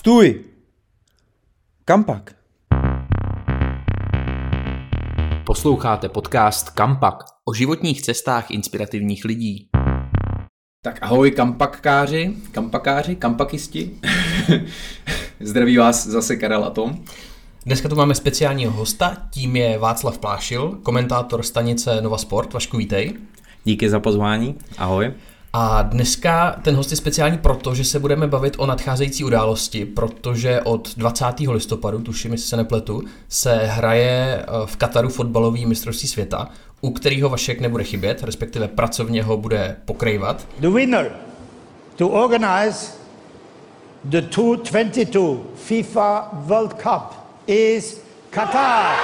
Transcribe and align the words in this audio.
Stůj! 0.00 0.44
Kam 1.84 2.04
pak? 2.04 2.34
Posloucháte 5.46 6.08
podcast 6.08 6.70
Kampak 6.70 7.16
o 7.44 7.54
životních 7.54 8.02
cestách 8.02 8.50
inspirativních 8.50 9.24
lidí. 9.24 9.68
Tak 10.84 10.98
ahoj 11.02 11.30
kampakkáři, 11.30 12.34
kampakáři, 12.52 13.16
kampakisti. 13.16 13.90
Zdraví 15.40 15.76
vás 15.76 16.06
zase 16.06 16.36
Karel 16.36 16.64
a 16.64 16.70
Tom. 16.70 17.04
Dneska 17.66 17.88
tu 17.88 17.96
máme 17.96 18.14
speciálního 18.14 18.72
hosta, 18.72 19.16
tím 19.30 19.56
je 19.56 19.78
Václav 19.78 20.18
Plášil, 20.18 20.78
komentátor 20.82 21.42
stanice 21.42 22.00
Nova 22.00 22.18
Sport. 22.18 22.52
Vašku, 22.52 22.76
vítej. 22.76 23.14
Díky 23.64 23.90
za 23.90 24.00
pozvání, 24.00 24.58
ahoj. 24.78 25.12
A 25.52 25.82
dneska 25.82 26.56
ten 26.62 26.76
host 26.76 26.90
je 26.90 26.96
speciální 26.96 27.38
proto, 27.38 27.74
že 27.74 27.84
se 27.84 27.98
budeme 27.98 28.26
bavit 28.26 28.54
o 28.58 28.66
nadcházející 28.66 29.24
události, 29.24 29.84
protože 29.84 30.60
od 30.60 30.96
20. 30.96 31.24
listopadu, 31.40 31.98
tuším, 31.98 32.32
jestli 32.32 32.48
se 32.48 32.56
nepletu, 32.56 33.02
se 33.28 33.56
hraje 33.56 34.42
eh, 34.42 34.46
v 34.66 34.76
Kataru 34.76 35.08
fotbalový 35.08 35.66
mistrovství 35.66 36.08
světa, 36.08 36.48
u 36.80 36.90
kterého 36.90 37.28
Vašek 37.28 37.60
nebude 37.60 37.84
chybět, 37.84 38.22
respektive 38.22 38.68
pracovně 38.68 39.22
ho 39.22 39.36
bude 39.36 39.76
pokrývat. 39.84 40.46
The 40.58 40.68
winner 40.68 41.12
to 41.96 42.08
organize 42.08 42.92
the 44.04 44.20
2022 44.20 45.36
FIFA 45.54 46.28
World 46.32 46.74
Cup 46.74 47.14
is 47.46 48.00
Qatar. 48.30 48.96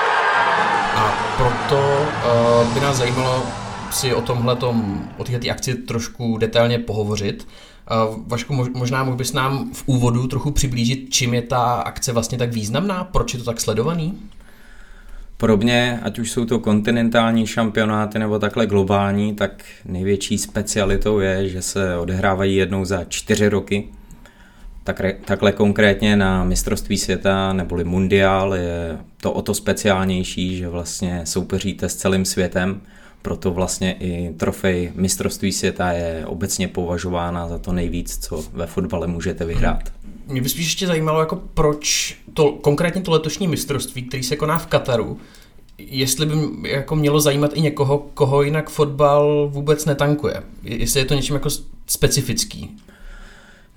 A 0.96 1.34
proto 1.36 1.78
uh, 1.78 2.74
by 2.74 2.80
nás 2.80 2.96
zajímalo, 2.96 3.42
si 3.90 4.14
o 4.14 4.20
tomhle, 4.20 4.56
o 5.16 5.24
této 5.24 5.50
akci 5.50 5.74
trošku 5.74 6.38
detailně 6.38 6.78
pohovořit. 6.78 7.48
Vašku, 8.26 8.54
možná 8.74 9.04
mohl 9.04 9.16
bys 9.16 9.32
nám 9.32 9.70
v 9.72 9.82
úvodu 9.86 10.26
trochu 10.26 10.50
přiblížit, 10.50 11.06
čím 11.10 11.34
je 11.34 11.42
ta 11.42 11.74
akce 11.74 12.12
vlastně 12.12 12.38
tak 12.38 12.52
významná, 12.52 13.04
proč 13.04 13.32
je 13.32 13.38
to 13.38 13.44
tak 13.44 13.60
sledovaný? 13.60 14.18
Podobně, 15.36 16.00
ať 16.02 16.18
už 16.18 16.30
jsou 16.30 16.44
to 16.44 16.58
kontinentální 16.58 17.46
šampionáty 17.46 18.18
nebo 18.18 18.38
takhle 18.38 18.66
globální, 18.66 19.34
tak 19.34 19.64
největší 19.84 20.38
specialitou 20.38 21.18
je, 21.18 21.48
že 21.48 21.62
se 21.62 21.96
odehrávají 21.96 22.56
jednou 22.56 22.84
za 22.84 23.04
čtyři 23.04 23.48
roky. 23.48 23.88
Tak, 24.84 25.02
takhle 25.24 25.52
konkrétně 25.52 26.16
na 26.16 26.44
mistrovství 26.44 26.98
světa 26.98 27.52
neboli 27.52 27.84
mundiál 27.84 28.54
je 28.54 28.98
to 29.20 29.32
o 29.32 29.42
to 29.42 29.54
speciálnější, 29.54 30.56
že 30.56 30.68
vlastně 30.68 31.20
soupeříte 31.24 31.88
s 31.88 31.96
celým 31.96 32.24
světem 32.24 32.80
proto 33.22 33.50
vlastně 33.50 33.96
i 34.00 34.34
trofej 34.36 34.92
mistrovství 34.94 35.52
světa 35.52 35.92
je 35.92 36.26
obecně 36.26 36.68
považována 36.68 37.48
za 37.48 37.58
to 37.58 37.72
nejvíc, 37.72 38.18
co 38.18 38.44
ve 38.52 38.66
fotbale 38.66 39.06
můžete 39.06 39.44
vyhrát. 39.44 39.92
Mě 40.26 40.42
by 40.42 40.48
spíš 40.48 40.64
ještě 40.64 40.86
zajímalo, 40.86 41.20
jako 41.20 41.42
proč 41.54 42.16
to, 42.34 42.52
konkrétně 42.52 43.00
to 43.00 43.10
letošní 43.10 43.48
mistrovství, 43.48 44.02
který 44.02 44.22
se 44.22 44.36
koná 44.36 44.58
v 44.58 44.66
Kataru, 44.66 45.18
jestli 45.78 46.26
by 46.26 46.34
jako 46.68 46.96
mělo 46.96 47.20
zajímat 47.20 47.50
i 47.54 47.60
někoho, 47.60 47.98
koho 47.98 48.42
jinak 48.42 48.70
fotbal 48.70 49.48
vůbec 49.52 49.84
netankuje. 49.84 50.42
Jestli 50.62 51.00
je 51.00 51.06
to 51.06 51.14
něčím 51.14 51.34
jako 51.34 51.48
specifický. 51.86 52.76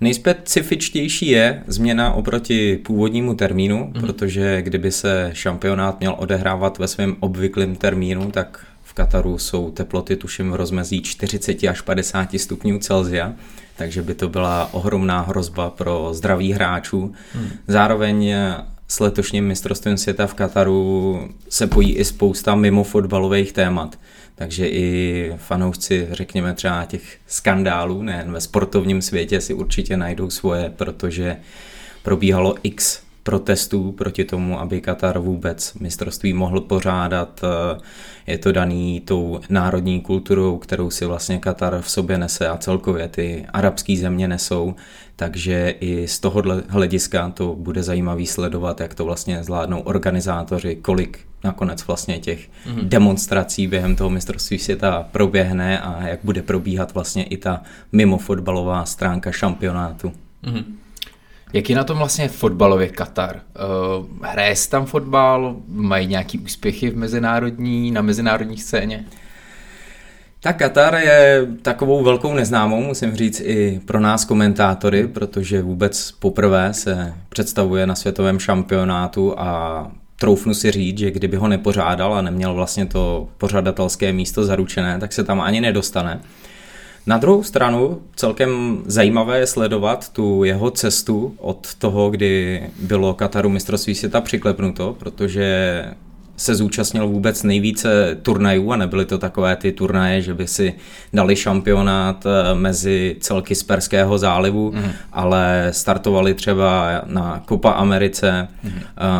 Nejspecifičtější 0.00 1.26
je 1.26 1.62
změna 1.66 2.12
oproti 2.12 2.76
původnímu 2.76 3.34
termínu, 3.34 3.92
mm. 3.94 4.00
protože 4.00 4.62
kdyby 4.62 4.92
se 4.92 5.30
šampionát 5.32 6.00
měl 6.00 6.14
odehrávat 6.18 6.78
ve 6.78 6.88
svém 6.88 7.16
obvyklém 7.20 7.76
termínu, 7.76 8.30
tak 8.30 8.66
Kataru 9.00 9.38
jsou 9.38 9.70
teploty 9.70 10.16
tuším 10.16 10.50
v 10.50 10.54
rozmezí 10.54 11.02
40 11.02 11.64
až 11.64 11.80
50 11.80 12.28
stupňů 12.36 12.78
Celsia, 12.78 13.32
takže 13.76 14.02
by 14.02 14.14
to 14.14 14.28
byla 14.28 14.74
ohromná 14.74 15.20
hrozba 15.20 15.70
pro 15.70 16.08
zdraví 16.12 16.52
hráčů. 16.52 17.14
Hmm. 17.34 17.50
Zároveň 17.68 18.34
s 18.88 19.00
letošním 19.00 19.46
mistrovstvím 19.46 19.96
světa 19.96 20.26
v 20.26 20.34
Kataru 20.34 21.28
se 21.48 21.66
pojí 21.66 21.96
i 21.96 22.04
spousta 22.04 22.54
mimo 22.54 22.84
fotbalových 22.84 23.52
témat. 23.52 23.98
Takže 24.34 24.68
i 24.68 25.32
fanoušci, 25.36 26.08
řekněme 26.10 26.54
třeba 26.54 26.84
těch 26.84 27.18
skandálů, 27.26 28.02
nejen 28.02 28.32
ve 28.32 28.40
sportovním 28.40 29.02
světě, 29.02 29.40
si 29.40 29.54
určitě 29.54 29.96
najdou 29.96 30.30
svoje, 30.30 30.72
protože 30.76 31.36
probíhalo 32.02 32.54
x 32.62 33.02
protestů 33.22 33.92
proti 33.92 34.24
tomu, 34.24 34.60
aby 34.60 34.80
Katar 34.80 35.18
vůbec 35.18 35.74
mistrovství 35.74 36.32
mohl 36.32 36.60
pořádat. 36.60 37.40
Je 38.26 38.38
to 38.38 38.52
daný 38.52 39.00
tou 39.00 39.40
národní 39.48 40.00
kulturou, 40.00 40.58
kterou 40.58 40.90
si 40.90 41.04
vlastně 41.04 41.38
Katar 41.38 41.80
v 41.80 41.90
sobě 41.90 42.18
nese 42.18 42.48
a 42.48 42.56
celkově 42.56 43.08
ty 43.08 43.46
arabské 43.52 43.96
země 43.96 44.28
nesou, 44.28 44.74
takže 45.16 45.74
i 45.80 46.08
z 46.08 46.20
tohohle 46.20 46.62
hlediska 46.68 47.30
to 47.30 47.54
bude 47.54 47.82
zajímavý 47.82 48.26
sledovat, 48.26 48.80
jak 48.80 48.94
to 48.94 49.04
vlastně 49.04 49.44
zvládnou 49.44 49.80
organizátoři, 49.80 50.76
kolik 50.76 51.18
nakonec 51.44 51.86
vlastně 51.86 52.18
těch 52.18 52.48
mm-hmm. 52.48 52.88
demonstrací 52.88 53.66
během 53.66 53.96
toho 53.96 54.10
mistrovství 54.10 54.58
světa 54.58 55.08
proběhne 55.12 55.80
a 55.80 56.08
jak 56.08 56.20
bude 56.22 56.42
probíhat 56.42 56.94
vlastně 56.94 57.24
i 57.24 57.36
ta 57.36 57.62
mimo 57.92 58.18
fotbalová 58.18 58.84
stránka 58.84 59.32
šampionátu. 59.32 60.12
Mm-hmm. 60.44 60.64
Jak 61.52 61.70
je 61.70 61.76
na 61.76 61.84
tom 61.84 61.98
vlastně 61.98 62.28
fotbalově 62.28 62.88
Katar? 62.88 63.40
Uh, 64.00 64.06
hraje 64.22 64.56
se 64.56 64.70
tam 64.70 64.86
fotbal? 64.86 65.56
Mají 65.68 66.06
nějaký 66.06 66.38
úspěchy 66.38 66.90
v 66.90 66.96
mezinárodní, 66.96 67.90
na 67.90 68.02
mezinárodní 68.02 68.56
scéně? 68.56 69.04
Tak 70.42 70.56
Katar 70.56 70.94
je 70.94 71.46
takovou 71.62 72.04
velkou 72.04 72.34
neznámou, 72.34 72.82
musím 72.82 73.16
říct, 73.16 73.40
i 73.40 73.80
pro 73.84 74.00
nás 74.00 74.24
komentátory, 74.24 75.06
protože 75.06 75.62
vůbec 75.62 76.12
poprvé 76.12 76.74
se 76.74 77.14
představuje 77.28 77.86
na 77.86 77.94
světovém 77.94 78.38
šampionátu 78.38 79.34
a 79.38 79.90
troufnu 80.16 80.54
si 80.54 80.70
říct, 80.70 80.98
že 80.98 81.10
kdyby 81.10 81.36
ho 81.36 81.48
nepořádal 81.48 82.14
a 82.14 82.22
neměl 82.22 82.54
vlastně 82.54 82.86
to 82.86 83.28
pořadatelské 83.38 84.12
místo 84.12 84.44
zaručené, 84.44 84.98
tak 84.98 85.12
se 85.12 85.24
tam 85.24 85.40
ani 85.40 85.60
nedostane. 85.60 86.20
Na 87.06 87.18
druhou 87.18 87.42
stranu 87.42 88.02
celkem 88.16 88.82
zajímavé 88.86 89.38
je 89.38 89.46
sledovat 89.46 90.08
tu 90.12 90.44
jeho 90.44 90.70
cestu 90.70 91.34
od 91.38 91.74
toho, 91.74 92.10
kdy 92.10 92.62
bylo 92.80 93.14
Kataru 93.14 93.48
mistrovství 93.48 93.94
světa 93.94 94.20
přiklepnuto, 94.20 94.96
protože 94.98 95.84
se 96.40 96.54
zúčastnil 96.54 97.08
vůbec 97.08 97.42
nejvíce 97.42 98.16
turnajů 98.22 98.72
a 98.72 98.76
nebyly 98.76 99.04
to 99.04 99.18
takové 99.18 99.56
ty 99.56 99.72
turnaje, 99.72 100.22
že 100.22 100.34
by 100.34 100.46
si 100.46 100.74
dali 101.12 101.36
šampionát 101.36 102.26
eh, 102.26 102.54
mezi 102.54 103.16
celky 103.20 103.54
z 103.54 103.62
Perského 103.62 104.18
zálivu, 104.18 104.72
mm. 104.72 104.92
ale 105.12 105.68
startovali 105.70 106.34
třeba 106.34 107.02
na 107.06 107.42
Copa 107.48 107.70
Americe, 107.70 108.48
mm. 108.62 108.72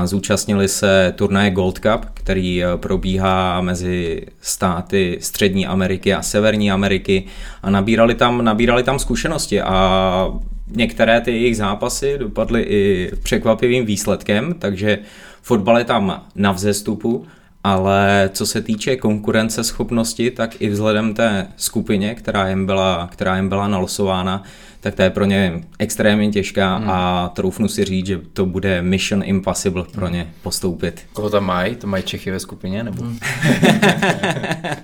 zúčastnili 0.04 0.68
se 0.68 1.12
turnaje 1.16 1.50
Gold 1.50 1.78
Cup, 1.78 2.04
který 2.14 2.64
eh, 2.64 2.66
probíhá 2.76 3.60
mezi 3.60 4.26
státy 4.40 5.18
Střední 5.20 5.66
Ameriky 5.66 6.14
a 6.14 6.22
Severní 6.22 6.70
Ameriky 6.70 7.24
a 7.62 7.70
nabírali 7.70 8.14
tam, 8.14 8.44
nabírali 8.44 8.82
tam 8.82 8.98
zkušenosti 8.98 9.60
a 9.60 10.32
některé 10.76 11.20
ty 11.20 11.30
jejich 11.30 11.56
zápasy 11.56 12.18
dopadly 12.18 12.62
i 12.62 13.10
překvapivým 13.22 13.86
výsledkem, 13.86 14.54
takže 14.58 14.98
Fotbal 15.42 15.78
je 15.78 15.84
tam 15.84 16.24
na 16.34 16.52
vzestupu, 16.52 17.26
ale 17.64 18.30
co 18.32 18.46
se 18.46 18.62
týče 18.62 18.96
konkurenceschopnosti, 18.96 20.30
tak 20.30 20.60
i 20.62 20.68
vzhledem 20.68 21.14
té 21.14 21.46
skupině, 21.56 22.14
která 22.14 22.48
jim 22.48 22.66
byla, 22.66 23.08
která 23.12 23.36
jim 23.36 23.48
byla 23.48 23.68
nalosována, 23.68 24.42
tak 24.80 24.94
to 24.94 25.02
je 25.02 25.10
pro 25.10 25.24
ně 25.24 25.64
extrémně 25.78 26.30
těžká 26.30 26.76
hmm. 26.76 26.90
a 26.90 27.28
troufnu 27.28 27.68
si 27.68 27.84
říct, 27.84 28.06
že 28.06 28.18
to 28.32 28.46
bude 28.46 28.82
mission 28.82 29.22
impossible 29.24 29.84
pro 29.92 30.08
ně 30.08 30.32
postoupit. 30.42 31.02
Koho 31.12 31.30
tam 31.30 31.44
mají? 31.44 31.76
To 31.76 31.86
mají 31.86 32.02
Čechy 32.02 32.30
ve 32.30 32.40
skupině? 32.40 32.84
Nebo? 32.84 33.02
Hmm. 33.02 33.18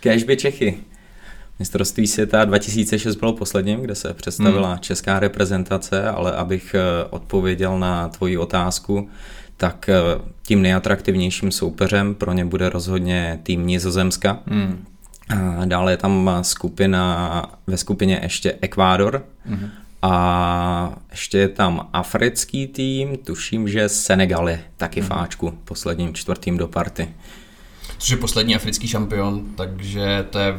Kéž 0.00 0.24
by 0.24 0.36
Čechy. 0.36 0.78
Mistrovství 1.58 2.06
světa 2.06 2.44
2006 2.44 3.16
bylo 3.16 3.32
posledním, 3.32 3.80
kde 3.80 3.94
se 3.94 4.14
představila 4.14 4.68
hmm. 4.68 4.78
česká 4.78 5.20
reprezentace, 5.20 6.08
ale 6.08 6.32
abych 6.32 6.74
eh, 6.74 7.04
odpověděl 7.10 7.78
na 7.78 8.08
tvoji 8.08 8.38
otázku, 8.38 9.08
tak 9.58 9.88
eh, 9.88 9.94
tím 10.42 10.62
nejatraktivnějším 10.62 11.52
soupeřem 11.52 12.14
pro 12.14 12.32
ně 12.32 12.44
bude 12.44 12.68
rozhodně 12.68 13.40
tým 13.42 13.66
Nizozemska. 13.66 14.38
Hmm. 14.46 14.84
A 15.60 15.64
dále 15.64 15.92
je 15.92 15.96
tam 15.96 16.30
skupina, 16.42 17.58
ve 17.66 17.76
skupině 17.76 18.20
ještě 18.22 18.58
Ekvádor 18.60 19.24
hmm. 19.44 19.70
a 20.02 20.92
ještě 21.10 21.38
je 21.38 21.48
tam 21.48 21.88
africký 21.92 22.66
tým, 22.66 23.16
tuším, 23.16 23.68
že 23.68 23.88
Senegal 23.88 24.48
je 24.48 24.60
taky 24.76 25.00
hmm. 25.00 25.08
fáčku 25.08 25.58
posledním 25.64 26.14
čtvrtým 26.14 26.56
do 26.56 26.68
party. 26.68 27.08
Což 27.98 28.10
je 28.10 28.16
poslední 28.16 28.56
africký 28.56 28.88
šampion, 28.88 29.44
takže 29.56 30.26
to 30.30 30.38
je 30.38 30.54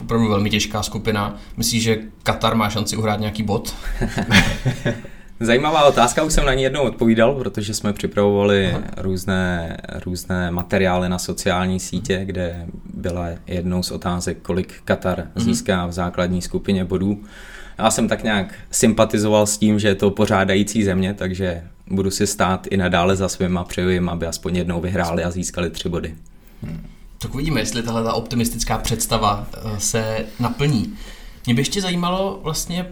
opravdu 0.00 0.28
velmi 0.28 0.50
těžká 0.50 0.82
skupina. 0.82 1.38
Myslíš, 1.56 1.82
že 1.82 1.98
Katar 2.22 2.54
má 2.54 2.70
šanci 2.70 2.96
uhrát 2.96 3.20
nějaký 3.20 3.42
bod? 3.42 3.74
Zajímavá 5.42 5.84
otázka, 5.84 6.22
už 6.22 6.32
jsem 6.32 6.46
na 6.46 6.54
ní 6.54 6.62
jednou 6.62 6.82
odpovídal, 6.82 7.34
protože 7.34 7.74
jsme 7.74 7.92
připravovali 7.92 8.76
různé, 8.96 9.76
různé 10.04 10.50
materiály 10.50 11.08
na 11.08 11.18
sociální 11.18 11.80
sítě, 11.80 12.24
kde 12.24 12.66
byla 12.94 13.28
jednou 13.46 13.82
z 13.82 13.90
otázek, 13.90 14.38
kolik 14.42 14.74
Katar 14.84 15.28
získá 15.34 15.86
v 15.86 15.92
základní 15.92 16.42
skupině 16.42 16.84
bodů. 16.84 17.24
Já 17.78 17.90
jsem 17.90 18.08
tak 18.08 18.22
nějak 18.22 18.54
sympatizoval 18.70 19.46
s 19.46 19.58
tím, 19.58 19.78
že 19.78 19.88
je 19.88 19.94
to 19.94 20.10
pořádající 20.10 20.84
země, 20.84 21.14
takže 21.14 21.62
budu 21.86 22.10
si 22.10 22.26
stát 22.26 22.66
i 22.70 22.76
nadále 22.76 23.16
za 23.16 23.28
svým 23.28 23.58
a 23.58 23.64
přeju 23.64 23.88
jim, 23.88 24.08
aby 24.08 24.26
aspoň 24.26 24.56
jednou 24.56 24.80
vyhráli 24.80 25.24
a 25.24 25.30
získali 25.30 25.70
tři 25.70 25.88
body. 25.88 26.14
Tak 27.18 27.34
uvidíme, 27.34 27.60
jestli 27.60 27.82
tahle 27.82 28.04
ta 28.04 28.12
optimistická 28.12 28.78
představa 28.78 29.46
eh, 29.54 29.80
se 29.80 30.26
naplní. 30.40 30.94
Mě 31.46 31.54
by 31.54 31.60
ještě 31.60 31.80
zajímalo 31.80 32.40
vlastně, 32.42 32.86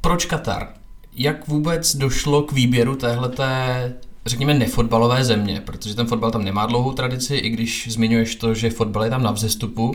proč 0.00 0.24
Katar? 0.24 0.79
Jak 1.12 1.48
vůbec 1.48 1.96
došlo 1.96 2.42
k 2.42 2.52
výběru 2.52 2.96
téhleté, 2.96 3.92
řekněme, 4.26 4.54
nefotbalové 4.54 5.24
země? 5.24 5.62
Protože 5.64 5.94
ten 5.94 6.06
fotbal 6.06 6.30
tam 6.30 6.44
nemá 6.44 6.66
dlouhou 6.66 6.92
tradici, 6.92 7.36
i 7.36 7.50
když 7.50 7.88
zmiňuješ 7.90 8.36
to, 8.36 8.54
že 8.54 8.70
fotbal 8.70 9.04
je 9.04 9.10
tam 9.10 9.22
na 9.22 9.32
vzestupu, 9.32 9.94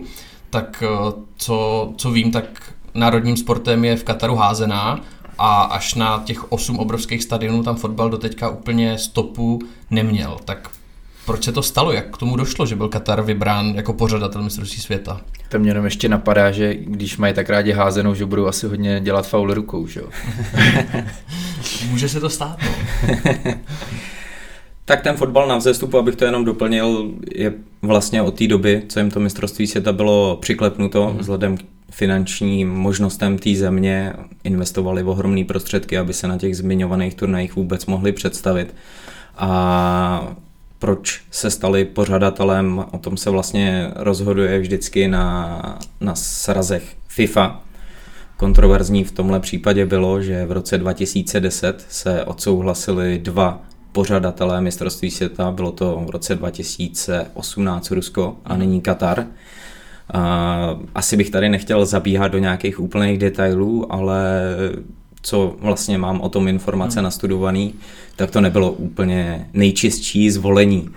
tak 0.50 0.84
eh, 0.86 1.14
co, 1.38 1.94
co 1.98 2.12
vím, 2.12 2.32
tak 2.32 2.74
národním 2.94 3.38
sportem 3.38 3.86
je 3.86 3.98
v 3.98 4.04
Kataru 4.04 4.36
házená 4.36 5.00
a 5.38 5.62
až 5.62 5.96
na 5.96 6.24
těch 6.26 6.52
osm 6.52 6.80
obrovských 6.80 7.24
stadionů 7.24 7.64
tam 7.64 7.76
fotbal 7.76 8.10
doteďka 8.10 8.50
úplně 8.50 8.98
stopu 8.98 9.60
neměl. 9.90 10.38
Tak 10.46 10.70
proč 11.26 11.44
se 11.44 11.52
to 11.52 11.64
stalo? 11.64 11.92
Jak 11.92 12.14
k 12.14 12.18
tomu 12.18 12.36
došlo, 12.36 12.66
že 12.66 12.76
byl 12.76 12.88
Katar 12.88 13.22
vybrán 13.22 13.76
jako 13.76 13.94
pořadatel 13.94 14.44
mistrovství 14.44 14.82
světa? 14.82 15.22
To 15.50 15.60
mě 15.60 15.70
jenom 15.70 15.86
ještě 15.86 16.10
napadá, 16.10 16.52
že 16.52 16.76
když 16.76 17.18
mají 17.18 17.34
tak 17.34 17.50
rádi 17.50 17.72
házenou, 17.72 18.14
že 18.14 18.26
budou 18.26 18.48
asi 18.48 18.68
hodně 18.68 19.00
dělat 19.04 19.28
faul 19.28 19.54
rukou, 19.54 19.88
že 19.88 20.00
jo? 20.00 20.08
Může 21.90 22.10
se 22.10 22.20
to 22.20 22.30
stát, 22.30 22.60
no. 22.64 23.54
Tak 24.86 25.02
ten 25.02 25.16
fotbal 25.16 25.48
na 25.48 25.58
vzestupu, 25.58 25.98
abych 25.98 26.16
to 26.16 26.26
jenom 26.26 26.46
doplnil, 26.46 27.12
je 27.36 27.54
vlastně 27.82 28.22
od 28.22 28.38
té 28.38 28.48
doby, 28.48 28.84
co 28.88 29.00
jim 29.00 29.12
to 29.12 29.20
mistrovství 29.20 29.68
světa 29.68 29.94
bylo 29.94 30.38
přiklepnuto, 30.42 31.10
mm. 31.10 31.18
vzhledem 31.18 31.58
k 31.58 31.62
finančním 31.92 32.70
možnostem 32.70 33.38
té 33.38 33.56
země, 33.56 34.14
investovali 34.44 35.04
v 35.04 35.10
ohromné 35.10 35.46
prostředky, 35.46 35.98
aby 35.98 36.14
se 36.14 36.28
na 36.28 36.38
těch 36.38 36.58
zmiňovaných 36.58 37.16
turnajích 37.16 37.56
vůbec 37.56 37.86
mohli 37.86 38.12
představit. 38.12 38.76
A 39.38 40.36
proč 40.86 41.22
se 41.32 41.50
stali 41.50 41.86
pořadatelem, 41.86 42.86
o 42.92 42.98
tom 42.98 43.18
se 43.18 43.30
vlastně 43.30 43.92
rozhoduje 43.96 44.60
vždycky 44.60 45.08
na, 45.08 45.80
na 46.02 46.16
srazech 46.16 46.96
FIFA. 47.08 47.62
Kontroverzní 48.38 49.04
v 49.04 49.12
tomhle 49.12 49.40
případě 49.40 49.86
bylo, 49.86 50.22
že 50.22 50.46
v 50.46 50.52
roce 50.52 50.78
2010 50.78 51.86
se 51.90 52.24
odsouhlasili 52.24 53.20
dva 53.20 53.62
pořadatelé 53.92 54.62
mistrovství 54.62 55.12
světa, 55.12 55.52
bylo 55.52 55.72
to 55.72 56.04
v 56.08 56.10
roce 56.10 56.36
2018 56.36 57.92
Rusko 57.92 58.38
a 58.46 58.58
nyní 58.58 58.82
Katar. 58.82 59.28
Asi 60.96 61.18
bych 61.18 61.30
tady 61.30 61.50
nechtěl 61.50 61.86
zabíhat 61.86 62.28
do 62.28 62.38
nějakých 62.38 62.80
úplných 62.80 63.20
detailů, 63.20 63.94
ale 63.94 64.42
co 65.26 65.56
vlastně 65.60 65.98
mám 65.98 66.22
o 66.22 66.30
tom 66.30 66.48
informace 66.48 67.00
hmm. 67.00 67.04
nastudovaný, 67.04 67.74
tak 68.16 68.32
to 68.32 68.42
nebylo 68.42 68.72
úplně 68.72 69.50
nejčistší 69.54 70.32
zvolení 70.32 70.90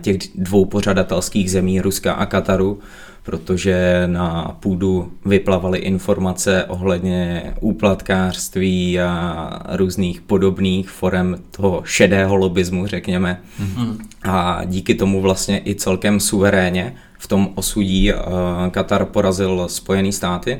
těch 0.00 0.16
dvou 0.34 0.64
pořadatelských 0.64 1.50
zemí, 1.50 1.80
Ruska 1.80 2.12
a 2.12 2.26
Kataru, 2.26 2.78
protože 3.22 4.02
na 4.06 4.56
půdu 4.60 5.12
vyplavaly 5.24 5.78
informace 5.78 6.64
ohledně 6.64 7.54
úplatkářství 7.60 9.00
a 9.00 9.58
různých 9.72 10.20
podobných 10.20 10.90
forem 10.90 11.38
toho 11.50 11.82
šedého 11.84 12.36
lobismu, 12.36 12.86
řekněme. 12.86 13.40
Mm-hmm. 13.62 13.96
A 14.22 14.64
díky 14.64 14.94
tomu 14.94 15.20
vlastně 15.20 15.62
i 15.64 15.74
celkem 15.74 16.20
suverénně 16.20 16.94
v 17.18 17.26
tom 17.26 17.50
osudí 17.54 18.12
Katar 18.70 19.04
porazil 19.04 19.64
Spojené 19.68 20.12
státy, 20.12 20.58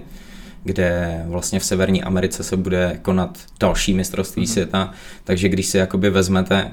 kde 0.64 1.22
vlastně 1.26 1.60
v 1.60 1.64
Severní 1.64 2.02
Americe 2.02 2.42
se 2.42 2.56
bude 2.56 2.98
konat 3.02 3.38
další 3.60 3.94
mistrovství 3.94 4.44
mm-hmm. 4.44 4.52
světa, 4.52 4.92
takže 5.24 5.48
když 5.48 5.66
si 5.66 5.78
jakoby 5.78 6.10
vezmete 6.10 6.70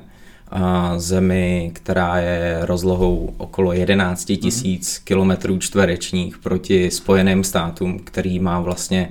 zemi, 0.98 1.72
která 1.74 2.18
je 2.18 2.60
rozlohou 2.62 3.34
okolo 3.38 3.74
11 3.74 4.30
mhm. 4.30 4.38
tisíc 4.40 4.98
kilometrů 4.98 5.58
čtverečních 5.58 6.38
proti 6.38 6.92
Spojeným 6.92 7.44
státům, 7.44 8.00
který 8.00 8.40
má 8.40 8.60
vlastně 8.60 9.10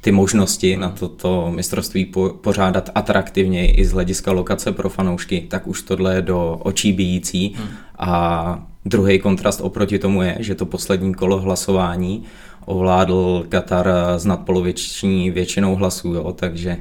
ty 0.00 0.12
možnosti 0.12 0.76
na 0.76 0.90
toto 0.90 1.52
mistrovství 1.54 2.04
po, 2.04 2.28
pořádat 2.28 2.90
atraktivněji 2.94 3.70
i 3.70 3.84
z 3.84 3.92
hlediska 3.92 4.32
lokace 4.32 4.72
pro 4.72 4.88
fanoušky, 4.88 5.46
tak 5.50 5.66
už 5.66 5.82
tohle 5.82 6.14
je 6.14 6.22
do 6.22 6.60
očí 6.62 6.92
bíjící. 6.92 7.54
Hmm. 7.56 7.68
A 7.98 8.66
druhý 8.84 9.18
kontrast 9.18 9.60
oproti 9.60 9.98
tomu 9.98 10.22
je, 10.22 10.36
že 10.40 10.54
to 10.54 10.66
poslední 10.66 11.14
kolo 11.14 11.40
hlasování 11.40 12.24
ovládl 12.68 13.46
Katar 13.48 13.88
s 14.16 14.24
nadpoloviční 14.24 15.30
většinou 15.30 15.74
hlasů, 15.74 16.14
jo, 16.14 16.32
takže 16.32 16.76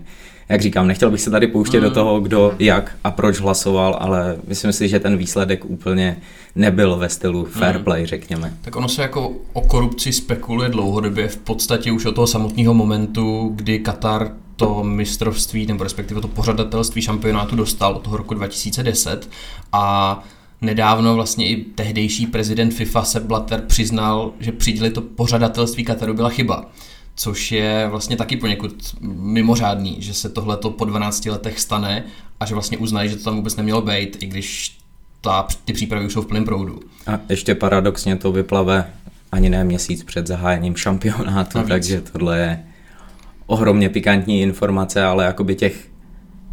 jak 0.50 0.62
říkám, 0.62 0.88
nechtěl 0.88 1.12
bych 1.12 1.22
se 1.22 1.30
tady 1.30 1.48
pouštět 1.48 1.78
mm. 1.78 1.84
do 1.84 1.92
toho, 1.92 2.19
kdo 2.19 2.56
jak 2.60 2.95
a 3.04 3.12
proč 3.12 3.39
hlasoval, 3.39 3.98
ale 4.00 4.38
myslím 4.48 4.74
si, 4.74 4.89
že 4.89 5.00
ten 5.00 5.18
výsledek 5.18 5.66
úplně 5.66 6.18
nebyl 6.56 6.95
ve 6.95 7.10
stylu 7.10 7.45
fair 7.45 7.78
mm. 7.78 7.84
play, 7.84 8.06
řekněme. 8.06 8.54
Tak 8.62 8.75
ono 8.75 8.89
se 8.89 9.01
jako 9.01 9.34
o 9.54 9.62
korupci 9.62 10.13
spekuluje 10.13 10.69
dlouhodobě, 10.69 11.28
v 11.28 11.38
podstatě 11.38 11.92
už 11.92 12.06
od 12.06 12.16
toho 12.16 12.28
samotného 12.28 12.74
momentu, 12.74 13.51
kdy 13.56 13.80
Katar 13.80 14.31
to 14.56 14.83
mistrovství, 14.83 15.66
nebo 15.66 15.83
respektive 15.83 16.22
to 16.22 16.28
pořadatelství 16.28 17.01
šampionátu 17.01 17.56
dostal 17.56 17.94
od 17.94 18.01
toho 18.01 18.18
roku 18.18 18.33
2010 18.33 19.30
a 19.72 20.24
Nedávno 20.62 21.15
vlastně 21.15 21.48
i 21.50 21.63
tehdejší 21.63 22.27
prezident 22.27 22.71
FIFA 22.71 23.04
Sepp 23.04 23.25
Blatter 23.25 23.62
přiznal, 23.62 24.31
že 24.39 24.51
přidělit 24.51 24.94
to 24.94 25.01
pořadatelství 25.01 25.83
Kataru 25.83 26.13
byla 26.13 26.30
chyba 26.30 26.65
což 27.18 27.51
je 27.51 27.88
vlastně 27.89 28.18
taky 28.18 28.38
poněkud 28.38 28.95
mimořádný, 29.01 29.95
že 30.00 30.13
se 30.13 30.30
tohleto 30.30 30.69
po 30.69 30.86
12 30.86 31.25
letech 31.25 31.59
stane 31.59 32.04
a 32.39 32.45
že 32.45 32.54
vlastně 32.54 32.77
uznají, 32.77 33.09
že 33.09 33.15
to 33.15 33.24
tam 33.24 33.36
vůbec 33.36 33.56
nemělo 33.56 33.81
být, 33.81 34.24
i 34.24 34.25
když 34.25 34.77
ta, 35.21 35.48
ty 35.65 35.74
přípravy 35.74 36.06
už 36.06 36.13
jsou 36.13 36.21
v 36.21 36.25
plném 36.25 36.45
proudu. 36.45 36.80
A 37.07 37.19
ještě 37.30 37.56
paradoxně 37.56 38.15
to 38.15 38.31
vyplave 38.31 38.94
ani 39.31 39.50
ne 39.50 39.63
měsíc 39.63 40.04
před 40.04 40.27
zahájením 40.27 40.75
šampionátu, 40.75 41.59
takže 41.68 42.01
tohle 42.01 42.39
je 42.39 42.63
ohromně 43.45 43.89
pikantní 43.89 44.42
informace, 44.42 45.04
ale 45.04 45.25
jakoby 45.25 45.56
těch 45.56 45.89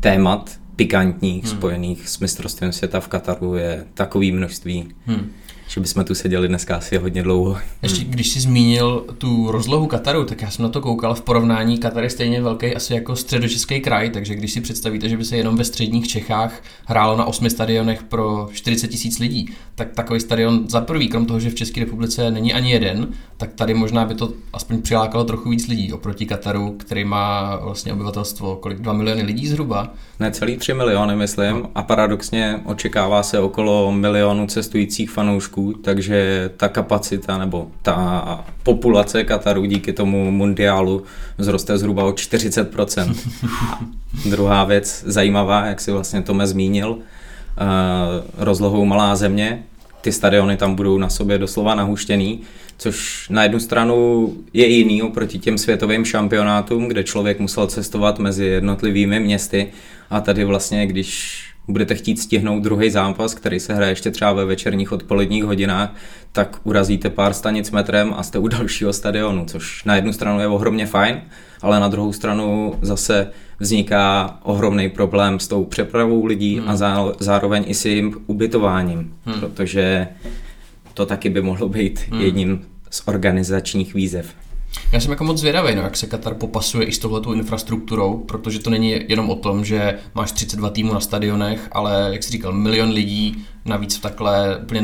témat 0.00 0.50
pikantních 0.76 1.44
hmm. 1.44 1.52
spojených 1.52 2.08
s 2.08 2.18
mistrovstvím 2.18 2.72
světa 2.72 3.00
v 3.00 3.08
Kataru 3.08 3.54
je 3.54 3.86
takový 3.94 4.32
množství, 4.32 4.88
hmm 5.06 5.30
že 5.74 5.80
bychom 5.80 6.04
tu 6.04 6.14
seděli 6.14 6.48
dneska 6.48 6.76
asi 6.76 6.96
hodně 6.96 7.22
dlouho. 7.22 7.56
Ještě 7.82 8.04
když 8.04 8.30
jsi 8.30 8.40
zmínil 8.40 9.04
tu 9.18 9.50
rozlohu 9.50 9.86
Kataru, 9.86 10.24
tak 10.24 10.42
já 10.42 10.50
jsem 10.50 10.62
na 10.62 10.68
to 10.68 10.80
koukal 10.80 11.14
v 11.14 11.20
porovnání. 11.20 11.78
Katar 11.78 12.04
je 12.04 12.10
stejně 12.10 12.42
velký 12.42 12.74
asi 12.74 12.94
jako 12.94 13.16
středočeský 13.16 13.80
kraj, 13.80 14.10
takže 14.10 14.34
když 14.34 14.52
si 14.52 14.60
představíte, 14.60 15.08
že 15.08 15.16
by 15.16 15.24
se 15.24 15.36
jenom 15.36 15.56
ve 15.56 15.64
středních 15.64 16.08
Čechách 16.08 16.62
hrálo 16.86 17.16
na 17.16 17.24
osmi 17.24 17.50
stadionech 17.50 18.02
pro 18.02 18.48
40 18.52 18.88
tisíc 18.88 19.18
lidí, 19.18 19.48
tak 19.74 19.92
takový 19.94 20.20
stadion 20.20 20.64
za 20.68 20.80
prvý, 20.80 21.08
krom 21.08 21.26
toho, 21.26 21.40
že 21.40 21.50
v 21.50 21.54
České 21.54 21.80
republice 21.80 22.30
není 22.30 22.52
ani 22.52 22.70
jeden, 22.70 23.08
tak 23.36 23.52
tady 23.54 23.74
možná 23.74 24.04
by 24.04 24.14
to 24.14 24.32
aspoň 24.52 24.82
přilákalo 24.82 25.24
trochu 25.24 25.48
víc 25.50 25.68
lidí 25.68 25.92
oproti 25.92 26.26
Kataru, 26.26 26.76
který 26.78 27.04
má 27.04 27.56
vlastně 27.56 27.92
obyvatelstvo 27.92 28.56
kolik 28.56 28.78
2 28.78 28.92
miliony 28.92 29.22
lidí 29.22 29.46
zhruba. 29.46 29.92
Ne, 30.20 30.30
celý 30.30 30.56
3 30.56 30.74
miliony, 30.74 31.16
myslím, 31.16 31.68
a 31.74 31.82
paradoxně 31.82 32.60
očekává 32.64 33.22
se 33.22 33.38
okolo 33.38 33.92
milionu 33.92 34.46
cestujících 34.46 35.10
fanoušků 35.10 35.63
takže 35.72 36.50
ta 36.56 36.68
kapacita 36.68 37.38
nebo 37.38 37.68
ta 37.82 38.44
populace 38.62 39.24
Kataru 39.24 39.64
díky 39.64 39.92
tomu 39.92 40.30
mundiálu 40.30 41.02
vzroste 41.38 41.78
zhruba 41.78 42.04
o 42.04 42.10
40%. 42.10 43.14
A 43.60 43.80
druhá 44.30 44.64
věc 44.64 45.04
zajímavá, 45.06 45.66
jak 45.66 45.80
si 45.80 45.92
vlastně 45.92 46.22
Tome 46.22 46.46
zmínil, 46.46 46.98
eh, 46.98 47.64
rozlohou 48.38 48.84
malá 48.84 49.16
země, 49.16 49.62
ty 50.00 50.12
stadiony 50.12 50.56
tam 50.56 50.74
budou 50.74 50.98
na 50.98 51.08
sobě 51.08 51.38
doslova 51.38 51.74
nahuštěný, 51.74 52.40
což 52.78 53.28
na 53.28 53.42
jednu 53.42 53.60
stranu 53.60 54.32
je 54.52 54.66
jiný 54.66 55.02
oproti 55.02 55.38
těm 55.38 55.58
světovým 55.58 56.04
šampionátům, 56.04 56.88
kde 56.88 57.04
člověk 57.04 57.40
musel 57.40 57.66
cestovat 57.66 58.18
mezi 58.18 58.44
jednotlivými 58.44 59.20
městy 59.20 59.68
a 60.10 60.20
tady 60.20 60.44
vlastně, 60.44 60.86
když 60.86 61.42
budete 61.68 61.94
chtít 61.94 62.20
stihnout 62.20 62.62
druhý 62.62 62.90
zápas, 62.90 63.34
který 63.34 63.60
se 63.60 63.74
hraje 63.74 63.92
ještě 63.92 64.10
třeba 64.10 64.32
ve 64.32 64.44
večerních 64.44 64.92
odpoledních 64.92 65.44
hodinách, 65.44 65.94
tak 66.32 66.60
urazíte 66.64 67.10
pár 67.10 67.32
stanic 67.32 67.70
metrem 67.70 68.14
a 68.16 68.22
jste 68.22 68.38
u 68.38 68.48
dalšího 68.48 68.92
stadionu, 68.92 69.44
což 69.44 69.84
na 69.84 69.96
jednu 69.96 70.12
stranu 70.12 70.40
je 70.40 70.46
ohromně 70.46 70.86
fajn, 70.86 71.20
ale 71.62 71.80
na 71.80 71.88
druhou 71.88 72.12
stranu 72.12 72.74
zase 72.82 73.30
vzniká 73.58 74.38
ohromný 74.42 74.88
problém 74.88 75.40
s 75.40 75.48
tou 75.48 75.64
přepravou 75.64 76.24
lidí 76.24 76.58
hmm. 76.58 76.68
a 76.68 76.76
zároveň 77.18 77.64
i 77.66 77.74
s 77.74 77.84
jejím 77.84 78.14
ubytováním, 78.26 79.14
hmm. 79.24 79.40
protože 79.40 80.08
to 80.94 81.06
taky 81.06 81.30
by 81.30 81.42
mohlo 81.42 81.68
být 81.68 82.00
hmm. 82.10 82.20
jedním 82.20 82.66
z 82.90 83.02
organizačních 83.06 83.94
výzev. 83.94 84.34
Já 84.92 85.00
jsem 85.00 85.10
jako 85.10 85.24
moc 85.24 85.38
zvědavý, 85.38 85.74
no, 85.74 85.82
jak 85.82 85.96
se 85.96 86.06
Katar 86.06 86.34
popasuje 86.34 86.86
i 86.86 86.92
s 86.92 86.98
touhletou 86.98 87.32
infrastrukturou, 87.32 88.18
protože 88.18 88.58
to 88.58 88.70
není 88.70 89.00
jenom 89.08 89.30
o 89.30 89.34
tom, 89.34 89.64
že 89.64 89.98
máš 90.14 90.32
32 90.32 90.70
týmů 90.70 90.92
na 90.92 91.00
stadionech, 91.00 91.68
ale, 91.72 92.08
jak 92.12 92.22
jsi 92.22 92.30
říkal, 92.30 92.52
milion 92.52 92.90
lidí, 92.90 93.44
navíc 93.64 93.96
v 93.96 94.00
takhle 94.00 94.58
úplně 94.62 94.82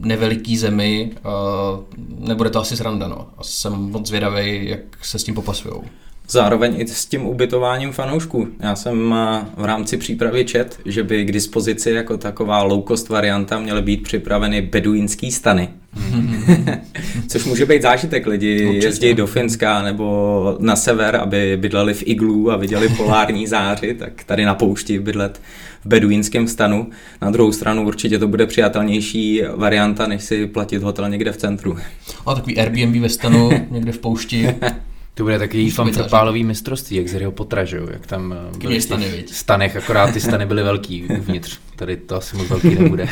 neveliký 0.00 0.56
zemi, 0.56 1.10
uh, 1.12 2.28
nebude 2.28 2.50
to 2.50 2.60
asi 2.60 2.76
sranda, 2.76 3.08
no. 3.08 3.28
A 3.38 3.42
jsem 3.42 3.72
moc 3.72 4.06
zvědavý, 4.06 4.68
jak 4.68 4.80
se 5.02 5.18
s 5.18 5.24
tím 5.24 5.34
popasujou. 5.34 5.84
Zároveň 6.30 6.80
i 6.80 6.88
s 6.88 7.06
tím 7.06 7.26
ubytováním 7.26 7.92
fanoušků. 7.92 8.48
Já 8.60 8.76
jsem 8.76 9.14
v 9.56 9.64
rámci 9.64 9.96
přípravy 9.96 10.44
čet, 10.44 10.80
že 10.84 11.02
by 11.02 11.24
k 11.24 11.32
dispozici 11.32 11.90
jako 11.90 12.16
taková 12.18 12.62
low 12.62 12.84
cost 12.88 13.08
varianta 13.08 13.58
měly 13.58 13.82
být 13.82 14.02
připraveny 14.02 14.62
beduínský 14.62 15.32
stany. 15.32 15.68
Což 17.28 17.44
může 17.44 17.66
být 17.66 17.82
zážitek. 17.82 18.26
Lidi 18.26 18.66
Určitě. 18.66 18.86
jezdí 18.86 19.14
do 19.14 19.26
Finska 19.26 19.82
nebo 19.82 20.56
na 20.60 20.76
sever, 20.76 21.16
aby 21.16 21.56
bydleli 21.56 21.94
v 21.94 22.02
iglu 22.06 22.50
a 22.50 22.56
viděli 22.56 22.88
polární 22.96 23.46
záři, 23.46 23.94
tak 23.94 24.24
tady 24.24 24.44
na 24.44 24.54
poušti 24.54 24.98
bydlet 24.98 25.40
v 25.84 25.88
beduínském 25.88 26.48
stanu. 26.48 26.90
Na 27.22 27.30
druhou 27.30 27.52
stranu 27.52 27.86
určitě 27.86 28.18
to 28.18 28.28
bude 28.28 28.46
přijatelnější 28.46 29.42
varianta, 29.56 30.06
než 30.06 30.22
si 30.22 30.46
platit 30.46 30.82
hotel 30.82 31.08
někde 31.08 31.32
v 31.32 31.36
centru. 31.36 31.78
A 32.26 32.34
takový 32.34 32.58
Airbnb 32.58 33.02
ve 33.02 33.08
stanu, 33.08 33.50
někde 33.70 33.92
v 33.92 33.98
poušti. 33.98 34.54
To 35.14 35.24
bude 35.24 35.38
takový 35.38 35.70
fanfrpálový 35.70 36.44
mistrovství, 36.44 36.96
jak 36.96 37.08
z 37.08 37.12
Harryho 37.12 37.32
Pottera, 37.32 37.64
že 37.64 37.80
jak 37.92 38.06
tam 38.06 38.34
eh, 38.54 38.58
byly 38.58 38.80
stany, 38.80 39.24
stanech, 39.26 39.76
akorát 39.76 40.12
ty 40.12 40.20
stany 40.20 40.46
byly 40.46 40.62
velký 40.62 41.04
uvnitř. 41.04 41.58
Tady 41.76 41.96
to 41.96 42.16
asi 42.16 42.36
moc 42.36 42.48
velký 42.48 42.74
nebude. 42.74 43.08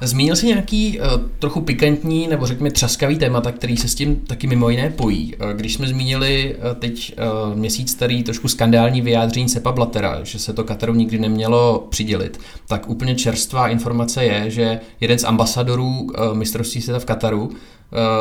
Zmínil 0.00 0.36
jsi 0.36 0.46
nějaký 0.46 1.00
uh, 1.00 1.06
trochu 1.38 1.60
pikantní 1.60 2.28
nebo 2.28 2.46
řekněme 2.46 2.70
třaskavý 2.70 3.18
témata, 3.18 3.52
který 3.52 3.76
se 3.76 3.88
s 3.88 3.94
tím 3.94 4.16
taky 4.16 4.46
mimo 4.46 4.70
jiné 4.70 4.90
pojí. 4.90 5.34
Uh, 5.34 5.50
když 5.50 5.74
jsme 5.74 5.86
zmínili 5.86 6.56
uh, 6.56 6.78
teď 6.78 7.14
uh, 7.48 7.58
měsíc 7.58 7.90
starý 7.90 8.22
trošku 8.22 8.48
skandální 8.48 9.00
vyjádření 9.00 9.48
Sepa 9.48 9.72
Blatera, 9.72 10.24
že 10.24 10.38
se 10.38 10.52
to 10.52 10.64
Kataru 10.64 10.94
nikdy 10.94 11.18
nemělo 11.18 11.86
přidělit, 11.90 12.40
tak 12.68 12.88
úplně 12.88 13.14
čerstvá 13.14 13.68
informace 13.68 14.24
je, 14.24 14.50
že 14.50 14.80
jeden 15.00 15.18
z 15.18 15.24
ambasadorů 15.24 16.00
uh, 16.00 16.34
mistrovství 16.34 16.82
světa 16.82 16.98
v 16.98 17.04
Kataru 17.04 17.50
Eh, 17.50 17.75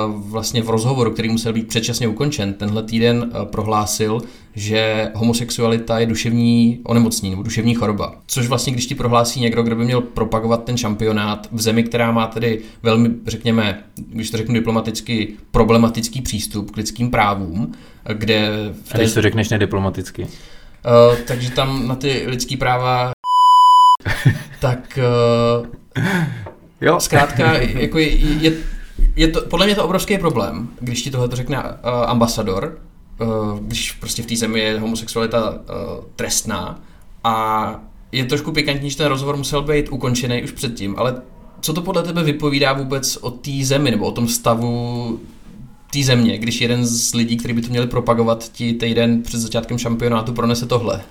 vlastně 0.09 0.61
v 0.61 0.69
rozhovoru, 0.69 1.11
který 1.11 1.29
musel 1.29 1.53
být 1.53 1.67
předčasně 1.67 2.07
ukončen, 2.07 2.53
tenhle 2.53 2.83
týden 2.83 3.31
eh, 3.31 3.45
prohlásil, 3.45 4.21
že 4.55 5.11
homosexualita 5.15 5.99
je 5.99 6.05
duševní 6.05 6.79
onemocnění 6.83 7.31
nebo 7.31 7.43
duševní 7.43 7.75
choroba. 7.75 8.15
Což 8.27 8.47
vlastně, 8.47 8.73
když 8.73 8.85
ti 8.85 8.95
prohlásí 8.95 9.39
někdo, 9.39 9.63
kdo 9.63 9.75
by 9.75 9.85
měl 9.85 10.01
propagovat 10.01 10.63
ten 10.63 10.77
šampionát 10.77 11.47
v 11.51 11.61
zemi, 11.61 11.83
která 11.83 12.11
má 12.11 12.27
tedy 12.27 12.61
velmi, 12.83 13.09
řekněme, 13.27 13.83
když 13.95 14.29
to 14.31 14.37
řeknu 14.37 14.53
diplomaticky, 14.53 15.27
problematický 15.51 16.21
přístup 16.21 16.71
k 16.71 16.77
lidským 16.77 17.11
právům, 17.11 17.71
kde... 18.13 18.49
V 18.83 18.89
té... 18.89 18.97
A 18.97 18.97
když 18.97 19.13
to 19.13 19.21
řekneš 19.21 19.49
nediplomaticky? 19.49 20.23
Uh, 20.23 21.17
takže 21.27 21.51
tam 21.51 21.87
na 21.87 21.95
ty 21.95 22.23
lidský 22.25 22.57
práva 22.57 23.11
tak 24.61 24.99
uh, 25.61 25.67
jo. 26.81 26.99
zkrátka 26.99 27.53
jako 27.57 27.99
je, 27.99 28.15
je, 28.15 28.51
je 29.15 29.27
to, 29.27 29.41
podle 29.41 29.65
mě 29.65 29.75
to 29.75 29.85
obrovský 29.85 30.17
problém, 30.17 30.69
když 30.79 31.01
ti 31.01 31.11
tohle 31.11 31.29
to 31.29 31.35
řekne 31.35 31.63
uh, 31.63 31.69
ambasador, 32.05 32.77
uh, 33.21 33.59
když 33.59 33.91
prostě 33.91 34.23
v 34.23 34.25
té 34.25 34.35
zemi 34.35 34.59
je 34.59 34.79
homosexualita 34.79 35.49
uh, 35.49 35.57
trestná 36.15 36.79
a 37.23 37.75
je 38.11 38.25
trošku 38.25 38.51
pikantní, 38.51 38.89
že 38.89 38.97
ten 38.97 39.07
rozhovor 39.07 39.37
musel 39.37 39.61
být 39.61 39.89
ukončený 39.89 40.43
už 40.43 40.51
předtím, 40.51 40.95
ale 40.97 41.21
co 41.61 41.73
to 41.73 41.81
podle 41.81 42.03
tebe 42.03 42.23
vypovídá 42.23 42.73
vůbec 42.73 43.17
o 43.17 43.31
té 43.31 43.51
zemi 43.61 43.91
nebo 43.91 44.05
o 44.05 44.11
tom 44.11 44.27
stavu 44.27 45.19
té 45.93 46.03
země, 46.03 46.37
když 46.37 46.61
jeden 46.61 46.85
z 46.85 47.13
lidí, 47.13 47.37
kteří 47.37 47.53
by 47.53 47.61
to 47.61 47.69
měli 47.69 47.87
propagovat 47.87 48.51
ti 48.51 48.73
týden 48.73 49.23
před 49.23 49.39
začátkem 49.39 49.77
šampionátu, 49.77 50.33
pronese 50.33 50.65
tohle? 50.65 51.01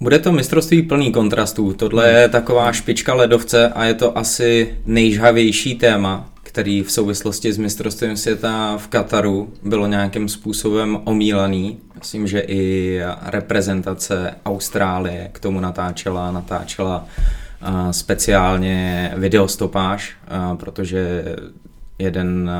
Bude 0.00 0.18
to 0.18 0.32
mistrovství 0.32 0.82
plný 0.82 1.12
kontrastů. 1.12 1.72
Tohle 1.72 2.10
je 2.10 2.28
taková 2.28 2.72
špička 2.72 3.14
ledovce 3.14 3.68
a 3.68 3.84
je 3.84 3.94
to 3.94 4.18
asi 4.18 4.74
nejžhavější 4.86 5.74
téma, 5.74 6.30
který 6.58 6.82
v 6.82 6.92
souvislosti 6.92 7.52
s 7.52 7.58
mistrovstvím 7.58 8.16
světa 8.16 8.76
v 8.76 8.88
Kataru 8.88 9.52
bylo 9.62 9.86
nějakým 9.86 10.28
způsobem 10.28 10.98
omílaný. 11.04 11.78
Myslím, 11.94 12.26
že 12.26 12.40
i 12.40 13.00
reprezentace 13.22 14.34
Austrálie 14.46 15.28
k 15.32 15.40
tomu 15.40 15.60
natáčela, 15.60 16.30
natáčela 16.30 17.06
speciálně 17.90 19.12
videostopáž, 19.16 20.16
protože 20.56 21.24
jeden 21.98 22.50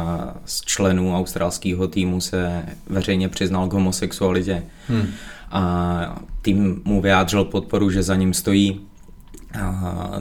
z 0.44 0.60
členů 0.60 1.16
australského 1.16 1.88
týmu 1.88 2.20
se 2.20 2.62
veřejně 2.86 3.28
přiznal 3.28 3.68
k 3.68 3.72
homosexualitě. 3.72 4.62
Hmm. 4.88 5.06
A 5.50 6.22
tým 6.42 6.82
mu 6.84 7.00
vyjádřil 7.00 7.44
podporu, 7.44 7.90
že 7.90 8.02
za 8.02 8.16
ním 8.16 8.34
stojí 8.34 8.80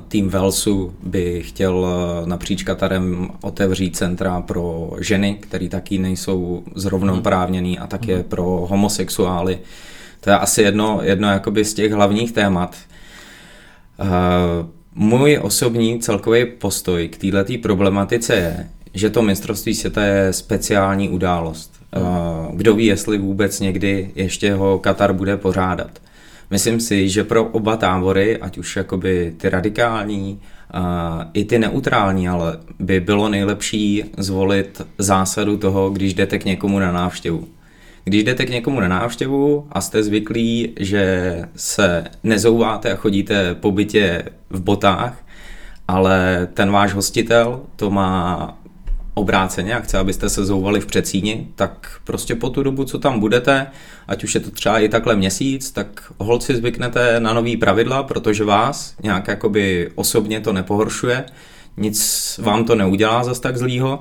tým 0.07 0.29
Velsu 0.29 0.93
by 1.03 1.43
chtěl 1.43 1.87
eh, 1.87 2.27
napříč 2.27 2.63
Katarem 2.63 3.29
otevřít 3.41 3.95
centra 3.95 4.41
pro 4.41 4.91
ženy, 4.99 5.37
které 5.39 5.69
taky 5.69 5.97
nejsou 5.97 6.63
zrovnoprávněný 6.75 7.79
a 7.79 7.87
také 7.87 8.15
hmm. 8.15 8.23
pro 8.23 8.43
homosexuály. 8.43 9.59
To 10.19 10.29
je 10.29 10.37
asi 10.37 10.61
jedno, 10.61 10.99
jedno 11.03 11.29
jakoby 11.29 11.65
z 11.65 11.73
těch 11.73 11.91
hlavních 11.91 12.31
témat. 12.31 12.75
Eh, 13.99 14.05
můj 14.95 15.39
osobní 15.41 15.99
celkový 15.99 16.45
postoj 16.45 17.07
k 17.07 17.17
této 17.31 17.53
problematice 17.61 18.35
je, 18.35 18.69
že 18.93 19.09
to 19.09 19.21
mistrovství 19.21 19.75
světa 19.75 20.03
je 20.03 20.33
speciální 20.33 21.09
událost. 21.09 21.73
Eh, 21.95 21.99
kdo 22.53 22.75
ví, 22.75 22.85
jestli 22.85 23.17
vůbec 23.17 23.59
někdy 23.59 24.11
ještě 24.15 24.53
ho 24.53 24.79
Katar 24.79 25.13
bude 25.13 25.37
pořádat. 25.37 25.99
Myslím 26.49 26.79
si, 26.79 27.09
že 27.09 27.23
pro 27.23 27.45
oba 27.45 27.77
tábory, 27.77 28.37
ať 28.37 28.57
už 28.57 28.75
jakoby 28.75 29.33
ty 29.37 29.49
radikální, 29.49 30.39
a 30.71 31.29
i 31.33 31.45
ty 31.45 31.59
neutrální, 31.59 32.29
ale 32.29 32.59
by 32.79 32.99
bylo 32.99 33.29
nejlepší 33.29 34.03
zvolit 34.17 34.81
zásadu 34.97 35.57
toho, 35.57 35.89
když 35.89 36.13
jdete 36.13 36.39
k 36.39 36.45
někomu 36.45 36.79
na 36.79 36.91
návštěvu. 36.91 37.47
Když 38.03 38.23
jdete 38.23 38.45
k 38.45 38.49
někomu 38.49 38.79
na 38.79 38.87
návštěvu 38.87 39.67
a 39.71 39.81
jste 39.81 40.03
zvyklí, 40.03 40.73
že 40.79 41.35
se 41.55 42.03
nezouváte 42.23 42.91
a 42.91 42.95
chodíte 42.95 43.55
po 43.55 43.71
bytě 43.71 44.23
v 44.49 44.61
botách, 44.61 45.25
ale 45.87 46.47
ten 46.53 46.71
váš 46.71 46.93
hostitel 46.93 47.61
to 47.75 47.91
má 47.91 48.57
obráceně 49.17 49.75
a 49.75 49.79
chce, 49.79 49.97
abyste 49.97 50.29
se 50.29 50.45
zouvali 50.45 50.79
v 50.79 50.85
předsíni, 50.85 51.47
tak 51.55 51.99
prostě 52.03 52.35
po 52.35 52.49
tu 52.49 52.63
dobu, 52.63 52.83
co 52.83 52.99
tam 52.99 53.19
budete, 53.19 53.67
ať 54.07 54.23
už 54.23 54.35
je 54.35 54.41
to 54.41 54.51
třeba 54.51 54.79
i 54.79 54.89
takhle 54.89 55.15
měsíc, 55.15 55.71
tak 55.71 56.11
holci 56.17 56.55
zvyknete 56.55 57.19
na 57.19 57.33
nový 57.33 57.57
pravidla, 57.57 58.03
protože 58.03 58.43
vás 58.43 58.95
nějak 59.03 59.27
jakoby 59.27 59.91
osobně 59.95 60.39
to 60.39 60.53
nepohoršuje, 60.53 61.25
nic 61.77 62.39
vám 62.43 62.63
to 62.63 62.75
neudělá 62.75 63.23
zas 63.23 63.39
tak 63.39 63.57
zlýho. 63.57 63.99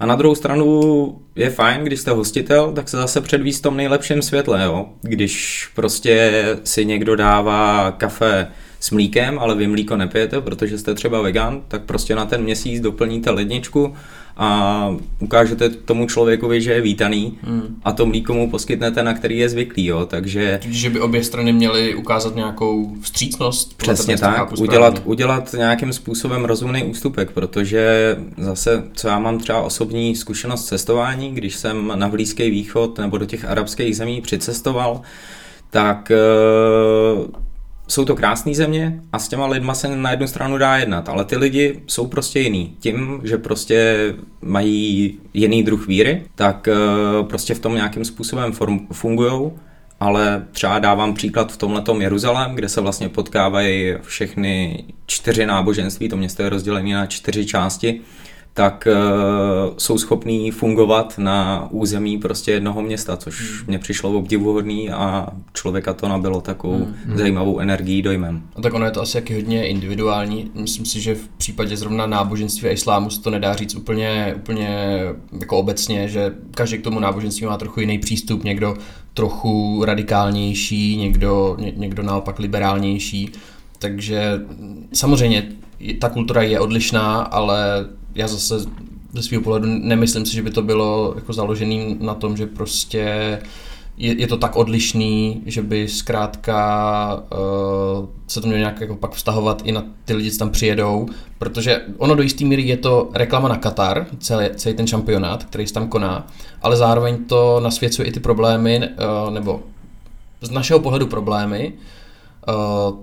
A 0.00 0.06
na 0.06 0.16
druhou 0.16 0.34
stranu 0.34 1.18
je 1.36 1.50
fajn, 1.50 1.84
když 1.84 2.00
jste 2.00 2.10
hostitel, 2.10 2.72
tak 2.72 2.88
se 2.88 2.96
zase 2.96 3.20
předvíst 3.20 3.58
v 3.58 3.62
tom 3.62 3.76
nejlepším 3.76 4.22
světle, 4.22 4.64
jo. 4.64 4.86
Když 5.02 5.68
prostě 5.74 6.44
si 6.64 6.84
někdo 6.84 7.16
dává 7.16 7.90
kafe 7.90 8.46
s 8.80 8.90
mlíkem, 8.90 9.38
ale 9.38 9.54
vy 9.54 9.66
mlíko 9.66 9.96
nepijete, 9.96 10.40
protože 10.40 10.78
jste 10.78 10.94
třeba 10.94 11.22
vegan, 11.22 11.62
tak 11.68 11.82
prostě 11.82 12.14
na 12.14 12.26
ten 12.26 12.42
měsíc 12.42 12.80
doplníte 12.80 13.30
ledničku 13.30 13.94
a 14.36 14.96
ukážete 15.20 15.68
tomu 15.68 16.06
člověkovi, 16.06 16.60
že 16.60 16.72
je 16.72 16.80
vítaný 16.80 17.38
hmm. 17.42 17.80
a 17.84 17.92
to 17.92 18.06
mlíko 18.06 18.34
mu 18.34 18.50
poskytnete, 18.50 19.02
na 19.02 19.14
který 19.14 19.38
je 19.38 19.48
zvyklý, 19.48 19.86
jo, 19.86 20.06
takže... 20.06 20.60
Že 20.62 20.90
by 20.90 21.00
obě 21.00 21.24
strany 21.24 21.52
měly 21.52 21.94
ukázat 21.94 22.34
nějakou 22.34 22.96
vstřícnost? 23.00 23.76
Přesně 23.76 24.18
tak, 24.18 24.52
udělat, 24.58 25.02
udělat 25.04 25.52
nějakým 25.52 25.92
způsobem 25.92 26.44
rozumný 26.44 26.84
ústupek, 26.84 27.30
protože 27.30 28.16
zase, 28.38 28.84
co 28.92 29.08
já 29.08 29.18
mám 29.18 29.38
třeba 29.38 29.60
osobní 29.60 30.16
zkušenost 30.16 30.64
cestování, 30.64 31.34
když 31.34 31.56
jsem 31.56 31.92
na 31.94 32.08
Blízký 32.08 32.50
východ 32.50 32.98
nebo 32.98 33.18
do 33.18 33.26
těch 33.26 33.44
arabských 33.44 33.96
zemí 33.96 34.20
přicestoval, 34.20 35.00
tak 35.70 36.12
jsou 37.88 38.04
to 38.04 38.16
krásné 38.16 38.54
země 38.54 39.00
a 39.12 39.18
s 39.18 39.28
těma 39.28 39.46
lidma 39.46 39.74
se 39.74 39.96
na 39.96 40.10
jednu 40.10 40.26
stranu 40.26 40.58
dá 40.58 40.76
jednat, 40.76 41.08
ale 41.08 41.24
ty 41.24 41.36
lidi 41.36 41.82
jsou 41.86 42.06
prostě 42.06 42.40
jiný. 42.40 42.76
Tím, 42.80 43.20
že 43.24 43.38
prostě 43.38 43.96
mají 44.42 45.18
jiný 45.34 45.62
druh 45.62 45.86
víry, 45.86 46.22
tak 46.34 46.68
eh, 46.68 46.74
prostě 47.22 47.54
v 47.54 47.58
tom 47.58 47.74
nějakým 47.74 48.04
způsobem 48.04 48.52
fungují, 48.92 49.50
ale 50.00 50.46
třeba 50.52 50.78
dávám 50.78 51.14
příklad 51.14 51.52
v 51.52 51.56
tomhletom 51.56 52.02
Jeruzalém, 52.02 52.54
kde 52.54 52.68
se 52.68 52.80
vlastně 52.80 53.08
potkávají 53.08 53.94
všechny 54.02 54.84
čtyři 55.06 55.46
náboženství, 55.46 56.08
to 56.08 56.16
město 56.16 56.42
je 56.42 56.48
rozdělené 56.48 56.94
na 56.94 57.06
čtyři 57.06 57.46
části, 57.46 58.00
tak 58.56 58.88
uh, 58.90 59.74
jsou 59.78 59.98
schopní 59.98 60.50
fungovat 60.50 61.14
na 61.18 61.68
území 61.70 62.18
prostě 62.18 62.52
jednoho 62.52 62.82
města, 62.82 63.16
což 63.16 63.64
mě 63.66 63.78
přišlo 63.78 64.12
obdivuhodný 64.12 64.90
a 64.90 65.28
člověka 65.52 65.94
to 65.94 66.08
nabilo 66.08 66.40
takovou 66.40 66.88
hmm. 67.04 67.18
zajímavou 67.18 67.58
energií, 67.58 68.02
dojmem. 68.02 68.42
A 68.56 68.60
tak 68.60 68.74
ono 68.74 68.84
je 68.84 68.90
to 68.90 69.02
asi 69.02 69.16
jaký 69.16 69.34
hodně 69.34 69.68
individuální. 69.68 70.50
Myslím 70.54 70.86
si, 70.86 71.00
že 71.00 71.14
v 71.14 71.28
případě 71.28 71.76
zrovna 71.76 72.06
náboženství 72.06 72.68
a 72.68 72.72
islámu 72.72 73.10
se 73.10 73.22
to 73.22 73.30
nedá 73.30 73.54
říct 73.54 73.74
úplně, 73.74 74.34
úplně 74.36 74.98
jako 75.40 75.58
obecně, 75.58 76.08
že 76.08 76.34
každý 76.50 76.78
k 76.78 76.84
tomu 76.84 77.00
náboženství 77.00 77.46
má 77.46 77.56
trochu 77.56 77.80
jiný 77.80 77.98
přístup, 77.98 78.44
někdo 78.44 78.76
trochu 79.14 79.84
radikálnější, 79.84 80.96
někdo, 80.96 81.56
ně, 81.58 81.72
někdo 81.76 82.02
naopak 82.02 82.38
liberálnější. 82.38 83.32
Takže 83.78 84.40
samozřejmě 84.92 85.48
ta 85.98 86.08
kultura 86.08 86.42
je 86.42 86.60
odlišná, 86.60 87.20
ale 87.20 87.86
já 88.16 88.28
zase 88.28 88.60
ze 89.12 89.22
svého 89.22 89.42
pohledu 89.42 89.66
nemyslím 89.68 90.26
si, 90.26 90.34
že 90.34 90.42
by 90.42 90.50
to 90.50 90.62
bylo 90.62 91.12
jako 91.16 91.32
založený 91.32 91.96
na 92.00 92.14
tom, 92.14 92.36
že 92.36 92.46
prostě 92.46 93.38
je, 93.96 94.20
je 94.20 94.26
to 94.26 94.36
tak 94.36 94.56
odlišný, 94.56 95.42
že 95.46 95.62
by 95.62 95.88
zkrátka 95.88 97.22
uh, 97.32 98.06
se 98.26 98.40
to 98.40 98.46
mělo 98.46 98.58
nějak 98.58 98.80
jako 98.80 98.96
pak 98.96 99.12
vztahovat 99.12 99.62
i 99.64 99.72
na 99.72 99.84
ty 100.04 100.14
lidi, 100.14 100.30
co 100.30 100.38
tam 100.38 100.50
přijedou, 100.50 101.08
protože 101.38 101.82
ono 101.98 102.14
do 102.14 102.22
jisté 102.22 102.44
míry 102.44 102.62
je 102.62 102.76
to 102.76 103.10
reklama 103.14 103.48
na 103.48 103.56
Katar, 103.56 104.06
celý, 104.18 104.46
celý 104.56 104.74
ten 104.74 104.86
šampionát, 104.86 105.44
který 105.44 105.66
se 105.66 105.74
tam 105.74 105.88
koná, 105.88 106.26
ale 106.62 106.76
zároveň 106.76 107.24
to 107.24 107.60
nasvěcuje 107.60 108.08
i 108.08 108.12
ty 108.12 108.20
problémy, 108.20 108.78
uh, 108.78 109.34
nebo 109.34 109.62
z 110.40 110.50
našeho 110.50 110.80
pohledu 110.80 111.06
problémy, 111.06 111.72
uh, 112.48 112.96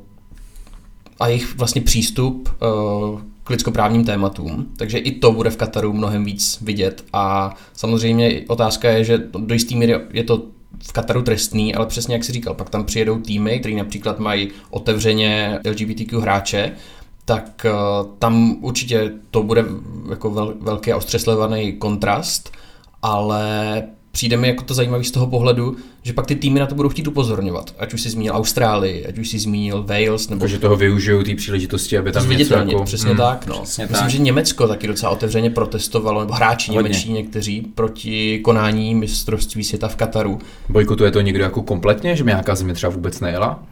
a 1.20 1.28
jejich 1.28 1.58
vlastně 1.58 1.82
přístup 1.82 2.50
uh, 2.62 3.22
k 3.44 3.50
lidskoprávním 3.50 4.06
tématům, 4.06 4.68
takže 4.78 4.98
i 4.98 5.12
to 5.12 5.32
bude 5.32 5.50
v 5.50 5.58
Kataru 5.58 5.94
mnohem 5.94 6.26
víc 6.26 6.58
vidět. 6.62 7.06
A 7.14 7.56
samozřejmě 7.74 8.42
otázka 8.48 8.90
je, 8.90 9.04
že 9.04 9.18
do 9.38 9.54
jisté 9.54 9.76
míry 9.76 9.96
je 10.14 10.24
to 10.24 10.44
v 10.84 10.92
Kataru 10.92 11.22
trestný, 11.22 11.76
ale 11.76 11.86
přesně 11.86 12.16
jak 12.16 12.24
si 12.24 12.32
říkal, 12.32 12.54
pak 12.54 12.70
tam 12.70 12.86
přijedou 12.86 13.20
týmy, 13.20 13.60
které 13.60 13.76
například 13.76 14.20
mají 14.20 14.50
otevřeně 14.70 15.60
LGBTQ 15.70 16.22
hráče, 16.22 16.72
tak 17.26 17.66
uh, 17.66 18.08
tam 18.20 18.58
určitě 18.62 19.12
to 19.32 19.44
bude 19.44 19.66
jako 20.10 20.30
vel, 20.30 20.54
velký 20.62 20.92
a 20.92 20.98
ostře 20.98 21.20
kontrast, 21.78 22.52
ale 23.02 23.84
přijde 24.16 24.38
mi 24.38 24.48
jako 24.48 24.64
to 24.64 24.74
zajímavé 24.74 25.04
z 25.04 25.12
toho 25.12 25.28
pohledu, 25.28 25.76
že 26.04 26.14
pak 26.14 26.26
ty 26.28 26.36
týmy 26.36 26.60
na 26.60 26.66
to 26.66 26.76
budou 26.76 26.90
chtít 26.90 27.08
upozorňovat. 27.08 27.76
Ať 27.80 27.94
už 27.94 28.02
si 28.02 28.10
zmínil 28.10 28.34
Austrálii, 28.34 29.06
ať 29.06 29.18
už 29.18 29.30
si 29.30 29.40
zmínil 29.40 29.84
Wales. 29.84 30.30
Nebo... 30.30 30.48
že 30.48 30.60
toho 30.60 30.76
využijou 30.76 31.24
ty 31.24 31.36
příležitosti, 31.36 31.98
aby 31.98 32.12
tam 32.12 32.30
něco 32.30 32.54
jako... 32.54 32.84
Přesně 32.84 33.10
hmm, 33.10 33.18
tak. 33.18 33.48
No. 33.48 33.62
Přesně 33.62 33.84
Myslím, 33.84 34.00
tak. 34.00 34.10
že 34.10 34.18
Německo 34.18 34.68
taky 34.68 34.88
docela 34.88 35.12
otevřeně 35.12 35.50
protestovalo, 35.50 36.20
nebo 36.20 36.34
hráči 36.34 36.72
Hodně. 36.72 36.84
němečtí 36.84 37.12
někteří, 37.12 37.62
proti 37.76 38.40
konání 38.40 38.96
mistrovství 38.96 39.64
světa 39.64 39.88
v 39.88 39.96
Kataru. 39.96 40.40
Bojkotuje 40.70 41.12
to 41.12 41.22
někdo 41.22 41.44
jako 41.44 41.62
kompletně, 41.62 42.16
že 42.16 42.24
nějaká 42.24 42.56
země 42.56 42.74
třeba 42.74 42.94
vůbec 42.94 43.20
nejela? 43.20 43.64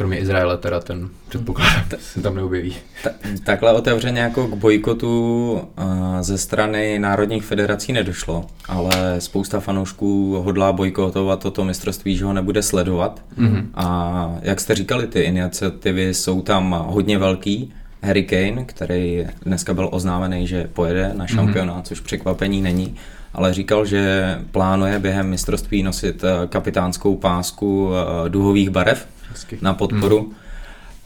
Kromě 0.00 0.18
Izraele 0.18 0.58
teda 0.58 0.80
ten 0.80 1.08
předpoklad 1.28 1.68
se 1.98 2.22
tam 2.22 2.34
neobjeví. 2.34 2.74
Ta, 3.04 3.10
takhle 3.44 3.72
otevřeně 3.72 4.20
jako 4.20 4.46
k 4.46 4.54
bojkotu 4.54 5.52
uh, 5.52 5.84
ze 6.20 6.38
strany 6.38 6.98
národních 6.98 7.44
federací 7.44 7.92
nedošlo, 7.92 8.46
ale 8.68 9.20
spousta 9.20 9.60
fanoušků 9.60 10.42
hodlá 10.44 10.72
bojkotovat 10.72 11.42
toto 11.42 11.64
mistrovství, 11.64 12.16
že 12.16 12.24
ho 12.24 12.32
nebude 12.32 12.62
sledovat. 12.62 13.22
Mm-hmm. 13.38 13.66
A 13.74 14.34
jak 14.42 14.60
jste 14.60 14.74
říkali, 14.74 15.06
ty 15.06 15.20
iniciativy 15.20 16.14
jsou 16.14 16.42
tam 16.42 16.84
hodně 16.88 17.18
velký. 17.18 17.72
Harry 18.02 18.22
Kane, 18.22 18.64
který 18.64 19.26
dneska 19.44 19.74
byl 19.74 19.88
oznámený, 19.92 20.46
že 20.46 20.68
pojede 20.72 21.08
na 21.08 21.24
mhm. 21.24 21.26
šampionát, 21.26 21.76
mm-hmm. 21.76 21.88
což 21.88 22.00
překvapení 22.00 22.62
není, 22.62 22.96
ale 23.34 23.54
říkal, 23.54 23.84
že 23.86 24.38
plánuje 24.50 24.98
během 24.98 25.28
mistrovství 25.28 25.82
nosit 25.82 26.24
kapitánskou 26.48 27.16
pásku 27.16 27.90
duhových 28.28 28.70
barev, 28.70 29.06
Hezky. 29.30 29.58
na 29.62 29.74
podporu. 29.74 30.18
Hmm. 30.18 30.34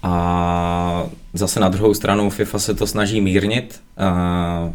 A 0.02 1.07
zase 1.33 1.61
na 1.61 1.69
druhou 1.69 1.95
stranu 1.95 2.31
FIFA 2.31 2.59
se 2.59 2.75
to 2.75 2.87
snaží 2.87 3.21
mírnit. 3.21 3.81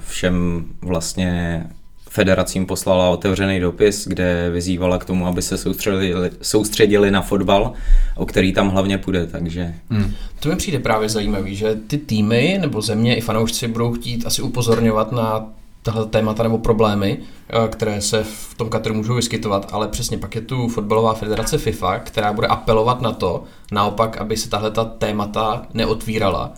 Všem 0.08 0.66
vlastně 0.82 1.64
federacím 2.10 2.66
poslala 2.66 3.10
otevřený 3.10 3.60
dopis, 3.60 4.08
kde 4.08 4.50
vyzývala 4.50 4.98
k 4.98 5.06
tomu, 5.06 5.28
aby 5.28 5.42
se 5.42 5.58
soustředili, 5.58 6.32
soustředili 6.42 7.12
na 7.12 7.22
fotbal, 7.22 7.74
o 8.16 8.26
který 8.26 8.54
tam 8.54 8.70
hlavně 8.70 8.98
půjde, 8.98 9.28
takže... 9.28 9.74
Hmm. 9.90 10.14
To 10.40 10.50
mi 10.50 10.56
přijde 10.56 10.80
právě 10.80 11.10
zajímavý, 11.10 11.56
že 11.56 11.76
ty 11.88 11.98
týmy 11.98 12.58
nebo 12.62 12.82
země 12.82 13.16
i 13.16 13.22
fanoušci 13.22 13.68
budou 13.68 13.94
chtít 13.94 14.26
asi 14.26 14.42
upozorňovat 14.42 15.12
na 15.12 15.54
tahle 15.92 16.06
témata 16.06 16.44
nebo 16.44 16.58
problémy, 16.58 17.20
eh, 17.50 17.68
které 17.68 18.02
se 18.02 18.24
v 18.24 18.54
tom 18.58 18.70
Kataru 18.70 18.96
můžou 18.96 19.16
vyskytovat, 19.16 19.70
ale 19.72 19.88
přesně 19.88 20.18
pak 20.18 20.36
je 20.36 20.42
tu 20.42 20.68
fotbalová 20.68 21.14
federace 21.14 21.58
FIFA, 21.58 22.00
která 22.00 22.34
bude 22.34 22.48
apelovat 22.48 23.02
na 23.02 23.12
to, 23.12 23.44
naopak, 23.72 24.18
aby 24.18 24.38
se 24.38 24.50
tahle 24.50 24.72
ta 24.72 24.86
témata 24.86 25.62
neotvírala. 25.74 26.54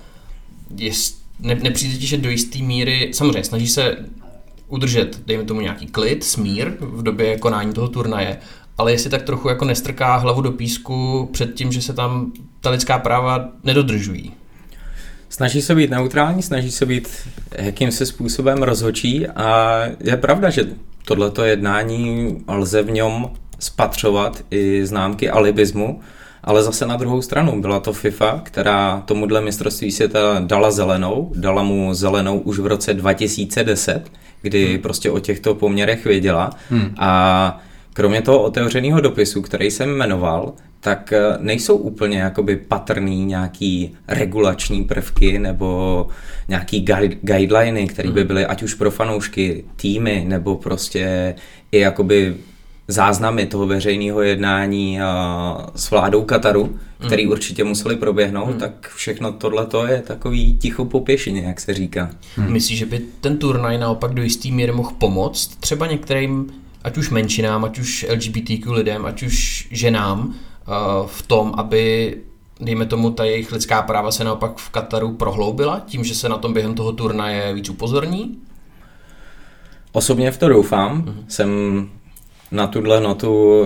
Ne, 1.39 1.55
nepřijde 1.55 1.97
ti, 1.97 2.07
že 2.07 2.17
do 2.17 2.29
jisté 2.29 2.59
míry, 2.59 3.11
samozřejmě 3.13 3.43
snaží 3.43 3.67
se 3.67 3.97
udržet, 4.67 5.21
dejme 5.25 5.43
tomu 5.43 5.61
nějaký 5.61 5.87
klid, 5.87 6.23
smír 6.23 6.71
v 6.79 7.03
době 7.03 7.39
konání 7.39 7.73
toho 7.73 7.87
turnaje, 7.87 8.37
ale 8.77 8.91
jestli 8.91 9.09
tak 9.09 9.21
trochu 9.21 9.49
jako 9.49 9.65
nestrká 9.65 10.15
hlavu 10.15 10.41
do 10.41 10.51
písku 10.51 11.29
před 11.33 11.53
tím, 11.53 11.71
že 11.71 11.81
se 11.81 11.93
tam 11.93 12.31
ta 12.61 12.69
lidská 12.69 12.99
práva 12.99 13.49
nedodržují. 13.63 14.33
Snaží 15.41 15.61
se 15.61 15.75
být 15.75 15.89
neutrální, 15.89 16.41
snaží 16.41 16.71
se 16.71 16.85
být 16.85 17.09
jakýmsi 17.57 18.05
způsobem 18.05 18.63
rozhočí 18.63 19.27
a 19.27 19.81
je 20.03 20.17
pravda, 20.17 20.49
že 20.49 20.65
tohleto 21.05 21.43
jednání 21.43 22.37
lze 22.47 22.81
v 22.81 22.91
něm 22.91 23.25
spatřovat 23.59 24.43
i 24.51 24.85
známky 24.85 25.29
alibismu, 25.29 25.99
ale 26.43 26.63
zase 26.63 26.85
na 26.85 26.97
druhou 26.97 27.21
stranu 27.21 27.61
byla 27.61 27.79
to 27.79 27.93
FIFA, 27.93 28.41
která 28.43 29.03
tomuhle 29.05 29.41
mistrovství 29.41 29.91
světa 29.91 30.19
dala 30.39 30.71
zelenou, 30.71 31.31
dala 31.35 31.63
mu 31.63 31.93
zelenou 31.93 32.39
už 32.39 32.59
v 32.59 32.65
roce 32.65 32.93
2010, 32.93 34.11
kdy 34.41 34.67
hmm. 34.67 34.81
prostě 34.81 35.11
o 35.11 35.19
těchto 35.19 35.55
poměrech 35.55 36.05
věděla 36.05 36.49
hmm. 36.69 36.95
a 36.97 37.61
kromě 37.93 38.21
toho 38.21 38.41
otevřeného 38.41 39.01
dopisu, 39.01 39.41
který 39.41 39.71
jsem 39.71 39.89
jmenoval, 39.89 40.53
tak 40.79 41.13
eh, 41.13 41.37
nejsou 41.39 41.75
úplně 41.77 42.17
jakoby 42.17 42.55
patrný 42.55 43.25
nějaký 43.25 43.95
regulační 44.07 44.83
prvky 44.83 45.39
nebo 45.39 46.07
nějaký 46.47 46.85
guideliny, 47.21 47.87
které 47.87 48.11
by 48.11 48.19
hmm. 48.19 48.27
byly 48.27 48.45
ať 48.45 48.63
už 48.63 48.73
pro 48.73 48.91
fanoušky, 48.91 49.63
týmy 49.75 50.23
nebo 50.27 50.55
prostě 50.55 51.35
i 51.71 51.79
jakoby 51.79 52.35
záznamy 52.87 53.45
toho 53.45 53.67
veřejného 53.67 54.21
jednání 54.21 54.99
s 55.75 55.91
vládou 55.91 56.23
Kataru, 56.23 56.79
který 57.05 57.25
mm. 57.25 57.31
určitě 57.31 57.63
museli 57.63 57.95
proběhnout, 57.95 58.53
mm. 58.53 58.59
tak 58.59 58.91
všechno 58.95 59.31
tohle 59.31 59.67
je 59.87 60.01
takový 60.01 60.57
ticho 60.57 60.85
popěšeně, 60.85 61.41
jak 61.41 61.59
se 61.59 61.73
říká. 61.73 62.09
Mm. 62.37 62.51
Myslíš, 62.51 62.79
že 62.79 62.85
by 62.85 63.01
ten 63.21 63.37
turnaj 63.37 63.77
naopak 63.77 64.13
do 64.13 64.23
jistý 64.23 64.51
míry 64.51 64.71
mohl 64.71 64.91
pomoct 64.97 65.47
třeba 65.59 65.87
některým, 65.87 66.47
ať 66.83 66.97
už 66.97 67.09
menšinám, 67.09 67.65
ať 67.65 67.79
už 67.79 68.05
LGBTQ 68.09 68.71
lidem, 68.71 69.05
ať 69.05 69.23
už 69.23 69.67
ženám, 69.71 70.33
Eh, 70.67 71.07
v 71.07 71.21
tom, 71.21 71.53
aby 71.57 72.15
dejme 72.59 72.85
tomu, 72.85 73.11
ta 73.11 73.23
jejich 73.23 73.51
lidská 73.51 73.81
práva 73.81 74.11
se 74.11 74.23
naopak 74.23 74.57
v 74.57 74.69
Kataru 74.69 75.13
prohloubila, 75.13 75.79
tím, 75.79 76.03
že 76.03 76.15
se 76.15 76.29
na 76.29 76.37
tom 76.37 76.53
během 76.53 76.75
toho 76.75 76.91
turnaje 76.91 77.53
víc 77.53 77.69
upozorní? 77.69 78.37
Osobně 79.91 80.31
v 80.31 80.37
to 80.37 80.49
doufám. 80.49 81.01
Mm-hmm. 81.01 81.23
Jsem 81.27 81.89
na 82.51 82.67
tuhle 82.67 83.01
notu 83.01 83.65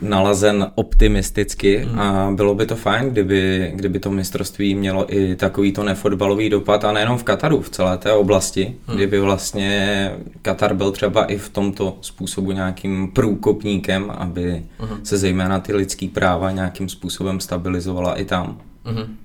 nalazen 0.00 0.66
optimisticky 0.74 1.86
mm. 1.92 1.98
a 2.00 2.30
bylo 2.34 2.54
by 2.54 2.66
to 2.66 2.76
fajn, 2.76 3.10
kdyby, 3.10 3.72
kdyby 3.74 3.98
to 3.98 4.10
mistrovství 4.10 4.74
mělo 4.74 5.14
i 5.14 5.36
takovýto 5.36 5.82
nefotbalový 5.82 6.50
dopad 6.50 6.84
a 6.84 6.92
nejenom 6.92 7.18
v 7.18 7.22
Kataru, 7.24 7.62
v 7.62 7.70
celé 7.70 7.98
té 7.98 8.12
oblasti, 8.12 8.74
mm. 8.88 8.94
kdyby 8.94 9.20
vlastně 9.20 10.12
Katar 10.42 10.74
byl 10.74 10.90
třeba 10.90 11.24
i 11.24 11.38
v 11.38 11.48
tomto 11.48 11.98
způsobu 12.00 12.52
nějakým 12.52 13.08
průkopníkem, 13.12 14.10
aby 14.10 14.62
mm. 14.80 15.04
se 15.04 15.18
zejména 15.18 15.60
ty 15.60 15.74
lidský 15.74 16.08
práva 16.08 16.50
nějakým 16.50 16.88
způsobem 16.88 17.40
stabilizovala 17.40 18.14
i 18.14 18.24
tam. 18.24 18.58
Mm. 18.84 19.16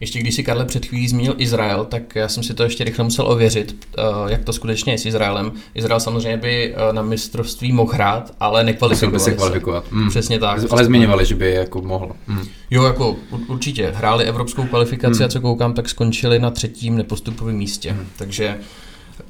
Ještě 0.00 0.18
když 0.18 0.34
si 0.34 0.42
Karle 0.42 0.64
před 0.64 0.86
chvílí 0.86 1.08
zmínil 1.08 1.34
Izrael, 1.38 1.84
tak 1.84 2.16
já 2.16 2.28
jsem 2.28 2.42
si 2.42 2.54
to 2.54 2.62
ještě 2.62 2.84
rychle 2.84 3.04
musel 3.04 3.26
ověřit, 3.28 3.86
eh, 3.98 4.02
jak 4.28 4.44
to 4.44 4.52
skutečně 4.52 4.92
je 4.92 4.98
s 4.98 5.06
Izraelem. 5.06 5.52
Izrael 5.74 6.00
samozřejmě 6.00 6.36
by 6.36 6.74
eh, 6.74 6.92
na 6.92 7.02
mistrovství 7.02 7.72
mohl 7.72 7.92
hrát, 7.92 8.34
ale 8.40 8.64
nekvalifikovali 8.64 9.20
se. 9.20 9.32
kvalifikovat. 9.32 9.92
Mm. 9.92 10.08
Přesně 10.08 10.38
tak. 10.38 10.60
Ale 10.70 10.84
zmiňovali, 10.84 11.24
že 11.24 11.34
by 11.34 11.52
jako 11.52 11.82
mohl. 11.82 12.12
Mm. 12.26 12.44
Jo, 12.70 12.84
jako 12.84 13.16
určitě. 13.48 13.92
Hráli 13.96 14.24
evropskou 14.24 14.64
kvalifikaci 14.64 15.18
mm. 15.18 15.24
a 15.24 15.28
co 15.28 15.40
koukám, 15.40 15.74
tak 15.74 15.88
skončili 15.88 16.38
na 16.38 16.50
třetím 16.50 16.96
nepostupovém 16.96 17.56
místě. 17.56 17.92
Mm. 17.92 18.06
Takže 18.16 18.58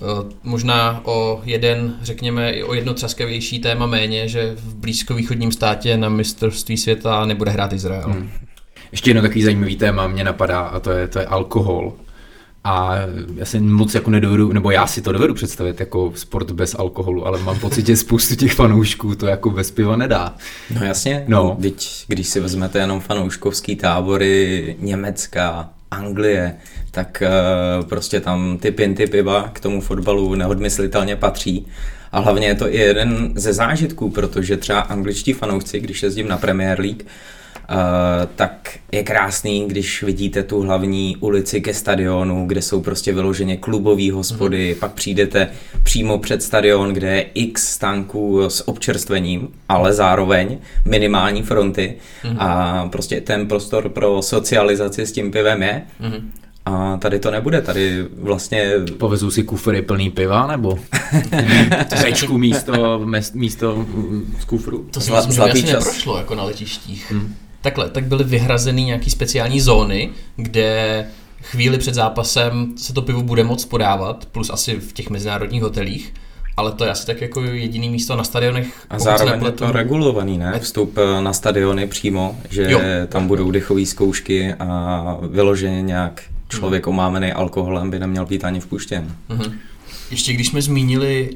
Uh, 0.00 0.30
možná 0.42 1.00
o 1.04 1.40
jeden, 1.44 1.96
řekněme, 2.02 2.50
i 2.50 2.62
o 2.62 2.74
jedno 2.74 2.94
třaskavější 2.94 3.58
téma 3.58 3.86
méně, 3.86 4.28
že 4.28 4.54
v 4.56 4.74
blízkovýchodním 4.74 5.52
státě 5.52 5.96
na 5.96 6.08
mistrovství 6.08 6.76
světa 6.76 7.26
nebude 7.26 7.50
hrát 7.50 7.72
Izrael. 7.72 8.08
Hmm. 8.08 8.30
Ještě 8.92 9.10
jedno 9.10 9.22
takový 9.22 9.42
zajímavý 9.42 9.76
téma 9.76 10.06
mě 10.06 10.24
napadá 10.24 10.60
a 10.60 10.80
to 10.80 10.90
je, 10.90 11.08
to 11.08 11.18
je 11.18 11.26
alkohol. 11.26 11.92
A 12.64 12.94
já 13.34 13.44
si 13.44 13.60
moc 13.60 13.94
jako 13.94 14.10
nedovedu, 14.10 14.52
nebo 14.52 14.70
já 14.70 14.86
si 14.86 15.02
to 15.02 15.12
dovedu 15.12 15.34
představit 15.34 15.80
jako 15.80 16.12
sport 16.16 16.50
bez 16.50 16.74
alkoholu, 16.74 17.26
ale 17.26 17.42
mám 17.42 17.58
pocit, 17.58 17.86
že 17.86 17.96
spoustu 17.96 18.34
těch 18.34 18.54
fanoušků 18.54 19.14
to 19.14 19.26
jako 19.26 19.50
bez 19.50 19.70
piva 19.70 19.96
nedá. 19.96 20.34
No 20.80 20.84
jasně, 20.86 21.24
No. 21.28 21.58
Teď, 21.60 22.04
když 22.08 22.28
si 22.28 22.40
vezmete 22.40 22.78
jenom 22.78 23.00
fanouškovský 23.00 23.76
tábory 23.76 24.76
Německa, 24.80 25.70
Anglie, 25.90 26.56
tak 26.90 27.22
uh, 27.80 27.88
prostě 27.88 28.20
tam 28.20 28.58
ty 28.58 28.70
pinty 28.70 29.06
piva 29.06 29.50
k 29.52 29.60
tomu 29.60 29.80
fotbalu 29.80 30.34
neodmyslitelně 30.34 31.16
patří. 31.16 31.66
A 32.12 32.20
hlavně 32.20 32.46
je 32.46 32.54
to 32.54 32.74
i 32.74 32.76
jeden 32.76 33.32
ze 33.34 33.52
zážitků, 33.52 34.10
protože 34.10 34.56
třeba 34.56 34.80
angličtí 34.80 35.32
fanoušci, 35.32 35.80
když 35.80 36.02
jezdím 36.02 36.28
na 36.28 36.36
Premier 36.36 36.80
League, 36.80 37.02
tak 38.36 38.78
je 38.92 39.02
krásný, 39.02 39.68
když 39.68 40.02
vidíte 40.02 40.42
tu 40.42 40.60
hlavní 40.60 41.16
ulici 41.20 41.60
ke 41.60 41.74
stadionu, 41.74 42.46
kde 42.46 42.62
jsou 42.62 42.80
prostě 42.80 43.12
vyloženě 43.12 43.56
klubové 43.56 44.12
hospody, 44.12 44.72
mm. 44.74 44.80
pak 44.80 44.92
přijdete 44.92 45.48
přímo 45.82 46.18
před 46.18 46.42
stadion, 46.42 46.92
kde 46.92 47.16
je 47.16 47.22
x 47.34 47.68
stánků 47.68 48.42
s 48.42 48.68
občerstvením, 48.68 49.48
ale 49.68 49.92
zároveň 49.92 50.58
minimální 50.84 51.42
fronty 51.42 51.94
mm. 52.30 52.36
a 52.38 52.88
prostě 52.92 53.20
ten 53.20 53.48
prostor 53.48 53.88
pro 53.88 54.22
socializaci 54.22 55.06
s 55.06 55.12
tím 55.12 55.30
pivem 55.30 55.62
je. 55.62 55.82
Mm. 56.00 56.32
A 56.64 56.96
tady 56.96 57.18
to 57.18 57.30
nebude, 57.30 57.62
tady 57.62 58.06
vlastně 58.18 58.72
Povezou 58.98 59.30
si 59.30 59.42
kufry 59.42 59.82
plný 59.82 60.10
piva, 60.10 60.46
nebo 60.46 60.78
řečku 61.96 62.38
místo, 62.38 63.06
místo 63.34 63.86
z 64.40 64.44
kufru? 64.44 64.86
To 64.90 65.00
si 65.00 65.10
Zla- 65.10 65.16
myslím, 65.16 65.32
že 65.32 65.40
by 65.40 65.44
zlatý 65.44 65.58
asi 65.58 65.72
čas. 65.72 65.84
neprošlo 65.84 66.18
jako 66.18 66.34
na 66.34 66.44
letištích. 66.44 67.12
Hmm. 67.12 67.34
Takhle, 67.62 67.90
tak 67.90 68.04
byly 68.04 68.24
vyhrazeny 68.24 68.84
nějaký 68.84 69.10
speciální 69.10 69.60
zóny, 69.60 70.10
kde 70.36 71.06
chvíli 71.42 71.78
před 71.78 71.94
zápasem 71.94 72.72
se 72.76 72.92
to 72.92 73.02
pivo 73.02 73.22
bude 73.22 73.44
moct 73.44 73.64
podávat, 73.64 74.26
plus 74.32 74.50
asi 74.50 74.74
v 74.74 74.92
těch 74.92 75.10
mezinárodních 75.10 75.62
hotelích, 75.62 76.14
ale 76.56 76.72
to 76.72 76.84
je 76.84 76.90
asi 76.90 77.06
tak 77.06 77.20
jako 77.20 77.42
jediný 77.42 77.90
místo 77.90 78.16
na 78.16 78.24
stadionech. 78.24 78.66
A 78.90 78.98
zároveň 78.98 79.44
je 79.44 79.52
to 79.52 79.72
regulovaný, 79.72 80.38
ne? 80.38 80.58
Vstup 80.60 80.98
eh, 80.98 81.22
na 81.22 81.32
stadiony 81.32 81.86
přímo, 81.86 82.38
že 82.50 82.62
Jo. 82.62 82.68
jo. 82.70 82.78
tam 83.08 83.26
budou 83.28 83.50
dechové 83.50 83.86
zkoušky 83.86 84.54
a 84.54 85.16
vyloženě 85.30 85.82
nějak 85.82 86.22
člověk 86.48 86.86
omámený 86.86 87.32
alkoholem 87.32 87.90
by 87.90 87.98
neměl 87.98 88.26
být 88.26 88.44
ani 88.44 88.60
vpuštěn. 88.60 89.16
Mhm. 89.28 89.52
Ještě 90.10 90.32
když 90.32 90.48
jsme 90.48 90.62
zmínili 90.62 91.30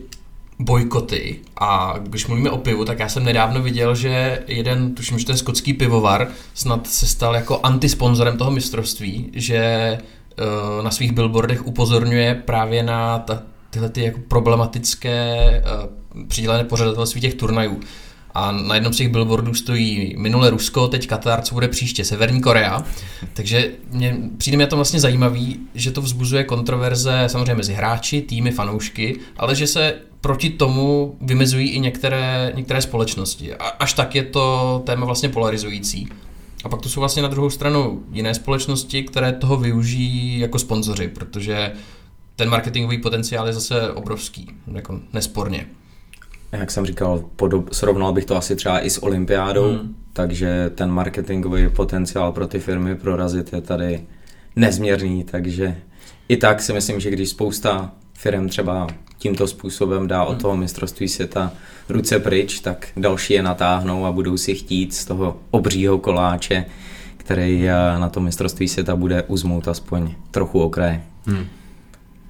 bojkoty 0.59 1.40
a 1.57 1.95
když 1.99 2.27
mluvíme 2.27 2.51
o 2.51 2.59
pivu, 2.59 2.85
tak 2.85 2.99
já 2.99 3.09
jsem 3.09 3.25
nedávno 3.25 3.62
viděl, 3.62 3.95
že 3.95 4.42
jeden, 4.47 4.95
tuším, 4.95 5.19
že 5.19 5.27
ten 5.27 5.37
skotský 5.37 5.73
pivovar 5.73 6.29
snad 6.55 6.87
se 6.87 7.07
stal 7.07 7.35
jako 7.35 7.61
antisponzorem 7.62 8.37
toho 8.37 8.51
mistrovství, 8.51 9.31
že 9.35 9.57
eh, 9.57 10.83
na 10.83 10.90
svých 10.90 11.12
billboardech 11.12 11.66
upozorňuje 11.66 12.35
právě 12.35 12.83
na 12.83 13.19
ta, 13.19 13.42
tyhle 13.71 13.88
ty 13.88 14.03
jako 14.03 14.21
problematické 14.29 15.37
uh, 16.14 16.27
přidělené 16.29 16.64
pořadatelství 16.64 17.21
těch 17.21 17.35
turnajů. 17.35 17.81
A 18.35 18.53
na 18.53 18.75
jednom 18.75 18.92
z 18.92 18.97
těch 18.97 19.09
billboardů 19.09 19.55
stojí 19.55 20.14
minule 20.19 20.51
Rusko, 20.51 20.88
teď 20.88 21.07
Katar, 21.07 21.42
co 21.42 21.55
bude 21.55 21.69
příště, 21.69 22.05
Severní 22.05 22.40
Korea. 22.40 22.85
Takže 23.35 23.71
mě, 23.90 24.16
přijde 24.38 24.57
mi 24.57 24.66
to 24.66 24.77
vlastně 24.77 25.01
zajímavý, 25.01 25.61
že 25.75 25.90
to 25.90 26.03
vzbuzuje 26.03 26.45
kontroverze 26.45 27.25
samozřejmě 27.27 27.55
mezi 27.55 27.75
hráči, 27.75 28.23
týmy, 28.23 28.51
fanoušky, 28.51 29.19
ale 29.37 29.55
že 29.55 29.66
se 29.66 29.95
proti 30.26 30.50
tomu 30.50 31.16
vymezují 31.20 31.70
i 31.70 31.80
některé, 31.80 32.52
některé 32.54 32.82
společnosti. 32.82 33.54
A 33.54 33.64
až 33.64 33.92
tak 33.92 34.14
je 34.14 34.22
to 34.22 34.82
téma 34.86 35.06
vlastně 35.06 35.28
polarizující. 35.28 36.08
A 36.64 36.68
pak 36.68 36.82
tu 36.82 36.88
jsou 36.88 37.00
vlastně 37.00 37.22
na 37.22 37.28
druhou 37.28 37.50
stranu 37.50 38.02
jiné 38.12 38.34
společnosti, 38.34 39.02
které 39.02 39.32
toho 39.32 39.56
využijí 39.56 40.38
jako 40.38 40.58
sponzoři, 40.58 41.08
protože 41.08 41.72
ten 42.36 42.48
marketingový 42.48 42.98
potenciál 42.98 43.46
je 43.46 43.52
zase 43.52 43.92
obrovský, 43.92 44.48
jako 44.72 45.00
nesporně. 45.12 45.66
Jak 46.52 46.70
jsem 46.70 46.86
říkal, 46.86 47.24
podob, 47.36 47.72
srovnal 47.72 48.12
bych 48.12 48.24
to 48.24 48.36
asi 48.36 48.56
třeba 48.56 48.80
i 48.80 48.90
s 48.90 49.02
olympiádou, 49.02 49.70
hmm. 49.70 49.96
takže 50.12 50.70
ten 50.74 50.90
marketingový 50.90 51.68
potenciál 51.68 52.32
pro 52.32 52.46
ty 52.46 52.58
firmy 52.58 52.94
prorazit 52.94 53.52
je 53.52 53.60
tady 53.60 54.04
nezměrný, 54.56 55.24
takže 55.24 55.76
i 56.28 56.36
tak 56.36 56.62
si 56.62 56.72
myslím, 56.72 57.00
že 57.00 57.10
když 57.10 57.28
spousta 57.28 57.92
firm 58.18 58.48
třeba 58.48 58.87
tímto 59.18 59.46
způsobem 59.46 60.09
dá 60.09 60.24
od 60.24 60.42
toho 60.42 60.57
mistrovství 60.57 61.09
světa 61.09 61.52
ruce 61.88 62.18
pryč, 62.18 62.61
tak 62.61 62.88
další 62.96 63.35
je 63.35 63.42
natáhnou 63.42 64.07
a 64.07 64.12
budou 64.12 64.37
si 64.37 64.55
chtít 64.55 64.94
z 64.94 65.05
toho 65.05 65.37
obřího 65.50 65.98
koláče, 65.98 66.64
který 67.16 67.68
eh, 67.68 67.72
na 67.98 68.09
to 68.09 68.20
mistrovství 68.20 68.68
světa 68.68 68.96
bude 68.96 69.22
uzmout 69.22 69.68
aspoň 69.68 70.14
trochu 70.31 70.61
okraje. 70.61 71.02
Hmm. 71.26 71.46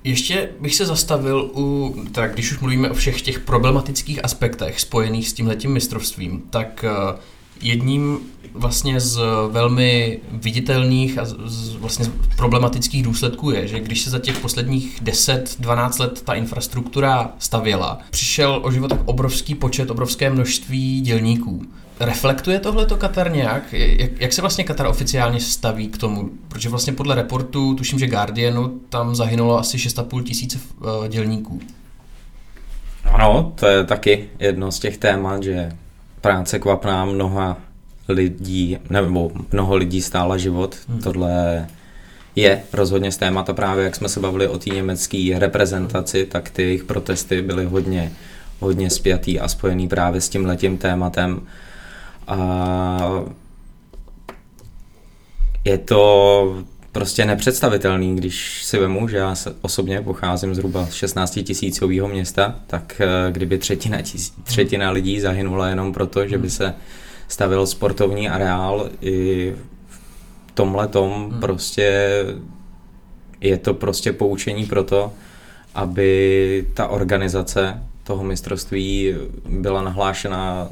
Ještě 0.04 0.48
bych 0.60 0.74
se 0.74 0.86
zastavil 0.86 1.50
u, 1.56 1.94
tak 2.12 2.32
když 2.32 2.52
už 2.52 2.58
mluvíme 2.60 2.90
o 2.90 2.94
všech 2.94 3.22
těch 3.22 3.40
problematických 3.40 4.24
aspektech 4.24 4.80
spojených 4.80 5.28
s 5.28 5.32
tímhletím 5.32 5.72
mistrovstvím, 5.72 6.42
tak 6.50 6.84
eh, 6.84 7.18
jedním 7.62 8.18
vlastně 8.54 9.00
z 9.00 9.20
velmi 9.50 10.20
viditelných 10.32 11.18
a 11.18 11.24
z- 11.24 11.74
vlastně 11.74 12.06
problematických 12.36 13.02
důsledků 13.02 13.50
je, 13.50 13.68
že 13.68 13.80
když 13.80 14.02
se 14.02 14.10
za 14.10 14.18
těch 14.18 14.38
posledních 14.38 15.02
10-12 15.02 16.00
let 16.00 16.22
ta 16.22 16.34
infrastruktura 16.34 17.30
stavěla, 17.38 17.98
přišel 18.10 18.60
o 18.64 18.70
život 18.70 18.88
tak 18.88 19.00
obrovský 19.04 19.54
počet, 19.54 19.90
obrovské 19.90 20.30
množství 20.30 21.00
dělníků. 21.00 21.62
Reflektuje 22.00 22.58
tohle 22.58 22.86
to 22.86 22.96
Katar 22.96 23.32
nějak? 23.32 23.72
Jak, 23.72 24.20
jak 24.20 24.32
se 24.32 24.40
vlastně 24.40 24.64
Katar 24.64 24.86
oficiálně 24.86 25.40
staví 25.40 25.88
k 25.88 25.98
tomu? 25.98 26.30
Protože 26.48 26.68
vlastně 26.68 26.92
podle 26.92 27.14
reportu, 27.14 27.74
tuším, 27.74 27.98
že 27.98 28.06
Guardianu, 28.06 28.80
tam 28.88 29.14
zahynulo 29.14 29.58
asi 29.58 29.76
6,5 29.76 30.22
tisíce 30.22 30.58
uh, 30.80 31.08
dělníků. 31.08 31.60
Ano, 33.04 33.52
to 33.54 33.66
je 33.66 33.84
taky 33.84 34.28
jedno 34.38 34.72
z 34.72 34.78
těch 34.78 34.98
témat, 34.98 35.42
že 35.42 35.72
práce 36.26 36.58
kvapná 36.58 37.04
mnoha 37.04 37.56
lidí, 38.08 38.78
nebo 38.90 39.30
mnoho 39.52 39.76
lidí 39.76 40.02
stála 40.02 40.36
život. 40.36 40.76
Hmm. 40.88 41.00
Tohle 41.00 41.66
je 42.36 42.62
rozhodně 42.72 43.12
z 43.12 43.16
témata 43.16 43.52
právě, 43.52 43.84
jak 43.84 43.96
jsme 43.96 44.08
se 44.08 44.20
bavili 44.20 44.48
o 44.48 44.58
té 44.58 44.70
německé 44.70 45.34
reprezentaci, 45.38 46.26
tak 46.26 46.50
ty 46.50 46.62
jejich 46.62 46.84
protesty 46.84 47.42
byly 47.42 47.64
hodně, 47.64 48.12
hodně 48.60 48.90
spjatý 48.90 49.40
a 49.40 49.48
spojený 49.48 49.88
právě 49.88 50.20
s 50.20 50.28
tím 50.28 50.46
letím 50.46 50.78
tématem. 50.78 51.40
A 52.28 53.10
je 55.64 55.78
to 55.78 56.64
prostě 56.98 57.24
nepředstavitelný, 57.24 58.16
když 58.16 58.64
si 58.64 58.78
vemu, 58.78 59.08
že 59.08 59.16
já 59.16 59.34
osobně 59.62 60.02
pocházím 60.02 60.54
zhruba 60.54 60.86
z 60.86 60.94
16 60.94 61.38
tisícového 61.44 62.08
města, 62.08 62.54
tak 62.66 63.00
eh, 63.00 63.32
kdyby 63.32 63.58
třetina, 63.58 64.02
tis, 64.02 64.32
třetina 64.44 64.90
lidí 64.90 65.20
zahynula 65.20 65.68
jenom 65.68 65.92
proto, 65.92 66.26
že 66.26 66.38
by 66.38 66.50
se 66.50 66.74
stavil 67.28 67.66
sportovní 67.66 68.28
areál 68.28 68.90
i 69.00 69.52
v 69.88 70.52
tomhle 70.54 70.88
tom 70.88 71.36
prostě 71.40 72.10
je 73.40 73.56
to 73.58 73.74
prostě 73.74 74.12
poučení 74.12 74.66
pro 74.66 74.84
to, 74.84 75.12
aby 75.74 76.66
ta 76.74 76.86
organizace 76.88 77.82
toho 78.04 78.24
mistrovství 78.24 79.14
byla 79.48 79.82
nahlášena 79.82 80.68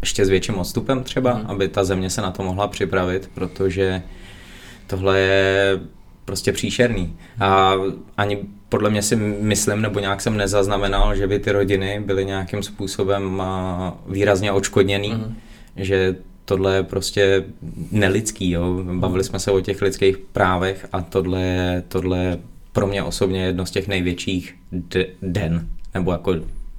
ještě 0.00 0.26
s 0.26 0.28
větším 0.28 0.58
odstupem 0.58 1.02
třeba, 1.02 1.34
Mhm. 1.34 1.46
aby 1.46 1.68
ta 1.68 1.84
země 1.84 2.10
se 2.10 2.22
na 2.22 2.30
to 2.30 2.42
mohla 2.42 2.68
připravit, 2.68 3.30
protože 3.34 4.02
tohle 4.86 5.18
je 5.20 5.80
prostě 6.24 6.52
příšerný. 6.52 7.16
A 7.40 7.72
ani 8.16 8.38
podle 8.68 8.90
mě 8.90 9.02
si 9.02 9.16
myslím, 9.40 9.80
nebo 9.82 10.00
nějak 10.00 10.20
jsem 10.20 10.36
nezaznamenal, 10.36 11.16
že 11.16 11.26
by 11.26 11.38
ty 11.38 11.52
rodiny 11.52 12.02
byly 12.06 12.24
nějakým 12.24 12.62
způsobem 12.62 13.42
výrazně 14.08 14.52
odškodněný, 14.52 15.08
Mhm. 15.12 15.34
že 15.76 16.16
tohle 16.44 16.74
je 16.76 16.82
prostě 16.82 17.44
nelidský. 17.90 18.50
Jo? 18.50 18.84
Bavili 18.92 19.24
jsme 19.24 19.38
se 19.38 19.50
o 19.50 19.60
těch 19.60 19.82
lidských 19.82 20.18
právech 20.18 20.86
a 20.92 21.00
tohle 21.00 21.42
je, 21.42 21.82
tohle 21.88 22.18
je 22.18 22.38
pro 22.72 22.86
mě 22.86 23.02
osobně 23.02 23.44
jedno 23.44 23.66
z 23.66 23.70
těch 23.70 23.88
největších 23.88 24.54
d- 24.72 25.06
den, 25.22 25.68
nebo 25.94 26.12
jako 26.12 26.34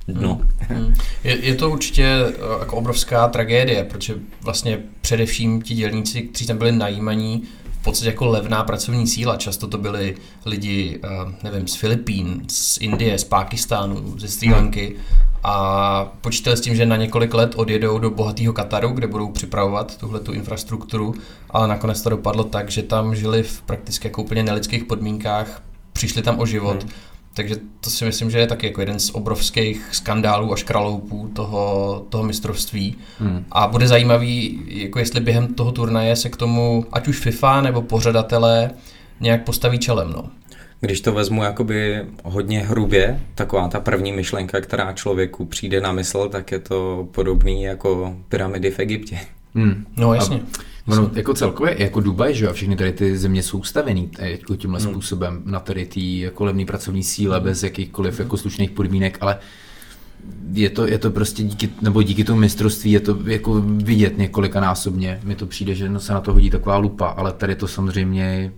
dno. 0.07 0.41
Hmm. 0.59 0.93
Je, 1.23 1.37
je 1.45 1.55
to 1.55 1.69
určitě 1.69 2.03
eh, 2.05 2.33
jako 2.59 2.75
obrovská 2.75 3.27
tragédie, 3.27 3.83
protože 3.83 4.13
vlastně 4.41 4.79
především 5.01 5.61
ti 5.61 5.73
dělníci, 5.73 6.21
kteří 6.21 6.47
tam 6.47 6.57
byli 6.57 6.71
najímaní, 6.71 7.43
podstatě 7.87 8.09
jako 8.09 8.25
levná 8.25 8.63
pracovní 8.63 9.07
síla. 9.07 9.37
Často 9.37 9.67
to 9.67 9.77
byli 9.77 10.15
lidi, 10.45 10.99
eh, 11.03 11.33
nevím, 11.43 11.67
z 11.67 11.75
Filipín, 11.75 12.41
z 12.47 12.77
Indie, 12.81 13.17
z 13.17 13.23
Pákistánu, 13.23 14.19
ze 14.19 14.27
Sri 14.27 14.51
Lanky 14.51 14.95
a 15.43 16.05
počítali 16.21 16.57
s 16.57 16.61
tím, 16.61 16.75
že 16.75 16.85
na 16.85 16.95
několik 16.95 17.33
let 17.33 17.55
odjedou 17.55 17.99
do 17.99 18.09
bohatého 18.09 18.53
Kataru, 18.53 18.89
kde 18.89 19.07
budou 19.07 19.31
připravovat 19.31 19.97
tuhle 19.97 20.19
tu 20.19 20.33
infrastrukturu, 20.33 21.15
ale 21.49 21.67
nakonec 21.67 22.01
to 22.01 22.09
dopadlo 22.09 22.43
tak, 22.43 22.71
že 22.71 22.83
tam 22.83 23.15
žili 23.15 23.43
v 23.43 23.61
prakticky 23.61 24.07
jako 24.07 24.23
úplně 24.23 24.43
nelidských 24.43 24.83
podmínkách, 24.83 25.61
přišli 25.93 26.21
tam 26.21 26.39
o 26.39 26.45
život. 26.45 26.83
Hmm. 26.83 26.91
Takže 27.37 27.55
to 27.81 27.89
si 27.89 28.05
myslím, 28.05 28.31
že 28.31 28.39
je 28.39 28.47
taky 28.47 28.67
jako 28.67 28.81
jeden 28.81 28.99
z 28.99 29.09
obrovských 29.09 29.89
skandálů 29.91 30.53
a 30.53 30.55
škraloupů 30.55 31.31
toho, 31.33 32.05
toho 32.09 32.23
mistrovství. 32.23 32.95
Hmm. 33.19 33.45
A 33.51 33.67
bude 33.67 33.87
zajímavý, 33.87 34.63
jako 34.67 34.99
jestli 34.99 35.19
během 35.19 35.53
toho 35.53 35.71
turnaje 35.71 36.15
se 36.15 36.29
k 36.29 36.35
tomu, 36.35 36.85
ať 36.91 37.07
už 37.07 37.19
FIFA 37.19 37.61
nebo 37.61 37.81
pořadatelé, 37.81 38.71
nějak 39.19 39.43
postaví 39.43 39.79
čelem. 39.79 40.11
No. 40.11 40.23
Když 40.79 41.01
to 41.01 41.11
vezmu 41.11 41.43
jakoby 41.43 42.05
hodně 42.23 42.59
hrubě, 42.59 43.19
taková 43.35 43.67
ta 43.67 43.79
první 43.79 44.11
myšlenka, 44.11 44.61
která 44.61 44.93
člověku 44.93 45.45
přijde 45.45 45.81
na 45.81 45.91
mysl, 45.91 46.29
tak 46.29 46.51
je 46.51 46.59
to 46.59 47.07
podobný 47.11 47.63
jako 47.63 48.15
pyramidy 48.29 48.71
v 48.71 48.79
Egyptě. 48.79 49.19
Hmm. 49.55 49.85
No 49.97 50.13
jasně. 50.13 50.37
A, 50.37 50.76
ono, 50.87 51.11
jako 51.13 51.33
celkově, 51.33 51.75
jako 51.83 52.01
Dubaj, 52.01 52.33
že 52.33 52.45
jo, 52.45 52.51
a 52.51 52.53
všechny 52.53 52.75
tady 52.75 52.91
ty 52.91 53.17
země 53.17 53.43
jsou 53.43 53.57
ustavený 53.57 54.11
jako 54.19 54.55
tímhle 54.55 54.79
hmm. 54.79 54.91
způsobem 54.91 55.41
na 55.45 55.59
tady 55.59 55.85
ty 55.85 56.19
jako 56.19 56.45
levný 56.45 56.65
pracovní 56.65 57.03
síle 57.03 57.39
bez 57.39 57.63
jakýchkoliv 57.63 58.19
jako 58.19 58.37
slušných 58.37 58.71
podmínek, 58.71 59.17
ale 59.21 59.37
je 60.53 60.69
to, 60.69 60.87
je 60.87 60.97
to 60.97 61.11
prostě 61.11 61.43
díky, 61.43 61.69
nebo 61.81 62.03
díky 62.03 62.23
tomu 62.23 62.39
mistrovství 62.39 62.91
je 62.91 62.99
to 62.99 63.17
jako 63.25 63.61
vidět 63.61 64.17
několikanásobně. 64.17 65.19
Mi 65.23 65.35
to 65.35 65.45
přijde, 65.45 65.75
že 65.75 65.91
se 65.97 66.13
na 66.13 66.21
to 66.21 66.33
hodí 66.33 66.49
taková 66.49 66.77
lupa, 66.77 67.07
ale 67.07 67.31
tady 67.31 67.55
to 67.55 67.67
samozřejmě 67.67 68.51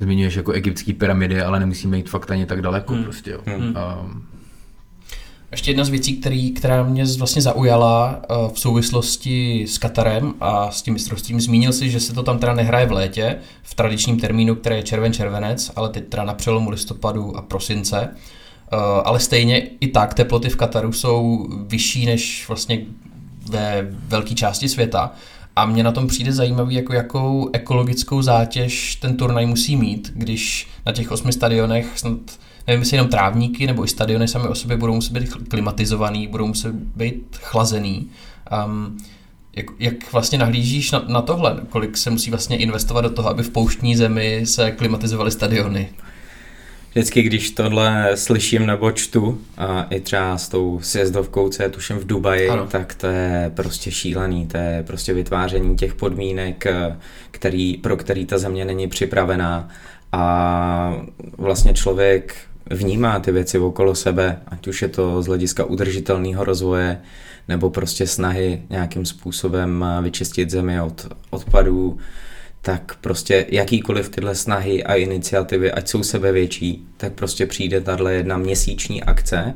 zmiňuješ 0.00 0.34
jako 0.34 0.52
egyptský 0.52 0.92
pyramidy, 0.92 1.42
ale 1.42 1.60
nemusíme 1.60 1.96
jít 1.96 2.10
fakt 2.10 2.30
ani 2.30 2.46
tak 2.46 2.62
daleko 2.62 2.94
hmm. 2.94 3.04
prostě. 3.04 3.30
Jo. 3.30 3.40
Hmm. 3.46 3.66
Um, 3.66 4.26
ještě 5.56 5.70
jedna 5.70 5.84
z 5.84 5.88
věcí, 5.88 6.16
který, 6.16 6.50
která 6.50 6.82
mě 6.82 7.04
vlastně 7.18 7.42
zaujala 7.42 8.20
uh, 8.30 8.52
v 8.52 8.60
souvislosti 8.60 9.64
s 9.68 9.78
Katarem 9.78 10.34
a 10.40 10.70
s 10.70 10.82
tím 10.82 10.94
mistrovstvím, 10.94 11.40
zmínil 11.40 11.72
si, 11.72 11.90
že 11.90 12.00
se 12.00 12.14
to 12.14 12.22
tam 12.22 12.38
teda 12.38 12.54
nehraje 12.54 12.86
v 12.86 12.92
létě, 12.92 13.38
v 13.62 13.74
tradičním 13.74 14.20
termínu, 14.20 14.54
který 14.54 14.76
je 14.76 14.82
červen-červenec, 14.82 15.72
ale 15.76 15.88
teď 15.88 16.08
teda 16.08 16.24
na 16.24 16.34
přelomu 16.34 16.70
listopadu 16.70 17.36
a 17.36 17.42
prosince. 17.42 18.08
Uh, 18.72 18.78
ale 19.04 19.20
stejně 19.20 19.58
i 19.80 19.88
tak 19.88 20.14
teploty 20.14 20.48
v 20.48 20.56
Kataru 20.56 20.92
jsou 20.92 21.48
vyšší 21.66 22.06
než 22.06 22.48
vlastně 22.48 22.80
ve 23.48 23.86
velké 23.90 24.34
části 24.34 24.68
světa. 24.68 25.12
A 25.56 25.66
mě 25.66 25.82
na 25.82 25.92
tom 25.92 26.06
přijde 26.06 26.32
zajímavý, 26.32 26.74
jako 26.74 26.92
jakou 26.92 27.50
ekologickou 27.52 28.22
zátěž 28.22 28.96
ten 28.96 29.16
turnaj 29.16 29.46
musí 29.46 29.76
mít, 29.76 30.12
když 30.14 30.68
na 30.86 30.92
těch 30.92 31.10
osmi 31.10 31.32
stadionech 31.32 31.98
snad 31.98 32.18
nevím, 32.66 32.80
jestli 32.80 32.96
jenom 32.96 33.10
trávníky 33.10 33.66
nebo 33.66 33.84
i 33.84 33.88
stadiony 33.88 34.28
sami 34.28 34.48
o 34.48 34.54
sobě 34.54 34.76
budou 34.76 34.94
muset 34.94 35.12
být 35.12 35.34
klimatizovaný, 35.48 36.26
budou 36.26 36.46
muset 36.46 36.74
být 36.74 37.36
chlazený. 37.42 38.10
Um, 38.66 38.98
jak, 39.56 39.66
jak 39.78 40.12
vlastně 40.12 40.38
nahlížíš 40.38 40.90
na, 40.90 41.04
na 41.08 41.22
tohle? 41.22 41.60
Kolik 41.68 41.96
se 41.96 42.10
musí 42.10 42.30
vlastně 42.30 42.56
investovat 42.56 43.00
do 43.00 43.10
toho, 43.10 43.28
aby 43.28 43.42
v 43.42 43.50
pouštní 43.50 43.96
zemi 43.96 44.40
se 44.44 44.70
klimatizovaly 44.70 45.30
stadiony? 45.30 45.88
Vždycky, 46.96 47.22
když 47.22 47.50
tohle 47.50 48.10
slyším 48.14 48.66
nebo 48.66 48.92
čtu, 48.92 49.38
a 49.56 49.82
i 49.90 50.00
třeba 50.00 50.38
s 50.38 50.48
tou 50.48 50.80
sjezdovkou, 50.82 51.48
co 51.48 51.62
je 51.62 51.68
tuším 51.68 51.96
v 51.96 52.06
Dubaji, 52.06 52.48
ano. 52.48 52.66
tak 52.66 52.94
to 52.94 53.06
je 53.06 53.52
prostě 53.54 53.90
šílený, 53.90 54.46
to 54.46 54.56
je 54.56 54.84
prostě 54.86 55.14
vytváření 55.14 55.76
těch 55.76 55.94
podmínek, 55.94 56.64
který, 57.30 57.76
pro 57.76 57.96
který 57.96 58.26
ta 58.26 58.38
země 58.38 58.64
není 58.64 58.88
připravená 58.88 59.68
a 60.12 60.96
vlastně 61.38 61.74
člověk 61.74 62.36
vnímá 62.70 63.20
ty 63.20 63.32
věci 63.32 63.58
okolo 63.58 63.94
sebe, 63.94 64.38
ať 64.46 64.68
už 64.68 64.82
je 64.82 64.88
to 64.88 65.22
z 65.22 65.26
hlediska 65.26 65.64
udržitelného 65.64 66.44
rozvoje, 66.44 67.00
nebo 67.48 67.70
prostě 67.70 68.06
snahy 68.06 68.62
nějakým 68.70 69.06
způsobem 69.06 69.84
vyčistit 70.02 70.50
zemi 70.50 70.80
od 70.80 71.06
odpadů, 71.30 71.98
tak 72.66 72.96
prostě 73.00 73.46
jakýkoliv 73.48 74.08
tyhle 74.08 74.34
snahy 74.34 74.84
a 74.84 74.94
iniciativy, 74.94 75.72
ať 75.72 75.88
jsou 75.88 76.02
sebevětší, 76.02 76.86
tak 76.96 77.12
prostě 77.12 77.46
přijde 77.46 77.80
tahle 77.80 78.14
jedna 78.14 78.36
měsíční 78.36 79.02
akce 79.02 79.54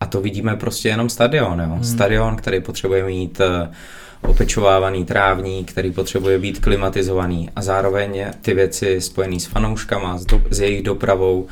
a 0.00 0.06
to 0.06 0.20
vidíme 0.20 0.56
prostě 0.56 0.88
jenom 0.88 1.08
stadion. 1.08 1.60
Jo? 1.60 1.66
Hmm. 1.66 1.84
Stadion, 1.84 2.36
který 2.36 2.60
potřebuje 2.60 3.04
mít 3.04 3.40
eh, 3.40 3.70
opečovávaný 4.22 5.04
trávník, 5.04 5.72
který 5.72 5.92
potřebuje 5.92 6.38
být 6.38 6.58
klimatizovaný 6.58 7.50
a 7.56 7.62
zároveň 7.62 8.24
ty 8.42 8.54
věci 8.54 9.00
spojené 9.00 9.40
s 9.40 9.46
fanouškama, 9.46 10.18
s, 10.18 10.26
do, 10.26 10.42
s 10.50 10.60
jejich 10.60 10.82
dopravou, 10.82 11.46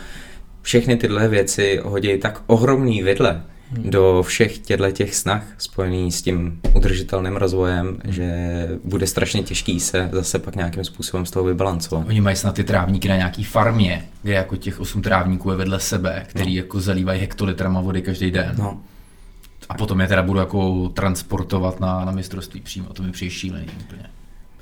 všechny 0.63 0.97
tyhle 0.97 1.29
věci 1.29 1.81
hodí 1.85 2.19
tak 2.19 2.43
ohromný 2.47 3.03
vidle. 3.03 3.43
Do 3.71 4.23
všech 4.23 4.59
těchto 4.59 4.91
těch 4.91 5.15
snah 5.15 5.43
spojený 5.59 6.13
s 6.13 6.23
tím 6.23 6.61
udržitelným 6.75 7.37
rozvojem, 7.37 7.87
hmm. 7.87 8.13
že 8.13 8.29
bude 8.85 9.07
strašně 9.07 9.43
těžký 9.43 9.81
se 9.81 10.09
zase 10.13 10.39
pak 10.39 10.57
nějakým 10.57 10.85
způsobem 10.85 11.27
z 11.27 11.31
toho 11.31 11.45
vybalancovat. 11.45 12.07
Oni 12.09 12.21
mají 12.21 12.37
snad 12.37 12.55
ty 12.55 12.65
trávníky 12.65 13.09
na 13.09 13.17
nějaký 13.17 13.45
farmě, 13.45 14.09
kde 14.23 14.33
jako 14.33 14.57
těch 14.57 14.81
osm 14.81 15.03
trávníků 15.03 15.51
je 15.51 15.57
vedle 15.57 15.81
sebe, 15.81 16.27
který 16.29 16.55
no. 16.55 16.57
jako 16.57 16.81
zalívají 16.81 17.21
hektolitrama 17.21 17.81
vody 17.81 18.03
každý 18.03 18.31
den. 18.31 18.55
No. 18.59 18.81
A 19.69 19.75
potom 19.75 20.01
je 20.01 20.07
teda 20.09 20.23
budu 20.23 20.39
jako 20.39 20.89
transportovat 20.89 21.81
na, 21.81 22.05
na 22.05 22.13
mistrovství 22.13 22.61
přímo, 22.61 22.89
to 22.93 23.03
mi 23.03 23.13
přijde 23.13 23.31
šílený 23.31 23.67
úplně. 23.81 24.03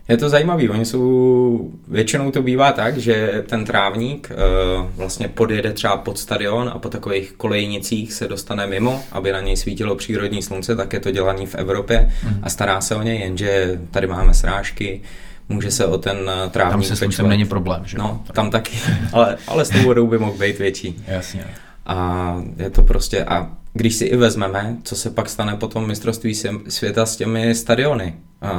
Je 0.08 0.16
to 0.16 0.28
zajímavý, 0.28 0.68
oni 0.68 0.84
jsou, 0.84 1.70
většinou 1.88 2.30
to 2.30 2.42
bývá 2.42 2.72
tak, 2.72 2.98
že 2.98 3.44
ten 3.46 3.64
trávník 3.64 4.30
uh, 4.30 4.86
vlastně 4.96 5.28
podjede 5.28 5.72
třeba 5.72 5.96
pod 5.96 6.18
stadion 6.18 6.70
a 6.74 6.78
po 6.78 6.88
takových 6.88 7.32
kolejnicích 7.32 8.12
se 8.12 8.28
dostane 8.28 8.66
mimo, 8.66 9.02
aby 9.12 9.32
na 9.32 9.40
něj 9.40 9.56
svítilo 9.56 9.96
přírodní 9.96 10.42
slunce, 10.42 10.76
tak 10.76 10.92
je 10.92 11.00
to 11.00 11.10
dělaný 11.10 11.46
v 11.46 11.54
Evropě 11.54 12.12
mm. 12.24 12.40
a 12.42 12.50
stará 12.50 12.80
se 12.80 12.96
o 12.96 13.02
něj, 13.02 13.20
jenže 13.20 13.80
tady 13.90 14.06
máme 14.06 14.34
srážky, 14.34 15.00
může 15.48 15.70
se 15.70 15.86
o 15.86 15.98
ten 15.98 16.30
eh, 16.46 16.50
trávník 16.50 16.72
Tam 16.72 16.82
se 16.82 16.96
sluncem 16.96 17.28
není 17.28 17.44
problém, 17.44 17.82
že? 17.84 17.98
No, 17.98 18.22
tam 18.32 18.50
taky, 18.50 18.78
ale, 19.12 19.36
ale 19.48 19.64
s 19.64 19.70
tou 19.70 19.82
vodou 19.82 20.06
by 20.06 20.18
mohl 20.18 20.38
být 20.38 20.58
větší. 20.58 21.04
Jasně. 21.06 21.44
A 21.86 22.36
je 22.56 22.70
to 22.70 22.82
prostě, 22.82 23.24
a 23.24 23.50
když 23.72 23.94
si 23.94 24.04
i 24.04 24.16
vezmeme, 24.16 24.76
co 24.82 24.96
se 24.96 25.10
pak 25.10 25.28
stane 25.28 25.56
po 25.56 25.68
tom 25.68 25.86
mistrovství 25.86 26.34
světa 26.68 27.06
s 27.06 27.16
těmi 27.16 27.54
stadiony. 27.54 28.14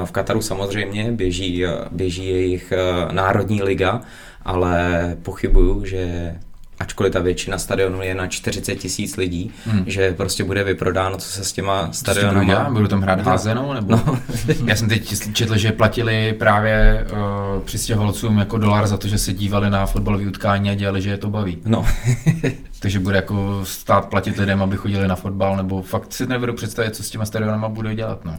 V 0.06 0.12
Kataru 0.12 0.42
samozřejmě 0.42 1.12
běží, 1.12 1.64
běží 1.92 2.28
jejich 2.28 2.72
eh, 2.72 3.14
národní 3.14 3.64
liga, 3.64 4.02
ale 4.46 5.18
pochybuju, 5.24 5.86
že 5.86 6.36
ačkoliv 6.80 7.14
ta 7.14 7.20
většina 7.20 7.58
stadionů 7.58 8.02
je 8.02 8.16
na 8.16 8.28
40 8.28 8.76
tisíc 8.76 9.18
lidí, 9.18 9.52
hmm. 9.66 9.84
že 9.88 10.14
prostě 10.14 10.44
bude 10.44 10.64
vyprodáno, 10.64 11.18
co 11.18 11.30
se 11.30 11.44
s 11.44 11.54
těma 11.54 11.92
stadiony 11.92 12.46
má. 12.46 12.70
Budu 12.70 12.88
tam 12.88 13.02
hrát 13.02 13.20
házenou? 13.20 13.74
Nebo... 13.74 13.92
No. 13.92 14.20
Já 14.66 14.76
jsem 14.76 14.90
teď 14.90 15.34
četl, 15.34 15.58
že 15.58 15.72
platili 15.72 16.34
právě 16.34 17.08
uh, 17.12 17.62
přistěhovalcům 17.64 18.38
jako 18.38 18.58
dolar 18.58 18.88
za 18.88 18.98
to, 18.98 19.08
že 19.08 19.18
se 19.18 19.34
dívali 19.34 19.70
na 19.70 19.86
fotbalové 19.86 20.28
utkání 20.28 20.70
a 20.70 20.74
dělali, 20.74 21.02
že 21.02 21.10
je 21.10 21.18
to 21.18 21.30
baví. 21.30 21.58
No. 21.66 21.86
Takže 22.80 23.00
bude 23.00 23.16
jako 23.16 23.62
stát 23.64 24.10
platit 24.10 24.38
lidem, 24.38 24.64
aby 24.64 24.78
chodili 24.78 25.08
na 25.08 25.16
fotbal, 25.16 25.58
nebo 25.58 25.82
fakt 25.82 26.14
si 26.14 26.28
nevedu 26.28 26.54
představit, 26.54 26.96
co 26.96 27.04
s 27.04 27.10
těma 27.10 27.26
stadionama 27.26 27.70
bude 27.70 27.96
dělat. 27.96 28.26
No. 28.26 28.38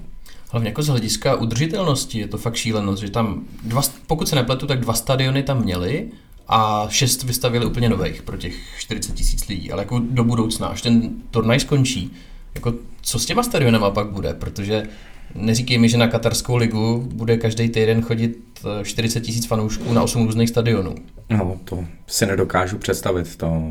Hlavně 0.51 0.69
jako 0.69 0.83
z 0.83 0.89
hlediska 0.89 1.35
udržitelnosti 1.35 2.19
je 2.19 2.29
to 2.29 2.39
fakt 2.39 2.55
šílenost, 2.55 3.03
že 3.03 3.11
tam, 3.11 3.45
dva, 3.65 3.83
pokud 4.07 4.29
se 4.29 4.37
nepletu, 4.37 4.67
tak 4.67 4.81
dva 4.81 4.95
stadiony 4.95 5.43
tam 5.43 5.63
měli 5.63 6.11
a 6.49 6.87
šest 6.91 7.23
vystavili 7.23 7.67
úplně 7.67 7.89
nových 7.89 8.23
pro 8.23 8.37
těch 8.37 8.55
40 8.79 9.15
tisíc 9.15 9.49
lidí, 9.49 9.73
ale 9.73 9.83
jako 9.83 9.99
do 10.11 10.25
budoucna, 10.25 10.67
až 10.67 10.83
ten 10.83 11.11
turnaj 11.31 11.61
skončí, 11.61 12.11
jako 12.55 12.75
co 13.03 13.19
s 13.19 13.27
těma 13.27 13.43
stadionama 13.43 13.91
pak 13.91 14.11
bude, 14.11 14.35
protože 14.35 14.83
neříkej 15.35 15.79
mi, 15.79 15.89
že 15.89 15.97
na 15.97 16.09
katarskou 16.09 16.57
ligu 16.57 17.09
bude 17.15 17.37
každý 17.37 17.69
týden 17.69 18.03
chodit 18.03 18.39
40 18.83 19.21
tisíc 19.21 19.47
fanoušků 19.47 19.93
na 19.93 20.03
8 20.03 20.27
různých 20.27 20.49
stadionů. 20.49 20.95
No, 21.31 21.57
to 21.65 21.85
si 22.07 22.27
nedokážu 22.27 22.79
představit. 22.79 23.37
To... 23.37 23.63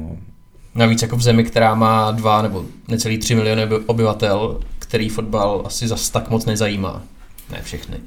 Navíc 0.75 1.01
jako 1.01 1.17
v 1.17 1.21
zemi, 1.21 1.43
která 1.43 1.75
má 1.75 2.11
dva 2.11 2.41
nebo 2.41 2.65
necelý 2.87 3.17
3 3.17 3.35
miliony 3.35 3.65
obyvatel, 3.85 4.59
který 4.79 5.09
fotbal 5.09 5.63
asi 5.65 5.87
zas 5.87 6.09
tak 6.09 6.29
moc 6.29 6.45
nezajímá. 6.45 7.03
Ne 7.51 7.61
všechny. 7.63 7.97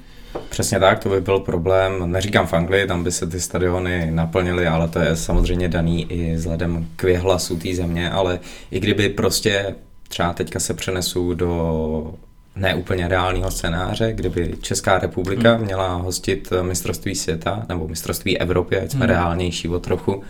Přesně 0.49 0.81
tak, 0.81 0.99
to 0.99 1.09
by 1.09 1.21
byl 1.21 1.39
problém. 1.39 2.13
Neříkám 2.13 2.47
v 2.47 2.53
Anglii, 2.55 2.87
tam 2.87 3.05
by 3.05 3.13
se 3.13 3.27
ty 3.27 3.41
stadiony 3.41 4.11
naplnily, 4.11 4.67
ale 4.67 4.89
to 4.89 4.99
je 4.99 5.17
samozřejmě 5.17 5.69
daný 5.69 6.13
i 6.13 6.35
vzhledem 6.35 6.87
k 6.97 7.03
věhlasu 7.03 7.57
té 7.57 7.75
země, 7.75 8.11
ale 8.11 8.41
i 8.71 8.81
kdyby 8.81 9.09
prostě 9.09 9.75
třeba 10.09 10.33
teďka 10.33 10.61
se 10.61 10.75
přenesu 10.75 11.35
do 11.35 12.15
neúplně 12.57 13.09
reálného 13.09 13.51
scénáře, 13.51 14.13
kdyby 14.13 14.55
Česká 14.61 14.99
republika 14.99 15.55
hmm. 15.55 15.65
měla 15.65 15.95
hostit 15.95 16.53
mistrovství 16.63 17.15
světa 17.15 17.67
nebo 17.69 17.89
mistrovství 17.89 18.39
Evropy, 18.39 18.77
ať 18.77 18.91
jsme 18.91 19.07
hmm. 19.07 19.15
reálnější 19.15 19.69
o 19.69 19.79
trochu, 19.79 20.23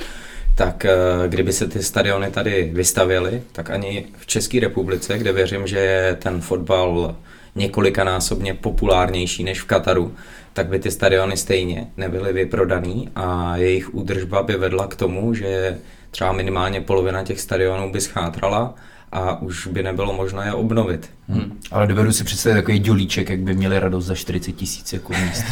tak 0.54 0.84
eh, 0.84 0.94
kdyby 1.28 1.52
se 1.52 1.68
ty 1.68 1.82
stadiony 1.82 2.30
tady 2.30 2.70
vystavěly, 2.72 3.42
tak 3.52 3.70
ani 3.70 4.04
v 4.18 4.26
České 4.26 4.60
republice, 4.60 5.18
kde 5.18 5.32
věřím, 5.32 5.66
že 5.66 5.78
je 5.78 6.14
ten 6.14 6.40
fotbal 6.40 7.14
několikanásobně 7.60 8.54
populárnější 8.54 9.44
než 9.44 9.60
v 9.60 9.64
Kataru, 9.64 10.14
tak 10.52 10.66
by 10.66 10.78
ty 10.78 10.90
stadiony 10.90 11.36
stejně 11.36 11.86
nebyly 11.96 12.32
vyprodaný 12.32 13.08
a 13.14 13.56
jejich 13.56 13.94
údržba 13.94 14.42
by 14.42 14.56
vedla 14.56 14.86
k 14.86 14.96
tomu, 14.96 15.34
že 15.34 15.78
třeba 16.10 16.32
minimálně 16.32 16.80
polovina 16.80 17.24
těch 17.24 17.40
stadionů 17.40 17.92
by 17.92 18.00
schátrala 18.00 18.74
a 19.12 19.42
už 19.42 19.66
by 19.66 19.82
nebylo 19.82 20.12
možné 20.12 20.46
je 20.46 20.52
obnovit. 20.52 21.10
Hmm. 21.28 21.58
Ale 21.70 21.86
dovedu 21.86 22.12
si 22.12 22.24
představit 22.24 22.54
takový 22.54 22.78
dělíček, 22.78 23.30
jak 23.30 23.40
by 23.40 23.54
měli 23.54 23.78
radost 23.78 24.04
za 24.04 24.14
40 24.14 24.52
tisíc 24.52 24.92
jako 24.92 25.12
míst. 25.12 25.44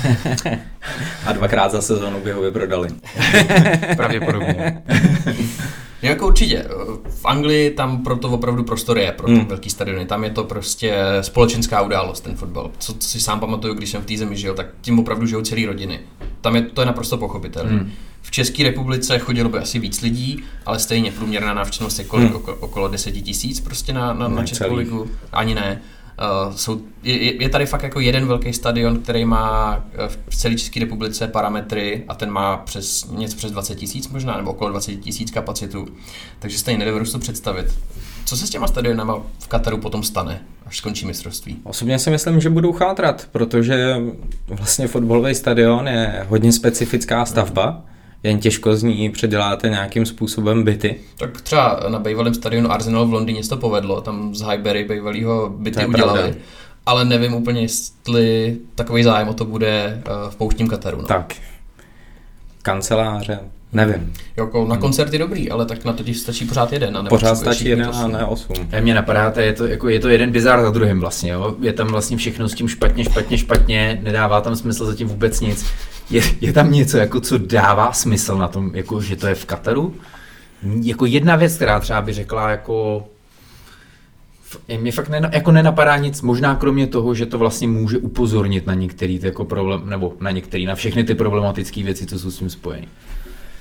a 1.27 1.33
dvakrát 1.33 1.73
za 1.73 1.83
sezonu 1.83 2.21
by 2.21 2.33
ho 2.33 2.41
vyprodali. 2.41 2.89
Pravděpodobně. 3.97 4.83
jako 6.03 6.27
určitě. 6.27 6.67
V 7.09 7.25
Anglii 7.25 7.71
tam 7.71 8.03
proto 8.03 8.29
opravdu 8.29 8.65
prostor 8.65 8.99
je, 8.99 9.13
pro 9.13 9.27
hmm. 9.27 9.45
velký 9.47 9.71
stadiony. 9.71 10.07
Tam 10.07 10.25
je 10.25 10.31
to 10.31 10.45
prostě 10.45 10.97
společenská 11.21 11.83
událost, 11.83 12.21
ten 12.21 12.37
fotbal. 12.37 12.71
Co, 12.79 12.95
co 12.95 13.09
si 13.09 13.21
sám 13.21 13.41
pamatuju, 13.41 13.75
když 13.75 13.91
jsem 13.91 14.03
v 14.03 14.07
té 14.07 14.17
zemi 14.17 14.37
žil, 14.37 14.55
tak 14.55 14.67
tím 14.81 14.99
opravdu 14.99 15.27
žijou 15.27 15.43
celé 15.43 15.67
rodiny. 15.67 16.01
Tam 16.41 16.57
je 16.57 16.63
to 16.63 16.83
je 16.83 16.87
naprosto 16.87 17.19
pochopitelné. 17.19 17.71
Hmm. 17.71 17.93
V 18.23 18.31
České 18.31 18.63
republice 18.63 19.19
chodilo 19.19 19.49
by 19.49 19.59
asi 19.59 19.79
víc 19.79 20.01
lidí, 20.01 20.43
ale 20.67 20.79
stejně 20.79 21.13
průměrná 21.13 21.55
návštěvnost 21.55 21.99
je 21.99 22.05
kolik, 22.05 22.33
hmm. 22.33 22.43
okolo 22.61 22.89
10 22.89 23.13
tisíc 23.13 23.61
prostě 23.61 23.93
na, 23.93 24.13
na, 24.13 24.29
na 24.29 24.47
Českou 24.47 24.75
ligu. 24.75 25.11
Ani 25.33 25.55
ne. 25.55 25.83
Uh, 26.19 26.55
jsou, 26.55 26.81
je, 27.03 27.43
je 27.43 27.49
tady 27.49 27.67
fakt 27.67 27.83
jako 27.83 28.01
jeden 28.01 28.27
velký 28.27 28.53
stadion, 28.53 28.99
který 28.99 29.25
má 29.25 29.81
eh, 29.95 30.09
v 30.29 30.37
celé 30.37 30.55
České 30.55 30.81
republice 30.81 31.29
parametry 31.29 32.05
a 32.09 32.15
ten 32.15 32.31
má 32.31 32.57
přes 32.57 33.11
něco 33.11 33.37
přes 33.37 33.53
20 33.53 33.75
tisíc 33.75 34.09
možná, 34.09 34.37
nebo 34.37 34.51
okolo 34.51 34.71
20 34.71 34.97
tisíc 34.97 35.31
kapacitu. 35.31 35.89
Takže 36.39 36.59
stejně 36.59 36.79
nedovedu 36.79 37.11
to 37.13 37.19
představit. 37.19 37.67
Co 38.25 38.37
se 38.37 38.47
s 38.47 38.51
těma 38.51 38.67
stadionama 38.67 39.23
v 39.39 39.49
Kataru 39.49 39.79
potom 39.79 40.03
stane, 40.03 40.43
až 40.67 40.77
skončí 40.77 41.07
mistrovství? 41.07 41.57
Osobně 41.65 41.99
si 41.99 42.11
myslím, 42.11 42.41
že 42.41 42.51
budou 42.51 42.73
chátrat, 42.73 43.29
protože 43.33 43.97
vlastně 44.49 44.89
fotbalový 44.89 45.35
stadion 45.35 45.89
je 45.89 46.27
hodně 46.29 46.53
specifická 46.53 47.25
stavba. 47.25 47.85
Jen 48.23 48.39
těžko 48.39 48.77
z 48.77 48.83
ní 48.83 49.11
předěláte 49.11 49.69
nějakým 49.69 50.07
způsobem 50.07 50.63
byty. 50.63 51.01
Tak 51.19 51.41
třeba 51.41 51.81
na 51.89 51.99
bývalém 51.99 52.35
stadionu 52.35 52.73
Arsenal 52.73 53.07
v 53.07 53.13
Londýně 53.13 53.43
se 53.43 53.49
to 53.49 53.57
povedlo, 53.57 54.01
tam 54.01 54.35
z 54.35 54.41
Highbury 54.41 54.85
bývalého 54.85 55.49
byty 55.49 55.87
udělali. 55.87 56.21
Pravda. 56.21 56.41
Ale 56.87 57.05
nevím 57.05 57.35
úplně, 57.35 57.61
jestli 57.61 58.57
takový 58.75 59.03
zájem 59.03 59.29
o 59.29 59.35
to 59.35 59.45
bude 59.45 60.03
eh, 60.05 60.11
v 60.31 60.37
pouštním 60.37 60.69
Kataru. 60.69 61.01
No. 61.01 61.07
Tak, 61.07 61.35
kanceláře, 62.63 63.41
Nevím. 63.73 64.13
Jako 64.37 64.67
na 64.67 64.77
koncert 64.77 65.13
je 65.13 65.19
dobrý, 65.19 65.51
ale 65.51 65.67
tak 65.67 65.85
na 65.85 65.93
to 65.93 66.03
ti 66.03 66.15
stačí 66.15 66.45
pořád 66.45 66.73
jeden. 66.73 66.97
A 66.97 67.03
pořád 67.03 67.35
stačí 67.35 67.69
jeden 67.69 67.91
a 67.95 68.09
ne 68.09 68.25
osm. 68.25 68.55
A 68.79 68.81
mě 68.81 68.95
napadá, 68.95 69.31
to 69.31 69.41
je, 69.41 69.53
to, 69.53 69.67
jako, 69.67 69.89
je 69.89 70.01
to 70.01 70.09
jeden 70.09 70.33
bizár 70.33 70.63
za 70.63 70.71
druhým 70.71 71.01
vlastně. 71.01 71.31
Jo? 71.31 71.57
Je 71.61 71.73
tam 71.73 71.87
vlastně 71.87 72.17
všechno 72.17 72.49
s 72.49 72.55
tím 72.55 72.69
špatně, 72.69 73.05
špatně, 73.05 73.39
špatně, 73.39 74.01
nedává 74.03 74.41
tam 74.41 74.57
smysl 74.57 74.87
zatím 74.87 75.09
vůbec 75.09 75.41
nic. 75.41 75.67
Je, 76.11 76.23
je 76.41 76.53
tam 76.53 76.73
něco, 76.73 76.99
jako, 76.99 77.21
co 77.21 77.39
dává 77.39 77.93
smysl 77.93 78.39
na 78.39 78.49
tom, 78.49 78.71
jako, 78.75 79.01
že 79.01 79.17
to 79.17 79.27
je 79.27 79.35
v 79.35 79.45
Kataru? 79.45 79.95
Jako 80.83 81.07
jedna 81.07 81.37
věc, 81.37 81.57
která 81.57 81.81
třeba 81.81 82.03
by 82.03 82.13
řekla, 82.13 82.51
jako 82.51 83.07
mě 84.81 84.93
fakt 84.93 85.09
ne, 85.09 85.31
jako 85.33 85.53
nenapadá 85.53 85.97
nic, 85.97 86.23
možná 86.23 86.55
kromě 86.55 86.87
toho, 86.87 87.15
že 87.15 87.27
to 87.27 87.39
vlastně 87.39 87.69
může 87.69 87.99
upozornit 87.99 88.67
na 88.67 88.75
některý 88.75 89.19
ty 89.19 89.27
jako 89.27 89.45
problém, 89.45 89.83
nebo 89.87 90.15
na 90.21 90.31
některý, 90.31 90.67
na 90.67 90.75
všechny 90.75 91.05
ty 91.05 91.15
problematické 91.15 91.83
věci, 91.83 92.07
co 92.07 92.19
jsou 92.19 92.31
s 92.31 92.39
tím 92.39 92.51
spojeny. 92.51 92.89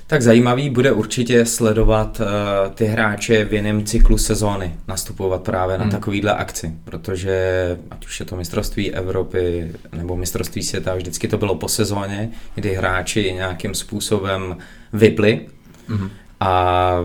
Tak 0.09 0.21
zajímavý 0.21 0.69
bude 0.69 0.91
určitě 0.91 1.45
sledovat 1.45 2.19
uh, 2.19 2.73
ty 2.73 2.85
hráče 2.85 3.45
v 3.45 3.53
jiném 3.53 3.85
cyklu 3.85 4.17
sezóny, 4.17 4.75
nastupovat 4.87 5.41
právě 5.41 5.77
na 5.77 5.83
hmm. 5.83 5.91
takovýhle 5.91 6.33
akci, 6.33 6.73
protože 6.83 7.77
ať 7.91 8.05
už 8.05 8.19
je 8.19 8.25
to 8.25 8.35
mistrovství 8.35 8.91
Evropy 8.91 9.71
nebo 9.97 10.15
mistrovství 10.15 10.63
světa, 10.63 10.95
vždycky 10.95 11.27
to 11.27 11.37
bylo 11.37 11.55
po 11.55 11.67
sezóně, 11.67 12.29
kdy 12.55 12.73
hráči 12.73 13.33
nějakým 13.33 13.75
způsobem 13.75 14.57
vypli 14.93 15.47
hmm. 15.87 16.09
a 16.39 16.95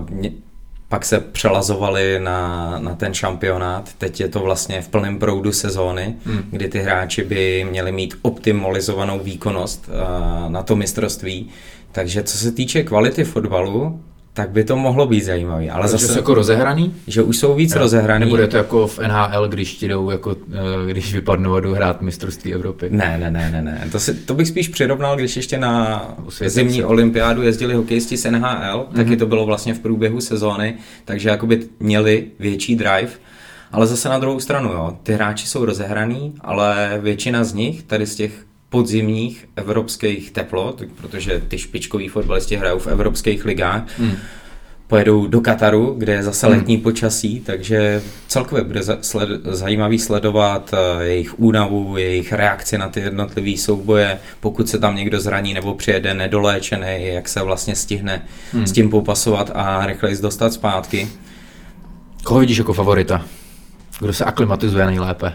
pak 0.89 1.05
se 1.05 1.21
přelazovali 1.21 2.21
na, 2.23 2.79
na 2.79 2.95
ten 2.95 3.15
šampionát. 3.15 3.91
Teď 3.99 4.21
je 4.21 4.29
to 4.29 4.41
vlastně 4.41 4.83
v 4.83 4.89
plném 4.89 5.19
proudu 5.19 5.53
sezóny, 5.53 6.15
hmm. 6.27 6.45
kdy 6.51 6.69
ty 6.69 6.79
hráči 6.79 7.25
by 7.25 7.67
měli 7.71 7.93
mít 7.93 8.15
optimalizovanou 8.23 9.19
výkonnost 9.19 9.89
uh, 9.89 10.53
na 10.53 10.63
to 10.63 10.77
mistrovství. 10.77 11.51
Takže 11.93 12.23
co 12.23 12.39
se 12.39 12.53
týče 12.53 12.83
kvality 12.83 13.25
fotbalu, 13.25 14.01
tak 14.35 14.51
by 14.51 14.65
to 14.65 14.77
mohlo 14.77 15.07
být 15.07 15.25
zajímavý. 15.25 15.71
Ale 15.71 15.89
zase 15.89 16.09
jsou 16.09 16.19
jako 16.19 16.35
rozehraný? 16.35 16.95
Že 17.07 17.23
už 17.23 17.37
jsou 17.37 17.55
víc 17.55 17.75
jo. 17.75 17.79
rozehraný. 17.79 18.25
Nebude 18.25 18.49
to 18.49 18.57
jako 18.57 18.87
v 18.87 18.99
NHL, 18.99 19.49
když 19.49 19.75
ti 19.75 19.89
jdou, 19.89 20.11
jako, 20.11 20.37
eh, 20.53 20.93
když 20.93 21.15
vypadnou 21.15 21.55
a 21.55 21.61
jdou 21.61 21.73
hrát 21.73 22.03
mistrovství 22.03 22.55
Evropy. 22.55 22.87
Ne, 22.91 23.19
ne, 23.21 23.31
ne, 23.31 23.51
ne, 23.51 23.63
ne. 23.63 23.89
To, 23.93 24.01
si, 24.01 24.15
to 24.15 24.35
bych 24.35 24.49
spíš 24.49 24.69
přirovnal, 24.69 25.17
když 25.17 25.37
ještě 25.37 25.59
na 25.59 26.05
zimní 26.47 26.85
olympiádu 26.85 27.43
jezdili 27.43 27.75
hokejisti 27.75 28.17
z 28.17 28.31
NHL, 28.31 28.41
mm-hmm. 28.41 28.97
taky 28.97 29.17
to 29.17 29.27
bylo 29.27 29.47
vlastně 29.47 29.75
v 29.75 29.79
průběhu 29.79 30.21
sezóny, 30.21 30.75
takže 31.05 31.29
jakoby 31.29 31.67
měli 31.81 32.27
větší 32.39 32.77
drive. 32.77 33.11
Ale 33.73 33.87
zase 33.87 34.09
na 34.09 34.19
druhou 34.19 34.41
stranu, 34.41 34.73
jo, 34.73 34.97
ty 35.03 35.13
hráči 35.13 35.47
jsou 35.47 35.65
rozehraný, 35.65 36.35
ale 36.41 36.99
většina 37.03 37.45
z 37.45 37.55
nich, 37.55 37.83
tady 37.83 38.07
z 38.07 38.15
těch 38.15 38.33
podzimních 38.73 39.49
evropských 39.57 40.31
teplot, 40.31 40.83
protože 40.97 41.43
ty 41.49 41.59
špičkoví 41.59 42.09
fotbalisti 42.09 42.57
hrajou 42.57 42.79
v 42.79 42.87
evropských 42.87 43.45
ligách, 43.45 43.99
hmm. 43.99 44.17
pojedou 44.87 45.27
do 45.27 45.41
Kataru, 45.41 45.95
kde 45.99 46.13
je 46.13 46.23
zase 46.23 46.47
hmm. 46.47 46.57
letní 46.57 46.75
hmm. 46.75 46.83
počasí, 46.83 47.41
takže 47.41 48.03
celkově 48.29 48.65
bude 48.65 48.81
sled, 49.01 49.29
zajímavý 49.45 49.99
sledovat 49.99 50.75
eh, 50.75 51.05
jejich 51.05 51.41
únavu, 51.41 51.97
jejich 51.97 52.33
reakci 52.33 52.79
na 52.79 52.89
ty 52.89 53.01
jednotlivé 53.01 53.57
souboje, 53.57 54.19
pokud 54.41 54.69
se 54.69 54.79
tam 54.79 54.97
někdo 54.97 55.21
zraní 55.21 55.55
nebo 55.55 55.75
přijede 55.75 56.15
nedoléčený, 56.15 57.07
jak 57.07 57.29
se 57.29 57.43
vlastně 57.43 57.77
stihne 57.77 58.23
hmm. 58.53 58.67
s 58.67 58.73
tím 58.73 58.91
popasovat 58.91 59.51
a 59.55 59.87
rychleji 59.87 60.17
dostat 60.23 60.53
zpátky. 60.53 61.09
Koho 62.25 62.41
vidíš 62.41 62.59
jako 62.59 62.73
favorita? 62.73 63.25
Kdo 64.01 64.13
se 64.13 64.25
aklimatizuje 64.25 64.87
nejlépe? 64.87 65.33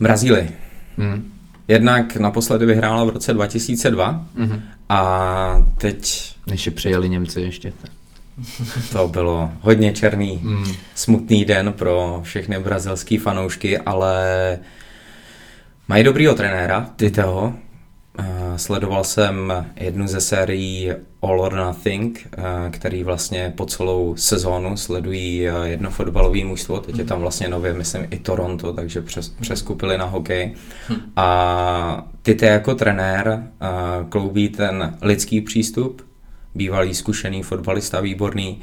Brazílii. 0.00 0.50
Hmm. 0.98 1.33
Jednak 1.68 2.16
naposledy 2.16 2.66
vyhrála 2.66 3.04
v 3.04 3.08
roce 3.08 3.32
2002 3.34 4.24
mm-hmm. 4.36 4.60
a 4.88 5.64
teď... 5.78 6.30
Než 6.46 6.66
je 6.66 6.72
přejeli 6.72 7.08
Němci 7.08 7.40
ještě. 7.40 7.72
To 8.92 9.08
bylo 9.08 9.52
hodně 9.60 9.92
černý, 9.92 10.40
mm. 10.42 10.64
smutný 10.94 11.44
den 11.44 11.72
pro 11.72 12.20
všechny 12.22 12.58
brazilský 12.58 13.18
fanoušky, 13.18 13.78
ale 13.78 14.58
mají 15.88 16.04
dobrýho 16.04 16.34
trenéra, 16.34 16.90
Titeho, 16.96 17.54
Eh, 18.18 18.58
sledoval 18.58 19.04
jsem 19.04 19.52
jednu 19.76 20.06
ze 20.06 20.20
sérií 20.20 20.90
All 21.22 21.40
or 21.40 21.54
Nothing, 21.54 22.28
eh, 22.32 22.42
který 22.70 23.04
vlastně 23.04 23.52
po 23.56 23.66
celou 23.66 24.16
sezónu 24.16 24.76
sledují 24.76 25.48
eh, 25.48 25.52
jedno 25.64 25.90
fotbalové 25.90 26.44
mužstvo, 26.44 26.80
teď 26.80 26.98
je 26.98 27.04
tam 27.04 27.20
vlastně 27.20 27.48
nově, 27.48 27.74
myslím, 27.74 28.06
i 28.10 28.18
Toronto, 28.18 28.72
takže 28.72 29.02
přes, 29.02 29.28
přeskupili 29.28 29.98
na 29.98 30.04
hokej. 30.04 30.54
A 31.16 32.08
ty 32.22 32.36
jako 32.42 32.74
trenér 32.74 33.42
kloubí 34.08 34.48
ten 34.48 34.98
lidský 35.02 35.40
přístup, 35.40 36.02
bývalý 36.54 36.94
zkušený 36.94 37.42
fotbalista, 37.42 38.00
výborný 38.00 38.60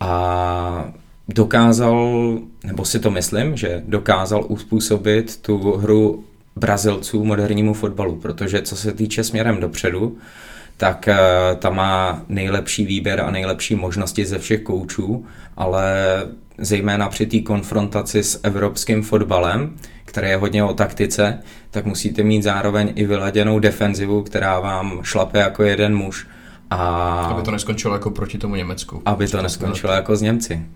a 0.00 0.92
dokázal, 1.28 2.38
nebo 2.64 2.84
si 2.84 3.00
to 3.00 3.10
myslím, 3.10 3.56
že 3.56 3.82
dokázal 3.86 4.44
uspůsobit 4.48 5.42
tu 5.42 5.72
hru 5.72 6.24
Brazilců 6.58 7.24
modernímu 7.24 7.74
fotbalu, 7.74 8.16
protože 8.16 8.62
co 8.62 8.76
se 8.76 8.92
týče 8.92 9.24
směrem 9.24 9.60
dopředu, 9.60 10.18
tak 10.76 11.08
eh, 11.08 11.16
ta 11.58 11.70
má 11.70 12.22
nejlepší 12.28 12.86
výběr 12.86 13.20
a 13.20 13.30
nejlepší 13.30 13.74
možnosti 13.74 14.26
ze 14.26 14.38
všech 14.38 14.62
koučů, 14.62 15.26
ale 15.56 15.94
zejména 16.58 17.08
při 17.08 17.26
té 17.26 17.40
konfrontaci 17.40 18.22
s 18.22 18.40
evropským 18.42 19.02
fotbalem, 19.02 19.76
který 20.04 20.28
je 20.28 20.36
hodně 20.36 20.64
o 20.64 20.74
taktice, 20.74 21.38
tak 21.70 21.86
musíte 21.86 22.22
mít 22.22 22.42
zároveň 22.42 22.92
i 22.94 23.06
vyladěnou 23.06 23.58
defenzivu, 23.58 24.22
která 24.22 24.60
vám 24.60 25.00
šlape 25.02 25.38
jako 25.38 25.62
jeden 25.62 25.96
muž. 25.96 26.26
A... 26.70 27.20
Aby 27.20 27.42
to 27.42 27.50
neskončilo 27.50 27.94
jako 27.94 28.10
proti 28.10 28.38
tomu 28.38 28.54
Německu. 28.54 29.02
Aby 29.04 29.28
to 29.28 29.42
neskončilo 29.42 29.92
jako 29.92 30.16
z 30.16 30.22
Němci. 30.22 30.66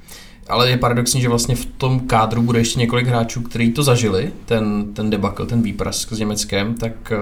Ale 0.49 0.71
je 0.71 0.77
paradoxní, 0.77 1.21
že 1.21 1.29
vlastně 1.29 1.57
v 1.57 1.67
tom 1.67 2.01
kádru 2.01 2.43
bude 2.43 2.59
ještě 2.59 2.81
několik 2.81 3.07
hráčů, 3.07 3.43
kteří 3.43 3.73
to 3.73 3.83
zažili, 3.83 4.33
ten, 4.45 4.95
ten 4.95 5.11
debakl, 5.11 5.47
ten 5.47 5.63
výprask 5.63 6.13
s 6.13 6.19
Německem, 6.19 6.75
tak 6.75 7.13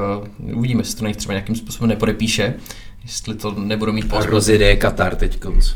uh, 0.48 0.56
uvidíme, 0.58 0.80
jestli 0.80 0.96
to 0.96 1.04
nech 1.04 1.16
třeba 1.16 1.32
nějakým 1.32 1.56
způsobem 1.56 1.88
nepodepíše, 1.88 2.54
jestli 3.02 3.34
to 3.34 3.50
nebudou 3.50 3.92
mít 3.92 4.08
pozor. 4.08 4.28
A 4.28 4.30
rozjede 4.30 4.76
Katar 4.76 5.16
teď 5.16 5.38
konc. 5.38 5.66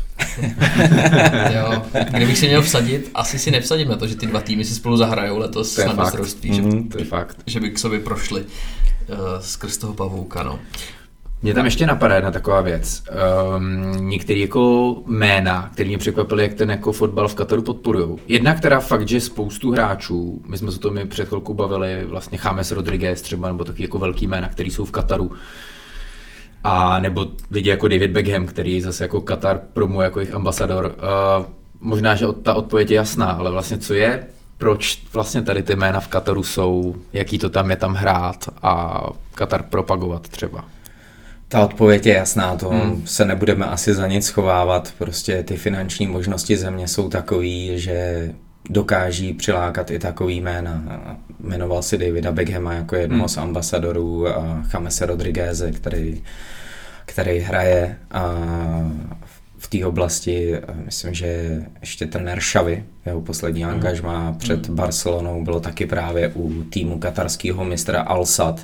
jo, 1.55 1.83
kdybych 2.09 2.37
si 2.37 2.47
měl 2.47 2.61
vsadit, 2.61 3.11
asi 3.13 3.39
si 3.39 3.51
nevsadím 3.51 3.87
na 3.87 3.95
to, 3.95 4.07
že 4.07 4.15
ty 4.15 4.25
dva 4.25 4.41
týmy 4.41 4.65
si 4.65 4.73
spolu 4.73 4.97
zahrajou 4.97 5.37
letos 5.37 5.77
na 5.77 5.93
mistrovství, 5.93 6.61
mm, 6.61 6.71
že, 6.71 6.89
to 6.89 6.97
je 6.97 7.05
fakt. 7.05 7.37
že 7.45 7.59
by 7.59 7.69
k 7.69 7.79
sobě 7.79 7.99
prošli 7.99 8.41
uh, 8.41 9.17
skrz 9.39 9.77
toho 9.77 9.93
pavouka. 9.93 10.43
No. 10.43 10.59
Mě 11.45 11.53
tam 11.53 11.65
ještě 11.65 11.87
napadá 11.87 12.15
jedna 12.15 12.31
taková 12.31 12.61
věc. 12.61 13.03
Um, 13.57 14.09
některé 14.09 14.39
jako 14.39 14.95
jména, 15.05 15.69
které 15.73 15.87
mě 15.87 15.97
překvapily, 15.97 16.43
jak 16.43 16.53
ten 16.53 16.71
jako 16.71 16.91
fotbal 16.91 17.27
v 17.27 17.35
Kataru 17.35 17.61
podporují. 17.61 18.17
Jedna, 18.27 18.55
která 18.55 18.79
fakt, 18.79 19.07
že 19.07 19.21
spoustu 19.21 19.71
hráčů, 19.71 20.41
my 20.47 20.57
jsme 20.57 20.71
se 20.71 20.79
to 20.79 20.91
mi 20.91 21.05
před 21.05 21.27
chvilkou 21.27 21.53
bavili, 21.53 22.05
vlastně 22.05 22.39
James 22.45 22.71
Rodriguez 22.71 23.21
třeba, 23.21 23.47
nebo 23.47 23.63
taky 23.63 23.83
jako 23.83 23.99
velký 23.99 24.27
jména, 24.27 24.49
který 24.49 24.71
jsou 24.71 24.85
v 24.85 24.91
Kataru. 24.91 25.31
A 26.63 26.99
nebo 26.99 27.27
lidi 27.51 27.69
jako 27.69 27.87
David 27.87 28.11
Beckham, 28.11 28.45
který 28.45 28.81
zase 28.81 29.03
jako 29.03 29.21
Katar 29.21 29.61
promuje 29.73 30.05
jako 30.05 30.19
jejich 30.19 30.35
ambasador. 30.35 30.85
Uh, 30.85 31.45
možná, 31.79 32.15
že 32.15 32.25
ta 32.43 32.53
odpověď 32.53 32.91
je 32.91 32.95
jasná, 32.95 33.25
ale 33.25 33.51
vlastně 33.51 33.77
co 33.77 33.93
je 33.93 34.27
proč 34.57 35.01
vlastně 35.13 35.41
tady 35.41 35.63
ty 35.63 35.75
jména 35.75 35.99
v 35.99 36.07
Kataru 36.07 36.43
jsou, 36.43 36.95
jaký 37.13 37.37
to 37.39 37.49
tam 37.49 37.69
je 37.69 37.75
tam 37.75 37.93
hrát 37.93 38.49
a 38.61 39.03
Katar 39.35 39.63
propagovat 39.63 40.29
třeba. 40.29 40.74
Ta 41.47 41.65
odpověď 41.65 42.05
je 42.05 42.13
jasná, 42.13 42.55
to 42.55 42.69
hmm. 42.69 43.07
se 43.07 43.25
nebudeme 43.25 43.65
asi 43.65 43.93
za 43.93 44.07
nic 44.07 44.25
schovávat. 44.25 44.93
Prostě 44.97 45.43
ty 45.43 45.57
finanční 45.57 46.07
možnosti 46.07 46.57
země 46.57 46.87
jsou 46.87 47.09
takový, 47.09 47.79
že 47.79 48.29
dokáží 48.69 49.33
přilákat 49.33 49.91
i 49.91 49.99
takový 49.99 50.41
jména. 50.41 50.83
Jmenoval 51.39 51.81
si 51.81 51.97
Davida 51.97 52.31
Beckhama 52.31 52.73
jako 52.73 52.95
jednoho 52.95 53.21
hmm. 53.21 53.29
z 53.29 53.37
ambasadorů 53.37 54.27
a 54.27 54.63
Chamese 54.69 55.05
Rodrigueze, 55.05 55.71
který 55.71 56.23
který 57.05 57.39
hraje 57.39 57.97
v 59.65 59.67
té 59.67 59.85
oblasti, 59.85 60.55
myslím, 60.85 61.13
že 61.13 61.61
ještě 61.81 62.05
trenér 62.05 62.39
Šavy, 62.39 62.83
jeho 63.05 63.21
poslední 63.21 63.63
mm. 63.63 63.69
angažma 63.69 64.35
před 64.37 64.69
mm. 64.69 64.75
Barcelonou 64.75 65.43
bylo 65.43 65.59
taky 65.59 65.85
právě 65.85 66.31
u 66.35 66.63
týmu 66.63 66.99
katarského 66.99 67.65
mistra 67.65 68.05
Al-Sad. 68.05 68.55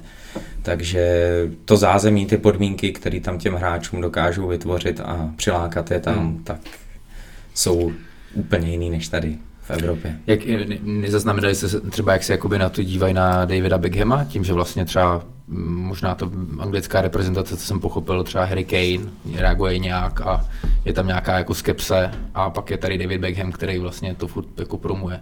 Takže 0.61 1.25
to 1.65 1.77
zázemí, 1.77 2.25
ty 2.25 2.37
podmínky, 2.37 2.91
které 2.91 3.19
tam 3.19 3.37
těm 3.37 3.53
hráčům 3.53 4.01
dokážou 4.01 4.47
vytvořit 4.47 4.99
a 4.99 5.31
přilákat 5.35 5.91
je 5.91 5.99
tam, 5.99 6.25
mm. 6.25 6.43
tak 6.43 6.59
jsou 7.53 7.91
úplně 8.33 8.71
jiný 8.71 8.89
než 8.89 9.07
tady 9.07 9.37
v 9.61 9.71
Evropě. 9.71 10.17
Jak 10.27 10.39
nezaznamenali 10.83 11.55
se 11.55 11.81
třeba, 11.81 12.13
jak 12.13 12.23
se 12.23 12.33
jakoby 12.33 12.59
na 12.59 12.69
to 12.69 12.83
dívají 12.83 13.13
na 13.13 13.45
Davida 13.45 13.77
Beckhama, 13.77 14.23
tím, 14.25 14.43
že 14.43 14.53
vlastně 14.53 14.85
třeba 14.85 15.23
možná 15.59 16.15
to 16.15 16.31
anglická 16.59 17.01
reprezentace, 17.01 17.57
co 17.57 17.65
jsem 17.65 17.79
pochopil, 17.79 18.23
třeba 18.23 18.45
Harry 18.45 18.65
Kane 18.65 19.11
reaguje 19.35 19.79
nějak 19.79 20.21
a 20.21 20.49
je 20.85 20.93
tam 20.93 21.07
nějaká 21.07 21.37
jako 21.37 21.53
skepse 21.53 22.11
a 22.33 22.49
pak 22.49 22.69
je 22.69 22.77
tady 22.77 22.97
David 22.97 23.21
Beckham, 23.21 23.51
který 23.51 23.77
vlastně 23.79 24.15
to 24.15 24.27
furt 24.27 24.59
jako 24.59 24.77
promuje. 24.77 25.19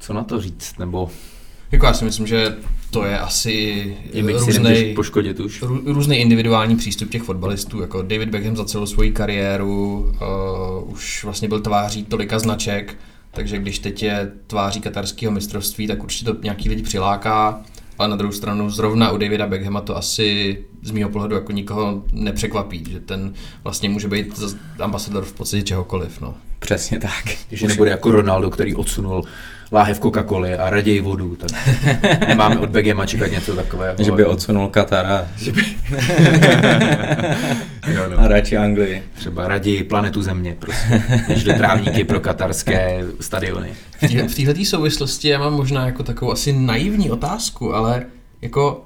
Co 0.00 0.12
na 0.12 0.24
to 0.24 0.40
říct, 0.40 0.78
nebo... 0.78 1.10
Jako 1.72 1.86
já 1.86 1.92
si 1.94 2.04
myslím, 2.04 2.26
že 2.26 2.56
to 2.90 3.04
je 3.04 3.18
asi 3.18 3.96
různý, 4.38 4.94
poškodit 4.94 5.40
už. 5.40 5.62
různý 5.84 6.16
individuální 6.16 6.76
přístup 6.76 7.10
těch 7.10 7.22
fotbalistů. 7.22 7.80
Jako 7.80 8.02
David 8.02 8.28
Beckham 8.28 8.56
za 8.56 8.64
celou 8.64 8.86
svoji 8.86 9.12
kariéru 9.12 10.12
uh, 10.84 10.92
už 10.92 11.24
vlastně 11.24 11.48
byl 11.48 11.60
tváří 11.60 12.04
tolika 12.04 12.38
značek, 12.38 12.98
takže 13.30 13.58
když 13.58 13.78
teď 13.78 14.02
je 14.02 14.32
tváří 14.46 14.80
katarského 14.80 15.32
mistrovství, 15.32 15.86
tak 15.86 16.02
určitě 16.02 16.24
to 16.24 16.36
nějaký 16.42 16.68
lidi 16.68 16.82
přiláká. 16.82 17.64
Ale 17.98 18.08
na 18.08 18.16
druhou 18.16 18.32
stranu 18.32 18.70
zrovna 18.70 19.12
u 19.12 19.16
Davida 19.16 19.46
Beckhama 19.46 19.80
to 19.80 19.96
asi 19.96 20.58
z 20.82 20.90
mého 20.90 21.10
pohledu 21.10 21.34
jako 21.34 21.52
nikoho 21.52 22.02
nepřekvapí, 22.12 22.84
že 22.90 23.00
ten 23.00 23.34
vlastně 23.64 23.88
může 23.88 24.08
být 24.08 24.40
ambasador 24.80 25.24
v 25.24 25.32
podstatě 25.32 25.62
čehokoliv. 25.62 26.20
No. 26.20 26.34
Přesně 26.58 26.98
tak. 27.00 27.24
Že 27.50 27.68
nebude 27.68 27.90
jako 27.90 28.10
Ronaldo, 28.10 28.50
který 28.50 28.74
odsunul 28.74 29.24
láhev 29.72 30.00
Coca-Coly 30.00 30.60
a 30.60 30.70
raději 30.70 31.00
vodu, 31.00 31.36
tak 31.36 31.50
nemáme 32.28 32.58
od 32.58 32.70
Begema 32.70 33.06
čekat 33.06 33.30
něco 33.30 33.56
takového. 33.56 33.94
Že 33.98 34.12
by 34.12 34.24
odsunul 34.24 34.68
Katara. 34.68 35.28
Že 35.36 35.52
by... 35.52 35.62
jo, 37.94 38.02
no. 38.10 38.18
A 38.18 38.28
radši 38.28 38.56
Anglii. 38.56 39.02
Třeba 39.14 39.48
raději 39.48 39.84
planetu 39.84 40.22
Země, 40.22 40.56
prostě, 40.58 41.02
než 41.28 41.44
do 41.44 41.52
trávníky 41.52 42.04
pro 42.04 42.20
katarské 42.20 43.04
stadiony. 43.20 43.72
V 44.28 44.34
této 44.34 44.64
souvislosti 44.64 45.28
já 45.28 45.38
mám 45.38 45.52
možná 45.52 45.86
jako 45.86 46.02
takovou 46.02 46.32
asi 46.32 46.52
naivní 46.52 47.10
otázku, 47.10 47.74
ale 47.74 48.06
jako 48.42 48.84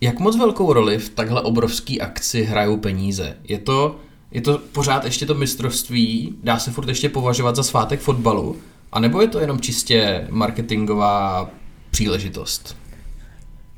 jak 0.00 0.18
moc 0.18 0.36
velkou 0.36 0.72
roli 0.72 0.98
v 0.98 1.08
takhle 1.08 1.42
obrovský 1.42 2.00
akci 2.00 2.42
hrajou 2.42 2.76
peníze? 2.76 3.36
Je 3.44 3.58
to, 3.58 3.96
je 4.30 4.40
to 4.40 4.58
pořád 4.72 5.04
ještě 5.04 5.26
to 5.26 5.34
mistrovství, 5.34 6.34
dá 6.42 6.58
se 6.58 6.70
furt 6.70 6.88
ještě 6.88 7.08
považovat 7.08 7.56
za 7.56 7.62
svátek 7.62 8.00
fotbalu, 8.00 8.56
a 8.92 9.00
nebo 9.00 9.20
je 9.20 9.28
to 9.28 9.40
jenom 9.40 9.60
čistě 9.60 10.26
marketingová 10.30 11.50
příležitost? 11.90 12.76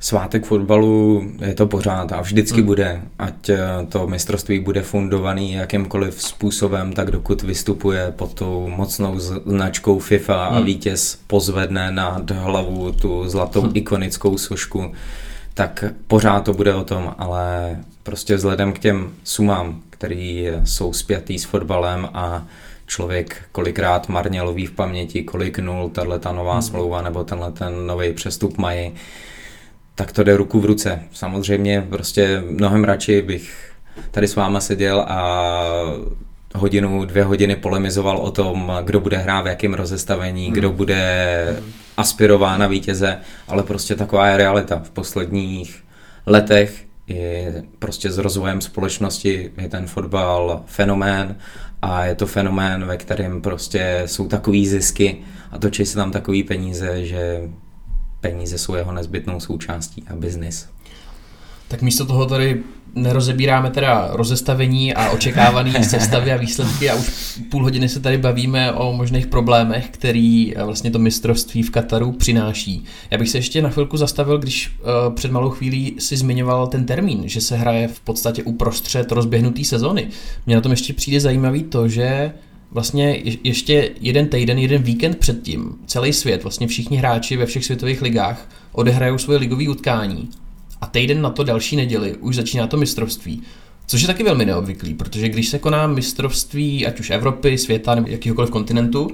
Svátek 0.03 0.45
fotbalu 0.45 1.25
je 1.41 1.55
to 1.55 1.67
pořád 1.67 2.13
a 2.13 2.21
vždycky 2.21 2.57
hmm. 2.57 2.67
bude, 2.67 3.03
ať 3.19 3.49
eh, 3.49 3.59
to 3.89 4.07
mistrovství 4.07 4.61
bude 4.61 4.83
fundovaný 4.83 5.53
jakýmkoliv 5.53 6.23
způsobem, 6.23 6.93
tak 6.93 7.11
dokud 7.11 7.43
vystupuje 7.43 8.13
pod 8.17 8.35
tou 8.35 8.69
mocnou 8.69 9.19
značkou 9.47 9.99
FIFA 9.99 10.49
hmm. 10.49 10.57
a 10.57 10.61
vítěz 10.61 11.19
pozvedne 11.27 11.93
nad 11.93 12.31
hlavu 12.31 12.93
tu 12.93 13.29
zlatou 13.29 13.61
hmm. 13.61 13.73
ikonickou 13.75 14.39
sošku, 14.39 14.93
tak 15.55 15.85
pořád 16.07 16.41
to 16.41 16.53
bude 16.53 16.75
o 16.75 16.85
tom, 16.85 17.15
ale 17.19 17.79
prostě 18.03 18.37
vzhledem 18.37 18.73
k 18.73 18.79
těm 18.79 19.11
sumám, 19.25 19.83
které 19.91 20.61
jsou 20.65 20.93
spjatý 20.93 21.39
s 21.39 21.45
fotbalem 21.45 22.09
a 22.15 22.47
člověk 22.91 23.43
kolikrát 23.53 24.09
marně 24.09 24.43
loví 24.43 24.67
v 24.67 24.73
paměti, 24.73 25.23
kolik 25.23 25.59
nul 25.59 25.89
tahle 25.89 26.19
ta 26.19 26.33
nová 26.33 26.53
hmm. 26.53 26.63
smlouva 26.63 27.03
nebo 27.03 27.25
tenhle 27.25 27.53
ten 27.53 27.87
nový 27.87 28.13
přestup 28.13 28.59
mají, 28.59 28.93
tak 29.95 30.13
to 30.13 30.23
jde 30.23 30.37
ruku 30.37 30.61
v 30.61 30.65
ruce. 30.65 31.03
Samozřejmě 31.13 31.87
prostě 31.91 32.43
mnohem 32.51 32.85
radši 32.85 33.23
bych 33.23 33.73
tady 34.11 34.29
s 34.29 34.37
váma 34.37 34.61
seděl 34.61 35.05
a 35.09 35.63
hodinu, 36.55 37.05
dvě 37.05 37.25
hodiny 37.25 37.57
polemizoval 37.57 38.19
o 38.19 38.31
tom, 38.31 38.73
kdo 38.85 39.01
bude 39.01 39.17
hrát 39.17 39.43
v 39.43 39.47
jakém 39.47 39.75
rozestavení, 39.75 40.45
hmm. 40.45 40.55
kdo 40.55 40.73
bude 40.73 41.57
aspirován 41.97 42.61
na 42.61 42.67
vítěze, 42.67 43.19
ale 43.49 43.63
prostě 43.63 43.95
taková 43.95 44.27
je 44.29 44.37
realita. 44.37 44.81
V 44.85 44.91
posledních 44.91 45.85
letech 46.27 46.85
je 47.07 47.63
prostě 47.79 48.11
s 48.11 48.19
rozvojem 48.19 48.61
společnosti 48.61 49.51
je 49.57 49.69
ten 49.69 49.87
fotbal 49.87 50.63
fenomén 50.67 51.37
a 51.83 52.05
je 52.05 52.15
to 52.15 52.27
fenomén, 52.27 52.85
ve 52.85 52.97
kterém 52.97 53.41
prostě 53.41 54.03
jsou 54.07 54.29
takový 54.29 54.69
zisky 54.69 55.19
a 55.51 55.59
točí 55.59 55.87
se 55.87 55.95
tam 55.95 56.11
takový 56.11 56.43
peníze, 56.43 57.07
že 57.07 57.51
peníze 58.21 58.59
jsou 58.59 58.75
jeho 58.75 58.93
nezbytnou 58.93 59.41
součástí 59.41 60.05
a 60.11 60.17
biznis. 60.17 60.69
Tak 61.69 61.83
místo 61.83 62.07
toho 62.07 62.27
tady 62.27 62.63
nerozebíráme 62.95 63.71
teda 63.71 64.09
rozestavení 64.13 64.95
a 64.95 65.11
očekávaný 65.11 65.73
sestavy 65.85 66.33
a 66.33 66.37
výsledky 66.37 66.91
a 66.91 66.95
už 66.95 67.39
půl 67.51 67.63
hodiny 67.63 67.89
se 67.89 68.01
tady 68.01 68.19
bavíme 68.19 68.73
o 68.73 68.93
možných 68.93 69.27
problémech, 69.27 69.89
který 69.91 70.57
eh, 70.57 70.65
vlastně 70.65 70.91
to 70.91 70.99
mistrovství 70.99 71.63
v 71.63 71.71
Kataru 71.71 72.13
přináší. 72.13 72.85
Já 73.11 73.19
bych 73.19 73.29
se 73.29 73.39
ještě 73.39 73.63
na 73.63 73.69
chvilku 73.69 73.97
zastavil, 73.97 74.39
když 74.39 74.69
uh, 74.69 75.15
před 75.15 75.31
malou 75.31 75.51
chvílí 75.51 75.97
si 75.99 76.17
zmiňoval 76.17 76.67
ten 76.67 76.87
termín, 76.87 77.23
že 77.25 77.41
se 77.41 77.57
hraje 77.57 77.89
v 77.89 78.01
podstatě 78.01 78.43
uprostřed 78.43 79.13
rozběhnutý 79.13 79.65
sezony. 79.65 80.09
Mně 80.47 80.55
na 80.55 80.61
tom 80.61 80.73
ještě 80.73 80.93
přijde 80.93 81.21
zajímavý 81.21 81.63
to, 81.63 81.89
že 81.89 82.33
vlastně 82.71 83.23
ještě 83.45 83.91
jeden 84.01 84.29
týden, 84.29 84.59
jeden 84.59 84.83
víkend 84.83 85.19
předtím 85.19 85.79
celý 85.87 86.13
svět, 86.13 86.43
vlastně 86.43 86.67
všichni 86.67 86.97
hráči 86.97 87.37
ve 87.37 87.47
všech 87.47 87.65
světových 87.65 88.03
ligách 88.03 88.49
odehrajou 88.73 89.19
svoje 89.19 89.39
ligové 89.39 89.69
utkání 89.69 90.29
a 90.81 90.87
týden 90.87 91.23
na 91.23 91.31
to 91.31 91.45
další 91.45 91.77
neděli 91.77 92.17
už 92.17 92.37
začíná 92.37 92.67
to 92.67 92.77
mistrovství. 92.77 93.43
Což 93.87 94.01
je 94.01 94.07
taky 94.07 94.23
velmi 94.23 94.45
neobvyklý, 94.45 94.95
protože 94.95 95.29
když 95.29 95.49
se 95.49 95.59
koná 95.59 95.87
mistrovství, 95.87 96.87
ať 96.87 97.01
už 97.01 97.11
Evropy, 97.11 97.59
světa 97.59 97.95
nebo 97.95 98.09
jakýhokoliv 98.09 98.51
kontinentu, 98.51 99.11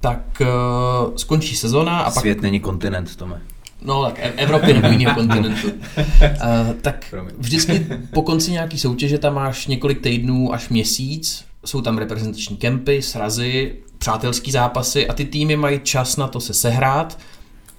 tak 0.00 0.40
uh, 0.40 1.16
skončí 1.16 1.56
sezona 1.56 1.98
a 1.98 2.10
pak... 2.10 2.20
Svět 2.20 2.42
není 2.42 2.60
kontinent, 2.60 3.16
Tome. 3.16 3.40
No, 3.82 4.04
tak 4.04 4.18
e- 4.18 4.32
Evropy 4.36 4.72
nebo 4.72 4.88
jiného 4.88 5.14
kontinentu. 5.20 5.68
Uh, 5.68 6.72
tak 6.80 7.14
vždycky 7.38 7.86
po 8.12 8.22
konci 8.22 8.52
nějaký 8.52 8.78
soutěže 8.78 9.18
tam 9.18 9.34
máš 9.34 9.66
několik 9.66 10.00
týdnů 10.00 10.54
až 10.54 10.68
měsíc, 10.68 11.44
jsou 11.64 11.80
tam 11.80 11.98
reprezentační 11.98 12.56
kempy, 12.56 13.02
srazy, 13.02 13.74
přátelský 13.98 14.50
zápasy 14.50 15.08
a 15.08 15.12
ty 15.12 15.24
týmy 15.24 15.56
mají 15.56 15.80
čas 15.82 16.16
na 16.16 16.28
to 16.28 16.40
se 16.40 16.54
sehrát, 16.54 17.18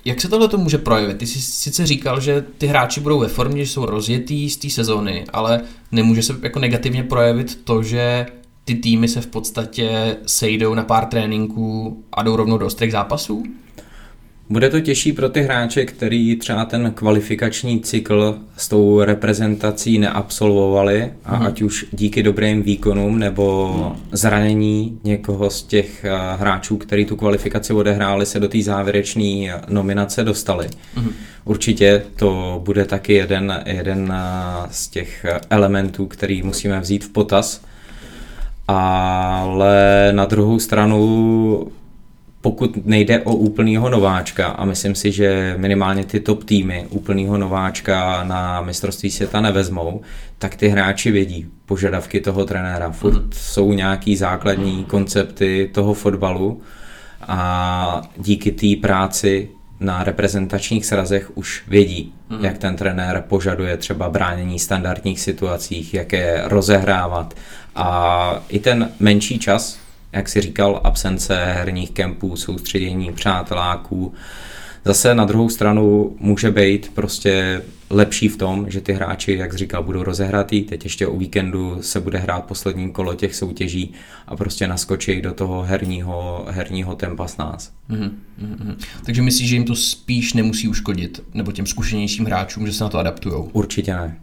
jak 0.05 0.21
se 0.21 0.29
tohle 0.29 0.47
to 0.47 0.57
může 0.57 0.77
projevit? 0.77 1.17
Ty 1.17 1.27
jsi 1.27 1.41
sice 1.41 1.85
říkal, 1.85 2.19
že 2.19 2.45
ty 2.57 2.67
hráči 2.67 2.99
budou 2.99 3.19
ve 3.19 3.27
formě, 3.27 3.65
že 3.65 3.71
jsou 3.71 3.85
rozjetý 3.85 4.49
z 4.49 4.57
té 4.57 4.69
sezóny, 4.69 5.25
ale 5.33 5.61
nemůže 5.91 6.23
se 6.23 6.35
jako 6.41 6.59
negativně 6.59 7.03
projevit 7.03 7.59
to, 7.63 7.83
že 7.83 8.25
ty 8.65 8.75
týmy 8.75 9.07
se 9.07 9.21
v 9.21 9.27
podstatě 9.27 10.17
sejdou 10.25 10.73
na 10.73 10.83
pár 10.83 11.05
tréninků 11.05 12.03
a 12.11 12.23
jdou 12.23 12.35
rovnou 12.35 12.57
do 12.57 12.65
ostrých 12.65 12.91
zápasů? 12.91 13.43
Bude 14.49 14.69
to 14.69 14.79
těžší 14.79 15.13
pro 15.13 15.29
ty 15.29 15.41
hráče, 15.41 15.85
který 15.85 16.35
třeba 16.35 16.65
ten 16.65 16.91
kvalifikační 16.95 17.79
cykl 17.79 18.37
s 18.57 18.67
tou 18.67 19.01
reprezentací 19.01 19.99
neabsolvovali 19.99 21.13
a 21.25 21.35
hmm. 21.35 21.47
ať 21.47 21.61
už 21.61 21.85
díky 21.91 22.23
dobrým 22.23 22.63
výkonům 22.63 23.19
nebo 23.19 23.73
hmm. 23.73 24.01
zranění 24.11 24.99
někoho 25.03 25.49
z 25.49 25.63
těch 25.63 26.05
eh, 26.05 26.11
hráčů, 26.39 26.77
který 26.77 27.05
tu 27.05 27.15
kvalifikaci 27.15 27.73
odehráli, 27.73 28.25
se 28.25 28.39
do 28.39 28.47
té 28.47 28.61
závěrečné 28.61 29.61
nominace 29.67 30.23
dostali. 30.23 30.67
Hmm. 30.95 31.11
Určitě 31.45 32.03
to 32.15 32.61
bude 32.65 32.85
taky 32.85 33.13
jeden, 33.13 33.63
jeden 33.65 34.13
eh, 34.15 34.67
z 34.71 34.87
těch 34.87 35.25
elementů, 35.49 36.07
který 36.07 36.43
musíme 36.43 36.79
vzít 36.79 37.03
v 37.03 37.09
potaz. 37.09 37.61
Ale 38.67 40.09
na 40.11 40.25
druhou 40.25 40.59
stranu 40.59 41.71
pokud 42.45 42.85
nejde 42.85 43.19
o 43.19 43.35
úplného 43.35 43.89
nováčka, 43.89 44.47
a 44.47 44.65
myslím 44.65 44.95
si, 44.95 45.11
že 45.11 45.55
minimálně 45.57 46.03
ty 46.03 46.19
top 46.19 46.43
týmy 46.43 46.85
úplného 46.89 47.37
nováčka 47.37 48.23
na 48.23 48.61
mistrovství 48.61 49.11
světa 49.11 49.41
nevezmou, 49.41 50.01
tak 50.37 50.55
ty 50.55 50.67
hráči 50.67 51.11
vědí 51.11 51.47
požadavky 51.65 52.21
toho 52.21 52.45
trenéra. 52.45 52.91
Furt 52.91 53.23
mm. 53.23 53.29
jsou 53.33 53.73
nějaký 53.73 54.15
základní 54.15 54.85
koncepty 54.85 55.69
toho 55.73 55.93
fotbalu 55.93 56.61
a 57.21 58.01
díky 58.17 58.51
té 58.51 58.81
práci 58.81 59.49
na 59.79 60.03
reprezentačních 60.03 60.85
srazech 60.85 61.37
už 61.37 61.63
vědí, 61.67 62.13
mm. 62.29 62.45
jak 62.45 62.57
ten 62.57 62.75
trenér 62.75 63.23
požaduje 63.27 63.77
třeba 63.77 64.09
bránění 64.09 64.59
standardních 64.59 65.19
situacích, 65.19 65.93
jak 65.93 66.13
je 66.13 66.41
rozehrávat. 66.43 67.33
A 67.75 68.43
i 68.49 68.59
ten 68.59 68.91
menší 68.99 69.39
čas, 69.39 69.84
jak 70.15 70.29
si 70.29 70.41
říkal, 70.41 70.81
absence 70.83 71.45
herních 71.45 71.91
kempů, 71.91 72.35
soustředění 72.35 73.11
přáteláků. 73.13 74.13
Zase 74.85 75.15
na 75.15 75.25
druhou 75.25 75.49
stranu 75.49 76.15
může 76.19 76.51
být 76.51 76.91
prostě 76.93 77.61
lepší 77.89 78.27
v 78.27 78.37
tom, 78.37 78.65
že 78.69 78.81
ty 78.81 78.93
hráči, 78.93 79.33
jak 79.33 79.55
říkal, 79.55 79.83
budou 79.83 80.03
rozehratý, 80.03 80.61
teď 80.61 80.83
ještě 80.83 81.07
o 81.07 81.17
víkendu 81.17 81.77
se 81.81 81.99
bude 81.99 82.17
hrát 82.17 82.45
poslední 82.45 82.91
kolo 82.91 83.13
těch 83.13 83.35
soutěží 83.35 83.93
a 84.27 84.35
prostě 84.35 84.67
naskočí 84.67 85.21
do 85.21 85.33
toho 85.33 85.63
herního, 85.63 86.45
herního 86.49 86.95
tempa 86.95 87.27
s 87.27 87.37
nás. 87.37 87.71
Mm-hmm. 87.89 88.11
Mm-hmm. 88.41 88.75
Takže 89.05 89.21
myslíš, 89.21 89.49
že 89.49 89.55
jim 89.55 89.65
to 89.65 89.75
spíš 89.75 90.33
nemusí 90.33 90.67
uškodit, 90.67 91.23
nebo 91.33 91.51
těm 91.51 91.65
zkušenějším 91.65 92.25
hráčům, 92.25 92.67
že 92.67 92.73
se 92.73 92.83
na 92.83 92.89
to 92.89 92.97
adaptují? 92.97 93.43
Určitě 93.53 93.93
ne. 93.93 94.17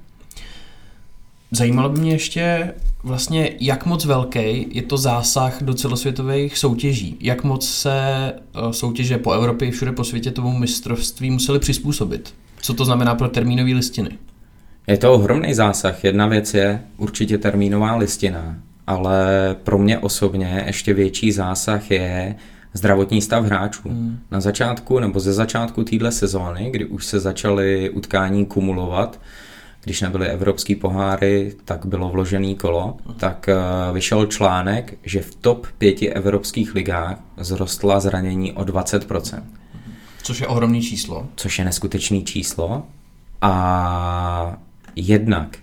Zajímalo 1.55 1.89
by 1.89 2.01
mě 2.01 2.13
ještě 2.13 2.75
vlastně, 3.03 3.51
jak 3.61 3.87
moc 3.87 4.05
velký 4.05 4.67
je 4.71 4.83
to 4.83 4.97
zásah 4.97 5.63
do 5.63 5.75
celosvětových 5.75 6.59
soutěží. 6.59 7.17
Jak 7.21 7.45
moc 7.45 7.69
se 7.69 7.93
eh, 7.95 8.73
soutěže 8.73 9.19
po 9.19 9.33
Evropě 9.33 9.69
i 9.69 9.71
všude 9.71 9.93
po 9.93 10.05
světě 10.05 10.31
tomu 10.31 10.59
mistrovství 10.59 11.31
museli 11.31 11.59
přizpůsobit. 11.59 12.35
Co 12.63 12.75
to 12.75 12.85
znamená 12.85 13.15
pro 13.15 13.29
termínové 13.29 13.71
listiny? 13.73 14.11
Je 14.87 14.97
to 14.97 15.13
ohromný 15.13 15.55
zásah. 15.55 16.05
Jedna 16.05 16.27
věc 16.27 16.55
je 16.55 16.83
určitě 16.97 17.39
termínová 17.39 17.97
listina, 17.97 18.57
ale 18.87 19.57
pro 19.65 19.79
mě 19.79 19.99
osobně 19.99 20.65
ještě 20.67 20.95
větší 20.95 21.33
zásah 21.33 21.91
je 21.91 22.35
zdravotní 22.75 23.23
stav 23.23 23.45
hráčů. 23.45 23.89
Hmm. 23.89 24.19
Na 24.31 24.41
začátku 24.41 24.99
nebo 24.99 25.21
ze 25.21 25.33
začátku 25.33 25.85
téhle 25.85 26.13
sezóny, 26.13 26.71
kdy 26.71 26.85
už 26.85 27.07
se 27.07 27.21
začaly 27.21 27.91
utkání 27.91 28.47
kumulovat, 28.47 29.21
když 29.85 30.01
nebyly 30.01 30.29
evropský 30.29 30.75
poháry, 30.75 31.55
tak 31.65 31.87
bylo 31.87 32.09
vložený 32.09 32.57
kolo, 32.57 32.97
tak 33.17 33.49
eh, 33.49 33.57
vyšel 33.93 34.27
článek, 34.27 34.95
že 35.05 35.21
v 35.21 35.35
top 35.35 35.67
pěti 35.79 36.11
evropských 36.11 36.75
ligách 36.75 37.17
zrostla 37.37 38.01
zranění 38.01 38.53
o 38.53 38.63
20%. 38.63 39.43
Což 40.23 40.41
je 40.41 40.47
ohromný 40.47 40.83
číslo. 40.83 41.27
Což 41.37 41.59
je 41.59 41.65
neskutečný 41.65 42.25
číslo. 42.25 42.83
A 43.41 44.57
jednak 44.97 45.59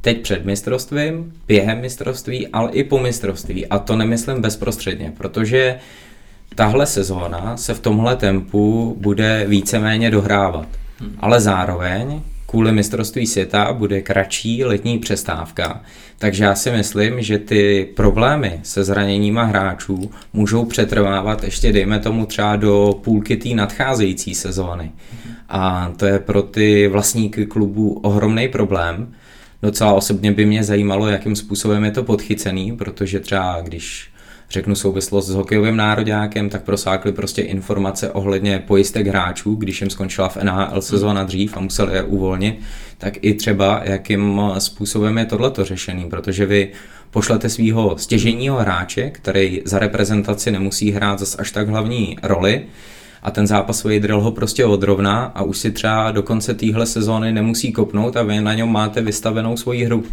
teď 0.00 0.22
před 0.22 0.44
mistrovstvím, 0.44 1.32
během 1.46 1.80
mistrovství, 1.80 2.48
ale 2.48 2.70
i 2.70 2.84
po 2.84 2.98
mistrovství. 2.98 3.66
A 3.66 3.78
to 3.78 3.96
nemyslím 3.96 4.42
bezprostředně, 4.42 5.12
protože 5.16 5.78
tahle 6.54 6.86
sezóna 6.86 7.56
se 7.56 7.74
v 7.74 7.80
tomhle 7.80 8.16
tempu 8.16 8.96
bude 9.00 9.44
víceméně 9.48 10.10
dohrávat. 10.10 10.68
Hmm. 10.98 11.16
Ale 11.20 11.40
zároveň 11.40 12.22
kvůli 12.46 12.72
mistrovství 12.72 13.26
světa 13.26 13.72
bude 13.72 14.00
kratší 14.00 14.64
letní 14.64 14.98
přestávka. 14.98 15.82
Takže 16.18 16.44
já 16.44 16.54
si 16.54 16.70
myslím, 16.70 17.22
že 17.22 17.38
ty 17.38 17.88
problémy 17.96 18.60
se 18.62 18.84
zraněníma 18.84 19.42
hráčů 19.42 20.10
můžou 20.32 20.64
přetrvávat 20.64 21.44
ještě, 21.44 21.72
dejme 21.72 21.98
tomu, 21.98 22.26
třeba 22.26 22.56
do 22.56 23.00
půlky 23.04 23.36
té 23.36 23.48
nadcházející 23.48 24.34
sezóny. 24.34 24.92
A 25.48 25.92
to 25.96 26.06
je 26.06 26.18
pro 26.18 26.42
ty 26.42 26.88
vlastníky 26.88 27.46
klubů 27.46 28.00
ohromný 28.02 28.48
problém. 28.48 29.14
Docela 29.62 29.92
osobně 29.92 30.32
by 30.32 30.46
mě 30.46 30.64
zajímalo, 30.64 31.08
jakým 31.08 31.36
způsobem 31.36 31.84
je 31.84 31.90
to 31.90 32.02
podchycený, 32.02 32.76
protože 32.76 33.20
třeba 33.20 33.60
když 33.62 34.10
řeknu 34.50 34.74
souvislost 34.74 35.26
s 35.26 35.34
hokejovým 35.34 35.76
nároďákem, 35.76 36.48
tak 36.48 36.62
prosákly 36.62 37.12
prostě 37.12 37.42
informace 37.42 38.10
ohledně 38.10 38.62
pojistek 38.66 39.06
hráčů, 39.06 39.54
když 39.54 39.80
jim 39.80 39.90
skončila 39.90 40.28
v 40.28 40.36
NHL 40.36 40.82
sezóna 40.82 41.24
dřív 41.24 41.56
a 41.56 41.60
museli 41.60 41.94
je 41.94 42.02
uvolnit, 42.02 42.60
tak 42.98 43.14
i 43.20 43.34
třeba 43.34 43.80
jakým 43.84 44.40
způsobem 44.58 45.18
je 45.18 45.24
tohleto 45.24 45.64
řešený, 45.64 46.04
protože 46.04 46.46
vy 46.46 46.68
pošlete 47.10 47.48
svého 47.48 47.98
stěženího 47.98 48.56
hráče, 48.56 49.10
který 49.10 49.62
za 49.64 49.78
reprezentaci 49.78 50.50
nemusí 50.50 50.90
hrát 50.90 51.18
zas 51.18 51.36
až 51.38 51.50
tak 51.50 51.68
hlavní 51.68 52.16
roli, 52.22 52.62
a 53.22 53.30
ten 53.30 53.46
zápas 53.46 53.84
vydrel 53.84 54.20
ho 54.20 54.32
prostě 54.32 54.64
odrovná 54.64 55.24
a 55.24 55.42
už 55.42 55.58
si 55.58 55.70
třeba 55.70 56.10
do 56.10 56.22
konce 56.22 56.54
téhle 56.54 56.86
sezóny 56.86 57.32
nemusí 57.32 57.72
kopnout 57.72 58.16
a 58.16 58.22
vy 58.22 58.40
na 58.40 58.54
něm 58.54 58.68
máte 58.68 59.00
vystavenou 59.00 59.56
svoji 59.56 59.84
hru. 59.84 60.04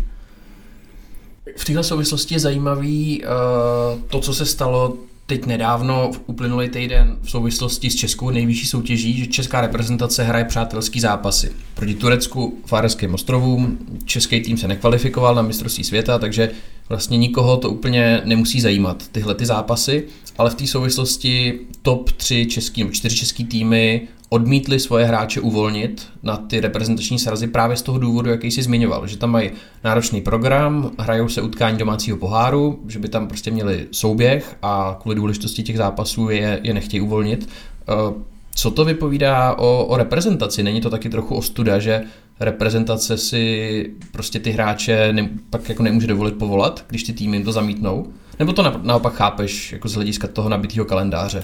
V 1.55 1.65
této 1.65 1.83
souvislosti 1.83 2.35
je 2.35 2.39
zajímavý 2.39 3.23
uh, 3.23 4.01
to, 4.09 4.19
co 4.19 4.33
se 4.33 4.45
stalo 4.45 4.97
teď 5.25 5.45
nedávno, 5.45 6.11
v 6.13 6.21
uplynulý 6.25 6.69
týden 6.69 7.17
v 7.21 7.29
souvislosti 7.29 7.89
s 7.89 7.95
českou 7.95 8.29
nejvyšší 8.29 8.65
soutěží, 8.65 9.17
že 9.17 9.27
česká 9.27 9.61
reprezentace 9.61 10.23
hraje 10.23 10.45
přátelský 10.45 10.99
zápasy. 10.99 11.51
Proti 11.73 11.93
Turecku, 11.93 12.57
Fáreským 12.65 13.13
ostrovům, 13.13 13.77
český 14.05 14.41
tým 14.41 14.57
se 14.57 14.67
nekvalifikoval 14.67 15.35
na 15.35 15.41
mistrovství 15.41 15.83
světa, 15.83 16.19
takže 16.19 16.51
vlastně 16.89 17.17
nikoho 17.17 17.57
to 17.57 17.69
úplně 17.69 18.21
nemusí 18.25 18.61
zajímat, 18.61 19.03
tyhle 19.11 19.35
ty 19.35 19.45
zápasy, 19.45 20.07
ale 20.37 20.49
v 20.49 20.55
té 20.55 20.67
souvislosti 20.67 21.59
top 21.81 22.11
3 22.11 22.45
český 22.45 22.81
nebo 22.81 22.93
4 22.93 23.15
český 23.15 23.45
týmy 23.45 24.07
odmítli 24.33 24.79
svoje 24.79 25.05
hráče 25.05 25.41
uvolnit 25.41 26.07
na 26.23 26.37
ty 26.37 26.59
reprezentační 26.59 27.19
srazy 27.19 27.47
právě 27.47 27.77
z 27.77 27.81
toho 27.81 27.97
důvodu, 27.97 28.29
jaký 28.29 28.51
jsi 28.51 28.63
zmiňoval, 28.63 29.07
že 29.07 29.17
tam 29.17 29.31
mají 29.31 29.51
náročný 29.83 30.21
program, 30.21 30.91
hrajou 30.99 31.29
se 31.29 31.41
utkání 31.41 31.77
domácího 31.77 32.17
poháru, 32.17 32.79
že 32.87 32.99
by 32.99 33.09
tam 33.09 33.27
prostě 33.27 33.51
měli 33.51 33.87
souběh 33.91 34.55
a 34.61 34.97
kvůli 35.01 35.15
důležitosti 35.15 35.63
těch 35.63 35.77
zápasů 35.77 36.29
je, 36.29 36.59
je 36.63 36.73
nechtějí 36.73 37.01
uvolnit. 37.01 37.49
Eh, 37.89 38.23
co 38.55 38.71
to 38.71 38.85
vypovídá 38.85 39.53
o, 39.53 39.85
o 39.85 39.97
reprezentaci? 39.97 40.63
Není 40.63 40.81
to 40.81 40.89
taky 40.89 41.09
trochu 41.09 41.35
ostuda, 41.35 41.79
že 41.79 42.03
reprezentace 42.39 43.17
si 43.17 43.89
prostě 44.11 44.39
ty 44.39 44.51
hráče 44.51 45.13
ne, 45.13 45.29
pak 45.49 45.69
jako 45.69 45.83
nemůže 45.83 46.07
dovolit 46.07 46.35
povolat, 46.35 46.85
když 46.87 47.03
ty 47.03 47.13
týmy 47.13 47.37
jim 47.37 47.45
to 47.45 47.51
zamítnou? 47.51 48.07
Nebo 48.39 48.53
to 48.53 48.79
naopak 48.83 49.13
chápeš 49.13 49.71
jako 49.71 49.87
z 49.87 49.93
hlediska 49.93 50.27
toho 50.27 50.49
nabitého 50.49 50.85
kalendáře? 50.85 51.43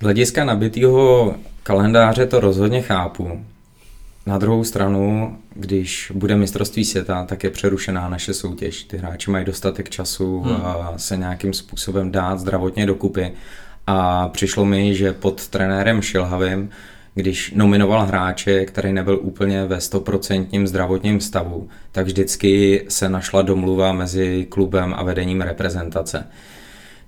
Z 0.00 0.02
hlediska 0.02 0.44
nabitého 0.44 1.34
kalendáře 1.62 2.26
to 2.26 2.40
rozhodně 2.40 2.82
chápu. 2.82 3.44
Na 4.26 4.38
druhou 4.38 4.64
stranu, 4.64 5.36
když 5.54 6.12
bude 6.14 6.36
mistrovství 6.36 6.84
světa, 6.84 7.24
tak 7.24 7.44
je 7.44 7.50
přerušená 7.50 8.08
naše 8.08 8.34
soutěž. 8.34 8.82
Ty 8.82 8.96
hráči 8.96 9.30
mají 9.30 9.44
dostatek 9.44 9.90
času 9.90 10.40
hmm. 10.40 10.56
se 10.96 11.16
nějakým 11.16 11.52
způsobem 11.52 12.10
dát 12.10 12.40
zdravotně 12.40 12.86
dokupy. 12.86 13.32
A 13.86 14.28
přišlo 14.28 14.64
mi, 14.64 14.94
že 14.94 15.12
pod 15.12 15.48
trenérem 15.48 16.02
Šilhavým, 16.02 16.70
když 17.14 17.52
nominoval 17.56 18.06
hráče, 18.06 18.64
který 18.64 18.92
nebyl 18.92 19.18
úplně 19.22 19.64
ve 19.66 19.80
stoprocentním 19.80 20.66
zdravotním 20.66 21.20
stavu, 21.20 21.68
tak 21.92 22.06
vždycky 22.06 22.84
se 22.88 23.08
našla 23.08 23.42
domluva 23.42 23.92
mezi 23.92 24.46
klubem 24.48 24.94
a 24.96 25.02
vedením 25.02 25.40
reprezentace. 25.40 26.26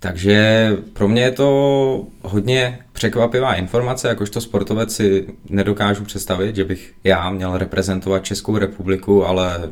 Takže 0.02 0.70
pro 0.92 1.08
mě 1.08 1.22
je 1.22 1.30
to 1.30 2.06
hodně 2.22 2.78
překvapivá 2.92 3.54
informace, 3.54 4.08
jakožto 4.08 4.40
sportovec 4.40 4.94
si 4.94 5.26
nedokážu 5.48 6.04
představit, 6.04 6.56
že 6.56 6.64
bych 6.64 6.94
já 7.04 7.30
měl 7.30 7.58
reprezentovat 7.58 8.24
Českou 8.24 8.58
republiku, 8.58 9.26
ale 9.26 9.70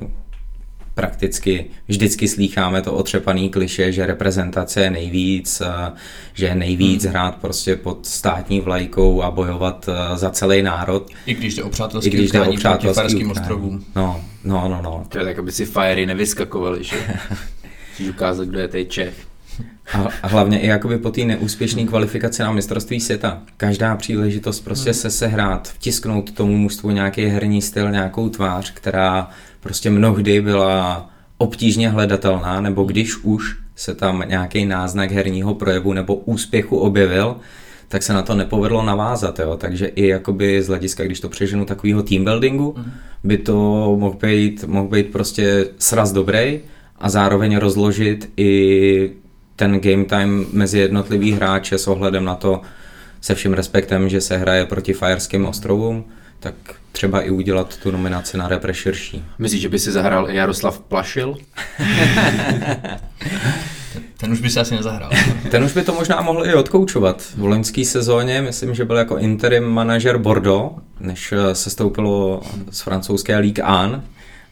prakticky 0.94 1.70
vždycky 1.88 2.28
slýcháme 2.28 2.82
to 2.82 2.92
otřepaný 2.92 3.50
kliše, 3.50 3.92
že 3.92 4.06
reprezentace 4.06 4.80
je 4.80 4.90
nejvíc, 4.90 5.62
že 6.34 6.46
je 6.46 6.54
nejvíc 6.54 7.02
hmm. 7.02 7.10
hrát 7.10 7.36
prostě 7.36 7.76
pod 7.76 8.06
státní 8.06 8.60
vlajkou 8.60 9.22
a 9.22 9.30
bojovat 9.30 9.88
za 10.14 10.30
celý 10.30 10.62
národ. 10.62 11.10
I 11.26 11.34
když 11.34 11.54
jde 11.54 11.62
o 11.62 11.68
přátelský 11.68 12.10
I 12.10 12.12
když 12.12 12.30
jde 12.30 12.40
o 12.40 12.52
přátelský 12.52 13.26
ostrovům. 13.26 13.84
No, 13.96 14.24
no, 14.44 14.68
no, 14.68 14.80
no. 14.82 15.04
To 15.08 15.18
je 15.18 15.24
tak, 15.24 15.38
aby 15.38 15.52
si 15.52 15.66
Fiery 15.66 16.06
nevyskakovali, 16.06 16.84
že? 16.84 16.96
Chceš 17.94 18.08
ukázat, 18.08 18.48
kdo 18.48 18.58
je 18.58 18.68
teď 18.68 18.88
Čech. 18.88 19.30
A, 19.94 20.08
hlavně 20.22 20.60
i 20.60 20.66
jakoby 20.66 20.98
po 20.98 21.10
té 21.10 21.24
neúspěšné 21.24 21.84
kvalifikaci 21.84 22.42
na 22.42 22.52
mistrovství 22.52 23.00
světa. 23.00 23.42
Každá 23.56 23.96
příležitost 23.96 24.60
prostě 24.60 24.90
hmm. 24.90 24.94
se 24.94 25.10
sehrát, 25.10 25.68
vtisknout 25.68 26.30
tomu 26.30 26.56
mužstvu 26.56 26.90
nějaký 26.90 27.24
herní 27.24 27.62
styl, 27.62 27.90
nějakou 27.90 28.28
tvář, 28.28 28.70
která 28.74 29.30
prostě 29.60 29.90
mnohdy 29.90 30.40
byla 30.40 31.10
obtížně 31.38 31.88
hledatelná, 31.88 32.60
nebo 32.60 32.84
když 32.84 33.16
už 33.16 33.56
se 33.76 33.94
tam 33.94 34.24
nějaký 34.26 34.66
náznak 34.66 35.10
herního 35.10 35.54
projevu 35.54 35.92
nebo 35.92 36.14
úspěchu 36.14 36.76
objevil, 36.76 37.36
tak 37.88 38.02
se 38.02 38.12
na 38.12 38.22
to 38.22 38.34
nepovedlo 38.34 38.82
navázat. 38.82 39.38
Jo? 39.38 39.56
Takže 39.56 39.86
i 39.86 40.06
jakoby 40.06 40.62
z 40.62 40.68
hlediska, 40.68 41.04
když 41.04 41.20
to 41.20 41.28
přeženu 41.28 41.64
takového 41.64 42.02
teambuildingu, 42.02 42.74
mm. 42.76 42.92
by 43.24 43.38
to 43.38 43.54
mohl 43.98 44.16
být, 44.22 44.64
mohl 44.64 44.88
být 44.88 45.12
prostě 45.12 45.66
sraz 45.78 46.12
dobrý 46.12 46.60
a 46.98 47.08
zároveň 47.08 47.56
rozložit 47.56 48.32
i 48.36 49.10
ten 49.60 49.80
game 49.80 50.04
time 50.04 50.46
mezi 50.52 50.78
jednotlivý 50.78 51.32
hráče 51.32 51.78
s 51.78 51.88
ohledem 51.88 52.24
na 52.24 52.34
to, 52.34 52.60
se 53.20 53.34
vším 53.34 53.52
respektem, 53.52 54.08
že 54.08 54.20
se 54.20 54.36
hraje 54.36 54.66
proti 54.66 54.92
Fajerským 54.92 55.46
ostrovům, 55.46 56.04
tak 56.40 56.54
třeba 56.92 57.22
i 57.22 57.30
udělat 57.30 57.76
tu 57.76 57.90
nominaci 57.90 58.38
na 58.38 58.48
repre 58.48 58.74
širší. 58.74 59.24
Myslíš, 59.38 59.60
že 59.60 59.68
by 59.68 59.78
si 59.78 59.92
zahrál 59.92 60.30
i 60.30 60.36
Jaroslav 60.36 60.80
Plašil? 60.80 61.36
Ten 64.16 64.32
už 64.32 64.40
by 64.40 64.50
se 64.50 64.60
asi 64.60 64.74
nezahrál. 64.74 65.10
Ten 65.50 65.64
už 65.64 65.72
by 65.72 65.82
to 65.82 65.94
možná 65.94 66.20
mohl 66.20 66.46
i 66.46 66.54
odkoučovat. 66.54 67.22
V 67.36 67.44
loňské 67.44 67.84
sezóně 67.84 68.42
myslím, 68.42 68.74
že 68.74 68.84
byl 68.84 68.96
jako 68.96 69.18
interim 69.18 69.64
manažer 69.64 70.18
Bordeaux, 70.18 70.72
než 71.00 71.34
se 71.52 71.70
stoupilo 71.70 72.42
z 72.70 72.80
francouzské 72.80 73.38
Ligue 73.38 73.64
1 73.82 74.02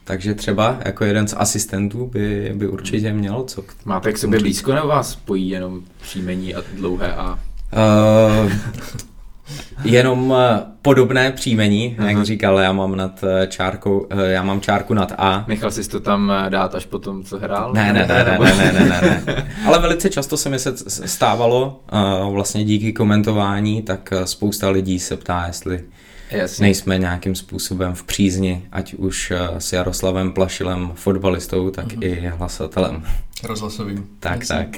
takže 0.08 0.34
třeba 0.34 0.76
jako 0.84 1.04
jeden 1.04 1.28
z 1.28 1.34
asistentů 1.38 2.06
by, 2.06 2.52
by 2.54 2.68
určitě 2.68 3.12
měl 3.12 3.42
co. 3.42 3.64
Máte 3.84 4.12
k 4.12 4.18
sobě 4.18 4.40
blízko 4.40 4.74
nebo 4.74 4.88
vás 4.88 5.10
spojí 5.10 5.48
jenom 5.48 5.80
příjmení 6.02 6.54
a 6.54 6.62
dlouhé 6.76 7.14
A? 7.14 7.38
Uh, 8.42 8.52
Jenom 9.84 10.34
eh, 10.38 10.60
podobné 10.82 11.32
příjmení, 11.32 11.96
jak 12.06 12.16
uh-huh. 12.16 12.22
říkal, 12.22 12.58
já 12.58 12.72
mám 12.72 12.96
nad 12.96 13.24
eh, 13.24 13.46
čárkou, 13.46 14.06
já 14.24 14.42
mám 14.42 14.60
čárku 14.60 14.94
nad 14.94 15.12
A. 15.18 15.44
Nechal 15.48 15.70
jsi 15.70 15.88
to 15.88 16.00
tam 16.00 16.32
dát 16.48 16.74
až 16.74 16.86
po 16.86 16.98
tom, 16.98 17.24
co 17.24 17.38
hrál? 17.38 17.72
Ne, 17.72 17.92
ne, 17.92 18.06
ne, 18.06 18.24
ne, 18.24 18.38
ne, 18.38 18.54
ne, 18.56 18.72
ne, 18.72 18.88
ne, 18.88 19.22
ne. 19.26 19.48
Ale 19.66 19.78
velice 19.78 20.10
často 20.10 20.36
se 20.36 20.48
mi 20.48 20.58
se 20.58 20.74
stávalo, 21.08 21.80
vlastně 22.32 22.64
díky 22.64 22.92
komentování, 22.92 23.82
tak 23.82 24.12
spousta 24.24 24.70
lidí 24.70 24.98
se 24.98 25.16
ptá, 25.16 25.44
jestli 25.46 25.84
Jasně. 26.30 26.62
nejsme 26.62 26.98
nějakým 26.98 27.34
způsobem 27.34 27.94
v 27.94 28.04
přízni, 28.04 28.62
ať 28.72 28.94
už 28.94 29.32
s 29.58 29.72
Jaroslavem 29.72 30.32
Plašilem, 30.32 30.92
fotbalistou, 30.94 31.70
tak 31.70 31.86
uh-huh. 31.86 32.04
i 32.04 32.26
hlasatelem. 32.26 33.04
Rozhlasovým. 33.44 34.06
Tak, 34.20 34.40
Jasně. 34.40 34.56
tak. 34.56 34.68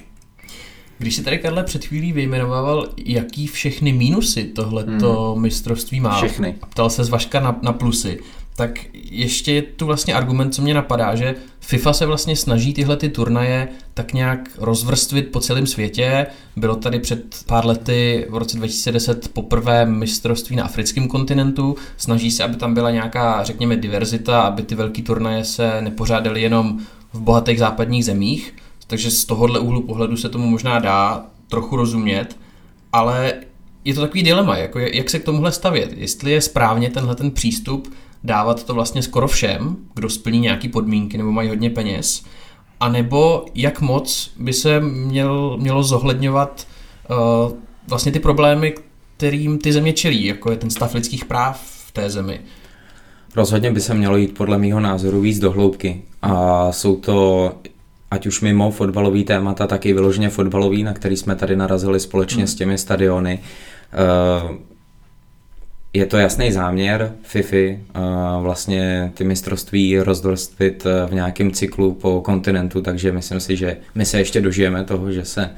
Když 0.98 1.14
si 1.14 1.22
tady 1.22 1.38
Karle 1.38 1.64
před 1.64 1.84
chvílí 1.84 2.12
vyjmenoval, 2.12 2.88
jaký 3.04 3.46
všechny 3.46 3.92
mínusy 3.92 4.44
tohleto 4.44 5.32
hmm. 5.32 5.42
mistrovství 5.42 6.00
má. 6.00 6.16
Všechny. 6.16 6.56
Ptal 6.70 6.90
se 6.90 7.04
z 7.04 7.08
Vaška 7.08 7.40
na, 7.40 7.58
na 7.62 7.72
plusy. 7.72 8.20
Tak 8.60 8.80
ještě 9.10 9.52
je 9.52 9.62
tu 9.62 9.86
vlastně 9.86 10.14
argument, 10.14 10.54
co 10.54 10.62
mě 10.62 10.74
napadá, 10.74 11.14
že 11.14 11.34
FIFA 11.60 11.92
se 11.92 12.06
vlastně 12.06 12.36
snaží 12.36 12.74
tyhle 12.74 12.96
ty 12.96 13.08
turnaje 13.08 13.68
tak 13.94 14.12
nějak 14.12 14.48
rozvrstvit 14.58 15.32
po 15.32 15.40
celém 15.40 15.66
světě. 15.66 16.26
Bylo 16.56 16.76
tady 16.76 17.00
před 17.00 17.44
pár 17.46 17.66
lety 17.66 18.26
v 18.30 18.36
roce 18.36 18.56
2010 18.56 19.32
poprvé 19.32 19.86
mistrovství 19.86 20.56
na 20.56 20.64
africkém 20.64 21.08
kontinentu. 21.08 21.76
Snaží 21.96 22.30
se, 22.30 22.44
aby 22.44 22.56
tam 22.56 22.74
byla 22.74 22.90
nějaká, 22.90 23.44
řekněme, 23.44 23.76
diverzita, 23.76 24.40
aby 24.40 24.62
ty 24.62 24.74
velké 24.74 25.02
turnaje 25.02 25.44
se 25.44 25.82
nepořádaly 25.82 26.42
jenom 26.42 26.80
v 27.12 27.20
bohatých 27.20 27.58
západních 27.58 28.04
zemích. 28.04 28.54
Takže 28.86 29.10
z 29.10 29.24
tohohle 29.24 29.60
úhlu 29.60 29.82
pohledu 29.82 30.16
se 30.16 30.28
tomu 30.28 30.50
možná 30.50 30.78
dá 30.78 31.26
trochu 31.48 31.76
rozumět, 31.76 32.36
ale 32.92 33.34
je 33.84 33.94
to 33.94 34.00
takový 34.00 34.22
dilema, 34.22 34.56
jako 34.56 34.78
jak 34.78 35.10
se 35.10 35.18
k 35.18 35.24
tomuhle 35.24 35.52
stavět. 35.52 35.92
Jestli 35.96 36.32
je 36.32 36.40
správně 36.40 36.90
tenhle 36.90 37.14
ten 37.14 37.30
přístup 37.30 37.94
dávat 38.24 38.64
to 38.64 38.74
vlastně 38.74 39.02
skoro 39.02 39.28
všem, 39.28 39.76
kdo 39.94 40.10
splní 40.10 40.40
nějaký 40.40 40.68
podmínky 40.68 41.18
nebo 41.18 41.32
mají 41.32 41.48
hodně 41.48 41.70
peněz, 41.70 42.24
a 42.80 42.88
nebo 42.88 43.44
jak 43.54 43.80
moc 43.80 44.30
by 44.38 44.52
se 44.52 44.80
měl, 44.80 45.56
mělo 45.60 45.82
zohledňovat 45.82 46.66
uh, 47.10 47.52
vlastně 47.88 48.12
ty 48.12 48.20
problémy, 48.20 48.74
kterým 49.16 49.58
ty 49.58 49.72
země 49.72 49.92
čelí, 49.92 50.24
jako 50.24 50.50
je 50.50 50.56
ten 50.56 50.70
stav 50.70 50.94
lidských 50.94 51.24
práv 51.24 51.60
v 51.86 51.92
té 51.92 52.10
zemi. 52.10 52.40
Rozhodně 53.36 53.70
by 53.72 53.80
se 53.80 53.94
mělo 53.94 54.16
jít 54.16 54.34
podle 54.34 54.58
mého 54.58 54.80
názoru 54.80 55.20
víc 55.20 55.38
do 55.38 55.50
hloubky. 55.50 56.02
A 56.22 56.72
jsou 56.72 56.96
to 56.96 57.52
ať 58.10 58.26
už 58.26 58.40
mimo 58.40 58.70
fotbalový 58.70 59.24
témata, 59.24 59.66
tak 59.66 59.86
i 59.86 59.92
vyloženě 59.92 60.28
fotbalový, 60.28 60.82
na 60.82 60.92
který 60.92 61.16
jsme 61.16 61.36
tady 61.36 61.56
narazili 61.56 62.00
společně 62.00 62.42
hmm. 62.42 62.46
s 62.46 62.54
těmi 62.54 62.78
stadiony. 62.78 63.38
Eh, 63.92 64.58
je 65.92 66.06
to 66.06 66.16
jasný 66.16 66.52
záměr 66.52 67.12
FIFI 67.22 67.80
eh, 67.94 68.00
vlastně 68.40 69.12
ty 69.14 69.24
mistrovství 69.24 69.98
rozdvrstvit 69.98 70.86
eh, 70.86 71.06
v 71.06 71.14
nějakém 71.14 71.50
cyklu 71.50 71.94
po 71.94 72.20
kontinentu, 72.20 72.82
takže 72.82 73.12
myslím 73.12 73.40
si, 73.40 73.56
že 73.56 73.76
my 73.94 74.06
se 74.06 74.18
ještě 74.18 74.40
dožijeme 74.40 74.84
toho, 74.84 75.12
že 75.12 75.24
se 75.24 75.50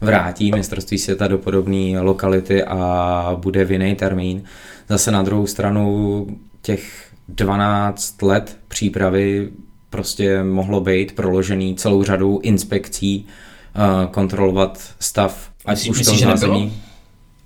vrátí 0.00 0.52
mistrovství 0.52 0.98
světa 0.98 1.28
do 1.28 1.38
podobné 1.38 2.00
lokality 2.00 2.64
a 2.64 3.36
bude 3.40 3.64
v 3.64 3.72
jiný 3.72 3.94
termín. 3.94 4.42
Zase 4.88 5.10
na 5.10 5.22
druhou 5.22 5.46
stranu 5.46 6.26
těch 6.62 7.08
12 7.28 8.22
let 8.22 8.58
přípravy 8.68 9.48
prostě 9.90 10.42
mohlo 10.42 10.80
být 10.80 11.12
proložený 11.12 11.74
celou 11.74 12.02
řadou 12.02 12.38
inspekcí, 12.38 13.26
uh, 13.76 14.10
kontrolovat 14.10 14.94
stav, 15.00 15.50
ať 15.64 15.88
už 15.88 15.98
myslí, 15.98 16.18
zázemí. 16.18 16.72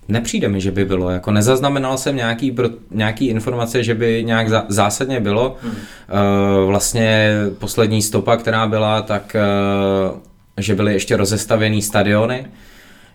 Nepřijde 0.09 0.49
mi, 0.49 0.61
že 0.61 0.71
by 0.71 0.85
bylo. 0.85 1.11
Jako 1.11 1.31
nezaznamenal 1.31 1.99
jsem 1.99 2.17
nějaký, 2.17 2.57
nějaký 2.91 3.27
informace, 3.27 3.83
že 3.83 3.95
by 3.95 4.25
nějak 4.25 4.49
zásadně 4.69 5.21
bylo. 5.21 5.57
Hmm. 5.63 5.73
Uh, 5.73 6.69
vlastně 6.69 7.33
poslední 7.59 8.03
stopa, 8.03 8.37
která 8.37 8.67
byla, 8.67 9.03
tak 9.03 9.37
uh, 10.13 10.19
že 10.59 10.75
byly 10.75 10.93
ještě 10.93 11.17
rozestavěný 11.17 11.83
stadiony, 11.83 12.47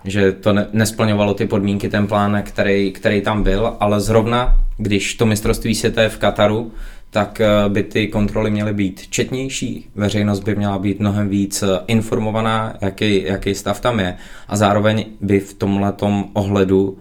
že 0.05 0.31
to 0.31 0.53
ne, 0.53 0.67
nesplňovalo 0.73 1.33
ty 1.33 1.45
podmínky, 1.47 1.89
ten 1.89 2.07
plán, 2.07 2.43
který, 2.45 2.91
který 2.91 3.21
tam 3.21 3.43
byl, 3.43 3.73
ale 3.79 3.99
zrovna, 3.99 4.55
když 4.77 5.13
to 5.13 5.25
mistrovství 5.25 5.75
světa 5.75 6.01
je 6.01 6.09
v 6.09 6.17
Kataru, 6.17 6.71
tak 7.13 7.41
eh, 7.41 7.69
by 7.69 7.83
ty 7.83 8.07
kontroly 8.07 8.51
měly 8.51 8.73
být 8.73 9.07
četnější, 9.09 9.89
veřejnost 9.95 10.39
by 10.39 10.55
měla 10.55 10.79
být 10.79 10.99
mnohem 10.99 11.29
víc 11.29 11.63
eh, 11.63 11.79
informovaná, 11.87 12.73
jaký, 12.81 13.23
jaký 13.23 13.55
stav 13.55 13.79
tam 13.79 13.99
je 13.99 14.17
a 14.47 14.57
zároveň 14.57 15.05
by 15.21 15.39
v 15.39 15.53
tomhle 15.53 15.93
ohledu 16.33 16.97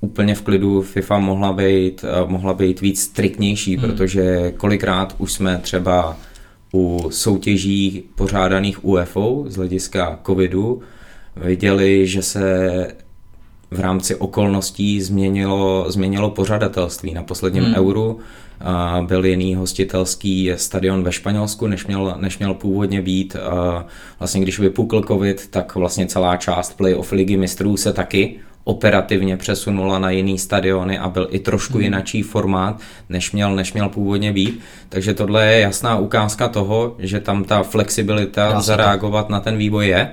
úplně 0.00 0.34
v 0.34 0.42
klidu 0.42 0.82
FIFA 0.82 1.18
mohla 1.18 1.52
být, 1.52 2.04
eh, 2.04 2.30
mohla 2.30 2.54
být 2.54 2.80
víc 2.80 3.02
striktnější, 3.02 3.76
hmm. 3.76 3.90
protože 3.90 4.52
kolikrát 4.56 5.14
už 5.18 5.32
jsme 5.32 5.58
třeba 5.58 6.16
u 6.74 7.06
soutěží 7.10 8.04
pořádaných 8.14 8.84
UFO 8.84 9.44
z 9.46 9.56
hlediska 9.56 10.18
covidu 10.26 10.82
viděli, 11.36 12.06
že 12.06 12.22
se 12.22 12.42
v 13.70 13.80
rámci 13.80 14.14
okolností 14.14 15.00
změnilo, 15.00 15.86
změnilo 15.88 16.30
pořadatelství. 16.30 17.14
Na 17.14 17.22
posledním 17.22 17.64
hmm. 17.64 17.74
euru 17.74 18.18
byl 19.06 19.24
jiný 19.24 19.54
hostitelský 19.54 20.52
stadion 20.56 21.02
ve 21.02 21.12
Španělsku, 21.12 21.66
než 21.66 21.86
měl, 21.86 22.14
než 22.20 22.38
měl 22.38 22.54
původně 22.54 23.02
být. 23.02 23.36
Vlastně 24.18 24.40
když 24.40 24.58
vypukl 24.58 25.02
covid, 25.02 25.48
tak 25.50 25.74
vlastně 25.74 26.06
celá 26.06 26.36
část 26.36 26.76
playoff 26.76 27.12
ligy 27.12 27.36
mistrů 27.36 27.76
se 27.76 27.92
taky 27.92 28.40
operativně 28.64 29.36
přesunula 29.36 29.98
na 29.98 30.10
jiný 30.10 30.38
stadiony 30.38 30.98
a 30.98 31.08
byl 31.08 31.28
i 31.30 31.38
trošku 31.38 31.72
hmm. 31.72 31.82
jinačí 31.82 32.22
formát, 32.22 32.80
než 33.08 33.32
měl, 33.32 33.56
než 33.56 33.72
měl 33.72 33.88
původně 33.88 34.32
být. 34.32 34.60
Takže 34.88 35.14
tohle 35.14 35.46
je 35.46 35.60
jasná 35.60 35.98
ukázka 35.98 36.48
toho, 36.48 36.94
že 36.98 37.20
tam 37.20 37.44
ta 37.44 37.62
flexibilita 37.62 38.44
Já 38.44 38.60
zareagovat 38.60 39.28
na 39.28 39.40
ten 39.40 39.56
vývoj 39.56 39.86
je 39.86 40.12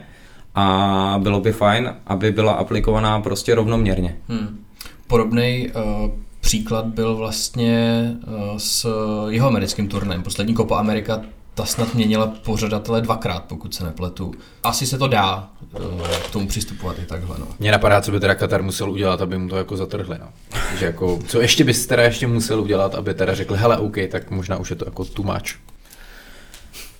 a 0.56 1.16
bylo 1.24 1.41
by 1.41 1.52
fajn, 1.52 1.93
aby 2.08 2.32
byla 2.32 2.52
aplikovaná 2.52 3.22
prostě 3.22 3.56
rovnoměrně. 3.56 4.16
Hmm. 4.28 4.60
Podobný 5.08 5.70
uh, 5.76 6.12
příklad 6.50 6.86
byl 6.86 7.16
vlastně 7.16 8.04
uh, 8.28 8.58
s 8.58 8.88
jeho 9.30 9.47
americkým 9.47 9.88
turnem. 9.88 10.24
Poslední 10.24 10.56
Copa 10.56 10.80
Amerika 10.80 11.22
ta 11.54 11.66
snad 11.66 11.95
měnila 11.95 12.28
pořadatele 12.28 13.02
dvakrát, 13.02 13.43
pokud 13.43 13.76
se 13.76 13.84
nepletu. 13.84 14.34
Asi 14.64 14.88
se 14.88 14.97
to 14.97 15.08
dá 15.08 15.50
uh, 15.80 16.08
k 16.28 16.32
tomu 16.32 16.47
přistupovat 16.47 17.00
i 17.00 17.06
takhle. 17.06 17.36
No. 17.39 17.47
Mně 17.60 17.72
napadá, 17.72 18.02
co 18.02 18.12
by 18.12 18.20
teda 18.20 18.36
Katar 18.36 18.64
musel 18.64 18.91
udělat, 18.91 19.22
aby 19.22 19.38
mu 19.38 19.50
to 19.50 19.56
jako 19.56 19.78
zatrhli. 19.78 20.18
No. 20.20 20.28
Že 20.80 20.86
jako, 20.86 21.20
co 21.28 21.41
ještě 21.41 21.64
bys 21.64 21.88
teda 21.88 22.04
ještě 22.04 22.28
musel 22.28 22.62
udělat, 22.62 22.95
aby 22.95 23.14
teda 23.14 23.36
řekli, 23.36 23.58
hele, 23.58 23.78
OK, 23.78 23.95
tak 24.12 24.32
možná 24.32 24.58
už 24.58 24.70
je 24.70 24.76
to 24.76 24.86
jako 24.86 25.06
much. 25.24 25.56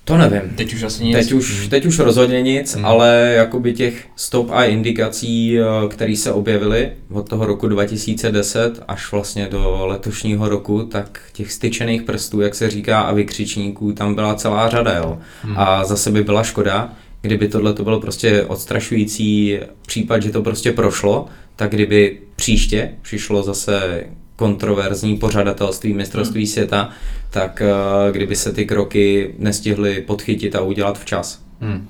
To 0.04 0.16
nevím. 0.16 0.40
Teď 0.56 0.74
už 0.74 0.82
asi 0.82 1.04
nic. 1.04 1.16
Teď 1.16 1.32
už, 1.32 1.68
teď 1.68 1.86
už 1.86 1.98
rozhodně 1.98 2.42
nic, 2.42 2.74
hmm. 2.74 2.84
ale 2.84 3.32
jakoby 3.36 3.72
těch 3.72 4.06
stop 4.16 4.50
a 4.50 4.64
indikací, 4.64 5.58
eh, 5.58 5.64
které 5.88 6.16
se 6.16 6.32
objevily 6.32 6.90
od 7.12 7.28
toho 7.28 7.46
roku 7.46 7.68
2010 7.68 8.82
až 8.88 9.12
vlastně 9.12 9.48
do 9.50 9.86
letošního 9.86 10.48
roku, 10.48 10.82
tak 10.82 11.20
těch 11.32 11.52
styčených 11.52 12.02
prstů, 12.02 12.40
jak 12.40 12.54
se 12.54 12.70
říká, 12.70 13.00
a 13.00 13.12
vykřičníků 13.12 13.92
tam 13.92 14.14
byla 14.14 14.34
celá 14.34 14.68
řada, 14.68 14.96
jo. 14.96 15.18
Hmm. 15.42 15.54
A 15.58 15.84
zase 15.84 16.10
by 16.10 16.24
byla 16.24 16.42
škoda, 16.42 16.92
kdyby 17.22 17.48
tohle 17.48 17.74
to 17.74 17.84
bylo 17.84 18.00
prostě 18.00 18.44
odstrašující 18.44 19.58
případ, 19.86 20.22
že 20.22 20.30
to 20.30 20.42
prostě 20.42 20.72
prošlo, 20.72 21.26
tak 21.56 21.70
kdyby 21.70 22.18
příště 22.36 22.92
přišlo 23.02 23.42
zase 23.42 24.04
kontroverzní 24.40 25.16
pořadatelství 25.16 25.94
mistrovství 25.94 26.40
hmm. 26.40 26.52
světa, 26.52 26.88
tak 27.30 27.62
uh, 27.62 28.12
kdyby 28.12 28.36
se 28.36 28.52
ty 28.52 28.66
kroky 28.66 29.34
nestihly 29.38 30.00
podchytit 30.00 30.54
a 30.54 30.60
udělat 30.60 30.98
včas. 30.98 31.42
Hmm. 31.60 31.88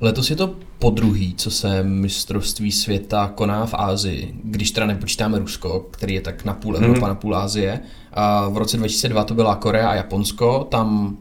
Letos 0.00 0.30
je 0.30 0.36
to 0.36 0.54
po 0.78 0.90
druhý, 0.90 1.34
co 1.34 1.50
se 1.50 1.82
mistrovství 1.82 2.72
světa 2.72 3.32
koná 3.34 3.66
v 3.66 3.74
Ázii, 3.74 4.34
když 4.44 4.70
teda 4.70 4.86
nepočítáme 4.86 5.38
Rusko, 5.38 5.86
který 5.90 6.14
je 6.14 6.20
tak 6.20 6.44
na 6.44 6.54
půl 6.54 6.76
Evropa, 6.76 6.98
hmm. 6.98 7.08
na 7.08 7.14
půl 7.14 7.36
Ázie. 7.36 7.80
A 8.12 8.48
v 8.48 8.56
roce 8.56 8.76
2002 8.76 9.24
to 9.24 9.34
byla 9.34 9.56
Korea 9.56 9.88
a 9.88 9.94
Japonsko, 9.94 10.66
tam 10.70 11.16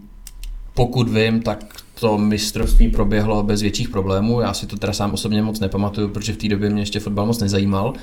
pokud 0.73 1.09
vím, 1.09 1.41
tak 1.41 1.65
to 1.99 2.17
mistrovství 2.17 2.87
proběhlo 2.87 3.43
bez 3.43 3.61
větších 3.61 3.89
problémů. 3.89 4.41
Já 4.41 4.53
si 4.53 4.67
to 4.67 4.77
teda 4.77 4.93
sám 4.93 5.13
osobně 5.13 5.41
moc 5.41 5.59
nepamatuju, 5.59 6.09
protože 6.09 6.33
v 6.33 6.37
té 6.37 6.47
době 6.47 6.69
mě 6.69 6.81
ještě 6.81 6.99
fotbal 6.99 7.25
moc 7.25 7.39
nezajímal, 7.39 7.93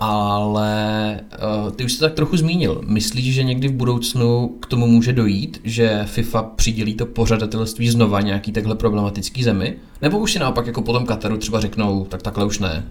ale 0.00 1.20
uh, 1.64 1.70
ty 1.70 1.84
už 1.84 1.92
jsi 1.92 2.00
tak 2.00 2.14
trochu 2.14 2.36
zmínil. 2.36 2.80
Myslíš, 2.86 3.34
že 3.34 3.42
někdy 3.42 3.68
v 3.68 3.72
budoucnu 3.72 4.56
k 4.60 4.66
tomu 4.66 4.86
může 4.86 5.12
dojít, 5.12 5.60
že 5.64 6.04
FIFA 6.06 6.42
přidělí 6.42 6.94
to 6.94 7.06
pořadatelství 7.06 7.88
znova 7.88 8.20
nějaký 8.20 8.52
takhle 8.52 8.74
problematický 8.74 9.42
zemi? 9.42 9.74
Nebo 10.02 10.18
už 10.18 10.32
si 10.32 10.38
naopak 10.38 10.66
jako 10.66 10.82
potom 10.82 11.06
Kataru 11.06 11.36
třeba 11.36 11.60
řeknou, 11.60 12.04
tak 12.04 12.22
takhle 12.22 12.44
už 12.44 12.58
ne? 12.58 12.84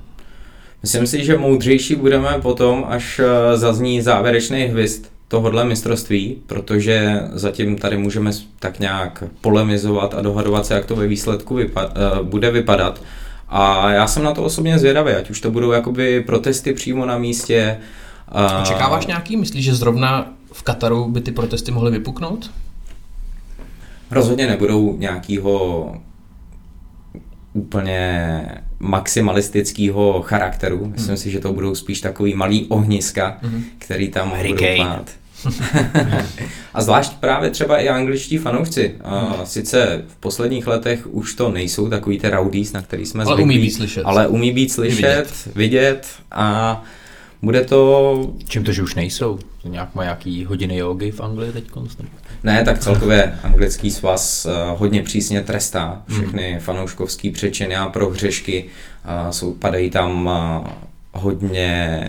Myslím 0.81 1.07
si, 1.07 1.25
že 1.25 1.37
moudřejší 1.37 1.95
budeme 1.95 2.29
potom, 2.41 2.85
až 2.87 3.19
eh, 3.19 3.57
zazní 3.57 4.01
závěrečný 4.01 4.63
hvist 4.63 5.11
tohohle 5.27 5.65
mistrovství, 5.65 6.37
protože 6.47 7.21
zatím 7.33 7.77
tady 7.77 7.97
můžeme 7.97 8.31
tak 8.59 8.79
nějak 8.79 9.23
polemizovat 9.41 10.13
a 10.13 10.21
dohadovat 10.21 10.65
se, 10.65 10.73
jak 10.73 10.85
to 10.85 10.95
ve 10.95 11.07
výsledku 11.07 11.57
vypa- 11.57 12.19
uh, 12.19 12.27
bude 12.27 12.51
vypadat 12.51 13.01
A 13.49 13.91
já 13.91 14.07
jsem 14.07 14.23
na 14.23 14.31
to 14.33 14.43
osobně 14.43 14.79
zvědavý, 14.79 15.11
ať 15.11 15.29
už 15.29 15.41
to 15.41 15.51
budou 15.51 15.71
jakoby 15.71 16.21
protesty 16.23 16.73
přímo 16.73 17.05
na 17.05 17.17
místě. 17.17 17.77
a- 18.29 18.61
Očekáváš 18.61 19.05
nějaký? 19.05 19.37
Myslíš, 19.37 19.65
že 19.65 19.75
zrovna 19.75 20.33
v 20.53 20.63
Kataru 20.63 21.09
by 21.09 21.21
ty 21.21 21.31
protesty 21.31 21.71
mohly 21.71 21.91
vypuknout? 21.91 22.51
Rozhodně 24.11 24.47
nebudou 24.47 24.97
nějakýho 24.97 25.91
úplně 27.53 28.41
maximalistického 28.79 30.21
charakteru. 30.21 30.85
Myslím 30.85 31.17
si, 31.17 31.31
že 31.31 31.39
to 31.39 31.53
budou 31.53 31.75
spíš 31.75 32.01
takový 32.01 32.33
malý 32.33 32.65
ohniska, 32.65 33.37
který 33.77 34.09
tam 34.09 34.29
budou 34.29 34.41
Hurricane. 34.41 34.77
pát. 34.77 35.09
A 36.73 36.81
zvlášť 36.81 37.13
právě 37.19 37.49
třeba 37.49 37.77
i 37.77 37.89
angličtí 37.89 38.37
fanoušci. 38.37 38.95
A 39.03 39.45
Sice 39.45 40.03
v 40.07 40.15
posledních 40.15 40.67
letech 40.67 41.07
už 41.13 41.33
to 41.33 41.51
nejsou 41.51 41.89
takový 41.89 42.19
ty 42.19 42.29
rowdies, 42.29 42.73
na 42.73 42.81
který 42.81 43.05
jsme 43.05 43.23
Ale 43.23 43.35
zvyklí, 43.35 43.43
umí 43.55 43.65
být 43.65 43.71
slyšet. 43.71 44.01
ale 44.05 44.27
umí 44.27 44.51
být 44.51 44.71
slyšet, 44.71 44.95
vidět. 45.05 45.55
vidět 45.55 46.07
a 46.31 46.83
bude 47.41 47.63
to 47.63 48.33
Čím 48.47 48.63
to, 48.63 48.71
že 48.71 48.83
už 48.83 48.95
nejsou? 48.95 49.39
To 49.61 49.67
nějak 49.67 49.95
má 49.95 50.03
nějaký 50.03 50.45
hodiny 50.45 50.77
jogy 50.77 51.11
v 51.11 51.21
Anglii 51.21 51.51
teď? 51.51 51.63
Ne, 52.43 52.63
tak 52.63 52.79
celkově 52.79 53.39
anglický 53.43 53.91
svaz 53.91 54.45
eh, 54.45 54.51
hodně 54.77 55.03
přísně 55.03 55.41
trestá 55.41 56.01
všechny 56.09 56.59
fanouškovský 56.59 57.31
přečiny 57.31 57.75
a 57.75 57.89
prohřešky. 57.89 58.65
A 59.05 59.31
Jsou, 59.31 59.53
padají 59.53 59.89
tam 59.89 60.29
eh, 60.65 60.69
hodně 61.13 62.07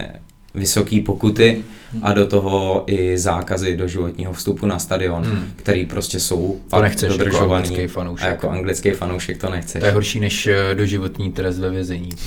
vysoké 0.55 1.01
pokuty 1.07 1.65
a 2.03 2.13
do 2.13 2.27
toho 2.27 2.85
i 2.87 3.19
zákazy 3.19 3.77
do 3.77 3.89
životního 3.89 4.33
vstupu 4.33 4.67
na 4.67 4.79
stadion, 4.79 5.43
který 5.57 5.87
prostě 5.87 6.21
jsou 6.21 6.61
To 6.71 6.83
nechceš 6.83 7.09
jako 7.13 7.19
dodržovaný. 7.19 7.55
anglický 7.65 7.87
fanoušek. 7.87 8.27
A 8.27 8.29
jako 8.31 8.51
anglický 8.51 8.91
fanoušek 8.91 9.39
to 9.39 9.51
nechceš. 9.51 9.81
To 9.81 9.87
je 9.87 9.93
horší 9.93 10.21
než 10.21 10.47
eh, 10.47 10.75
doživotní 10.75 11.33
trest 11.33 11.59
ve 11.59 11.71
vězení. 11.71 12.09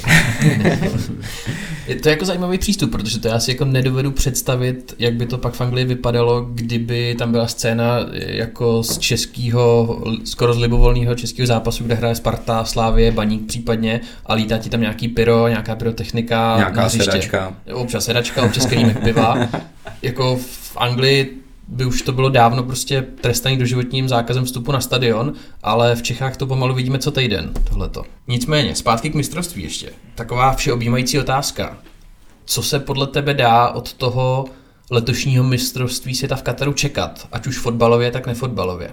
Je 1.92 1.98
to 2.00 2.10
jako 2.10 2.26
zajímavý 2.26 2.58
přístup, 2.58 2.92
protože 2.92 3.20
to 3.20 3.28
já 3.28 3.40
si 3.40 3.52
jako 3.52 3.66
nedovedu 3.66 4.12
představit, 4.12 4.96
jak 5.00 5.14
by 5.14 5.26
to 5.26 5.38
pak 5.38 5.54
v 5.54 5.62
Anglii 5.62 5.86
vypadalo, 5.86 6.42
kdyby 6.42 7.16
tam 7.20 7.32
byla 7.32 7.48
scéna 7.48 8.00
jako 8.14 8.84
z 8.84 8.98
českého, 8.98 9.98
skoro 10.26 10.54
z 10.54 10.58
libovolného 10.58 11.16
českého 11.16 11.48
zápasu, 11.48 11.84
kde 11.84 11.96
hraje 11.96 12.16
Sparta, 12.16 12.66
Slávie, 12.66 13.12
Baník 13.12 13.46
případně 13.48 14.02
a 14.26 14.34
lítá 14.34 14.58
ti 14.58 14.70
tam 14.70 14.82
nějaký 14.82 15.08
pyro, 15.08 15.48
nějaká 15.48 15.76
pyrotechnika 15.76 16.58
Nějaká 16.58 16.82
na 16.82 16.88
hřiště. 16.88 17.06
sedačka. 17.12 17.54
Občas 17.74 18.06
sedačka, 18.06 18.44
občas 18.44 18.66
kelímek 18.66 19.04
piva. 19.04 19.38
jako 20.02 20.36
v 20.36 20.78
Anglii 20.78 21.41
by 21.72 21.86
už 21.86 22.02
to 22.02 22.12
bylo 22.12 22.30
dávno 22.30 22.64
prostě 22.64 23.02
trestaný 23.02 23.58
doživotním 23.58 24.10
zákazem 24.10 24.46
vstupu 24.46 24.72
na 24.72 24.82
stadion, 24.82 25.34
ale 25.64 25.96
v 25.96 26.02
Čechách 26.02 26.38
to 26.38 26.48
pomalu 26.48 26.76
vidíme 26.76 27.00
co 27.00 27.12
týden, 27.12 27.52
tohleto. 27.70 28.04
Nicméně, 28.28 28.76
zpátky 28.76 29.10
k 29.10 29.16
mistrovství 29.16 29.64
ještě. 29.64 29.90
Taková 30.16 30.54
všeobjímající 30.54 31.20
otázka. 31.20 31.78
Co 32.46 32.64
se 32.64 32.80
podle 32.80 33.08
tebe 33.08 33.34
dá 33.34 33.70
od 33.70 33.94
toho 33.94 34.46
letošního 34.90 35.44
mistrovství 35.44 36.16
světa 36.16 36.36
v 36.36 36.44
Kataru 36.44 36.74
čekat, 36.74 37.28
ať 37.32 37.48
už 37.48 37.58
fotbalově, 37.58 38.12
tak 38.12 38.28
nefotbalově? 38.28 38.92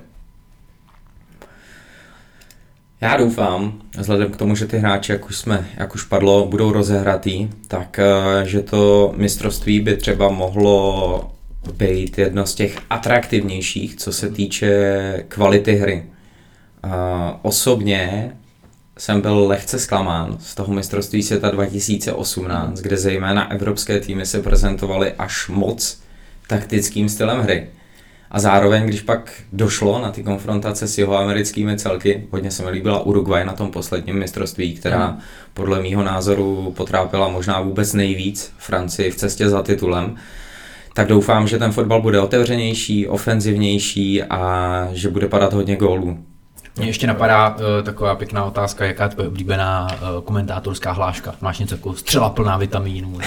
Já 3.00 3.16
doufám, 3.16 3.80
vzhledem 3.98 4.30
k 4.30 4.36
tomu, 4.36 4.56
že 4.56 4.66
ty 4.66 4.78
hráči, 4.78 5.12
jak 5.12 5.26
už, 5.26 5.36
jsme, 5.36 5.68
jak 5.76 5.94
už 5.94 6.02
padlo, 6.02 6.46
budou 6.46 6.72
rozehratý, 6.72 7.48
tak 7.68 7.98
eh, 7.98 8.44
že 8.44 8.62
to 8.62 9.12
mistrovství 9.16 9.80
by 9.80 9.96
třeba 9.96 10.28
mohlo 10.28 11.37
být 11.72 12.18
jedno 12.18 12.46
z 12.46 12.54
těch 12.54 12.78
atraktivnějších, 12.90 13.96
co 13.96 14.12
se 14.12 14.30
týče 14.30 15.24
kvality 15.28 15.74
hry. 15.74 16.04
Osobně 17.42 18.32
jsem 18.98 19.20
byl 19.20 19.46
lehce 19.46 19.78
zklamán 19.78 20.36
z 20.40 20.54
toho 20.54 20.74
mistrovství 20.74 21.22
světa 21.22 21.50
2018, 21.50 22.80
kde 22.80 22.96
zejména 22.96 23.50
evropské 23.50 24.00
týmy 24.00 24.26
se 24.26 24.42
prezentovaly 24.42 25.12
až 25.12 25.48
moc 25.48 26.00
taktickým 26.46 27.08
stylem 27.08 27.40
hry. 27.40 27.66
A 28.30 28.40
zároveň, 28.40 28.86
když 28.86 29.00
pak 29.00 29.32
došlo 29.52 30.02
na 30.02 30.10
ty 30.10 30.22
konfrontace 30.22 30.88
s 30.88 30.98
jihoamerickými 30.98 31.78
celky, 31.78 32.26
hodně 32.30 32.50
se 32.50 32.64
mi 32.64 32.70
líbila 32.70 33.00
Uruguay 33.00 33.44
na 33.44 33.52
tom 33.52 33.70
posledním 33.70 34.18
mistrovství, 34.18 34.74
která 34.74 35.18
podle 35.54 35.82
mýho 35.82 36.02
názoru 36.02 36.74
potrápila 36.76 37.28
možná 37.28 37.60
vůbec 37.60 37.92
nejvíc 37.92 38.52
Francii 38.58 39.10
v 39.10 39.16
cestě 39.16 39.48
za 39.48 39.62
titulem, 39.62 40.16
tak 40.98 41.08
doufám, 41.08 41.48
že 41.48 41.58
ten 41.58 41.72
fotbal 41.72 42.02
bude 42.02 42.20
otevřenější, 42.20 43.08
ofenzivnější 43.08 44.22
a 44.22 44.88
že 44.92 45.08
bude 45.08 45.28
padat 45.28 45.52
hodně 45.52 45.76
gólů. 45.76 46.18
Mě 46.78 46.86
ještě 46.86 47.06
napadá 47.06 47.48
uh, 47.48 47.84
taková 47.84 48.14
pěkná 48.14 48.44
otázka, 48.44 48.84
jaká 48.84 49.04
je 49.04 49.10
tvoje 49.10 49.28
oblíbená 49.28 49.88
uh, 49.92 50.24
komentátorská 50.24 50.92
hláška? 50.92 51.34
Máš 51.40 51.58
něco 51.58 51.74
jako 51.74 51.94
střela 51.94 52.30
plná 52.30 52.56
vitamínů? 52.56 53.18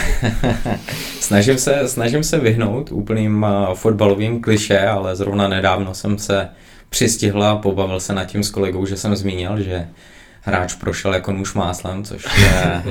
Snažím 1.19 1.57
se, 1.57 1.87
snažím 1.87 2.23
se 2.23 2.39
vyhnout 2.39 2.91
úplným 2.91 3.43
uh, 3.43 3.73
fotbalovým 3.73 4.41
kliše, 4.41 4.79
ale 4.79 5.15
zrovna 5.15 5.47
nedávno 5.47 5.93
jsem 5.93 6.17
se 6.17 6.49
přistihl 6.89 7.43
a 7.43 7.55
pobavil 7.55 7.99
se 7.99 8.13
nad 8.13 8.25
tím 8.25 8.43
s 8.43 8.51
kolegou, 8.51 8.85
že 8.85 8.97
jsem 8.97 9.15
zmínil, 9.15 9.61
že 9.61 9.87
hráč 10.41 10.73
prošel 10.73 11.13
jako 11.13 11.31
nůž 11.31 11.53
máslem, 11.53 12.03
což 12.03 12.25
je, 12.37 12.83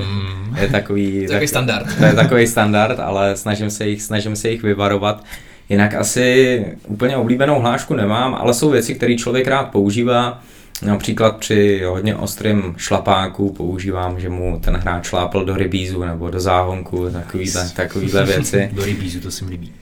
je 0.61 0.67
takový, 0.67 1.27
Takový 1.27 1.47
standard. 1.47 1.97
To 1.97 2.05
je 2.05 2.13
takový 2.13 2.47
standard, 2.47 2.99
ale 2.99 3.37
snažím 3.37 3.69
se 3.69 3.87
jich, 3.87 4.01
snažím 4.01 4.35
se 4.35 4.49
jich 4.49 4.63
vyvarovat. 4.63 5.23
Jinak 5.69 5.93
asi 5.93 6.65
úplně 6.87 7.17
oblíbenou 7.17 7.59
hlášku 7.59 7.93
nemám, 7.93 8.35
ale 8.35 8.53
jsou 8.53 8.69
věci, 8.69 8.95
které 8.95 9.15
člověk 9.15 9.47
rád 9.47 9.63
používá. 9.63 10.41
Například 10.85 11.37
při 11.37 11.81
hodně 11.85 12.15
ostrém 12.15 12.73
šlapáku 12.77 13.53
používám, 13.53 14.19
že 14.19 14.29
mu 14.29 14.59
ten 14.63 14.75
hráč 14.75 15.05
šlápl 15.05 15.45
do 15.45 15.55
rybízu 15.55 16.03
nebo 16.03 16.29
do 16.29 16.39
záhonku, 16.39 17.09
takovýhle, 17.09 17.69
takovýhle 17.75 18.25
věci. 18.25 18.69
Do 18.73 18.85
rybízu, 18.85 19.19
to 19.19 19.31
se 19.31 19.45
mi 19.45 19.51
líbí. 19.51 19.73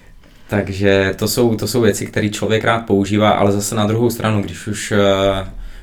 Takže 0.47 1.13
to 1.15 1.27
jsou, 1.27 1.55
to 1.55 1.67
jsou 1.67 1.81
věci, 1.81 2.05
které 2.05 2.29
člověk 2.29 2.63
rád 2.63 2.79
používá, 2.79 3.29
ale 3.29 3.51
zase 3.51 3.75
na 3.75 3.87
druhou 3.87 4.09
stranu, 4.09 4.41
když 4.41 4.67
už 4.67 4.91
eh, 4.91 4.97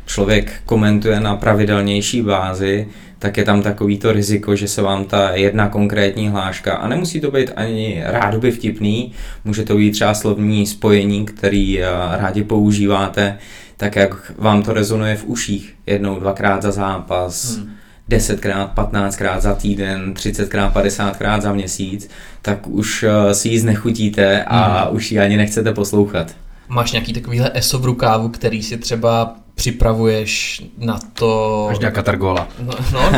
člověk 0.07 0.53
komentuje 0.67 1.21
na 1.21 1.37
pravidelnější 1.37 2.23
bázi, 2.23 2.89
tak 3.19 3.37
je 3.37 3.45
tam 3.45 3.63
takový 3.63 3.99
to 3.99 4.13
riziko, 4.13 4.57
že 4.57 4.69
se 4.69 4.83
vám 4.83 5.05
ta 5.05 5.31
jedna 5.31 5.69
konkrétní 5.69 6.29
hláška, 6.29 6.75
a 6.75 6.89
nemusí 6.89 7.21
to 7.21 7.31
být 7.31 7.51
ani 7.57 8.03
rádoby 8.05 8.51
vtipný, 8.51 9.13
může 9.45 9.63
to 9.63 9.77
být 9.77 9.91
třeba 9.91 10.15
slovní 10.15 10.67
spojení, 10.67 11.27
který 11.27 11.83
eh, 11.83 11.87
rádi 12.11 12.43
používáte, 12.43 13.39
tak 13.77 13.97
jak 13.97 14.33
vám 14.39 14.63
to 14.63 14.73
rezonuje 14.73 15.17
v 15.17 15.25
uších 15.25 15.75
jednou, 15.87 16.21
dvakrát 16.21 16.63
za 16.63 16.71
zápas, 16.71 17.57
hmm. 17.57 17.73
10krát, 18.11 18.75
15krát 18.75 19.41
za 19.41 19.55
týden, 19.55 20.15
30krát, 20.15 20.73
50krát 20.73 21.41
za 21.41 21.53
měsíc, 21.53 22.11
tak 22.43 22.67
už 22.67 23.03
eh, 23.09 23.35
si 23.35 23.49
ji 23.49 23.61
znechutíte 23.61 24.45
a 24.45 24.85
hmm. 24.85 24.97
už 24.97 25.13
ji 25.13 25.19
ani 25.19 25.37
nechcete 25.37 25.73
poslouchat. 25.73 26.35
Máš 26.69 26.93
nějaký 26.93 27.13
takovýhle 27.13 27.51
ESO 27.55 27.79
v 27.79 27.85
rukávu, 27.85 28.29
který 28.29 28.63
si 28.63 28.77
třeba 28.77 29.37
připravuješ 29.57 30.63
na 30.79 30.99
to... 31.13 31.67
Až 31.71 31.79
nějaká 31.79 32.03
targola. 32.03 32.49
No, 32.63 32.73
no, 32.93 33.13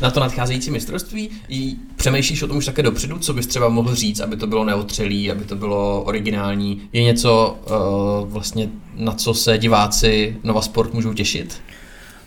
na 0.00 0.10
to 0.10 0.20
nadcházející 0.20 0.70
mistrovství. 0.70 1.30
I 1.48 1.74
přemýšlíš 1.96 2.42
o 2.42 2.48
tom 2.48 2.56
už 2.56 2.66
také 2.66 2.82
dopředu, 2.82 3.18
co 3.18 3.32
bys 3.32 3.46
třeba 3.46 3.68
mohl 3.68 3.94
říct, 3.94 4.20
aby 4.20 4.36
to 4.36 4.46
bylo 4.46 4.64
neotřelý, 4.64 5.30
aby 5.30 5.44
to 5.44 5.56
bylo 5.56 6.02
originální. 6.02 6.82
Je 6.92 7.02
něco 7.02 7.58
uh, 7.64 8.28
vlastně, 8.32 8.68
na 8.96 9.12
co 9.12 9.34
se 9.34 9.58
diváci 9.58 10.36
Nova 10.44 10.62
Sport 10.62 10.94
můžou 10.94 11.12
těšit? 11.12 11.60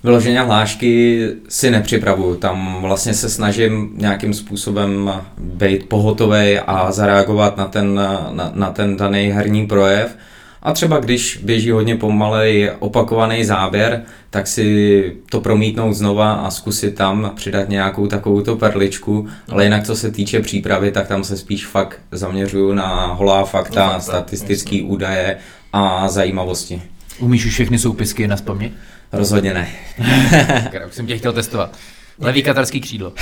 Vyloženě 0.04 0.42
hlášky 0.42 1.30
si 1.50 1.72
nepřipravuju, 1.72 2.36
tam 2.36 2.78
vlastně 2.82 3.14
se 3.14 3.30
snažím 3.30 3.92
nějakým 3.98 4.34
způsobem 4.34 5.12
být 5.38 5.90
pohotovej 5.90 6.62
a 6.68 6.92
zareagovat 6.92 7.58
na 7.58 7.66
ten, 7.66 7.96
na, 8.32 8.52
na 8.54 8.72
ten 8.72 8.98
daný 8.98 9.28
herní 9.28 9.68
projev. 9.68 10.18
A 10.66 10.74
třeba 10.74 11.00
když 11.00 11.40
běží 11.44 11.72
hodně 11.72 11.96
pomalej 11.96 12.72
opakovaný 12.80 13.46
záběr, 13.46 14.04
tak 14.30 14.48
si 14.48 15.18
to 15.30 15.42
promítnout 15.42 15.94
znova 15.94 16.34
a 16.34 16.52
zkusit 16.52 16.96
tam 16.96 17.32
přidat 17.36 17.70
nějakou 17.70 18.08
takovouto 18.08 18.56
perličku, 18.56 19.28
ale 19.50 19.64
jinak 19.64 19.84
co 19.84 19.96
se 19.96 20.12
týče 20.12 20.42
přípravy, 20.42 20.92
tak 20.92 21.08
tam 21.08 21.24
se 21.24 21.38
spíš 21.38 21.66
fakt 21.66 22.00
zaměřuju 22.12 22.74
na 22.74 23.06
holá 23.06 23.46
fakta, 23.46 23.86
No, 23.86 23.92
fakta, 23.92 24.00
statistické 24.00 24.82
údaje 24.84 25.38
a 25.74 26.08
zajímavosti. 26.10 26.82
Umíš 27.20 27.46
už 27.46 27.54
všechny 27.54 27.80
soupisky 27.80 28.28
na 28.28 28.38
spamě? 28.38 28.72
Rozhodně 29.12 29.54
ne. 29.54 29.68
Já 30.74 30.88
už 30.88 30.94
jsem 30.94 31.08
tě 31.08 31.18
chtěl 31.18 31.34
testovat. 31.34 31.78
Levý 32.20 32.44
katarský 32.44 32.82
křídlo. 32.82 33.14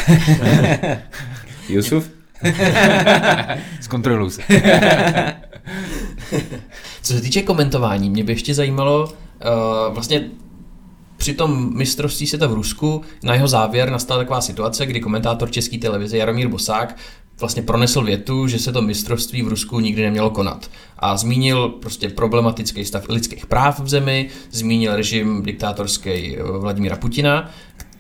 Jusuf? 1.70 2.10
Zkontroluj 3.82 4.32
se. 4.32 4.42
Co 7.02 7.14
se 7.14 7.22
týče 7.22 7.42
komentování, 7.42 8.10
mě 8.10 8.24
by 8.24 8.32
ještě 8.32 8.54
zajímalo, 8.54 9.04
uh, 9.06 9.94
vlastně 9.94 10.30
při 11.18 11.34
tom 11.34 11.78
mistrovství 11.78 12.28
světa 12.28 12.48
v 12.48 12.54
Rusku 12.54 13.02
na 13.24 13.34
jeho 13.34 13.48
závěr 13.48 13.92
nastala 13.92 14.20
taková 14.20 14.42
situace, 14.42 14.86
kdy 14.86 15.00
komentátor 15.00 15.52
české 15.52 15.78
televize 15.78 16.18
Jaromír 16.18 16.48
Bosák 16.48 16.98
vlastně 17.40 17.64
pronesl 17.64 18.04
větu, 18.04 18.48
že 18.48 18.60
se 18.60 18.72
to 18.72 18.82
mistrovství 18.82 19.42
v 19.42 19.48
Rusku 19.48 19.80
nikdy 19.80 20.02
nemělo 20.02 20.30
konat. 20.30 20.72
A 21.00 21.18
zmínil 21.18 21.70
prostě 21.70 22.10
problematický 22.10 22.86
stav 22.86 23.10
lidských 23.10 23.46
práv 23.46 23.80
v 23.80 23.90
zemi, 23.90 24.30
zmínil 24.52 24.96
režim 24.96 25.44
diktátorský 25.44 26.38
Vladimíra 26.60 26.96
Putina, 26.96 27.50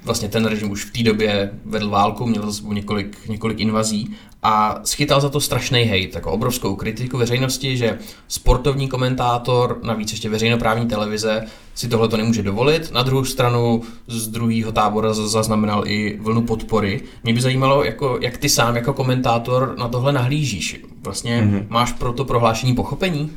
vlastně 0.03 0.30
ten 0.30 0.45
režim 0.45 0.72
už 0.72 0.86
v 0.86 0.91
té 0.91 1.03
době 1.03 1.51
vedl 1.66 1.89
válku, 1.89 2.26
měl 2.26 2.45
za 2.45 2.53
sebou 2.53 2.74
několik, 2.74 3.28
několik 3.28 3.59
invazí 3.59 4.16
a 4.43 4.79
schytal 4.83 5.21
za 5.21 5.29
to 5.29 5.39
strašný 5.39 5.83
hejt, 5.83 6.15
jako 6.15 6.31
obrovskou 6.31 6.75
kritiku 6.75 7.17
veřejnosti, 7.17 7.77
že 7.77 7.99
sportovní 8.27 8.87
komentátor, 8.87 9.79
navíc 9.83 10.11
ještě 10.11 10.29
veřejnoprávní 10.29 10.87
televize, 10.87 11.45
si 11.75 11.87
tohle 11.87 12.07
to 12.07 12.17
nemůže 12.17 12.43
dovolit. 12.43 12.91
Na 12.91 13.03
druhou 13.03 13.25
stranu 13.25 13.81
z 14.07 14.27
druhého 14.27 14.71
tábora 14.71 15.13
zaznamenal 15.13 15.83
i 15.87 16.19
vlnu 16.21 16.41
podpory. 16.41 17.01
Mě 17.23 17.33
by 17.33 17.41
zajímalo, 17.41 17.83
jako, 17.83 18.17
jak 18.21 18.37
ty 18.37 18.49
sám 18.49 18.75
jako 18.75 18.93
komentátor 18.93 19.75
na 19.77 19.87
tohle 19.87 20.13
nahlížíš. 20.13 20.81
Vlastně 21.03 21.41
mm-hmm. 21.41 21.65
máš 21.69 21.91
pro 21.91 22.13
to 22.13 22.25
prohlášení 22.25 22.75
pochopení? 22.75 23.31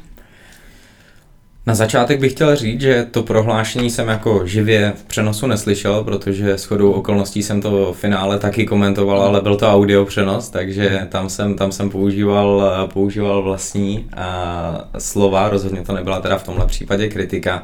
Na 1.66 1.74
začátek 1.74 2.20
bych 2.20 2.32
chtěl 2.32 2.56
říct, 2.56 2.80
že 2.80 3.06
to 3.10 3.22
prohlášení 3.22 3.90
jsem 3.90 4.08
jako 4.08 4.46
živě 4.46 4.92
v 4.96 5.04
přenosu 5.04 5.46
neslyšel, 5.46 6.04
protože 6.04 6.52
s 6.52 6.64
chodou 6.64 6.92
okolností 6.92 7.42
jsem 7.42 7.60
to 7.60 7.92
v 7.92 7.98
finále 7.98 8.38
taky 8.38 8.66
komentoval, 8.66 9.22
ale 9.22 9.40
byl 9.40 9.56
to 9.56 9.68
audio 9.68 10.04
přenos, 10.04 10.50
takže 10.50 11.06
tam 11.08 11.28
jsem, 11.28 11.54
tam 11.54 11.72
jsem 11.72 11.90
používal, 11.90 12.62
používal 12.92 13.42
vlastní 13.42 14.08
a, 14.16 14.88
slova, 14.98 15.48
rozhodně 15.48 15.82
to 15.82 15.92
nebyla 15.92 16.20
teda 16.20 16.38
v 16.38 16.44
tomhle 16.44 16.66
případě 16.66 17.08
kritika. 17.08 17.62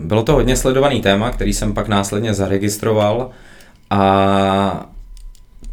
Bylo 0.00 0.22
to 0.22 0.32
hodně 0.32 0.56
sledovaný 0.56 1.00
téma, 1.00 1.30
který 1.30 1.52
jsem 1.52 1.74
pak 1.74 1.88
následně 1.88 2.34
zaregistroval 2.34 3.30
a 3.90 4.90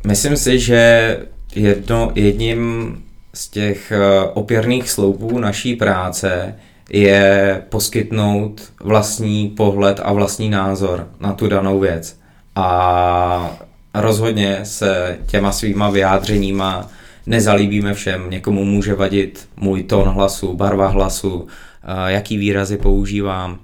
myslím 0.07 0.37
si, 0.37 0.59
že 0.59 1.17
jedno, 1.55 2.11
jedním 2.15 2.97
z 3.35 3.47
těch 3.47 3.91
eh, 3.91 4.21
opěrných 4.33 4.89
sloupů 4.89 5.39
naší 5.39 5.75
práce 5.75 6.55
je 6.89 7.61
poskytnout 7.69 8.61
vlastní 8.79 9.49
pohled 9.49 9.99
a 10.03 10.13
vlastní 10.13 10.49
názor 10.49 11.07
na 11.19 11.33
tu 11.33 11.47
danou 11.47 11.79
věc. 11.79 12.19
A 12.55 13.57
rozhodně 13.93 14.59
se 14.63 15.17
těma 15.25 15.51
svýma 15.51 15.89
vyjádřeníma 15.89 16.89
nezalíbíme 17.25 17.93
všem. 17.93 18.29
Někomu 18.29 18.65
může 18.65 18.93
vadit 18.93 19.49
můj 19.57 19.83
tón 19.83 20.07
hlasu, 20.07 20.53
barva 20.53 20.87
hlasu, 20.87 21.47
eh, 21.83 22.11
jaký 22.11 22.37
výrazy 22.37 22.77
používám. 22.77 23.59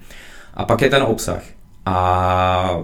A 0.53 0.65
pak 0.65 0.81
je 0.81 0.89
ten 0.89 1.03
obsah. 1.03 1.43
A 1.85 2.79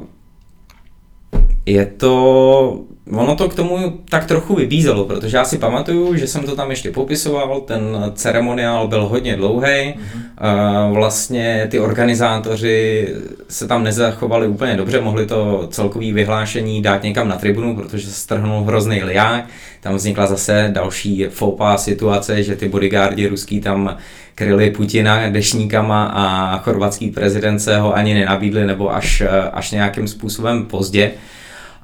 je 1.65 1.85
to 1.85 2.81
ono 3.11 3.35
to 3.35 3.49
k 3.49 3.55
tomu 3.55 3.99
tak 4.09 4.25
trochu 4.25 4.55
vybízelo, 4.55 5.05
protože 5.05 5.37
já 5.37 5.45
si 5.45 5.57
pamatuju, 5.57 6.15
že 6.15 6.27
jsem 6.27 6.43
to 6.43 6.55
tam 6.55 6.69
ještě 6.69 6.91
popisoval, 6.91 7.61
ten 7.61 8.11
ceremoniál 8.15 8.87
byl 8.87 9.05
hodně 9.05 9.35
dlouhý, 9.35 9.67
mm-hmm. 9.67 10.93
vlastně 10.93 11.67
ty 11.71 11.79
organizátoři 11.79 13.07
se 13.49 13.67
tam 13.67 13.83
nezachovali 13.83 14.47
úplně 14.47 14.77
dobře, 14.77 15.01
mohli 15.01 15.25
to 15.25 15.67
celkový 15.71 16.13
vyhlášení 16.13 16.81
dát 16.81 17.03
někam 17.03 17.27
na 17.27 17.35
tribunu, 17.35 17.75
protože 17.75 18.07
se 18.07 18.13
strhnul 18.13 18.63
hrozný 18.63 19.03
liák, 19.03 19.45
tam 19.81 19.95
vznikla 19.95 20.27
zase 20.27 20.69
další 20.73 21.25
foupa 21.29 21.77
situace, 21.77 22.43
že 22.43 22.55
ty 22.55 22.69
bodyguardi 22.69 23.27
ruský 23.27 23.61
tam 23.61 23.97
kryli 24.35 24.71
Putina 24.71 25.29
dešníkama 25.29 26.05
a 26.05 26.57
chorvatský 26.57 27.11
prezident 27.11 27.59
se 27.59 27.77
ho 27.77 27.95
ani 27.95 28.13
nenabídli 28.13 28.65
nebo 28.65 28.95
až, 28.95 29.23
až 29.53 29.71
nějakým 29.71 30.07
způsobem 30.07 30.65
pozdě. 30.65 31.11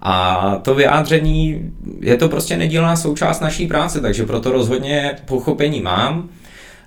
A 0.05 0.55
to 0.61 0.75
vyjádření 0.75 1.71
je 1.99 2.17
to 2.17 2.29
prostě 2.29 2.57
nedílná 2.57 2.95
součást 2.95 3.39
naší 3.39 3.67
práce, 3.67 4.01
takže 4.01 4.25
proto 4.25 4.51
rozhodně 4.51 5.15
pochopení 5.25 5.81
mám. 5.81 6.29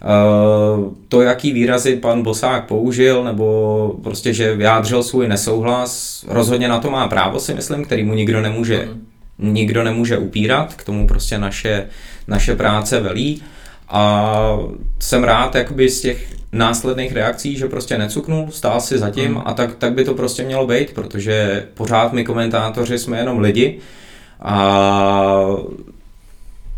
Eh, 0.02 0.90
to, 1.08 1.22
jaký 1.22 1.52
výrazy 1.52 1.96
pan 1.96 2.22
Bosák 2.22 2.66
použil, 2.66 3.24
nebo 3.24 3.94
prostě, 4.02 4.32
že 4.32 4.56
vyjádřil 4.56 5.02
svůj 5.02 5.28
nesouhlas, 5.28 6.24
rozhodně 6.28 6.68
na 6.68 6.78
to 6.78 6.90
má 6.90 7.08
právo, 7.08 7.40
si 7.40 7.54
myslím, 7.54 7.84
který 7.84 8.04
mu 8.04 8.14
nikdo 8.14 8.40
nemůže, 8.40 8.88
nikdo 9.38 9.84
nemůže 9.84 10.18
upírat, 10.18 10.74
k 10.74 10.84
tomu 10.84 11.06
prostě 11.06 11.38
naše, 11.38 11.86
naše 12.28 12.56
práce 12.56 13.00
velí. 13.00 13.42
A 13.89 14.59
jsem 14.99 15.24
rád 15.24 15.55
jakoby 15.55 15.89
z 15.89 16.01
těch 16.01 16.37
následných 16.53 17.12
reakcí, 17.12 17.57
že 17.57 17.68
prostě 17.68 17.99
necuknul, 17.99 18.47
stál 18.51 18.80
si 18.80 18.99
zatím 18.99 19.30
mm. 19.30 19.43
a 19.45 19.55
tak, 19.55 19.76
tak 19.76 19.93
by 19.93 20.05
to 20.05 20.14
prostě 20.14 20.43
mělo 20.43 20.66
být, 20.66 20.95
protože 20.95 21.66
pořád 21.74 22.12
my 22.12 22.24
komentátoři 22.24 22.99
jsme 22.99 23.18
jenom 23.18 23.39
lidi 23.39 23.78
a 24.41 25.57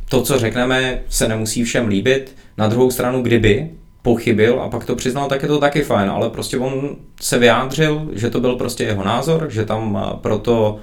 to, 0.09 0.23
co 0.23 0.39
řekneme, 0.39 1.01
se 1.09 1.29
nemusí 1.29 1.65
všem 1.65 1.89
líbit. 1.89 2.37
Na 2.59 2.69
druhou 2.69 2.91
stranu, 2.91 3.23
kdyby 3.23 3.71
pochybil 4.03 4.61
a 4.61 4.69
pak 4.69 4.85
to 4.85 4.97
přiznal, 4.97 5.29
tak 5.29 5.43
je 5.43 5.49
to 5.49 5.59
taky 5.59 5.83
fajn, 5.83 6.11
ale 6.11 6.31
prostě 6.31 6.59
on 6.59 6.97
se 7.21 7.39
vyjádřil, 7.39 8.09
že 8.13 8.31
to 8.31 8.41
byl 8.41 8.57
prostě 8.57 8.85
jeho 8.85 9.05
názor, 9.05 9.47
že 9.51 9.65
tam 9.65 10.09
proto 10.23 10.79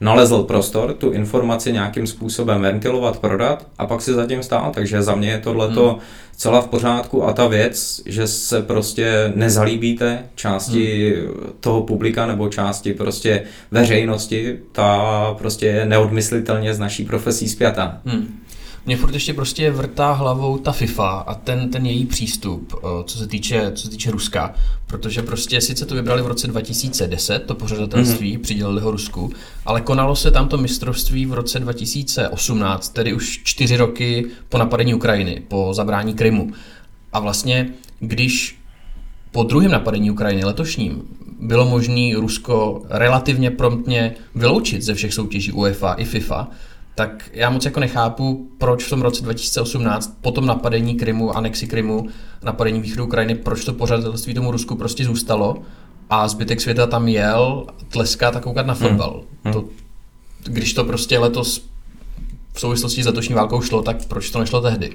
nalezl 0.00 0.42
prostor 0.42 0.94
tu 0.94 1.10
informaci 1.10 1.72
nějakým 1.72 2.06
způsobem 2.06 2.62
ventilovat, 2.62 3.18
prodat 3.18 3.66
a 3.78 3.86
pak 3.86 4.02
si 4.02 4.14
zatím 4.14 4.42
stál, 4.42 4.70
takže 4.74 5.02
za 5.02 5.14
mě 5.14 5.30
je 5.30 5.38
tohleto 5.38 5.88
hmm. 5.90 6.00
celá 6.36 6.60
v 6.60 6.68
pořádku 6.68 7.24
a 7.24 7.32
ta 7.32 7.46
věc, 7.46 8.02
že 8.06 8.26
se 8.26 8.62
prostě 8.62 9.32
nezalíbíte 9.34 10.24
části 10.34 11.14
hmm. 11.16 11.52
toho 11.60 11.82
publika 11.82 12.26
nebo 12.26 12.48
části 12.48 12.94
prostě 12.94 13.42
veřejnosti, 13.70 14.58
ta 14.72 15.34
prostě 15.38 15.66
je 15.66 15.86
neodmyslitelně 15.86 16.74
z 16.74 16.78
naší 16.78 17.04
profesí 17.04 17.48
zpětá. 17.48 18.00
Hmm 18.04 18.45
mě 18.86 18.96
furt 18.96 19.14
ještě 19.14 19.34
prostě 19.34 19.70
vrtá 19.70 20.12
hlavou 20.12 20.58
ta 20.58 20.72
FIFA 20.72 21.08
a 21.08 21.34
ten, 21.34 21.70
ten 21.70 21.86
její 21.86 22.06
přístup, 22.06 22.74
eh, 22.74 23.04
co 23.04 23.18
se 23.18 23.26
týče, 23.26 23.72
co 23.74 23.82
se 23.84 23.90
týče 23.90 24.10
Ruska, 24.10 24.54
protože 24.86 25.22
prostě 25.22 25.60
sice 25.60 25.86
to 25.86 25.94
vybrali 25.94 26.22
v 26.22 26.26
roce 26.26 26.46
2010, 26.46 27.38
to 27.38 27.54
pořadatelství, 27.54 28.36
mm-hmm. 28.36 28.40
přidělili 28.40 28.80
ho 28.80 28.90
Rusku, 28.90 29.32
ale 29.64 29.80
konalo 29.80 30.16
se 30.16 30.30
tam 30.30 30.48
to 30.48 30.58
mistrovství 30.58 31.26
v 31.26 31.34
roce 31.34 31.60
2018, 31.60 32.88
tedy 32.88 33.14
už 33.14 33.40
čtyři 33.44 33.76
roky 33.76 34.26
po 34.48 34.58
napadení 34.58 34.94
Ukrajiny, 34.94 35.42
po 35.48 35.74
zabrání 35.74 36.14
Krymu. 36.14 36.52
A 37.12 37.20
vlastně, 37.20 37.68
když 38.00 38.58
po 39.32 39.42
druhém 39.42 39.70
napadení 39.70 40.10
Ukrajiny 40.10 40.44
letošním 40.44 41.02
bylo 41.40 41.68
možné 41.68 42.10
Rusko 42.16 42.82
relativně 42.88 43.50
promptně 43.50 44.14
vyloučit 44.34 44.82
ze 44.82 44.94
všech 44.94 45.14
soutěží 45.14 45.52
UEFA 45.52 45.92
i 45.92 46.04
FIFA, 46.04 46.48
tak 46.96 47.30
já 47.32 47.50
moc 47.50 47.64
jako 47.64 47.80
nechápu, 47.80 48.50
proč 48.58 48.84
v 48.84 48.90
tom 48.90 49.02
roce 49.02 49.22
2018 49.22 50.18
po 50.20 50.30
tom 50.30 50.46
napadení 50.46 50.94
Krymu, 50.94 51.36
anexi 51.36 51.66
Krymu, 51.66 52.08
napadení 52.42 52.80
východu 52.80 53.04
Ukrajiny, 53.04 53.34
proč 53.34 53.64
to 53.64 53.72
pořadatelství 53.72 54.34
tomu 54.34 54.50
Rusku 54.50 54.76
prostě 54.76 55.04
zůstalo 55.04 55.62
a 56.10 56.28
zbytek 56.28 56.60
světa 56.60 56.86
tam 56.86 57.08
jel 57.08 57.66
tleskat 57.88 58.36
a 58.36 58.40
koukat 58.40 58.66
na 58.66 58.74
hmm. 58.74 58.82
fotbal. 58.82 59.22
Hmm. 59.44 59.52
To, 59.52 59.64
když 60.44 60.74
to 60.74 60.84
prostě 60.84 61.18
letos 61.18 61.64
v 62.52 62.60
souvislosti 62.60 63.02
s 63.02 63.06
letošní 63.06 63.34
válkou 63.34 63.62
šlo, 63.62 63.82
tak 63.82 64.06
proč 64.06 64.30
to 64.30 64.38
nešlo 64.38 64.60
tehdy? 64.60 64.92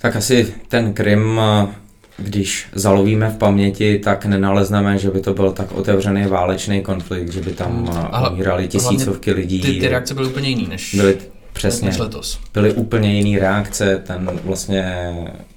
Tak 0.00 0.16
asi 0.16 0.54
ten 0.68 0.94
Krym 0.94 1.40
když 2.22 2.66
zalovíme 2.72 3.30
v 3.30 3.36
paměti, 3.36 3.98
tak 3.98 4.26
nenalezneme, 4.26 4.98
že 4.98 5.10
by 5.10 5.20
to 5.20 5.34
byl 5.34 5.52
tak 5.52 5.72
otevřený 5.72 6.26
válečný 6.26 6.82
konflikt, 6.82 7.32
že 7.32 7.40
by 7.40 7.52
tam 7.52 7.86
hmm. 7.86 8.32
umírali 8.32 8.68
tisícovky 8.68 9.32
lidí. 9.32 9.60
Ty, 9.60 9.80
ty 9.80 9.88
reakce 9.88 10.14
byly 10.14 10.28
úplně 10.28 10.48
jiný 10.48 10.66
než, 10.68 10.94
byly, 10.94 11.18
přesně, 11.52 11.88
než 11.88 11.98
letos. 11.98 12.40
Byly 12.54 12.72
úplně 12.72 13.14
jiný 13.14 13.38
reakce, 13.38 14.02
ten 14.06 14.30
vlastně 14.44 15.12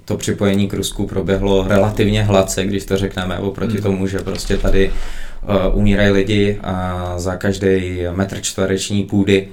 to 0.05 0.17
připojení 0.17 0.67
k 0.67 0.73
Rusku 0.73 1.07
proběhlo 1.07 1.65
relativně 1.67 2.23
hladce, 2.23 2.65
když 2.65 2.85
to 2.85 2.97
řekneme, 2.97 3.39
oproti 3.39 3.73
hmm. 3.73 3.83
tomu, 3.83 4.07
že 4.07 4.19
prostě 4.19 4.57
tady 4.57 4.91
uh, 4.91 5.77
umírají 5.77 6.09
lidi 6.09 6.59
a 6.63 7.13
za 7.17 7.35
každý 7.35 8.01
metr 8.15 8.41
čtvereční 8.41 9.03
půdy 9.03 9.47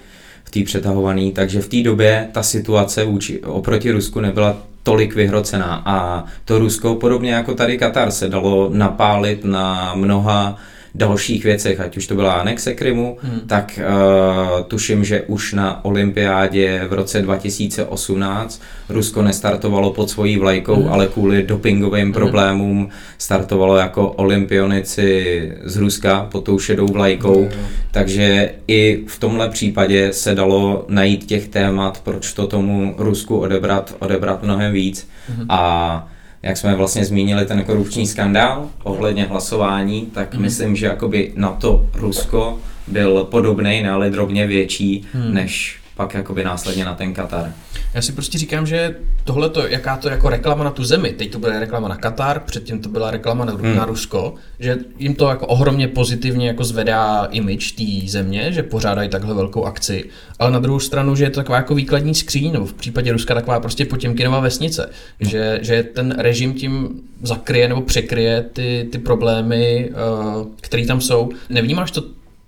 té 0.53 0.64
přetahované, 0.64 1.30
takže 1.32 1.61
v 1.61 1.68
té 1.68 1.82
době 1.82 2.28
ta 2.32 2.42
situace 2.42 3.05
vůči, 3.05 3.40
oproti 3.40 3.90
Rusku 3.90 4.20
nebyla 4.20 4.57
tolik 4.82 5.14
vyhrocená. 5.14 5.82
A 5.86 6.24
to 6.44 6.59
Rusko, 6.59 6.94
podobně 6.94 7.32
jako 7.32 7.55
tady 7.55 7.78
Katar, 7.78 8.11
se 8.11 8.28
dalo 8.28 8.70
napálit 8.72 9.44
na 9.44 9.94
mnoha 9.94 10.57
dalších 10.95 11.45
věcech, 11.45 11.80
ať 11.80 11.97
už 11.97 12.07
to 12.07 12.14
byla 12.14 12.32
anexe 12.32 12.74
Krymu, 12.74 13.16
hmm. 13.22 13.40
tak 13.47 13.80
uh, 13.82 14.64
tuším, 14.64 15.05
že 15.05 15.22
už 15.22 15.53
na 15.53 15.84
olympiádě 15.84 16.84
v 16.88 16.93
roce 16.93 17.22
2018 17.22 18.62
Rusko 18.88 19.22
nestartovalo 19.22 19.93
pod 19.93 20.11
svojí 20.11 20.38
vlajkou, 20.38 20.82
hmm. 20.82 20.93
ale 20.93 21.07
kvůli 21.07 21.43
dopingovým 21.43 22.05
hmm. 22.05 22.12
problémům 22.12 22.88
startovalo 23.18 23.76
jako 23.76 24.11
olympionici 24.11 25.53
z 25.64 25.76
Ruska 25.76 26.28
pod 26.30 26.45
tou 26.45 26.59
šedou 26.59 26.86
vlajkou, 26.86 27.40
hmm. 27.43 27.66
takže 27.90 28.51
i 28.68 29.05
v 29.07 29.18
tomhle 29.18 29.49
případě 29.49 30.12
se 30.12 30.34
dalo 30.34 30.84
najít 30.88 31.24
těch 31.24 31.49
témat, 31.49 32.01
proč 32.05 32.32
to 32.32 32.47
tomu 32.47 32.95
Rusku 32.99 33.38
odebrat, 33.38 33.95
odebrat 33.99 34.43
mnohem 34.43 34.72
víc 34.72 35.09
hmm. 35.28 35.47
a 35.49 36.11
jak 36.43 36.57
jsme 36.57 36.74
vlastně 36.76 37.05
zmínili 37.05 37.47
ten 37.47 37.64
korupční 37.64 38.07
skandál 38.07 38.68
ohledně 38.82 39.24
hlasování, 39.24 40.07
tak 40.14 40.34
mm. 40.34 40.43
myslím, 40.43 40.76
že 40.76 40.86
jakoby 40.86 41.32
na 41.36 41.51
to 41.51 41.86
Rusko 41.95 42.59
byl 42.86 43.24
podobný, 43.24 43.86
ale 43.86 44.11
drobně 44.11 44.47
větší 44.47 45.07
hmm. 45.12 45.34
než 45.34 45.82
pak 46.07 46.14
jakoby 46.14 46.44
následně 46.44 46.84
na 46.84 46.94
ten 46.94 47.14
Katar. 47.14 47.53
Já 47.94 48.03
si 48.03 48.12
prostě 48.12 48.38
říkám, 48.38 48.66
že 48.66 48.96
tohle 49.24 49.48
to, 49.48 49.66
jaká 49.66 49.96
to 49.96 50.09
jako 50.09 50.28
reklama 50.28 50.64
na 50.64 50.70
tu 50.70 50.84
zemi, 50.84 51.12
teď 51.12 51.32
to 51.32 51.38
bude 51.38 51.61
reklama 51.61 51.88
na 51.88 51.96
Katar, 51.96 52.40
předtím 52.40 52.80
to 52.80 52.88
byla 52.88 53.11
reklama 53.11 53.44
na, 53.44 53.53
hmm. 53.53 53.76
na 53.76 53.84
Rusko, 53.84 54.34
že 54.59 54.78
jim 54.98 55.14
to 55.14 55.28
jako 55.28 55.46
ohromně 55.46 55.88
pozitivně 55.88 56.46
jako 56.46 56.64
zvedá 56.64 57.28
image 57.30 57.72
té 57.72 58.09
země, 58.09 58.53
že 58.53 58.62
pořádají 58.62 59.09
takhle 59.09 59.34
velkou 59.34 59.64
akci, 59.64 60.05
ale 60.38 60.50
na 60.50 60.59
druhou 60.59 60.80
stranu, 60.80 61.16
že 61.16 61.24
je 61.24 61.30
to 61.30 61.40
taková 61.40 61.57
jako 61.57 61.74
výkladní 61.74 62.14
skříň, 62.14 62.53
nebo 62.53 62.66
v 62.66 62.72
případě 62.72 63.12
Ruska 63.12 63.34
taková 63.34 63.61
prostě 63.61 63.84
potěmkinová 63.84 64.40
vesnice, 64.40 64.90
no. 65.20 65.30
že, 65.30 65.59
že 65.62 65.82
ten 65.82 66.14
režim 66.18 66.55
tím 66.55 67.00
zakryje 67.22 67.68
nebo 67.68 67.80
překryje 67.80 68.44
ty, 68.53 68.88
ty 68.92 68.98
problémy, 68.98 69.90
uh, 69.90 70.46
které 70.61 70.86
tam 70.86 71.00
jsou. 71.00 71.30
Nevnímáš 71.50 71.90
to 71.90 72.03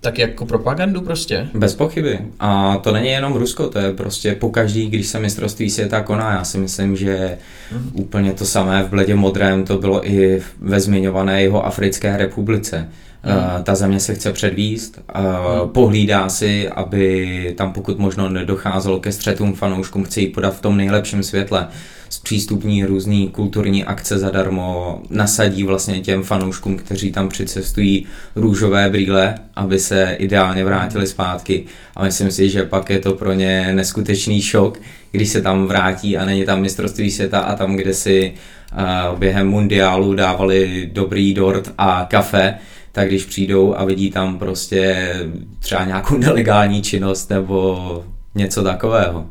tak 0.04 0.18
jako 0.18 0.46
propagandu 0.46 1.00
prostě? 1.00 1.48
Bez 1.54 1.74
pochyby. 1.74 2.18
A 2.40 2.76
to 2.76 2.92
není 2.92 3.08
jenom 3.08 3.32
Rusko, 3.32 3.68
to 3.68 3.78
je 3.78 3.92
prostě 3.92 4.34
po 4.34 4.50
každý, 4.50 4.86
když 4.86 5.06
se 5.06 5.20
mistrovství 5.20 5.70
světa 5.70 6.00
koná. 6.00 6.32
Já 6.32 6.44
si 6.44 6.58
myslím, 6.58 6.96
že 6.96 7.38
mm. 7.72 7.90
úplně 7.92 8.32
to 8.32 8.44
samé 8.44 8.82
v 8.82 8.88
bledě 8.88 9.14
modrém 9.14 9.64
to 9.64 9.78
bylo 9.78 10.08
i 10.08 10.42
ve 10.60 10.80
zmiňované 10.80 11.42
jeho 11.42 11.66
Africké 11.66 12.16
republice. 12.16 12.88
Mm. 13.24 13.64
Ta 13.64 13.74
země 13.74 14.00
se 14.00 14.14
chce 14.14 14.32
předvíst, 14.32 14.98
mm. 14.98 15.68
pohlídá 15.68 16.28
si, 16.28 16.68
aby 16.68 17.54
tam 17.56 17.72
pokud 17.72 17.98
možno 17.98 18.28
nedocházelo 18.28 19.00
ke 19.00 19.12
střetům 19.12 19.54
fanouškům, 19.54 20.04
chce 20.04 20.20
ji 20.20 20.26
podat 20.26 20.56
v 20.56 20.60
tom 20.60 20.76
nejlepším 20.76 21.22
světle 21.22 21.68
zpřístupní 22.14 22.84
různý 22.84 23.28
kulturní 23.28 23.84
akce 23.84 24.18
zadarmo, 24.18 25.02
nasadí 25.10 25.64
vlastně 25.64 26.00
těm 26.00 26.22
fanouškům, 26.22 26.76
kteří 26.76 27.12
tam 27.12 27.28
přicestují 27.28 28.06
růžové 28.36 28.90
brýle, 28.90 29.34
aby 29.56 29.78
se 29.78 30.16
ideálně 30.18 30.64
vrátili 30.64 31.06
zpátky. 31.06 31.64
A 31.96 32.04
myslím 32.04 32.30
si, 32.30 32.48
že 32.48 32.62
pak 32.62 32.90
je 32.90 32.98
to 32.98 33.12
pro 33.12 33.32
ně 33.32 33.72
neskutečný 33.72 34.42
šok, 34.42 34.80
když 35.10 35.28
se 35.28 35.42
tam 35.42 35.66
vrátí 35.66 36.16
a 36.16 36.24
není 36.24 36.44
tam 36.44 36.60
mistrovství 36.60 37.10
světa 37.10 37.38
a 37.38 37.56
tam, 37.56 37.76
kde 37.76 37.94
si 37.94 38.32
uh, 38.72 39.18
během 39.18 39.48
mundiálu 39.48 40.14
dávali 40.14 40.90
dobrý 40.92 41.34
dort 41.34 41.72
a 41.78 42.06
kafe, 42.10 42.54
tak 42.94 43.08
když 43.08 43.24
přijdou 43.24 43.74
a 43.76 43.84
vidí 43.84 44.10
tam 44.10 44.38
prostě 44.38 45.14
třeba 45.58 45.84
nějakou 45.84 46.16
nelegální 46.16 46.82
činnost 46.82 47.30
nebo 47.30 48.04
něco 48.34 48.62
takového. 48.62 49.26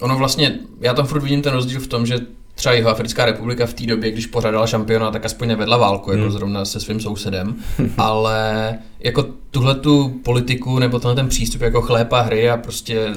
Ono 0.00 0.16
vlastně, 0.16 0.58
já 0.80 0.94
tam 0.94 1.06
furt 1.06 1.22
vidím 1.22 1.42
ten 1.42 1.52
rozdíl 1.52 1.80
v 1.80 1.86
tom, 1.86 2.06
že 2.06 2.18
třeba 2.54 2.74
jeho 2.74 2.90
Africká 2.90 3.24
republika 3.24 3.66
v 3.66 3.72
té 3.74 3.86
době, 3.86 4.10
když 4.10 4.26
pořádala 4.26 4.66
šampiona, 4.66 5.10
tak 5.10 5.26
aspoň 5.26 5.48
nevedla 5.48 5.76
válku, 5.76 6.10
jako 6.10 6.22
hmm. 6.22 6.32
zrovna 6.32 6.64
se 6.64 6.80
svým 6.80 7.00
sousedem, 7.00 7.56
ale 7.96 8.78
jako 9.00 9.26
tuhle 9.50 9.74
tu 9.74 10.20
politiku 10.24 10.78
nebo 10.78 10.98
tenhle 10.98 11.14
ten 11.14 11.28
přístup 11.28 11.60
jako 11.60 11.82
chlépa 11.82 12.20
hry 12.20 12.50
a 12.50 12.56
prostě 12.56 13.08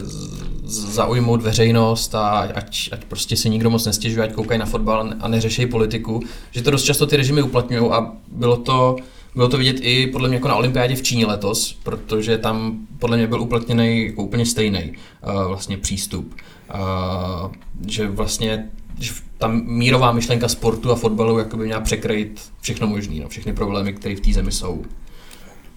zaujmout 0.63 1.41
veřejnost 1.41 2.15
a 2.15 2.29
ať, 2.29 2.89
ať 2.91 3.05
prostě 3.05 3.37
si 3.37 3.49
nikdo 3.49 3.69
moc 3.69 3.85
nestěžuje, 3.85 4.23
ať 4.23 4.33
koukají 4.33 4.59
na 4.59 4.65
fotbal 4.65 5.13
a 5.19 5.27
neřešejí 5.27 5.67
politiku, 5.67 6.23
že 6.51 6.63
to 6.63 6.71
dost 6.71 6.83
často 6.83 7.07
ty 7.07 7.17
režimy 7.17 7.41
uplatňují 7.41 7.91
a 7.91 8.11
bylo 8.31 8.57
to 8.57 8.95
bylo 9.35 9.49
to 9.49 9.57
vidět 9.57 9.77
i 9.81 10.07
podle 10.07 10.27
mě 10.27 10.37
jako 10.37 10.47
na 10.47 10.55
olympiádě 10.55 10.95
v 10.95 11.01
Číně 11.01 11.25
letos, 11.25 11.79
protože 11.83 12.37
tam 12.37 12.77
podle 12.99 13.17
mě 13.17 13.27
byl 13.27 13.41
uplatněný 13.41 14.13
úplně 14.15 14.45
stejný 14.45 14.93
uh, 15.23 15.43
vlastně 15.47 15.77
přístup. 15.77 16.35
Uh, 16.73 17.51
že 17.87 18.07
vlastně 18.07 18.69
že 18.99 19.13
ta 19.37 19.47
mírová 19.47 20.11
myšlenka 20.11 20.47
sportu 20.47 20.91
a 20.91 20.95
fotbalu 20.95 21.39
jakoby 21.39 21.65
měla 21.65 21.81
překrýt 21.81 22.41
všechno 22.61 22.87
možné, 22.87 23.15
no, 23.21 23.29
všechny 23.29 23.53
problémy, 23.53 23.93
které 23.93 24.15
v 24.15 24.19
té 24.19 24.33
zemi 24.33 24.51
jsou. 24.51 24.85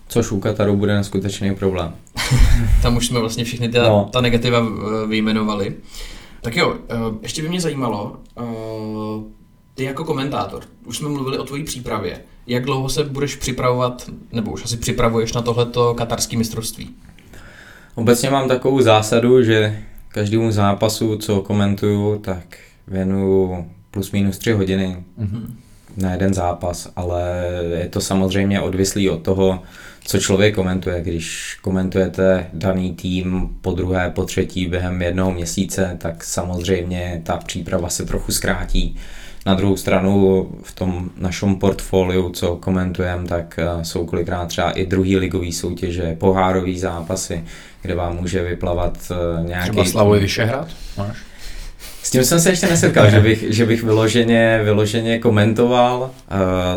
Což 0.09 0.32
u 0.32 0.40
Kataru 0.40 0.76
bude 0.76 0.94
neskutečný 0.94 1.55
problém. 1.55 1.94
Tam 2.82 2.96
už 2.96 3.07
jsme 3.07 3.20
vlastně 3.20 3.44
všechny 3.44 3.68
ty, 3.68 3.78
no. 3.78 4.09
ta 4.12 4.20
negativa 4.20 4.59
eh, 4.59 5.07
vyjmenovali. 5.07 5.74
Tak 6.40 6.57
jo, 6.57 6.76
ještě 7.22 7.42
by 7.42 7.48
mě 7.48 7.61
zajímalo, 7.61 8.16
ty 9.74 9.84
jako 9.84 10.05
komentátor, 10.05 10.62
už 10.84 10.98
jsme 10.98 11.09
mluvili 11.09 11.38
o 11.38 11.44
tvojí 11.44 11.64
přípravě. 11.64 12.20
Jak 12.47 12.64
dlouho 12.64 12.88
se 12.88 13.05
budeš 13.05 13.36
připravovat, 13.36 14.11
nebo 14.32 14.51
už 14.51 14.64
asi 14.64 14.76
připravuješ 14.76 15.32
na 15.32 15.42
tohleto 15.42 15.95
katarské 15.95 16.36
mistrovství? 16.36 16.90
Obecně 17.95 18.30
mám 18.30 18.49
takovou 18.49 18.80
zásadu, 18.80 19.42
že 19.42 19.78
každému 20.09 20.53
zápasu, 20.53 21.18
co 21.18 21.40
komentuju, 21.40 22.18
tak 22.18 22.59
věnuju 22.88 23.66
plus 23.90 24.11
minus 24.11 24.38
tři 24.38 24.53
hodiny 24.53 24.97
mm-hmm. 25.20 25.47
na 25.97 26.12
jeden 26.12 26.34
zápas, 26.34 26.92
ale 26.97 27.22
je 27.78 27.88
to 27.88 28.01
samozřejmě 28.01 28.61
odvislý 28.61 29.11
od 29.11 29.22
toho, 29.22 29.62
co 30.05 30.18
člověk 30.18 30.55
komentuje. 30.55 31.03
Když 31.03 31.59
komentujete 31.62 32.47
daný 32.53 32.95
tým 32.95 33.49
po 33.61 33.72
druhé, 33.72 34.11
po 34.11 34.24
třetí 34.24 34.66
během 34.66 35.03
jednoho 35.03 35.32
měsíce, 35.32 35.97
tak 36.01 36.24
samozřejmě 36.24 37.22
ta 37.24 37.36
příprava 37.36 37.88
se 37.88 38.05
trochu 38.05 38.32
zkrátí. 38.32 38.97
Na 39.47 39.55
druhou 39.55 39.76
stranu 39.76 40.49
v 40.62 40.74
tom 40.74 41.11
našem 41.18 41.57
portfoliu, 41.57 42.30
co 42.30 42.57
komentujeme, 42.57 43.28
tak 43.28 43.59
eh, 43.59 43.84
jsou 43.84 44.07
kolikrát 44.07 44.47
třeba 44.47 44.70
i 44.70 44.86
druhý 44.86 45.16
ligový 45.16 45.53
soutěže, 45.53 46.16
pohárový 46.18 46.78
zápasy, 46.78 47.45
kde 47.82 47.95
vám 47.95 48.16
může 48.16 48.42
vyplavat 48.42 48.99
eh, 49.11 49.45
nějaký... 49.47 49.70
Třeba 49.70 49.84
Slavoj 49.84 50.20
Vyšehrad 50.20 50.68
máš? 50.99 51.16
S 52.05 52.11
tím 52.11 52.24
jsem 52.24 52.40
se 52.40 52.51
ještě 52.51 52.66
nesetkal, 52.66 53.11
že 53.11 53.20
bych, 53.20 53.45
že 53.49 53.66
bych 53.66 53.82
vyloženě, 53.82 54.61
vyloženě 54.64 55.18
komentoval. 55.18 56.01
Uh, 56.01 56.11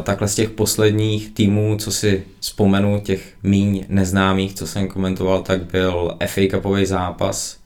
takhle 0.04 0.28
z 0.28 0.36
těch 0.36 0.50
posledních 0.50 1.34
týmů, 1.34 1.78
co 1.80 1.92
si 1.92 2.24
vzpomenu, 2.40 3.00
těch 3.00 3.34
míň 3.44 3.86
neznámých, 3.90 4.54
co 4.54 4.68
jsem 4.68 4.88
komentoval, 4.88 5.42
tak 5.42 5.64
byl 5.64 6.18
FA 6.26 6.42
Cupový 6.52 6.86
zápas 6.86 7.58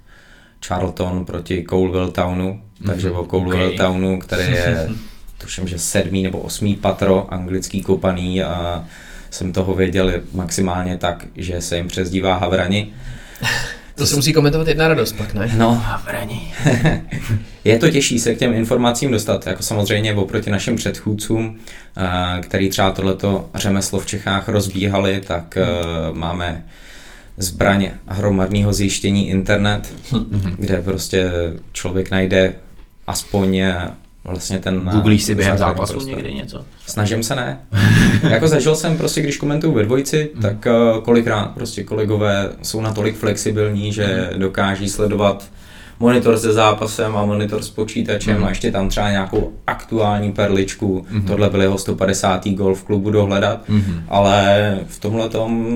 Charlton 0.68 1.26
proti 1.26 1.66
Colville 1.70 2.12
Townu, 2.12 2.62
takže 2.86 3.10
mm-hmm. 3.10 3.20
o 3.20 3.26
Colville 3.26 3.66
okay. 3.66 3.78
Townu, 3.78 4.20
který 4.20 4.54
je 4.54 4.90
tuším, 5.38 5.68
že 5.68 5.80
sedmý 5.80 6.24
nebo 6.24 6.40
osmý 6.40 6.76
patro 6.76 7.34
anglický 7.34 7.82
kopaný 7.82 8.44
a 8.44 8.86
jsem 9.30 9.54
toho 9.54 9.74
věděl 9.76 10.14
maximálně 10.34 10.98
tak, 10.98 11.26
že 11.36 11.62
se 11.62 11.78
jim 11.78 11.88
přezdívá 11.88 12.38
Havrani. 12.38 12.94
To 13.96 14.08
se 14.08 14.16
musí 14.16 14.34
komentovat 14.34 14.68
jedna 14.68 14.88
radost 14.88 15.14
pak, 15.14 15.34
ne? 15.34 15.52
No, 15.58 15.74
Havrani. 15.74 16.54
je 17.64 17.80
to 17.80 17.90
těžší 17.90 18.20
se 18.20 18.36
k 18.36 18.38
těm 18.38 18.54
informacím 18.54 19.12
dostat, 19.12 19.48
jako 19.48 19.64
samozřejmě 19.64 20.14
oproti 20.14 20.50
našim 20.50 20.76
předchůdcům, 20.76 21.60
eh, 21.98 22.42
který 22.42 22.70
třeba 22.70 22.92
tohleto 22.92 23.50
řemeslo 23.56 24.00
v 24.00 24.06
Čechách 24.06 24.50
rozbíhali, 24.50 25.22
tak 25.28 25.56
hmm. 25.56 26.20
máme 26.20 26.66
zbraně 27.42 27.94
hromadného 28.06 28.74
zjištění 28.74 29.30
internet, 29.30 29.94
hmm. 30.12 30.56
kde 30.58 30.82
prostě 30.82 31.32
člověk 31.72 32.12
najde 32.12 32.54
aspoň 33.08 33.58
eh, 33.58 33.92
vlastně 34.24 34.60
ten... 34.60 34.80
Googlíš 34.92 35.24
si 35.24 35.36
během 35.36 35.58
zápasu 35.58 35.94
prostě. 35.94 36.12
někdy 36.12 36.34
něco? 36.34 36.66
Snažím 36.88 37.24
se 37.24 37.36
ne. 37.36 37.60
jako 38.30 38.48
zažil 38.48 38.76
jsem 38.76 38.98
prostě, 38.98 39.22
když 39.22 39.38
komentuju 39.38 39.74
ve 39.74 39.84
dvojici, 39.84 40.30
mm. 40.36 40.42
tak 40.42 40.66
uh, 40.66 41.02
kolikrát 41.04 41.46
prostě 41.46 41.84
kolegové 41.84 42.50
jsou 42.62 42.82
natolik 42.82 43.16
flexibilní, 43.16 43.94
že 43.94 44.30
mm. 44.34 44.40
dokáží 44.40 44.90
sledovat 44.90 45.50
monitor 46.02 46.38
se 46.38 46.54
zápasem 46.54 47.18
a 47.18 47.26
monitor 47.26 47.62
s 47.62 47.70
počítačem 47.70 48.38
mm. 48.38 48.44
a 48.44 48.50
ještě 48.50 48.72
tam 48.72 48.90
třeba 48.90 49.12
nějakou 49.12 49.52
aktuální 49.68 50.32
perličku. 50.32 51.06
Mm. 51.10 51.22
Tohle 51.22 51.50
byl 51.50 51.62
jeho 51.62 51.78
150. 51.78 52.48
gol 52.48 52.76
v 52.76 52.84
klubu 52.84 53.12
dohledat, 53.12 53.70
mm. 53.70 53.84
ale 54.10 54.80
v 54.88 55.00
tomhle 55.00 55.30
tom 55.30 55.76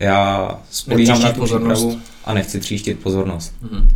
já 0.00 0.50
spolíhám 0.70 1.22
na 1.22 1.32
tu 1.32 1.40
pozornost. 1.40 1.98
a 2.24 2.34
nechci 2.34 2.60
tříštit 2.60 2.98
pozornost. 2.98 3.54
Mm. 3.62 3.88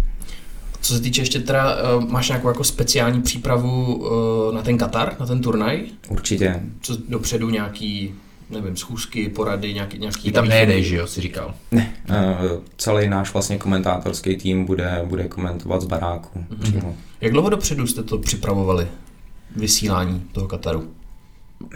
Co 0.80 0.94
se 0.94 1.00
týče 1.00 1.22
ještě 1.22 1.40
teda, 1.40 1.76
uh, 1.96 2.04
máš 2.10 2.28
nějakou 2.28 2.48
jako 2.48 2.64
speciální 2.64 3.22
přípravu 3.22 3.94
uh, 3.96 4.54
na 4.54 4.62
ten 4.62 4.78
Katar, 4.78 5.16
na 5.20 5.26
ten 5.26 5.40
turnaj? 5.40 5.82
Určitě. 6.08 6.60
Co 6.80 6.96
dopředu 7.08 7.50
nějaký, 7.50 8.14
nevím, 8.51 8.76
schůzky, 8.76 9.28
porady, 9.28 9.74
nějaký... 9.74 9.99
nějaký 9.99 10.22
Ty 10.22 10.32
tam 10.32 10.49
nejedeš, 10.49 10.86
že 10.86 10.96
jo, 10.96 11.07
si 11.07 11.20
říkal? 11.20 11.55
Ne, 11.70 11.94
uh, 12.11 12.62
celý 12.76 13.09
náš 13.09 13.32
vlastně 13.32 13.59
komentátorský 13.59 14.36
tým 14.36 14.64
bude, 14.64 15.03
bude 15.05 15.28
komentovat 15.28 15.82
z 15.82 15.86
baráku. 15.86 16.44
Mm-hmm. 16.51 16.92
Jak 17.20 17.32
dlouho 17.32 17.51
dopředu 17.51 17.86
jste 17.86 18.03
to 18.03 18.18
připravovali, 18.18 18.88
vysílání 19.57 20.22
toho 20.32 20.49
Kataru? 20.49 20.90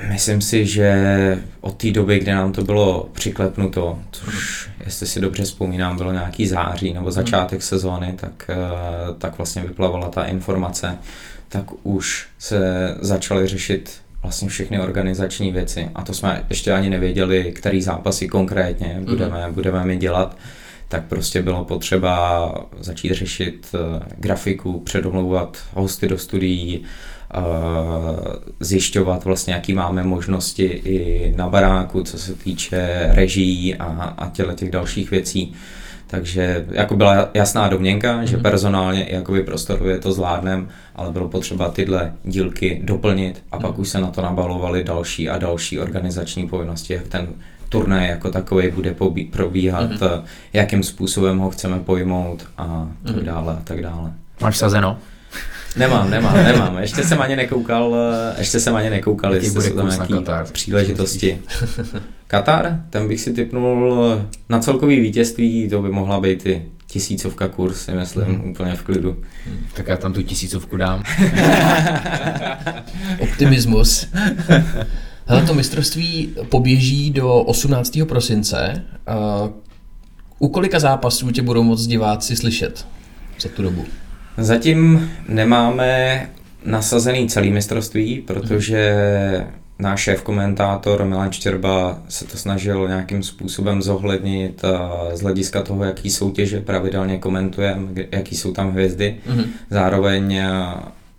Myslím 0.08 0.40
si, 0.40 0.66
že 0.66 1.42
od 1.60 1.76
té 1.76 1.90
doby, 1.90 2.18
kdy 2.18 2.32
nám 2.32 2.52
to 2.52 2.64
bylo 2.64 3.08
přiklepnuto, 3.12 3.98
což 4.10 4.68
jestli 4.84 5.06
si 5.06 5.20
dobře 5.20 5.42
vzpomínám, 5.42 5.96
bylo 5.96 6.12
nějaký 6.12 6.46
září 6.46 6.92
nebo 6.92 7.10
začátek 7.10 7.62
sezóny, 7.62 8.14
tak, 8.20 8.50
eh, 8.50 8.56
tak 9.18 9.38
vlastně 9.38 9.62
vyplavala 9.62 10.08
ta 10.08 10.24
informace, 10.24 10.98
tak 11.48 11.64
už 11.82 12.26
se 12.38 12.60
začaly 13.00 13.46
řešit 13.46 14.02
vlastně 14.22 14.48
všechny 14.48 14.80
organizační 14.80 15.52
věci 15.52 15.90
a 15.94 16.02
to 16.02 16.14
jsme 16.14 16.44
ještě 16.50 16.72
ani 16.72 16.90
nevěděli, 16.90 17.52
který 17.52 17.82
zápasy 17.82 18.28
konkrétně 18.28 19.00
budeme, 19.04 19.48
mm. 19.48 19.54
budeme 19.54 19.84
mi 19.84 19.96
dělat 19.96 20.36
tak 20.88 21.04
prostě 21.04 21.42
bylo 21.42 21.64
potřeba 21.64 22.54
začít 22.80 23.12
řešit 23.12 23.66
eh, 23.74 24.04
grafiku, 24.18 24.80
předomlouvat 24.80 25.58
hosty 25.74 26.08
do 26.08 26.18
studií, 26.18 26.84
zjišťovat 28.60 29.24
vlastně, 29.24 29.54
jaký 29.54 29.72
máme 29.72 30.02
možnosti 30.02 30.64
i 30.64 31.32
na 31.36 31.48
baráku, 31.48 32.02
co 32.02 32.18
se 32.18 32.34
týče 32.34 33.08
režií 33.12 33.74
a, 33.74 34.14
a 34.18 34.30
těle 34.30 34.54
těch 34.54 34.70
dalších 34.70 35.10
věcí. 35.10 35.54
Takže 36.12 36.66
jako 36.70 36.96
byla 36.96 37.28
jasná 37.34 37.68
domněnka, 37.68 38.24
že 38.24 38.36
personálně 38.36 39.04
i 39.04 39.14
jakoby 39.14 39.42
prostorově 39.42 39.98
to 39.98 40.12
zvládnem, 40.12 40.68
ale 40.96 41.12
bylo 41.12 41.28
potřeba 41.28 41.68
tyhle 41.70 42.12
dílky 42.24 42.80
doplnit 42.84 43.42
a 43.52 43.58
pak 43.58 43.78
už 43.78 43.88
se 43.88 44.00
na 44.00 44.10
to 44.10 44.22
nabalovaly 44.22 44.84
další 44.84 45.28
a 45.28 45.38
další 45.38 45.80
organizační 45.80 46.48
povinnosti, 46.48 46.92
jak 46.92 47.08
ten 47.08 47.28
turnaj 47.68 48.08
jako 48.08 48.30
takový 48.30 48.70
bude 48.70 48.92
pobí- 48.92 49.30
probíhat, 49.30 49.90
mm-hmm. 49.90 50.22
jakým 50.52 50.82
způsobem 50.82 51.38
ho 51.38 51.50
chceme 51.50 51.78
pojmout 51.78 52.46
a 52.58 52.88
tak 53.02 53.16
mm-hmm. 53.16 53.22
dále 53.22 53.52
a 53.52 53.60
tak 53.64 53.82
dále. 53.82 54.12
Máš 54.40 54.56
sazeno? 54.56 54.98
Nemám, 55.76 56.10
nemám, 56.10 56.34
nemám. 56.44 56.78
Ještě 56.78 57.04
jsem 57.04 57.20
ani 57.22 57.36
nekoukal, 57.36 57.96
eh, 57.96 58.34
ještě 58.38 58.60
jsem 58.60 58.76
ani 58.76 58.90
nekoukal, 58.90 59.34
Jaký 59.34 59.46
jestli 59.46 59.70
bude 59.70 59.90
jsou 59.90 59.98
tam 59.98 60.08
Katar? 60.08 60.46
příležitosti. 60.52 61.38
Katar, 62.26 62.80
ten 62.90 63.08
bych 63.08 63.20
si 63.20 63.32
typnul 63.32 64.04
na 64.48 64.58
celkový 64.58 65.00
vítězství, 65.00 65.68
to 65.68 65.82
by 65.82 65.88
mohla 65.90 66.20
být 66.20 66.46
i 66.46 66.62
tisícovka 66.86 67.48
kurz, 67.48 67.84
si 67.84 67.92
myslím, 67.92 68.24
Mhm. 68.28 68.50
úplně 68.50 68.74
v 68.74 68.82
klidu. 68.82 69.16
Tak 69.74 69.88
já 69.88 69.96
tam 69.96 70.12
tu 70.12 70.22
tisícovku 70.22 70.76
dám. 70.76 71.02
Optimismus. 73.18 74.06
Hele, 75.26 75.42
to 75.46 75.54
mistrovství 75.54 76.34
poběží 76.48 77.10
do 77.10 77.34
18. 77.38 77.98
prosince. 78.08 78.84
Uh, 79.44 79.50
u 80.38 80.48
kolika 80.48 80.78
zápasů 80.78 81.30
tě 81.30 81.42
budou 81.42 81.62
moc 81.62 81.86
diváci 81.86 82.36
slyšet 82.36 82.86
za 83.40 83.48
tu 83.48 83.62
dobu? 83.62 83.84
Zatím 84.38 85.10
nemáme 85.28 86.26
nasazený 86.64 87.28
celý 87.28 87.50
mistrovství, 87.50 88.20
protože 88.26 88.96
náš 89.78 90.00
šéf 90.00 90.22
komentátor 90.22 91.04
Milan 91.04 91.32
Štěrba 91.32 91.98
se 92.08 92.24
to 92.24 92.36
snažil 92.36 92.88
nějakým 92.88 93.22
způsobem 93.22 93.82
zohlednit 93.82 94.64
a 94.64 95.08
z 95.14 95.20
hlediska 95.20 95.62
toho, 95.62 95.84
jaký 95.84 96.10
soutěže 96.10 96.60
pravidelně 96.60 97.18
komentujeme, 97.18 97.88
jaký 98.12 98.36
jsou 98.36 98.52
tam 98.52 98.70
hvězdy. 98.70 99.16
Mhm. 99.26 99.44
Zároveň 99.70 100.42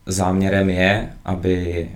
záměrem 0.05 0.69
je, 0.69 1.09
aby 1.25 1.87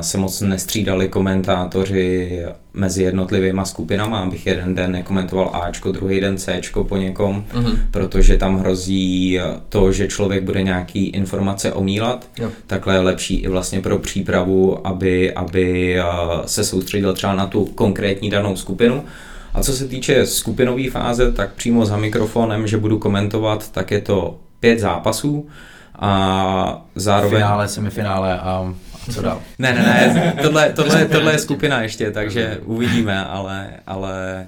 se 0.00 0.18
moc 0.18 0.40
nestřídali 0.40 1.08
komentátoři 1.08 2.42
mezi 2.74 3.02
jednotlivýma 3.02 3.64
skupinama, 3.64 4.18
abych 4.18 4.46
jeden 4.46 4.74
den 4.74 4.92
nekomentoval 4.92 5.50
Ačko, 5.62 5.92
druhý 5.92 6.20
den 6.20 6.36
Cčko 6.36 6.84
po 6.84 6.96
někom, 6.96 7.44
Mhm. 7.54 7.78
protože 7.90 8.36
tam 8.36 8.58
hrozí 8.58 9.40
to, 9.68 9.92
že 9.92 10.08
člověk 10.08 10.42
bude 10.44 10.62
nějaký 10.62 11.06
informace 11.06 11.72
omílat. 11.72 12.26
Jo. 12.38 12.50
Takhle 12.66 12.94
je 12.94 13.00
lepší 13.00 13.36
i 13.36 13.48
vlastně 13.48 13.80
pro 13.80 13.98
přípravu, 13.98 14.86
aby, 14.86 15.32
aby 15.32 16.00
a, 16.00 16.42
se 16.46 16.64
soustředil 16.64 17.12
třeba 17.14 17.34
na 17.34 17.46
tu 17.46 17.64
konkrétní 17.64 18.30
danou 18.30 18.56
skupinu. 18.56 19.04
A 19.54 19.62
co 19.62 19.72
se 19.72 19.88
týče 19.88 20.26
skupinové 20.26 20.90
fáze, 20.90 21.32
tak 21.32 21.52
přímo 21.54 21.86
za 21.86 21.96
mikrofonem, 21.96 22.66
že 22.66 22.76
budu 22.78 22.98
komentovat, 22.98 23.70
tak 23.72 23.90
je 23.90 24.00
to 24.00 24.38
pět 24.60 24.78
zápasů 24.78 25.48
a 25.98 26.86
zároveň... 26.94 27.36
Finále, 27.38 27.68
semifinále 27.68 28.38
a 28.40 28.74
co 29.10 29.22
dál? 29.22 29.40
Ne, 29.58 29.72
ne, 29.72 29.82
ne, 29.82 30.34
tohle, 30.42 30.72
tohle, 30.72 31.04
tohle 31.04 31.32
je 31.32 31.38
skupina 31.38 31.82
ještě, 31.82 32.10
takže 32.10 32.58
uvidíme, 32.64 33.24
ale, 33.24 33.70
ale 33.86 34.46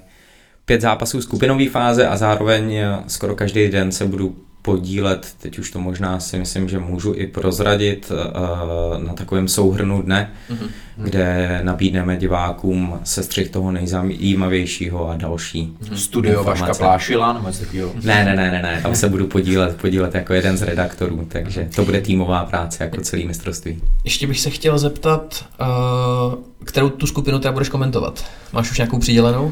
pět 0.65 0.81
zápasů 0.81 1.21
skupinové 1.21 1.69
fáze 1.69 2.07
a 2.07 2.17
zároveň 2.17 2.79
skoro 3.07 3.35
každý 3.35 3.67
den 3.67 3.91
se 3.91 4.05
budu 4.05 4.35
podílet, 4.65 5.35
teď 5.41 5.59
už 5.59 5.71
to 5.71 5.79
možná 5.79 6.19
si 6.19 6.37
myslím, 6.39 6.69
že 6.69 6.79
můžu 6.79 7.13
i 7.13 7.27
prozradit 7.27 8.11
eh, 8.11 9.03
na 9.07 9.13
takovém 9.13 9.47
souhrnu 9.47 10.01
dne, 10.01 10.31
Mhm. 10.49 10.67
kde 10.97 11.59
nabídneme 11.63 12.17
divákům 12.17 12.99
sestřih 13.03 13.49
toho 13.49 13.71
nejzajímavějšího 13.71 15.09
a 15.09 15.15
další. 15.15 15.77
Studio 15.95 16.43
Vaška. 16.43 16.73
Plášila 16.73 17.33
nebo 17.33 17.47
něco 17.47 17.59
takového? 17.59 17.91
Ne, 18.03 18.25
ne, 18.25 18.35
ne, 18.35 18.51
ne, 18.51 18.61
ne, 18.61 18.79
tam 18.83 18.95
se 18.95 19.09
budu 19.09 19.27
podílet, 19.27 19.77
podílet 19.77 20.15
jako 20.15 20.33
jeden 20.33 20.57
z 20.57 20.61
redaktorů, 20.61 21.25
takže 21.27 21.69
to 21.75 21.85
bude 21.85 22.01
týmová 22.01 22.45
práce 22.45 22.83
jako 22.83 23.01
celý 23.01 23.25
mistrovství. 23.27 23.81
Ještě 24.03 24.27
bych 24.27 24.39
se 24.39 24.49
chtěl 24.49 24.77
zeptat, 24.77 25.45
uh, 25.59 26.35
kterou 26.65 26.89
tu 26.89 27.07
skupinu 27.07 27.39
teda 27.39 27.51
budeš 27.51 27.69
komentovat? 27.69 28.25
Máš 28.53 28.71
už 28.71 28.77
nějakou 28.77 28.99
přidělenou? 28.99 29.51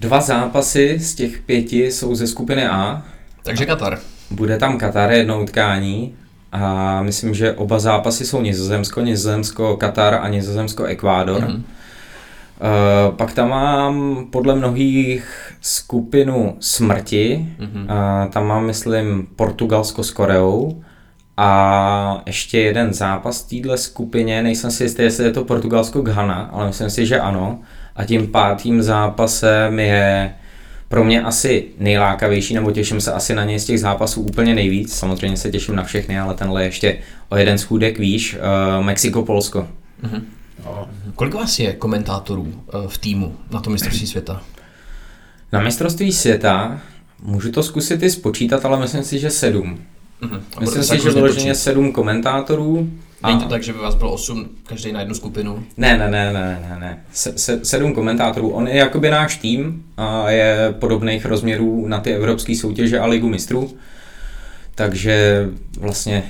Dva 0.00 0.20
zápasy 0.20 0.98
z 1.00 1.14
těch 1.14 1.38
pěti 1.38 1.92
jsou 1.92 2.14
ze 2.14 2.26
skupiny 2.26 2.66
A. 2.66 3.02
Takže 3.46 3.66
Katar. 3.66 3.98
Bude 4.30 4.58
tam 4.58 4.78
Katar 4.78 5.12
jedno 5.12 5.42
utkání 5.42 6.14
a 6.52 7.02
myslím, 7.02 7.34
že 7.34 7.52
oba 7.52 7.78
zápasy 7.78 8.26
jsou 8.26 8.40
Nizozemsko, 8.40 9.00
Nizozemsko, 9.00 9.76
Katar 9.76 10.14
a 10.14 10.28
Nizozemsko, 10.28 10.84
Ekvádor. 10.84 11.40
Mhm. 11.40 11.50
Mm-hmm. 11.50 11.62
Uh, 12.56 13.14
pak 13.16 13.32
tam 13.32 13.48
mám 13.48 14.26
podle 14.30 14.54
mnohých 14.54 15.52
skupinu 15.60 16.56
smrti. 16.60 17.48
Mhm. 17.58 17.82
Uh, 17.82 18.30
tam 18.30 18.46
mám, 18.46 18.66
myslím, 18.66 19.26
Portugalsko 19.36 20.02
s 20.04 20.10
Koreou. 20.10 20.82
A 21.36 22.22
ještě 22.26 22.60
jeden 22.60 22.92
zápas 22.94 23.42
v 23.42 23.48
téhle 23.48 23.78
skupině, 23.78 24.42
nejsem 24.42 24.70
si 24.70 24.84
jistý, 24.84 25.02
jestli 25.02 25.24
je 25.24 25.30
to 25.30 25.44
Portugalsko 25.44 26.00
Ghana, 26.02 26.50
ale 26.52 26.66
myslím 26.66 26.90
si, 26.90 27.06
že 27.06 27.20
ano. 27.20 27.58
A 27.96 28.04
tím 28.04 28.26
pátým 28.26 28.82
zápasem 28.82 29.80
je 29.80 30.34
pro 30.88 31.04
mě 31.04 31.22
asi 31.22 31.64
nejlákavější, 31.78 32.54
nebo 32.54 32.70
těším 32.70 33.00
se 33.00 33.12
asi 33.12 33.34
na 33.34 33.44
něj 33.44 33.58
z 33.58 33.64
těch 33.64 33.80
zápasů 33.80 34.20
úplně 34.22 34.54
nejvíc. 34.54 34.94
Samozřejmě 34.94 35.36
se 35.36 35.50
těším 35.50 35.76
na 35.76 35.84
všechny, 35.84 36.18
ale 36.18 36.34
tenhle 36.34 36.62
je 36.62 36.66
ještě 36.66 36.98
o 37.28 37.36
jeden 37.36 37.58
schůdek 37.58 37.98
výš. 37.98 38.34
Uh, 38.34 38.84
Mexiko-Polsko. 38.86 39.68
No, 40.64 40.88
Kolik 41.14 41.34
vás 41.34 41.58
je 41.58 41.72
komentátorů 41.72 42.42
uh, 42.42 42.86
v 42.86 42.98
týmu 42.98 43.36
na 43.50 43.60
tom 43.60 43.72
mistrovství 43.72 44.06
světa? 44.06 44.42
Na 45.52 45.60
mistrovství 45.60 46.12
světa 46.12 46.80
můžu 47.22 47.52
to 47.52 47.62
zkusit 47.62 48.02
i 48.02 48.10
spočítat, 48.10 48.64
ale 48.64 48.80
myslím 48.80 49.04
si, 49.04 49.18
že 49.18 49.30
sedm. 49.30 49.78
Mhm. 50.20 50.42
A 50.56 50.60
Myslím 50.60 50.82
si, 50.82 50.98
že 51.02 51.10
vyloženě 51.10 51.54
sedm 51.54 51.92
komentátorů. 51.92 52.90
Není 53.26 53.40
to 53.40 53.48
tak, 53.48 53.62
že 53.62 53.72
by 53.72 53.78
vás 53.78 53.94
bylo 53.94 54.12
8, 54.12 54.48
každý 54.66 54.92
na 54.92 55.00
jednu 55.00 55.14
skupinu? 55.14 55.64
Ne, 55.76 55.98
ne, 55.98 56.10
ne, 56.10 56.32
ne, 56.32 56.66
ne, 56.68 56.76
ne. 56.80 57.04
Se, 57.12 57.38
se, 57.38 57.64
sedm 57.64 57.94
komentátorů. 57.94 58.50
On 58.50 58.68
je 58.68 58.76
jakoby 58.76 59.10
náš 59.10 59.36
tým 59.36 59.84
a 59.96 60.30
je 60.30 60.74
podobných 60.78 61.24
rozměrů 61.26 61.86
na 61.88 62.00
ty 62.00 62.14
evropské 62.14 62.54
soutěže 62.56 62.98
a 63.00 63.06
ligu 63.06 63.28
mistrů. 63.28 63.74
Takže 64.74 65.46
vlastně 65.80 66.22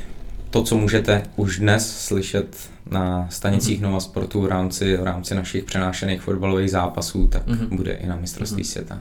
to, 0.50 0.62
co 0.62 0.76
můžete 0.76 1.22
už 1.36 1.58
dnes 1.58 1.96
slyšet 1.98 2.56
na 2.90 3.26
stanicích 3.30 3.80
Nova 3.80 4.00
Sportu 4.00 4.40
v 4.40 4.46
rámci, 4.46 4.96
v 4.96 5.02
rámci 5.04 5.34
našich 5.34 5.64
přenášených 5.64 6.20
fotbalových 6.20 6.70
zápasů, 6.70 7.28
tak 7.28 7.46
Mhm. 7.46 7.76
bude 7.76 7.92
i 7.92 8.06
na 8.06 8.16
mistrovství 8.16 8.64
světa. 8.64 9.00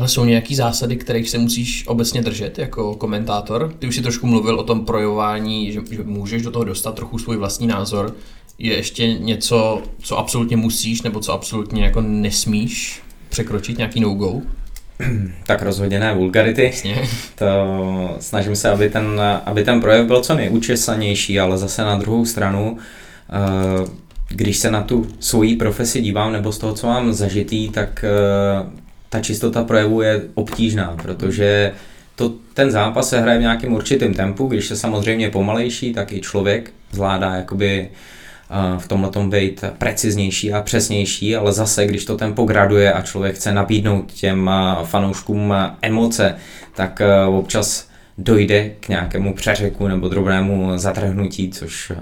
Ale 0.00 0.08
jsou 0.08 0.24
nějaký 0.24 0.54
zásady, 0.54 0.96
kterých 0.96 1.30
se 1.30 1.38
musíš 1.38 1.86
obecně 1.86 2.22
držet 2.22 2.58
jako 2.58 2.94
komentátor? 2.94 3.74
Ty 3.78 3.86
už 3.86 3.96
si 3.96 4.02
trošku 4.02 4.26
mluvil 4.26 4.60
o 4.60 4.62
tom 4.62 4.84
projování, 4.84 5.72
že, 5.72 5.80
že 5.90 6.02
můžeš 6.02 6.42
do 6.42 6.50
toho 6.50 6.64
dostat 6.64 6.94
trochu 6.94 7.18
svůj 7.18 7.36
vlastní 7.36 7.66
názor. 7.66 8.14
Je 8.58 8.76
ještě 8.76 9.14
něco, 9.14 9.82
co 10.02 10.18
absolutně 10.18 10.56
musíš, 10.56 11.02
nebo 11.02 11.20
co 11.20 11.32
absolutně 11.32 11.84
jako 11.84 12.00
nesmíš 12.00 13.02
překročit, 13.28 13.78
nějaký 13.78 14.00
no-go? 14.00 14.42
Tak 15.46 15.62
rozhodně 15.62 16.00
ne 16.00 16.14
vulgarity. 16.14 16.64
Jasně. 16.64 16.96
To 17.34 17.46
snažím 18.20 18.56
se, 18.56 18.70
aby 18.70 18.90
ten, 18.90 19.20
aby 19.46 19.64
ten 19.64 19.80
projev 19.80 20.06
byl 20.06 20.20
co 20.20 20.34
nejučesanější, 20.34 21.40
ale 21.40 21.58
zase 21.58 21.82
na 21.82 21.96
druhou 21.96 22.24
stranu, 22.24 22.78
eh, 23.30 23.90
když 24.28 24.56
se 24.56 24.70
na 24.70 24.82
tu 24.82 25.06
svoji 25.20 25.56
profesi 25.56 26.00
dívám, 26.00 26.32
nebo 26.32 26.52
z 26.52 26.58
toho, 26.58 26.72
co 26.72 26.86
mám 26.86 27.12
zažitý, 27.12 27.68
tak 27.68 28.04
eh, 28.04 28.79
ta 29.10 29.20
čistota 29.20 29.64
projevu 29.64 30.02
je 30.02 30.22
obtížná, 30.34 30.96
protože 31.02 31.72
to, 32.16 32.32
ten 32.54 32.70
zápas 32.70 33.08
se 33.08 33.20
hraje 33.20 33.38
v 33.38 33.42
nějakém 33.42 33.72
určitém 33.72 34.14
tempu, 34.14 34.46
když 34.46 34.70
je 34.70 34.76
samozřejmě 34.76 35.30
pomalejší, 35.30 35.92
tak 35.92 36.12
i 36.12 36.20
člověk 36.20 36.72
zvládá 36.92 37.34
jakoby 37.34 37.88
eh, 37.88 38.78
v 38.78 38.88
tomhle 38.88 39.10
tom 39.10 39.30
být 39.30 39.64
preciznější 39.78 40.52
a 40.52 40.62
přesnější, 40.62 41.36
ale 41.36 41.52
zase, 41.52 41.86
když 41.86 42.04
to 42.04 42.16
tempo 42.16 42.44
graduje 42.44 42.92
a 42.92 43.02
člověk 43.02 43.34
chce 43.34 43.52
nabídnout 43.52 44.12
těm 44.12 44.50
eh, 44.52 44.84
fanouškům 44.84 45.54
eh, 45.56 45.70
emoce, 45.82 46.34
tak 46.74 47.02
občas 47.28 47.88
dojde 48.18 48.70
k 48.80 48.88
nějakému 48.88 49.34
přeřeku 49.34 49.88
nebo 49.88 50.08
drobnému 50.08 50.78
zatrhnutí, 50.78 51.50
což 51.50 51.92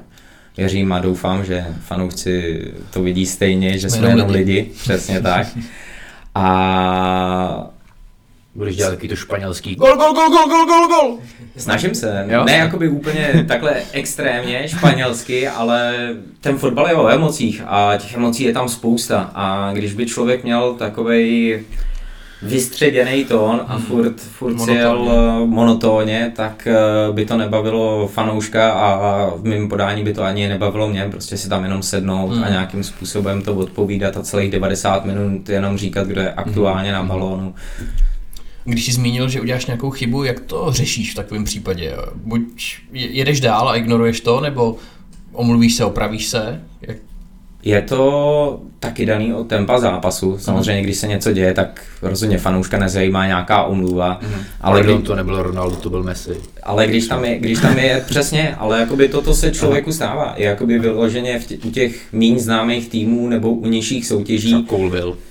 věřím 0.56 0.92
a 0.92 0.98
doufám, 0.98 1.44
že 1.44 1.64
fanoušci 1.80 2.62
to 2.90 3.02
vidí 3.02 3.26
stejně, 3.26 3.78
že 3.78 3.90
Jsme 3.90 3.98
jsme 3.98 4.08
jenom 4.08 4.18
jenom 4.18 4.30
lidi. 4.30 4.52
lidi, 4.52 4.70
přesně 4.82 5.20
tak. 5.20 5.46
A 6.38 7.66
Budeš 8.54 8.76
dělat 8.76 8.90
takový 8.90 9.08
to 9.08 9.16
španělský 9.16 9.74
Gol, 9.74 9.96
gol, 9.96 10.12
gol, 10.12 10.28
gol, 10.28 10.46
gol, 10.48 10.66
gol, 10.66 10.88
gol! 10.88 11.18
Snažím 11.56 11.94
se, 11.94 12.26
Jo? 12.28 12.44
ne 12.44 12.52
jakoby 12.52 12.88
úplně 12.88 13.44
takhle 13.48 13.74
extrémně 13.92 14.68
španělsky, 14.68 15.48
ale 15.48 15.94
ten 16.40 16.56
fotbal 16.58 16.88
je 16.88 16.94
o 16.94 17.08
emocích 17.08 17.62
a 17.66 17.96
těch 17.98 18.14
emocí 18.14 18.44
je 18.44 18.52
tam 18.52 18.68
spousta 18.68 19.30
a 19.34 19.72
když 19.72 19.94
by 19.94 20.06
člověk 20.06 20.44
měl 20.44 20.74
takovej 20.74 21.62
vystředěný 22.42 23.24
tón 23.24 23.60
a 23.66 23.78
furt, 23.78 24.20
furt 24.20 24.52
Monotónně. 24.52 24.78
jel 24.78 25.08
eh, 25.10 25.46
monotónně, 25.46 26.32
tak 26.36 26.66
eh, 26.70 27.12
by 27.12 27.24
to 27.26 27.36
nebavilo 27.36 28.08
fanouška 28.08 28.72
a 28.72 29.26
v 29.36 29.44
mém 29.44 29.68
podání 29.68 30.04
by 30.04 30.14
to 30.14 30.22
ani 30.22 30.48
nebavilo 30.48 30.88
mě, 30.88 31.08
prostě 31.10 31.36
si 31.36 31.48
tam 31.48 31.64
jenom 31.64 31.82
sednout 31.82 32.28
Mm. 32.36 32.44
a 32.44 32.48
nějakým 32.48 32.84
způsobem 32.84 33.42
to 33.42 33.54
odpovídat 33.54 34.16
a 34.16 34.22
celých 34.22 34.50
90 34.50 35.04
minut 35.04 35.48
jenom 35.48 35.78
říkat, 35.78 36.06
kdo 36.06 36.20
je 36.20 36.32
aktuálně 36.32 36.92
na 36.92 37.02
balónu. 37.02 37.54
Když 38.64 38.84
jsi 38.84 38.92
zmínil, 38.92 39.28
že 39.28 39.40
uděláš 39.40 39.66
nějakou 39.66 39.90
chybu, 39.90 40.24
jak 40.24 40.40
to 40.40 40.66
řešíš 40.72 41.12
v 41.12 41.14
takovém 41.14 41.44
případě? 41.44 41.96
Buď 42.14 42.40
jedeš 42.92 43.40
dál 43.40 43.68
a 43.68 43.76
ignoruješ 43.76 44.20
to, 44.20 44.40
nebo 44.40 44.76
omluvíš 45.32 45.74
se, 45.74 45.84
opravíš 45.84 46.26
se? 46.26 46.60
Jak... 46.80 46.96
Je 47.62 47.82
to 47.82 48.60
taky 48.80 49.06
daný 49.06 49.34
od 49.34 49.44
tempa 49.48 49.78
zápasu. 49.80 50.38
Samozřejmě, 50.38 50.82
když 50.82 50.96
se 50.96 51.06
něco 51.06 51.32
děje, 51.32 51.54
tak 51.54 51.82
rozhodně 52.02 52.38
fanouška 52.38 52.78
nezajímá 52.78 53.26
nějaká 53.26 53.62
omluva. 53.62 54.20
Mm. 54.22 54.42
Ale 54.60 54.80
Pardon, 54.80 54.98
kdy, 54.98 55.06
to 55.06 55.14
nebyl 55.16 55.42
Ronaldo, 55.42 55.76
to 55.76 55.90
byl 55.90 56.02
Messi. 56.02 56.36
ale 56.62 56.86
když 56.86 57.06
tam 57.06 57.24
je, 57.24 57.38
když 57.38 57.58
tam 57.60 57.78
je 57.78 58.04
přesně, 58.08 58.54
ale 58.58 58.80
jakoby 58.80 59.08
toto 59.08 59.34
se 59.34 59.50
člověku 59.50 59.92
stává. 59.92 60.34
I 60.36 60.42
jakoby 60.42 60.78
vyloženě 60.78 61.38
v 61.38 61.46
tě, 61.46 61.58
u 61.64 61.70
těch 61.70 62.12
méně 62.12 62.38
známých 62.40 62.88
týmů 62.88 63.28
nebo 63.28 63.52
u 63.52 63.66
nižších 63.66 64.06
soutěží, 64.06 64.66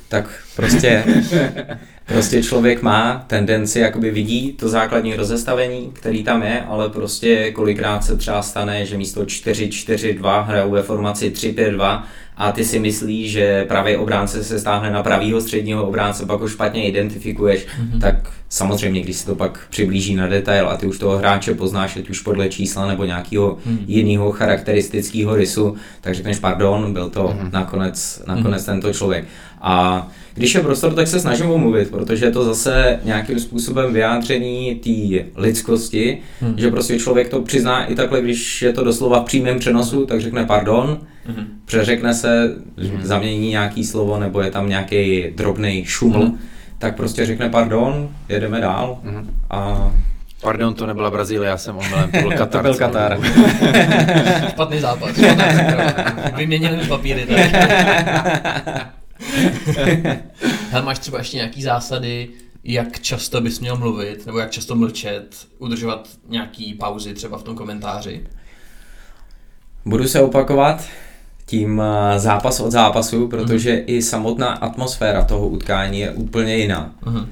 tak 0.08 0.30
prostě, 0.56 1.04
prostě 2.08 2.44
člověk 2.44 2.82
má 2.82 3.24
tendenci, 3.28 3.80
jakoby 3.80 4.12
vidí 4.12 4.54
to 4.54 4.70
základní 4.70 5.16
rozestavení, 5.16 5.92
který 5.94 6.24
tam 6.24 6.44
je, 6.44 6.62
ale 6.62 6.90
prostě 6.90 7.52
kolikrát 7.52 8.04
se 8.04 8.18
třeba 8.18 8.42
stane, 8.42 8.86
že 8.86 8.98
místo 8.98 9.24
4-4-2 9.24 10.46
hrajou 10.46 10.72
ve 10.72 10.84
formaci 10.84 11.30
3-5-2 11.30 12.04
a 12.38 12.52
ty 12.52 12.66
si 12.66 12.80
myslíš, 12.80 13.32
že 13.32 13.66
pravý 13.66 13.96
obránce 13.96 14.44
se 14.44 14.60
stáhne 14.60 14.92
na 14.92 15.04
pravýho 15.04 15.42
středního 15.42 15.88
obránce, 15.88 16.26
pak 16.26 16.40
ho 16.40 16.48
špatně 16.48 16.88
identifikuješ, 16.88 17.66
mm-hmm. 17.66 18.00
tak 18.02 18.16
samozřejmě, 18.50 19.02
když 19.02 19.16
se 19.16 19.26
to 19.26 19.36
pak 19.36 19.68
přiblíží 19.70 20.16
na 20.16 20.28
detail 20.28 20.70
a 20.70 20.78
ty 20.78 20.88
už 20.88 21.00
toho 21.00 21.18
hráče 21.18 21.54
poznáš, 21.54 21.98
ať 21.98 22.10
už 22.10 22.22
podle 22.22 22.50
čísla 22.50 22.88
nebo 22.88 23.06
nějakého 23.06 23.56
mm-hmm. 23.56 23.80
jiného 23.88 24.32
charakteristického 24.32 25.36
rysu, 25.36 25.76
tak 26.02 26.16
řekneš 26.16 26.40
pardon, 26.40 26.94
byl 26.94 27.10
to 27.10 27.24
mm-hmm. 27.24 27.52
nakonec, 27.52 28.24
nakonec 28.28 28.62
mm-hmm. 28.62 28.66
tento 28.66 28.94
člověk. 28.94 29.26
A 29.62 30.08
když 30.34 30.56
je 30.56 30.62
prostor, 30.62 30.94
tak 30.94 31.08
se 31.08 31.20
snažím 31.20 31.50
omluvit, 31.50 31.92
protože 31.98 32.26
je 32.26 32.32
to 32.32 32.44
zase 32.44 33.00
nějakým 33.04 33.40
způsobem 33.40 33.94
vyjádření 33.94 34.76
té 34.76 35.30
lidskosti, 35.42 36.18
hmm. 36.42 36.54
že 36.58 36.72
prostě 36.72 37.00
člověk 37.00 37.30
to 37.30 37.42
přizná 37.42 37.86
i 37.86 37.96
takhle, 37.96 38.22
když 38.22 38.62
je 38.62 38.74
to 38.74 38.84
doslova 38.84 39.20
v 39.20 39.26
přímém 39.26 39.60
přenosu, 39.60 40.06
tak 40.06 40.22
řekne 40.22 40.46
pardon, 40.46 41.00
hmm. 41.26 41.46
přeřekne 41.66 42.14
se, 42.14 42.56
hmm. 42.78 43.02
zamění 43.04 43.50
nějaký 43.50 43.84
slovo 43.84 44.20
nebo 44.20 44.42
je 44.42 44.52
tam 44.52 44.70
nějaký 44.70 45.26
drobný 45.36 45.86
šuml, 45.86 46.20
hmm. 46.20 46.40
tak 46.78 46.96
prostě 46.96 47.26
řekne 47.26 47.50
pardon, 47.50 48.10
jedeme 48.30 48.62
dál 48.62 49.00
hmm. 49.04 49.30
a 49.50 49.92
Pardon, 50.42 50.74
to 50.74 50.86
nebyla 50.86 51.12
Brazílie, 51.12 51.50
já 51.50 51.58
jsem 51.58 51.78
omylem, 51.78 52.12
to 52.12 52.20
byl 52.20 52.32
Katar. 52.38 52.62
to 52.62 52.70
byl 52.70 52.76
Katar. 52.76 53.20
Špatný 54.50 54.80
západ. 54.80 55.10
Vyměnili 56.36 56.88
papíry 56.88 57.26
tady. 57.26 57.52
Hele, 60.70 60.86
máš 60.86 61.00
třeba 61.00 61.18
ještě 61.18 61.38
nějaký 61.38 61.62
zásady, 61.64 62.30
jak 62.64 63.00
často 63.00 63.42
bys 63.42 63.60
měl 63.60 63.78
mluvit, 63.78 64.26
nebo 64.26 64.40
jak 64.40 64.52
často 64.52 64.76
mlčet, 64.76 65.48
udržovat 65.58 66.10
nějaký 66.28 66.74
pauzy 66.74 67.14
třeba 67.14 67.38
v 67.38 67.44
tom 67.44 67.56
komentáři? 67.56 68.28
Budu 69.86 70.08
se 70.08 70.22
opakovat 70.22 70.86
tím 71.50 71.82
zápas 72.18 72.60
od 72.60 72.72
zápasu, 72.72 73.28
protože 73.28 73.74
mm. 73.74 73.84
i 73.86 74.02
samotná 74.02 74.48
atmosféra 74.48 75.24
toho 75.24 75.48
utkání 75.48 76.00
je 76.00 76.12
úplně 76.12 76.56
jiná. 76.56 76.92
Mm. 77.06 77.26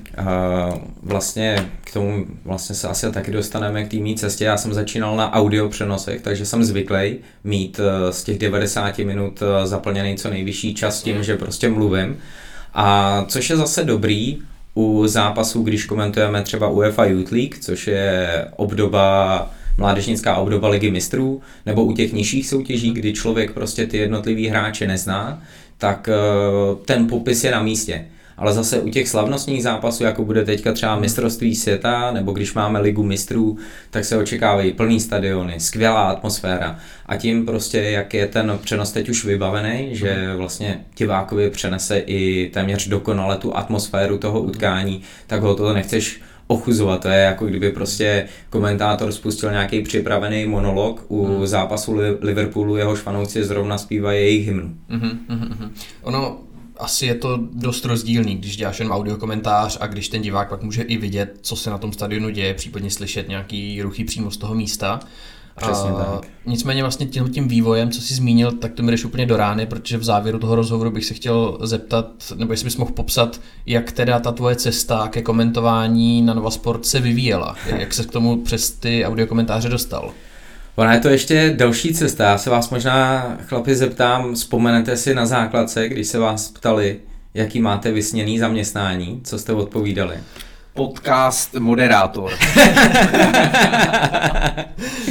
Vlastně 1.04 1.70
k 1.84 1.94
tomu 1.94 2.26
vlastně 2.46 2.76
se 2.76 2.88
asi 2.88 3.12
taky 3.12 3.32
dostaneme 3.32 3.84
k 3.84 3.92
té 3.92 3.98
mý 3.98 4.16
cestě. 4.16 4.46
Já 4.46 4.58
jsem 4.58 4.74
začínal 4.74 5.16
na 5.16 5.34
audio 5.34 5.70
přenosech, 5.70 6.22
takže 6.22 6.46
jsem 6.46 6.64
zvyklý 6.64 7.18
mít 7.44 7.80
z 8.10 8.24
těch 8.24 8.40
90 8.40 8.98
minut 8.98 9.44
zaplněný 9.64 10.16
co 10.18 10.30
nejvyšší 10.30 10.74
čas 10.74 11.04
tím, 11.04 11.18
mm. 11.18 11.24
že 11.24 11.38
prostě 11.38 11.70
mluvím. 11.70 12.18
A 12.74 13.26
což 13.28 13.50
je 13.50 13.58
zase 13.58 13.84
dobrý 13.84 14.38
u 14.76 15.08
zápasů, 15.08 15.64
když 15.64 15.86
komentujeme 15.86 16.42
třeba 16.42 16.70
UEFA 16.70 17.06
Youth 17.06 17.32
League, 17.32 17.58
což 17.60 17.88
je 17.88 18.46
obdoba 18.56 19.50
mládežnická 19.77 20.35
obdoba 20.35 20.69
ligy 20.69 20.91
mistrů, 20.91 21.41
nebo 21.65 21.84
u 21.84 21.93
těch 21.93 22.14
nižších 22.14 22.47
soutěží, 22.47 22.91
kdy 22.91 23.14
člověk 23.14 23.52
prostě 23.52 23.88
ty 23.88 23.97
jednotlivý 23.97 24.47
hráče 24.47 24.88
nezná, 24.88 25.41
tak 25.77 26.10
ten 26.85 27.07
popis 27.07 27.43
je 27.43 27.52
na 27.52 27.64
místě. 27.64 28.06
Ale 28.38 28.53
zase 28.53 28.80
u 28.80 28.89
těch 28.89 29.10
slavnostních 29.10 29.64
zápasů, 29.64 30.03
jako 30.03 30.26
bude 30.26 30.45
teďka 30.45 30.73
třeba 30.73 30.99
mistrovství 30.99 31.56
světa, 31.56 32.11
nebo 32.11 32.31
když 32.31 32.53
máme 32.53 32.80
ligu 32.80 33.03
mistrů, 33.03 33.57
tak 33.89 34.06
se 34.06 34.18
očekávají 34.18 34.73
plný 34.73 34.99
stadiony, 34.99 35.60
skvělá 35.60 36.02
atmosféra. 36.10 36.80
A 37.06 37.18
tím 37.18 37.45
prostě, 37.45 37.77
jak 37.77 38.14
je 38.14 38.27
ten 38.27 38.60
přenos 38.61 38.91
teď 38.91 39.10
už 39.10 39.26
vybavený, 39.26 39.89
že 39.91 40.34
vlastně 40.38 40.80
divákovi 40.97 41.49
přenese 41.49 41.97
i 41.97 42.49
téměř 42.53 42.88
dokonale 42.88 43.38
tu 43.38 43.57
atmosféru 43.57 44.18
toho 44.18 44.41
utkání, 44.41 45.02
tak 45.27 45.41
ho 45.41 45.56
to 45.56 45.73
nechceš 45.73 46.22
ochuzovat. 46.47 47.01
To 47.01 47.07
je 47.07 47.19
jako 47.19 47.45
kdyby 47.45 47.72
prostě 47.72 48.27
komentátor 48.49 49.11
spustil 49.11 49.51
nějaký 49.51 49.81
připravený 49.81 50.45
monolog 50.45 51.05
u 51.07 51.26
hmm. 51.26 51.47
zápasu 51.47 51.95
Liverpoolu, 52.22 52.77
jehož 52.77 52.99
fanouci 52.99 53.43
zrovna 53.43 53.77
zpívají 53.77 54.19
jejich 54.19 54.45
hymnu. 54.45 54.76
Mm-hmm, 54.89 55.17
mm-hmm. 55.30 55.69
Ono 56.01 56.38
asi 56.77 57.05
je 57.05 57.15
to 57.15 57.39
dost 57.53 57.85
rozdílný, 57.85 58.35
když 58.35 58.57
děláš 58.57 58.80
jen 58.80 58.91
audio 58.91 59.17
komentář 59.17 59.77
a 59.81 59.88
když 59.88 60.09
ten 60.09 60.22
divák 60.22 60.49
pak 60.49 60.63
může 60.63 60.81
i 60.81 60.97
vidět, 60.97 61.38
co 61.41 61.55
se 61.55 61.69
na 61.69 61.77
tom 61.77 61.93
stadionu 61.93 62.30
děje, 62.30 62.53
případně 62.53 62.91
slyšet 62.91 63.30
nějaký 63.30 63.81
ruchy 63.81 64.03
přímo 64.03 64.31
z 64.31 64.38
toho 64.38 64.55
místa. 64.55 64.99
Přesně 65.57 65.90
a, 65.90 65.94
tak. 65.94 66.27
Nicméně 66.45 66.82
vlastně 66.82 67.06
tím, 67.06 67.30
tím 67.30 67.48
vývojem, 67.48 67.91
co 67.91 68.02
jsi 68.02 68.14
zmínil, 68.14 68.52
tak 68.52 68.73
to 68.73 68.84
mi 68.84 68.91
jdeš 68.91 69.06
úplně 69.06 69.26
do 69.26 69.38
rány, 69.38 69.65
protože 69.65 69.98
v 69.98 70.03
závěru 70.03 70.40
toho 70.40 70.56
rozhovoru 70.56 70.91
bych 70.91 71.06
se 71.06 71.14
chtěl 71.14 71.57
zeptat, 71.61 72.07
nebo 72.36 72.53
jestli 72.53 72.65
bys 72.65 72.77
mohl 72.77 72.91
popsat, 72.91 73.41
jak 73.65 73.91
teda 73.91 74.19
ta 74.19 74.32
tvoje 74.32 74.56
cesta 74.56 75.07
ke 75.07 75.22
komentování 75.22 76.22
na 76.22 76.34
Nova 76.34 76.52
Sport 76.52 76.86
se 76.86 76.99
vyvíjela. 76.99 77.56
Jak 77.77 77.94
se 77.94 78.03
k 78.03 78.11
tomu 78.11 78.38
přes 78.38 78.72
ty 78.72 79.06
audiokomentáře 79.06 79.69
dostal? 79.69 80.11
Ona 80.76 80.94
je 80.94 80.99
to 80.99 81.10
ještě 81.10 81.53
delší 81.57 81.94
cesta. 81.94 82.23
Já 82.23 82.38
se 82.38 82.49
vás 82.49 82.69
možná, 82.69 83.27
chlapi, 83.45 83.76
zeptám, 83.76 84.34
vzpomenete 84.34 84.98
si 84.98 85.15
na 85.15 85.26
základce, 85.26 85.90
když 85.90 86.07
se 86.07 86.19
vás 86.19 86.49
ptali, 86.49 86.99
jaký 87.34 87.61
máte 87.61 87.91
vysněný 87.91 88.40
zaměstnání, 88.40 89.22
co 89.23 89.40
jste 89.40 89.53
odpovídali? 89.53 90.15
Podcast 90.73 91.53
moderátor. 91.53 92.32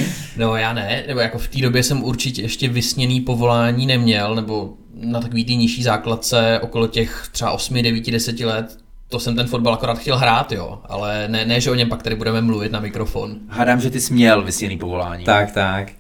no 0.37 0.57
já 0.57 0.73
ne, 0.73 1.05
nebo 1.07 1.21
jako 1.21 1.39
v 1.39 1.49
té 1.49 1.59
době 1.59 1.83
jsem 1.83 2.05
určitě 2.05 2.43
ještě 2.43 2.69
vysněný 2.69 3.21
povolání 3.21 3.87
neměl, 3.87 4.35
nebo 4.35 4.75
na 4.95 5.21
takový 5.21 5.45
ty 5.45 5.57
nižší 5.57 5.83
základce 5.83 6.61
okolo 6.63 6.87
těch 6.87 7.29
třeba 7.33 7.51
8, 7.51 7.83
9, 7.83 8.11
10 8.11 8.41
let 8.41 8.85
to 9.09 9.21
jsem 9.21 9.37
ten 9.37 9.47
fotbal 9.47 9.75
akorát 9.75 9.99
chtěl 9.99 10.17
hrát, 10.17 10.53
jo, 10.53 10.81
ale 10.85 11.29
ne, 11.29 11.45
ne 11.45 11.61
že 11.61 11.71
o 11.71 11.75
něm 11.75 11.89
pak 11.89 12.03
tady 12.03 12.17
budeme 12.17 12.41
mluvit 12.41 12.73
na 12.73 12.81
mikrofon. 12.81 13.37
Hádám, 13.49 13.81
že 13.81 13.91
ty 13.91 14.01
jsi 14.01 14.15
měl 14.15 14.43
vysněný 14.43 14.79
povolání. 14.79 15.25
Tak, 15.25 15.53
tak. 15.53 15.93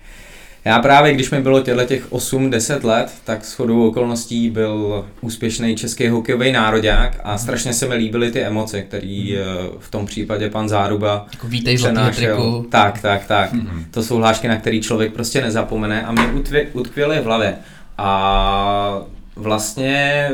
Já 0.65 0.78
právě, 0.78 1.15
když 1.15 1.31
mi 1.31 1.41
bylo 1.41 1.61
těchto 1.61 1.85
těch 1.85 2.12
8-10 2.12 2.85
let, 2.85 3.15
tak 3.24 3.45
shodou 3.45 3.89
okolností 3.89 4.51
byl 4.51 5.05
úspěšný 5.20 5.77
český 5.77 6.09
hokejový 6.09 6.53
národák 6.53 7.20
a 7.24 7.39
strašně 7.39 7.73
se 7.73 7.89
mi 7.89 7.95
líbily 7.95 8.31
ty 8.32 8.41
emoce, 8.41 8.82
které 8.82 9.07
mm. 9.07 9.78
v 9.78 9.91
tom 9.91 10.07
případě 10.07 10.51
pan 10.51 10.69
Záruba 10.69 11.27
jako 11.32 11.49
vítej 11.49 11.77
přenášel. 11.77 12.65
Tak, 12.70 13.01
tak, 13.01 13.27
tak. 13.27 13.53
Mm. 13.53 13.85
To 13.91 14.03
jsou 14.03 14.16
hlášky, 14.16 14.49
na 14.49 14.57
který 14.57 14.81
člověk 14.81 15.12
prostě 15.12 15.43
nezapomene 15.43 16.03
a 16.07 16.12
mě 16.12 16.27
utkvěly 16.73 17.20
v 17.20 17.24
hlavě. 17.24 17.55
A 17.99 19.01
vlastně 19.36 20.31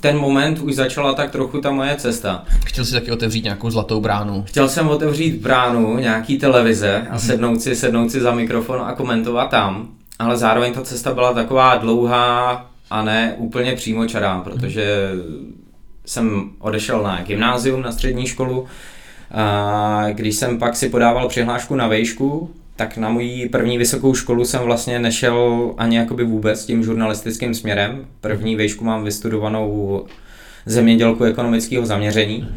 ten 0.00 0.18
moment 0.18 0.58
už 0.58 0.74
začala 0.74 1.14
tak 1.14 1.30
trochu 1.30 1.60
ta 1.60 1.70
moje 1.70 1.96
cesta. 1.96 2.44
Chtěl 2.66 2.84
jsi 2.84 2.92
taky 2.92 3.10
otevřít 3.10 3.44
nějakou 3.44 3.70
zlatou 3.70 4.00
bránu? 4.00 4.44
Chtěl 4.46 4.68
jsem 4.68 4.88
otevřít 4.88 5.40
bránu 5.40 5.98
nějaký 5.98 6.38
televize 6.38 7.06
a 7.10 7.12
mhm. 7.12 7.18
sednout 7.18 7.60
si, 7.60 7.76
sednout 7.76 8.10
si 8.10 8.20
za 8.20 8.34
mikrofon 8.34 8.82
a 8.86 8.94
komentovat 8.94 9.50
tam, 9.50 9.88
ale 10.18 10.36
zároveň 10.36 10.72
ta 10.72 10.82
cesta 10.82 11.14
byla 11.14 11.32
taková 11.32 11.76
dlouhá 11.76 12.66
a 12.90 13.02
ne 13.02 13.34
úplně 13.36 13.72
přímočará, 13.76 14.40
protože 14.40 15.10
jsem 16.06 16.50
odešel 16.58 17.02
na 17.02 17.22
gymnázium, 17.22 17.82
na 17.82 17.92
střední 17.92 18.26
školu, 18.26 18.66
a 19.34 20.06
když 20.12 20.36
jsem 20.36 20.58
pak 20.58 20.76
si 20.76 20.88
podával 20.88 21.28
přihlášku 21.28 21.74
na 21.74 21.88
vejšku, 21.88 22.50
tak 22.80 22.96
na 22.96 23.08
moji 23.08 23.48
první 23.48 23.78
vysokou 23.78 24.14
školu 24.14 24.44
jsem 24.44 24.60
vlastně 24.60 24.98
nešel 24.98 25.70
ani 25.78 25.96
jakoby 25.96 26.24
vůbec 26.24 26.64
tím 26.66 26.84
žurnalistickým 26.84 27.54
směrem. 27.54 28.06
První 28.20 28.56
vejšku 28.56 28.84
mám 28.84 29.04
vystudovanou 29.04 30.04
zemědělku 30.66 31.24
ekonomického 31.24 31.86
zaměření. 31.86 32.48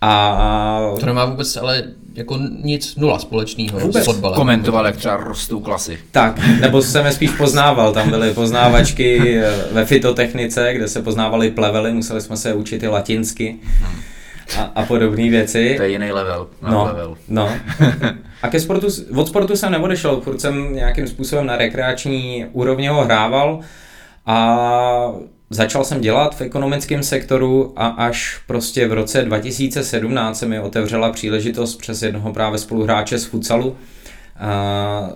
A... 0.00 0.92
To 1.00 1.06
nemá 1.06 1.24
vůbec 1.24 1.56
ale 1.56 1.82
jako 2.14 2.38
nic 2.62 2.96
nula 2.96 3.18
společného 3.18 3.92
s 3.92 4.04
fotbalem. 4.04 4.36
Komentoval, 4.36 4.86
jak 4.86 4.96
třeba 4.96 5.16
rostou 5.16 5.60
klasy. 5.60 5.98
Tak, 6.10 6.40
nebo 6.60 6.82
jsem 6.82 7.06
je 7.06 7.12
spíš 7.12 7.30
poznával. 7.30 7.92
Tam 7.92 8.10
byly 8.10 8.34
poznávačky 8.34 9.40
ve 9.72 9.84
fitotechnice, 9.84 10.74
kde 10.74 10.88
se 10.88 11.02
poznávaly 11.02 11.50
plevely, 11.50 11.92
museli 11.92 12.20
jsme 12.20 12.36
se 12.36 12.54
učit 12.54 12.82
i 12.82 12.88
latinsky. 12.88 13.56
Hmm 13.80 14.00
a, 14.58 14.62
a 14.74 14.82
podobné 14.84 15.30
věci. 15.30 15.74
To 15.76 15.82
je 15.82 15.90
jiný 15.90 16.12
level. 16.12 16.46
No, 16.70 16.84
level. 16.84 17.16
no. 17.28 17.48
A 18.44 18.48
ke 18.48 18.60
sportu, 18.60 18.86
od 19.16 19.28
sportu 19.28 19.56
jsem 19.56 19.72
neodešel, 19.72 20.20
furt 20.20 20.40
jsem 20.40 20.74
nějakým 20.74 21.08
způsobem 21.08 21.46
na 21.46 21.56
rekreační 21.56 22.46
úrovni 22.52 22.88
ho 22.88 23.04
hrával 23.04 23.60
a 24.26 25.12
začal 25.50 25.84
jsem 25.84 26.00
dělat 26.00 26.36
v 26.36 26.40
ekonomickém 26.40 27.02
sektoru 27.02 27.72
a 27.76 27.86
až 27.86 28.40
prostě 28.46 28.88
v 28.88 28.92
roce 28.92 29.22
2017 29.22 30.38
se 30.38 30.46
mi 30.46 30.60
otevřela 30.60 31.12
příležitost 31.12 31.76
přes 31.76 32.02
jednoho 32.02 32.32
právě 32.32 32.58
spoluhráče 32.58 33.18
z 33.18 33.24
futsalu 33.24 33.76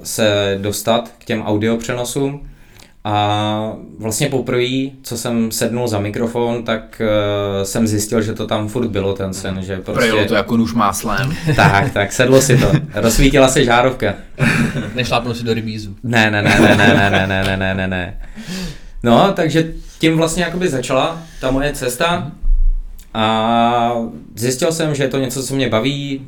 se 0.02 0.58
dostat 0.60 1.12
k 1.18 1.24
těm 1.24 1.42
audiopřenosům. 1.42 2.48
A 3.04 3.72
vlastně 3.98 4.28
poprvé, 4.28 4.90
co 5.02 5.16
jsem 5.16 5.50
sednul 5.50 5.88
za 5.88 5.98
mikrofon, 5.98 6.64
tak 6.64 7.02
uh, 7.04 7.64
jsem 7.64 7.86
zjistil, 7.86 8.22
že 8.22 8.34
to 8.34 8.46
tam 8.46 8.68
furt 8.68 8.88
bylo 8.88 9.12
ten 9.12 9.34
sen, 9.34 9.62
že 9.62 9.76
prostě... 9.76 9.92
Projelo 9.92 10.24
to 10.24 10.34
jako 10.34 10.56
nůž 10.56 10.74
máslem. 10.74 11.36
Tak, 11.56 11.92
tak, 11.92 12.12
sedlo 12.12 12.40
si 12.42 12.58
to. 12.58 12.72
Rozsvítila 12.94 13.48
se 13.48 13.64
žárovka. 13.64 14.14
Nešlápnul 14.94 15.34
si 15.34 15.44
do 15.44 15.54
rybízu. 15.54 15.96
Ne, 16.02 16.30
ne, 16.30 16.42
ne, 16.42 16.58
ne, 16.60 16.76
ne, 16.76 16.94
ne, 16.94 17.10
ne, 17.10 17.26
ne, 17.26 17.44
ne, 17.44 17.56
ne, 17.56 17.74
ne, 17.74 17.88
ne. 17.88 18.20
No, 19.02 19.32
takže 19.32 19.72
tím 19.98 20.16
vlastně 20.16 20.42
jakoby 20.44 20.68
začala 20.68 21.22
ta 21.40 21.50
moje 21.50 21.72
cesta 21.72 22.32
a 23.14 23.92
zjistil 24.34 24.72
jsem, 24.72 24.94
že 24.94 25.02
je 25.02 25.08
to 25.08 25.18
něco, 25.18 25.42
co 25.42 25.54
mě 25.54 25.68
baví, 25.68 26.26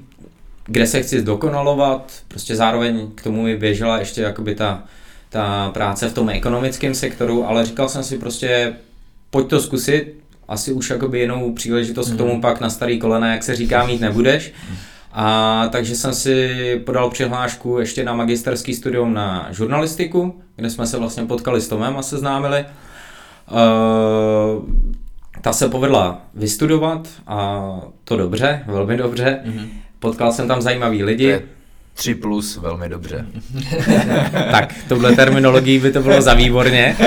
kde 0.66 0.86
se 0.86 1.02
chci 1.02 1.20
zdokonalovat, 1.20 2.12
prostě 2.28 2.56
zároveň 2.56 3.08
k 3.14 3.22
tomu 3.22 3.42
mi 3.42 3.56
běžela 3.56 3.98
ještě 3.98 4.22
jakoby 4.22 4.54
ta, 4.54 4.82
ta 5.30 5.70
práce 5.74 6.08
v 6.08 6.14
tom 6.14 6.28
ekonomickém 6.28 6.94
sektoru, 6.94 7.48
ale 7.48 7.66
říkal 7.66 7.88
jsem 7.88 8.04
si 8.04 8.18
prostě, 8.18 8.76
pojď 9.30 9.46
to 9.48 9.60
zkusit, 9.60 10.14
asi 10.48 10.72
už 10.72 10.90
jakoby 10.90 11.20
jinou 11.20 11.52
příležitost 11.52 12.10
k 12.10 12.16
tomu 12.16 12.40
pak 12.40 12.60
na 12.60 12.70
starý 12.70 12.98
kolena, 12.98 13.32
jak 13.32 13.42
se 13.42 13.56
říká, 13.56 13.86
mít 13.86 14.00
nebudeš. 14.00 14.52
A 15.12 15.68
takže 15.72 15.96
jsem 15.96 16.14
si 16.14 16.56
podal 16.86 17.10
přihlášku 17.10 17.78
ještě 17.78 18.04
na 18.04 18.14
magisterský 18.14 18.74
studium 18.74 19.14
na 19.14 19.48
žurnalistiku, 19.50 20.40
kde 20.56 20.70
jsme 20.70 20.86
se 20.86 20.98
vlastně 20.98 21.24
potkali 21.24 21.60
s 21.60 21.68
Tomem 21.68 21.96
a 21.96 22.02
seznámili. 22.02 22.64
Uh, 23.50 24.64
ta 25.40 25.52
se 25.52 25.68
povedla 25.68 26.22
vystudovat 26.34 27.08
a 27.26 27.60
to 28.04 28.16
dobře, 28.16 28.62
velmi 28.66 28.96
dobře. 28.96 29.40
Mm-hmm. 29.44 29.68
Potkal 29.98 30.32
jsem 30.32 30.48
tam 30.48 30.62
zajímavý 30.62 31.04
lidi. 31.04 31.26
To 31.26 31.32
je 31.32 31.42
3 31.94 32.14
plus, 32.14 32.56
velmi 32.56 32.88
dobře. 32.88 33.26
tak, 34.50 34.74
touhle 34.88 35.16
terminologií 35.16 35.78
by 35.78 35.92
to 35.92 36.02
bylo 36.02 36.22
za 36.22 36.34
výborně. 36.34 36.96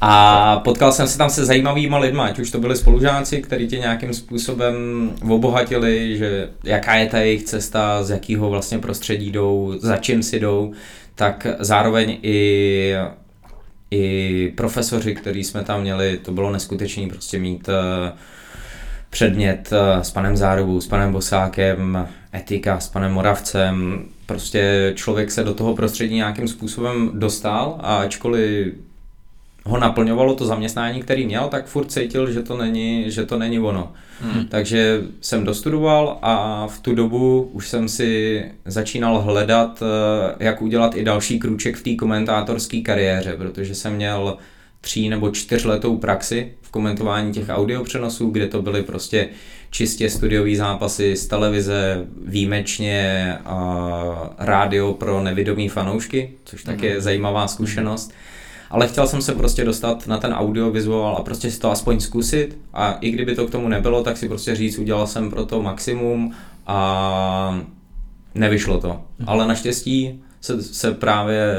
A 0.00 0.56
potkal 0.64 0.92
jsem 0.92 1.08
se 1.08 1.18
tam 1.18 1.30
se 1.30 1.44
zajímavýma 1.44 1.98
lidma, 1.98 2.24
ať 2.24 2.38
už 2.38 2.50
to 2.50 2.58
byli 2.58 2.76
spolužáci, 2.76 3.42
kteří 3.42 3.66
tě 3.66 3.78
nějakým 3.78 4.14
způsobem 4.14 4.74
obohatili, 5.28 6.18
že 6.18 6.48
jaká 6.64 6.94
je 6.94 7.06
ta 7.06 7.18
jejich 7.18 7.42
cesta, 7.42 8.02
z 8.02 8.10
jakého 8.10 8.50
vlastně 8.50 8.78
prostředí 8.78 9.30
jdou, 9.30 9.74
za 9.80 9.96
čím 9.96 10.22
si 10.22 10.40
jdou, 10.40 10.72
tak 11.14 11.46
zároveň 11.60 12.18
i 12.22 12.94
i 13.90 14.52
profesoři, 14.56 15.14
který 15.14 15.44
jsme 15.44 15.64
tam 15.64 15.80
měli, 15.80 16.18
to 16.18 16.32
bylo 16.32 16.52
neskutečné 16.52 17.08
prostě 17.08 17.38
mít 17.38 17.68
uh, 17.68 18.18
předmět 19.10 19.72
uh, 19.72 20.02
s 20.02 20.10
panem 20.10 20.36
Zárovou, 20.36 20.80
s 20.80 20.86
panem 20.86 21.12
Bosákem, 21.12 22.08
etika 22.34 22.80
s 22.80 22.88
panem 22.88 23.12
Moravcem. 23.12 24.04
Prostě 24.26 24.92
člověk 24.96 25.30
se 25.30 25.44
do 25.44 25.54
toho 25.54 25.74
prostředí 25.74 26.14
nějakým 26.14 26.48
způsobem 26.48 27.10
dostal 27.14 27.78
a 27.80 27.96
ačkoliv 27.96 28.74
ho 29.66 29.78
naplňovalo 29.78 30.34
to 30.34 30.46
zaměstnání, 30.46 31.02
který 31.02 31.26
měl, 31.26 31.48
tak 31.48 31.66
furt 31.66 31.92
cítil, 31.92 32.32
že 32.32 32.42
to 32.42 32.56
není, 32.56 33.10
že 33.10 33.26
to 33.26 33.38
není 33.38 33.58
ono. 33.58 33.92
Hmm. 34.20 34.46
Takže 34.46 35.02
jsem 35.20 35.44
dostudoval 35.44 36.18
a 36.22 36.66
v 36.66 36.78
tu 36.78 36.94
dobu 36.94 37.50
už 37.52 37.68
jsem 37.68 37.88
si 37.88 38.44
začínal 38.64 39.20
hledat, 39.20 39.82
eh, 39.82 40.44
jak 40.44 40.62
udělat 40.62 40.96
i 40.96 41.04
další 41.04 41.38
krůček 41.38 41.76
v 41.76 41.82
té 41.82 41.94
komentátorské 41.94 42.80
kariéře, 42.80 43.36
protože 43.36 43.74
jsem 43.74 43.94
měl 43.94 44.36
tří 44.80 45.08
nebo 45.08 45.30
čtyřletou 45.30 45.96
praxi 45.96 46.52
v 46.62 46.70
komentování 46.70 47.32
těch 47.32 47.46
audiopřenosů, 47.48 48.30
kde 48.30 48.46
to 48.46 48.62
byly 48.62 48.82
prostě 48.82 49.28
čistě 49.74 50.10
studiové 50.10 50.56
zápasy 50.56 51.16
z 51.16 51.26
televize, 51.26 52.06
výjimečně 52.26 53.38
a 53.44 54.34
rádio 54.38 54.92
pro 54.92 55.22
nevidomí 55.22 55.68
fanoušky, 55.68 56.30
což 56.44 56.62
tak 56.62 56.82
je 56.82 57.00
zajímavá 57.00 57.48
zkušenost. 57.48 58.12
Ale 58.70 58.88
chtěl 58.88 59.06
jsem 59.06 59.22
se 59.22 59.34
prostě 59.34 59.64
dostat 59.64 60.06
na 60.06 60.18
ten 60.18 60.32
audiovizuál 60.32 61.16
a 61.16 61.22
prostě 61.22 61.50
si 61.50 61.60
to 61.60 61.70
aspoň 61.70 62.00
zkusit 62.00 62.58
a 62.74 62.92
i 62.92 63.10
kdyby 63.10 63.34
to 63.34 63.46
k 63.46 63.50
tomu 63.50 63.68
nebylo, 63.68 64.02
tak 64.02 64.16
si 64.16 64.28
prostě 64.28 64.54
říct, 64.54 64.78
udělal 64.78 65.06
jsem 65.06 65.30
pro 65.30 65.46
to 65.46 65.62
maximum 65.62 66.32
a 66.66 67.60
nevyšlo 68.34 68.80
to. 68.80 68.88
Mhm. 68.88 69.28
Ale 69.28 69.46
naštěstí 69.46 70.22
se, 70.40 70.62
se 70.62 70.92
právě 70.92 71.54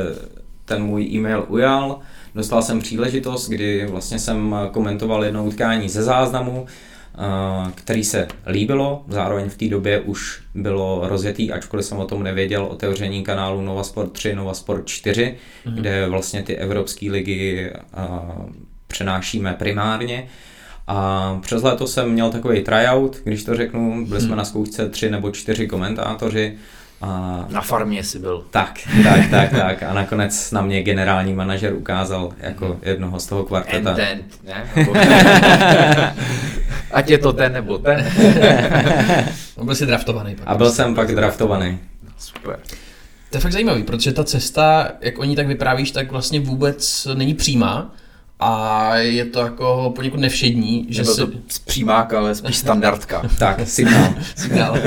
ten 0.66 0.84
můj 0.84 1.04
e-mail 1.04 1.46
ujal, 1.48 2.00
dostal 2.36 2.62
jsem 2.62 2.80
příležitost, 2.80 3.50
kdy 3.50 3.86
vlastně 3.86 4.20
jsem 4.20 4.56
komentoval 4.72 5.24
jedno 5.24 5.46
utkání 5.46 5.90
ze 5.90 6.04
záznamu, 6.04 6.66
který 7.76 8.04
se 8.04 8.28
líbilo, 8.48 9.04
zároveň 9.08 9.50
v 9.50 9.58
té 9.58 9.68
době 9.68 10.00
už 10.00 10.42
bylo 10.56 11.02
rozjetý, 11.04 11.52
ačkoliv 11.52 11.86
jsem 11.86 11.98
o 11.98 12.06
tom 12.06 12.24
nevěděl, 12.24 12.66
otevření 12.66 13.24
kanálu 13.24 13.62
Nova 13.62 13.84
Sport 13.84 14.12
3, 14.12 14.36
Nova 14.36 14.54
Sport 14.54 14.88
4, 14.88 15.36
mm-hmm. 15.66 15.74
kde 15.74 16.08
vlastně 16.08 16.44
ty 16.44 16.56
evropské 16.56 17.12
ligy 17.12 17.72
uh, 17.98 18.46
přenášíme 18.88 19.54
primárně. 19.54 20.28
A 20.88 21.40
přes 21.42 21.64
léto 21.64 21.88
jsem 21.88 22.10
měl 22.10 22.32
takový 22.32 22.62
tryout, 22.62 23.18
když 23.24 23.44
to 23.44 23.56
řeknu, 23.56 24.06
byli 24.06 24.22
jsme 24.22 24.30
hmm. 24.30 24.38
na 24.38 24.46
zkoušce 24.46 24.90
tři 24.90 25.12
nebo 25.12 25.32
čtyři 25.32 25.68
komentátoři 25.68 26.58
a... 27.02 27.46
Na 27.50 27.62
farmě 27.62 28.04
jsi 28.04 28.20
byl. 28.20 28.46
Tak, 28.52 28.80
tak, 29.04 29.30
tak, 29.30 29.50
tak. 29.50 29.84
A 29.84 29.94
nakonec 29.94 30.52
na 30.52 30.62
mě 30.62 30.84
generální 30.84 31.34
manažer 31.34 31.74
ukázal 31.74 32.34
jako 32.40 32.66
mhm. 32.66 32.78
jednoho 32.82 33.20
z 33.20 33.26
toho 33.28 33.44
kvarteta. 33.44 33.90
And 33.90 33.96
then, 33.96 34.20
ne? 34.44 34.70
Ať 36.96 37.10
je 37.10 37.18
to 37.18 37.34
ten 37.34 37.54
nebo 37.54 37.78
ten. 37.78 38.06
byl 39.64 39.76
jsi 39.76 39.86
draftovaný. 39.86 40.36
Pak 40.36 40.48
a 40.48 40.56
byl 40.56 40.72
jsem 40.72 40.96
pak 40.96 41.16
draftovaný. 41.16 41.80
Super. 42.18 42.60
To 43.30 43.38
je 43.38 43.42
fakt 43.42 43.52
zajímavý, 43.52 43.84
protože 43.84 44.14
ta 44.14 44.24
cesta, 44.24 44.92
jak 45.02 45.20
o 45.20 45.24
ní 45.24 45.36
tak 45.36 45.48
vyprávíš, 45.48 45.92
tak 45.92 46.12
vlastně 46.12 46.40
vůbec 46.40 47.08
není 47.14 47.34
přímá 47.34 47.96
a 48.40 48.96
je 48.98 49.26
to 49.26 49.40
jako 49.40 49.94
poněkud 49.96 50.20
nevšední, 50.20 50.86
že 50.90 51.06
si... 51.06 51.22
to 51.22 51.28
přímák, 51.66 52.14
ale 52.14 52.36
spíš 52.36 52.58
standardka. 52.58 53.22
tak, 53.40 53.62
signál. 53.68 54.14
signál. 54.36 54.78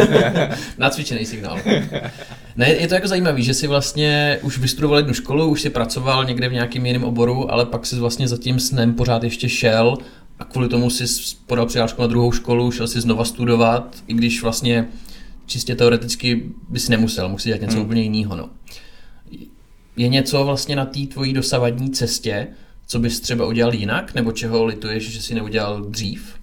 Nacvičený 0.79 1.27
signál. 1.27 1.59
Ne, 2.57 2.69
je 2.69 2.89
to 2.89 2.95
jako 2.95 3.09
zajímavý, 3.09 3.43
že 3.43 3.55
si 3.55 3.67
vlastně 3.67 4.39
už 4.43 4.59
vystudoval 4.59 4.99
jednu 4.99 5.15
školu, 5.15 5.47
už 5.47 5.63
si 5.63 5.71
pracoval 5.71 6.25
někde 6.25 6.49
v 6.49 6.53
nějakém 6.53 6.87
jiném 6.87 7.05
oboru, 7.05 7.53
ale 7.53 7.67
pak 7.67 7.87
si 7.87 7.97
vlastně 7.97 8.29
za 8.29 8.37
tím 8.37 8.61
snem 8.61 8.95
pořád 8.95 9.25
ještě 9.25 9.49
šel 9.49 9.99
a 10.39 10.45
kvůli 10.45 10.69
tomu 10.69 10.91
si 10.91 11.05
podal 11.47 11.67
přihlášku 11.67 12.03
na 12.03 12.07
druhou 12.09 12.33
školu, 12.33 12.71
šel 12.71 12.89
si 12.89 13.01
znova 13.01 13.25
studovat, 13.25 13.97
i 14.07 14.15
když 14.15 14.43
vlastně 14.43 14.89
čistě 15.47 15.75
teoreticky 15.75 16.43
bys 16.69 16.89
nemusel, 16.89 17.29
musí 17.29 17.49
dělat 17.49 17.61
něco 17.61 17.77
hmm. 17.77 17.85
úplně 17.85 18.03
jiného. 18.03 18.37
No. 18.37 18.51
Je 19.97 20.09
něco 20.09 20.45
vlastně 20.45 20.77
na 20.77 20.87
té 20.87 21.01
tvojí 21.07 21.33
dosavadní 21.33 21.91
cestě, 21.91 22.47
co 22.87 22.99
bys 22.99 23.21
třeba 23.21 23.47
udělal 23.47 23.75
jinak, 23.75 24.15
nebo 24.15 24.33
čeho 24.33 24.65
lituješ, 24.65 25.11
že 25.11 25.23
si 25.23 25.35
neudělal 25.35 25.81
dřív? 25.83 26.39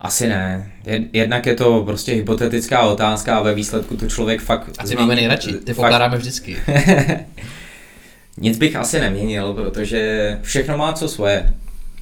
Asi 0.00 0.28
ne. 0.28 0.72
Jednak 1.12 1.46
je 1.46 1.54
to 1.54 1.82
prostě 1.84 2.12
hypotetická 2.12 2.82
otázka 2.82 3.38
a 3.38 3.42
ve 3.42 3.54
výsledku 3.54 3.96
to 3.96 4.06
člověk 4.06 4.40
fakt... 4.40 4.70
Asi 4.78 4.96
máme 4.96 5.14
nejradši, 5.14 5.52
ty 5.52 5.74
fakt... 5.74 5.76
pokládáme 5.76 6.18
vždycky. 6.18 6.56
Nic 8.36 8.58
bych 8.58 8.76
asi 8.76 9.00
neměnil, 9.00 9.54
protože 9.54 10.38
všechno 10.42 10.78
má 10.78 10.92
co 10.92 11.08
svoje. 11.08 11.54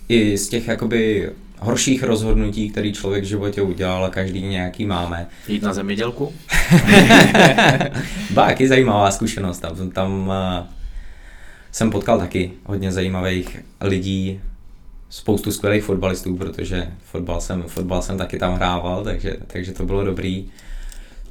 I 0.08 0.38
z 0.38 0.48
těch 0.48 0.68
jakoby 0.68 1.30
horších 1.58 2.02
rozhodnutí, 2.02 2.70
který 2.70 2.92
člověk 2.92 3.24
v 3.24 3.26
životě 3.26 3.62
udělal 3.62 4.04
a 4.04 4.10
každý 4.10 4.42
nějaký 4.42 4.86
máme. 4.86 5.26
Jít 5.48 5.62
na 5.62 5.72
zemědělku? 5.72 6.32
Báky 8.30 8.68
zajímavá 8.68 9.10
zkušenost. 9.10 9.58
Tam, 9.58 9.90
tam 9.90 10.32
jsem 11.72 11.90
potkal 11.90 12.18
taky 12.18 12.52
hodně 12.64 12.92
zajímavých 12.92 13.58
lidí, 13.80 14.40
spoustu 15.10 15.52
skvělých 15.52 15.84
fotbalistů, 15.84 16.36
protože 16.36 16.88
fotbal 17.04 17.40
jsem, 17.40 17.62
fotbal 17.62 18.02
jsem 18.02 18.18
taky 18.18 18.38
tam 18.38 18.54
hrával, 18.54 19.04
takže, 19.04 19.36
takže 19.46 19.72
to 19.72 19.86
bylo 19.86 20.04
dobrý. 20.04 20.50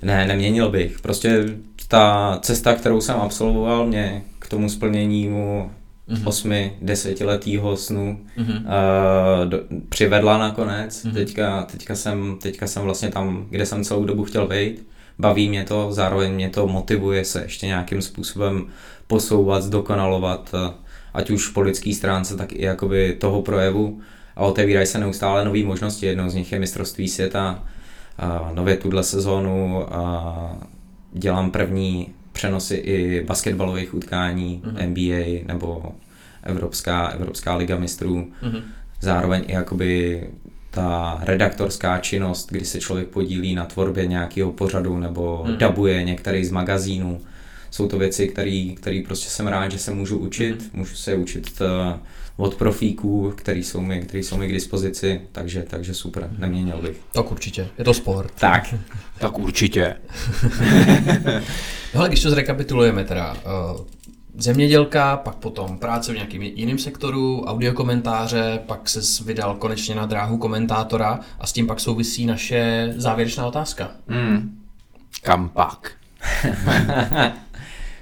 Ne, 0.01 0.27
neměnil 0.27 0.71
bych. 0.71 1.01
Prostě 1.01 1.45
ta 1.87 2.37
cesta, 2.41 2.75
kterou 2.75 3.01
jsem 3.01 3.15
absolvoval, 3.15 3.87
mě 3.87 4.21
k 4.39 4.49
tomu 4.49 4.69
splněnímu 4.69 5.71
mm-hmm. 6.09 6.27
osmi, 6.27 6.73
desetiletýho 6.81 7.77
snu 7.77 8.19
mm-hmm. 8.37 8.57
uh, 8.57 9.49
do, 9.49 9.59
přivedla 9.89 10.37
nakonec. 10.37 11.05
Mm-hmm. 11.05 11.13
Teďka, 11.13 11.63
teďka, 11.63 11.95
jsem, 11.95 12.37
teďka 12.41 12.67
jsem 12.67 12.83
vlastně 12.83 13.09
tam, 13.09 13.45
kde 13.49 13.65
jsem 13.65 13.83
celou 13.83 14.05
dobu 14.05 14.23
chtěl 14.23 14.47
být. 14.47 14.87
Baví 15.19 15.49
mě 15.49 15.63
to, 15.63 15.87
zároveň 15.91 16.33
mě 16.33 16.49
to 16.49 16.67
motivuje 16.67 17.25
se 17.25 17.41
ještě 17.41 17.65
nějakým 17.65 18.01
způsobem 18.01 18.67
posouvat, 19.07 19.63
zdokonalovat, 19.63 20.55
ať 21.13 21.29
už 21.29 21.47
po 21.47 21.61
lidské 21.61 21.93
stránce, 21.93 22.37
tak 22.37 22.53
i 22.53 22.65
jakoby 22.65 23.17
toho 23.19 23.41
projevu 23.41 23.99
a 24.35 24.45
otevírají 24.45 24.87
se 24.87 24.99
neustále 24.99 25.45
nové 25.45 25.63
možnosti. 25.63 26.05
Jednou 26.05 26.29
z 26.29 26.33
nich 26.33 26.51
je 26.51 26.59
mistrovství 26.59 27.07
světa, 27.07 27.63
a 28.17 28.51
nově 28.53 28.77
tuhle 28.77 29.03
sezónu 29.03 29.93
a 29.93 30.57
dělám 31.13 31.51
první 31.51 32.13
přenosy 32.37 32.75
i 32.75 33.23
basketbalových 33.23 33.93
utkání 33.93 34.61
mm-hmm. 34.63 34.87
NBA 34.89 35.53
nebo 35.53 35.95
Evropská, 36.43 37.07
Evropská 37.07 37.55
liga 37.55 37.77
mistrů. 37.77 38.31
Mm-hmm. 38.43 38.61
Zároveň 39.01 39.43
i 39.47 39.53
jakoby 39.53 40.23
ta 40.71 41.19
redaktorská 41.23 41.97
činnost, 41.97 42.49
kdy 42.51 42.65
se 42.65 42.79
člověk 42.79 43.07
podílí 43.07 43.55
na 43.55 43.65
tvorbě 43.65 44.07
nějakého 44.07 44.51
pořadu 44.51 44.99
nebo 44.99 45.43
mm-hmm. 45.45 45.57
dabuje 45.57 46.03
některý 46.03 46.45
z 46.45 46.51
magazínů. 46.51 47.21
Jsou 47.71 47.87
to 47.87 47.97
věci, 47.97 48.27
které 48.77 49.01
prostě 49.07 49.29
jsem 49.29 49.47
rád, 49.47 49.71
že 49.71 49.79
se 49.79 49.91
můžu 49.91 50.17
učit. 50.17 50.61
Mm-hmm. 50.61 50.77
Můžu 50.77 50.95
se 50.95 51.15
učit 51.15 51.61
uh, 51.61 51.99
od 52.37 52.55
profíků, 52.55 53.33
který 53.35 53.63
jsou 53.63 53.81
mi, 53.81 54.01
který 54.01 54.23
jsou 54.23 54.37
mi 54.37 54.47
k 54.47 54.53
dispozici, 54.53 55.21
takže, 55.31 55.65
takže 55.69 55.93
super, 55.93 56.29
neměnil 56.37 56.81
bych. 56.81 56.97
Tak 57.11 57.31
určitě, 57.31 57.67
je 57.77 57.85
to 57.85 57.93
sport. 57.93 58.31
Tak. 58.39 58.73
tak 59.19 59.39
určitě. 59.39 59.95
no 61.93 61.99
ale 61.99 62.07
když 62.07 62.21
to 62.21 62.29
zrekapitulujeme 62.29 63.03
teda, 63.03 63.33
uh, 63.33 63.85
zemědělka, 64.37 65.17
pak 65.17 65.35
potom 65.35 65.77
práce 65.77 66.11
v 66.11 66.15
nějakým 66.15 66.41
jiném 66.41 66.77
sektoru, 66.77 67.43
audiokomentáře, 67.45 68.59
pak 68.65 68.89
se 68.89 69.23
vydal 69.23 69.55
konečně 69.55 69.95
na 69.95 70.05
dráhu 70.05 70.37
komentátora 70.37 71.19
a 71.39 71.47
s 71.47 71.53
tím 71.53 71.67
pak 71.67 71.79
souvisí 71.79 72.25
naše 72.25 72.93
závěrečná 72.95 73.45
otázka. 73.45 73.91
Mm. 74.07 74.59
Kam 75.21 75.49
pak? 75.49 75.91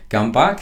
Kam 0.08 0.32
pak? 0.32 0.62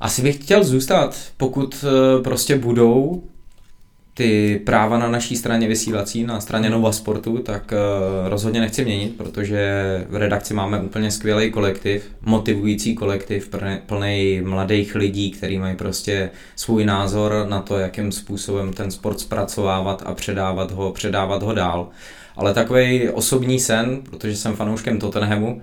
Asi 0.00 0.22
bych 0.22 0.36
chtěl 0.36 0.64
zůstat, 0.64 1.16
pokud 1.36 1.84
eh, 1.84 2.22
prostě 2.22 2.56
budou 2.56 3.22
ty 4.20 4.60
práva 4.66 4.98
na 4.98 5.08
naší 5.08 5.36
straně 5.36 5.68
vysílací, 5.68 6.24
na 6.24 6.40
straně 6.40 6.70
Nova 6.70 6.92
Sportu, 6.92 7.38
tak 7.38 7.72
uh, 7.72 8.28
rozhodně 8.28 8.60
nechci 8.60 8.84
měnit, 8.84 9.16
protože 9.16 9.70
v 10.08 10.16
redakci 10.16 10.54
máme 10.54 10.80
úplně 10.80 11.10
skvělý 11.10 11.50
kolektiv, 11.50 12.10
motivující 12.22 12.94
kolektiv, 12.94 13.50
plný 13.86 14.40
mladých 14.44 14.94
lidí, 14.94 15.30
kteří 15.30 15.58
mají 15.58 15.76
prostě 15.76 16.30
svůj 16.56 16.84
názor 16.84 17.46
na 17.48 17.62
to, 17.62 17.78
jakým 17.78 18.12
způsobem 18.12 18.72
ten 18.72 18.90
sport 18.90 19.20
zpracovávat 19.20 20.02
a 20.06 20.14
předávat 20.14 20.70
ho, 20.70 20.92
předávat 20.92 21.42
ho 21.42 21.54
dál. 21.54 21.88
Ale 22.36 22.54
takový 22.54 23.08
osobní 23.08 23.60
sen, 23.60 24.00
protože 24.10 24.36
jsem 24.36 24.56
fanouškem 24.56 24.98
Tottenhamu, 24.98 25.62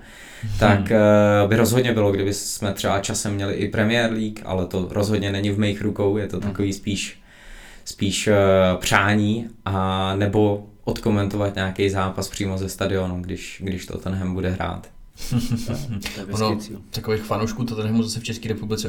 tak 0.60 0.80
uh, 0.80 1.50
by 1.50 1.56
rozhodně 1.56 1.94
bylo, 1.94 2.12
kdyby 2.12 2.34
jsme 2.34 2.74
třeba 2.74 3.00
časem 3.00 3.34
měli 3.34 3.54
i 3.54 3.70
Premier 3.70 4.12
League, 4.12 4.40
ale 4.46 4.66
to 4.66 4.88
rozhodně 4.92 5.32
není 5.32 5.50
v 5.50 5.60
mých 5.60 5.82
rukou, 5.82 6.18
je 6.18 6.28
to 6.28 6.40
takový 6.40 6.74
spíš 6.74 7.20
spíš 7.86 8.28
uh, 8.28 8.34
přání 8.80 9.48
a 9.66 10.16
nebo 10.16 10.68
odkomentovat 10.84 11.56
nějaký 11.56 11.90
zápas 11.90 12.30
přímo 12.30 12.58
ze 12.58 12.70
stadionu, 12.70 13.22
když, 13.22 13.62
když 13.64 13.86
to 13.86 13.94
Tottenham 13.94 14.34
bude 14.34 14.50
hrát. 14.50 14.88
ono, 16.32 16.60
takových 16.90 17.22
fanoušků 17.22 17.64
Tottenhamu 17.64 18.04
zase 18.04 18.20
v 18.20 18.24
České 18.24 18.50
republice 18.50 18.88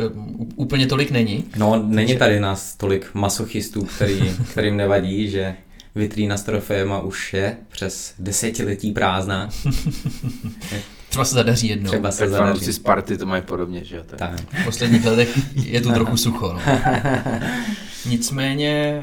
úplně 0.57 0.87
tolik 0.87 1.11
není. 1.11 1.45
No, 1.57 1.83
není 1.87 2.17
tady 2.17 2.41
nás 2.41 2.77
tolik 2.77 3.11
masochistů, 3.15 3.85
který, 3.85 4.37
kterým 4.51 4.77
nevadí, 4.77 5.31
že 5.31 5.57
vitrína 5.95 6.37
s 6.37 6.43
trofejema 6.43 7.01
už 7.01 7.35
je 7.35 7.57
přes 7.69 8.15
desetiletí 8.19 8.93
prázdná. 8.93 9.49
Třeba 11.19 11.25
se 11.25 11.35
zadaří 11.35 11.69
jednou. 11.69 11.89
Třeba 11.89 12.11
se 12.11 12.19
tak 12.19 12.31
zadaří. 12.31 12.73
Sparty 12.73 13.19
to 13.19 13.27
mají 13.27 13.43
podobně, 13.43 13.85
že 13.85 14.03
tak. 14.07 14.19
tak. 14.19 14.41
V 14.63 14.65
posledních 14.65 15.05
letech 15.05 15.39
je 15.67 15.81
tu 15.81 15.93
trochu 15.93 16.17
sucho. 16.17 16.53
No. 16.53 16.61
Nicméně 18.07 19.03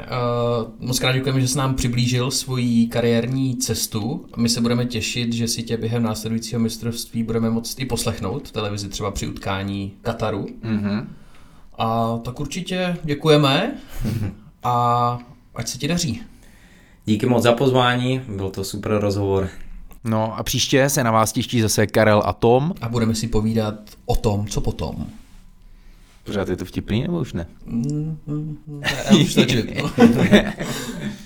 uh, 0.60 0.86
moc 0.86 0.98
krát 0.98 1.12
děkujeme, 1.12 1.40
že 1.40 1.48
jsi 1.48 1.58
nám 1.58 1.74
přiblížil 1.74 2.30
svoji 2.30 2.86
kariérní 2.86 3.56
cestu. 3.56 4.26
My 4.36 4.48
se 4.48 4.60
budeme 4.60 4.84
těšit, 4.84 5.32
že 5.32 5.48
si 5.48 5.62
tě 5.62 5.76
během 5.76 6.02
následujícího 6.02 6.60
mistrovství 6.60 7.22
budeme 7.22 7.50
moct 7.50 7.80
i 7.80 7.84
poslechnout 7.84 8.48
v 8.48 8.52
televizi 8.52 8.88
třeba 8.88 9.10
při 9.10 9.26
utkání 9.26 9.92
Kataru. 10.02 10.46
Mm-hmm. 10.64 11.06
A 11.78 12.18
tak 12.18 12.40
určitě 12.40 12.96
děkujeme 13.04 13.74
a 14.62 15.18
ať 15.54 15.68
se 15.68 15.78
ti 15.78 15.88
daří. 15.88 16.22
Díky 17.06 17.26
moc 17.26 17.42
za 17.42 17.52
pozvání, 17.52 18.20
byl 18.28 18.50
to 18.50 18.64
super 18.64 18.98
rozhovor. 18.98 19.48
No 20.06 20.38
a 20.38 20.42
příště 20.42 20.88
se 20.88 21.04
na 21.04 21.10
vás 21.10 21.32
těší 21.32 21.60
zase 21.60 21.86
Karel 21.86 22.22
a 22.24 22.32
Tom. 22.32 22.74
A 22.80 22.88
budeme 22.88 23.14
si 23.14 23.28
povídat 23.28 23.74
o 24.06 24.16
tom, 24.16 24.46
co 24.46 24.60
potom. 24.60 25.06
Pořád 26.24 26.48
je 26.48 26.56
to 26.56 26.64
vtipný 26.64 27.02
nebo 27.02 27.20
už 27.20 27.32
ne? 27.32 27.46
Mm, 27.66 28.18
mm, 28.26 28.58
mm, 28.66 28.82
já 29.10 29.16
už 29.16 29.34
to. 29.34 29.42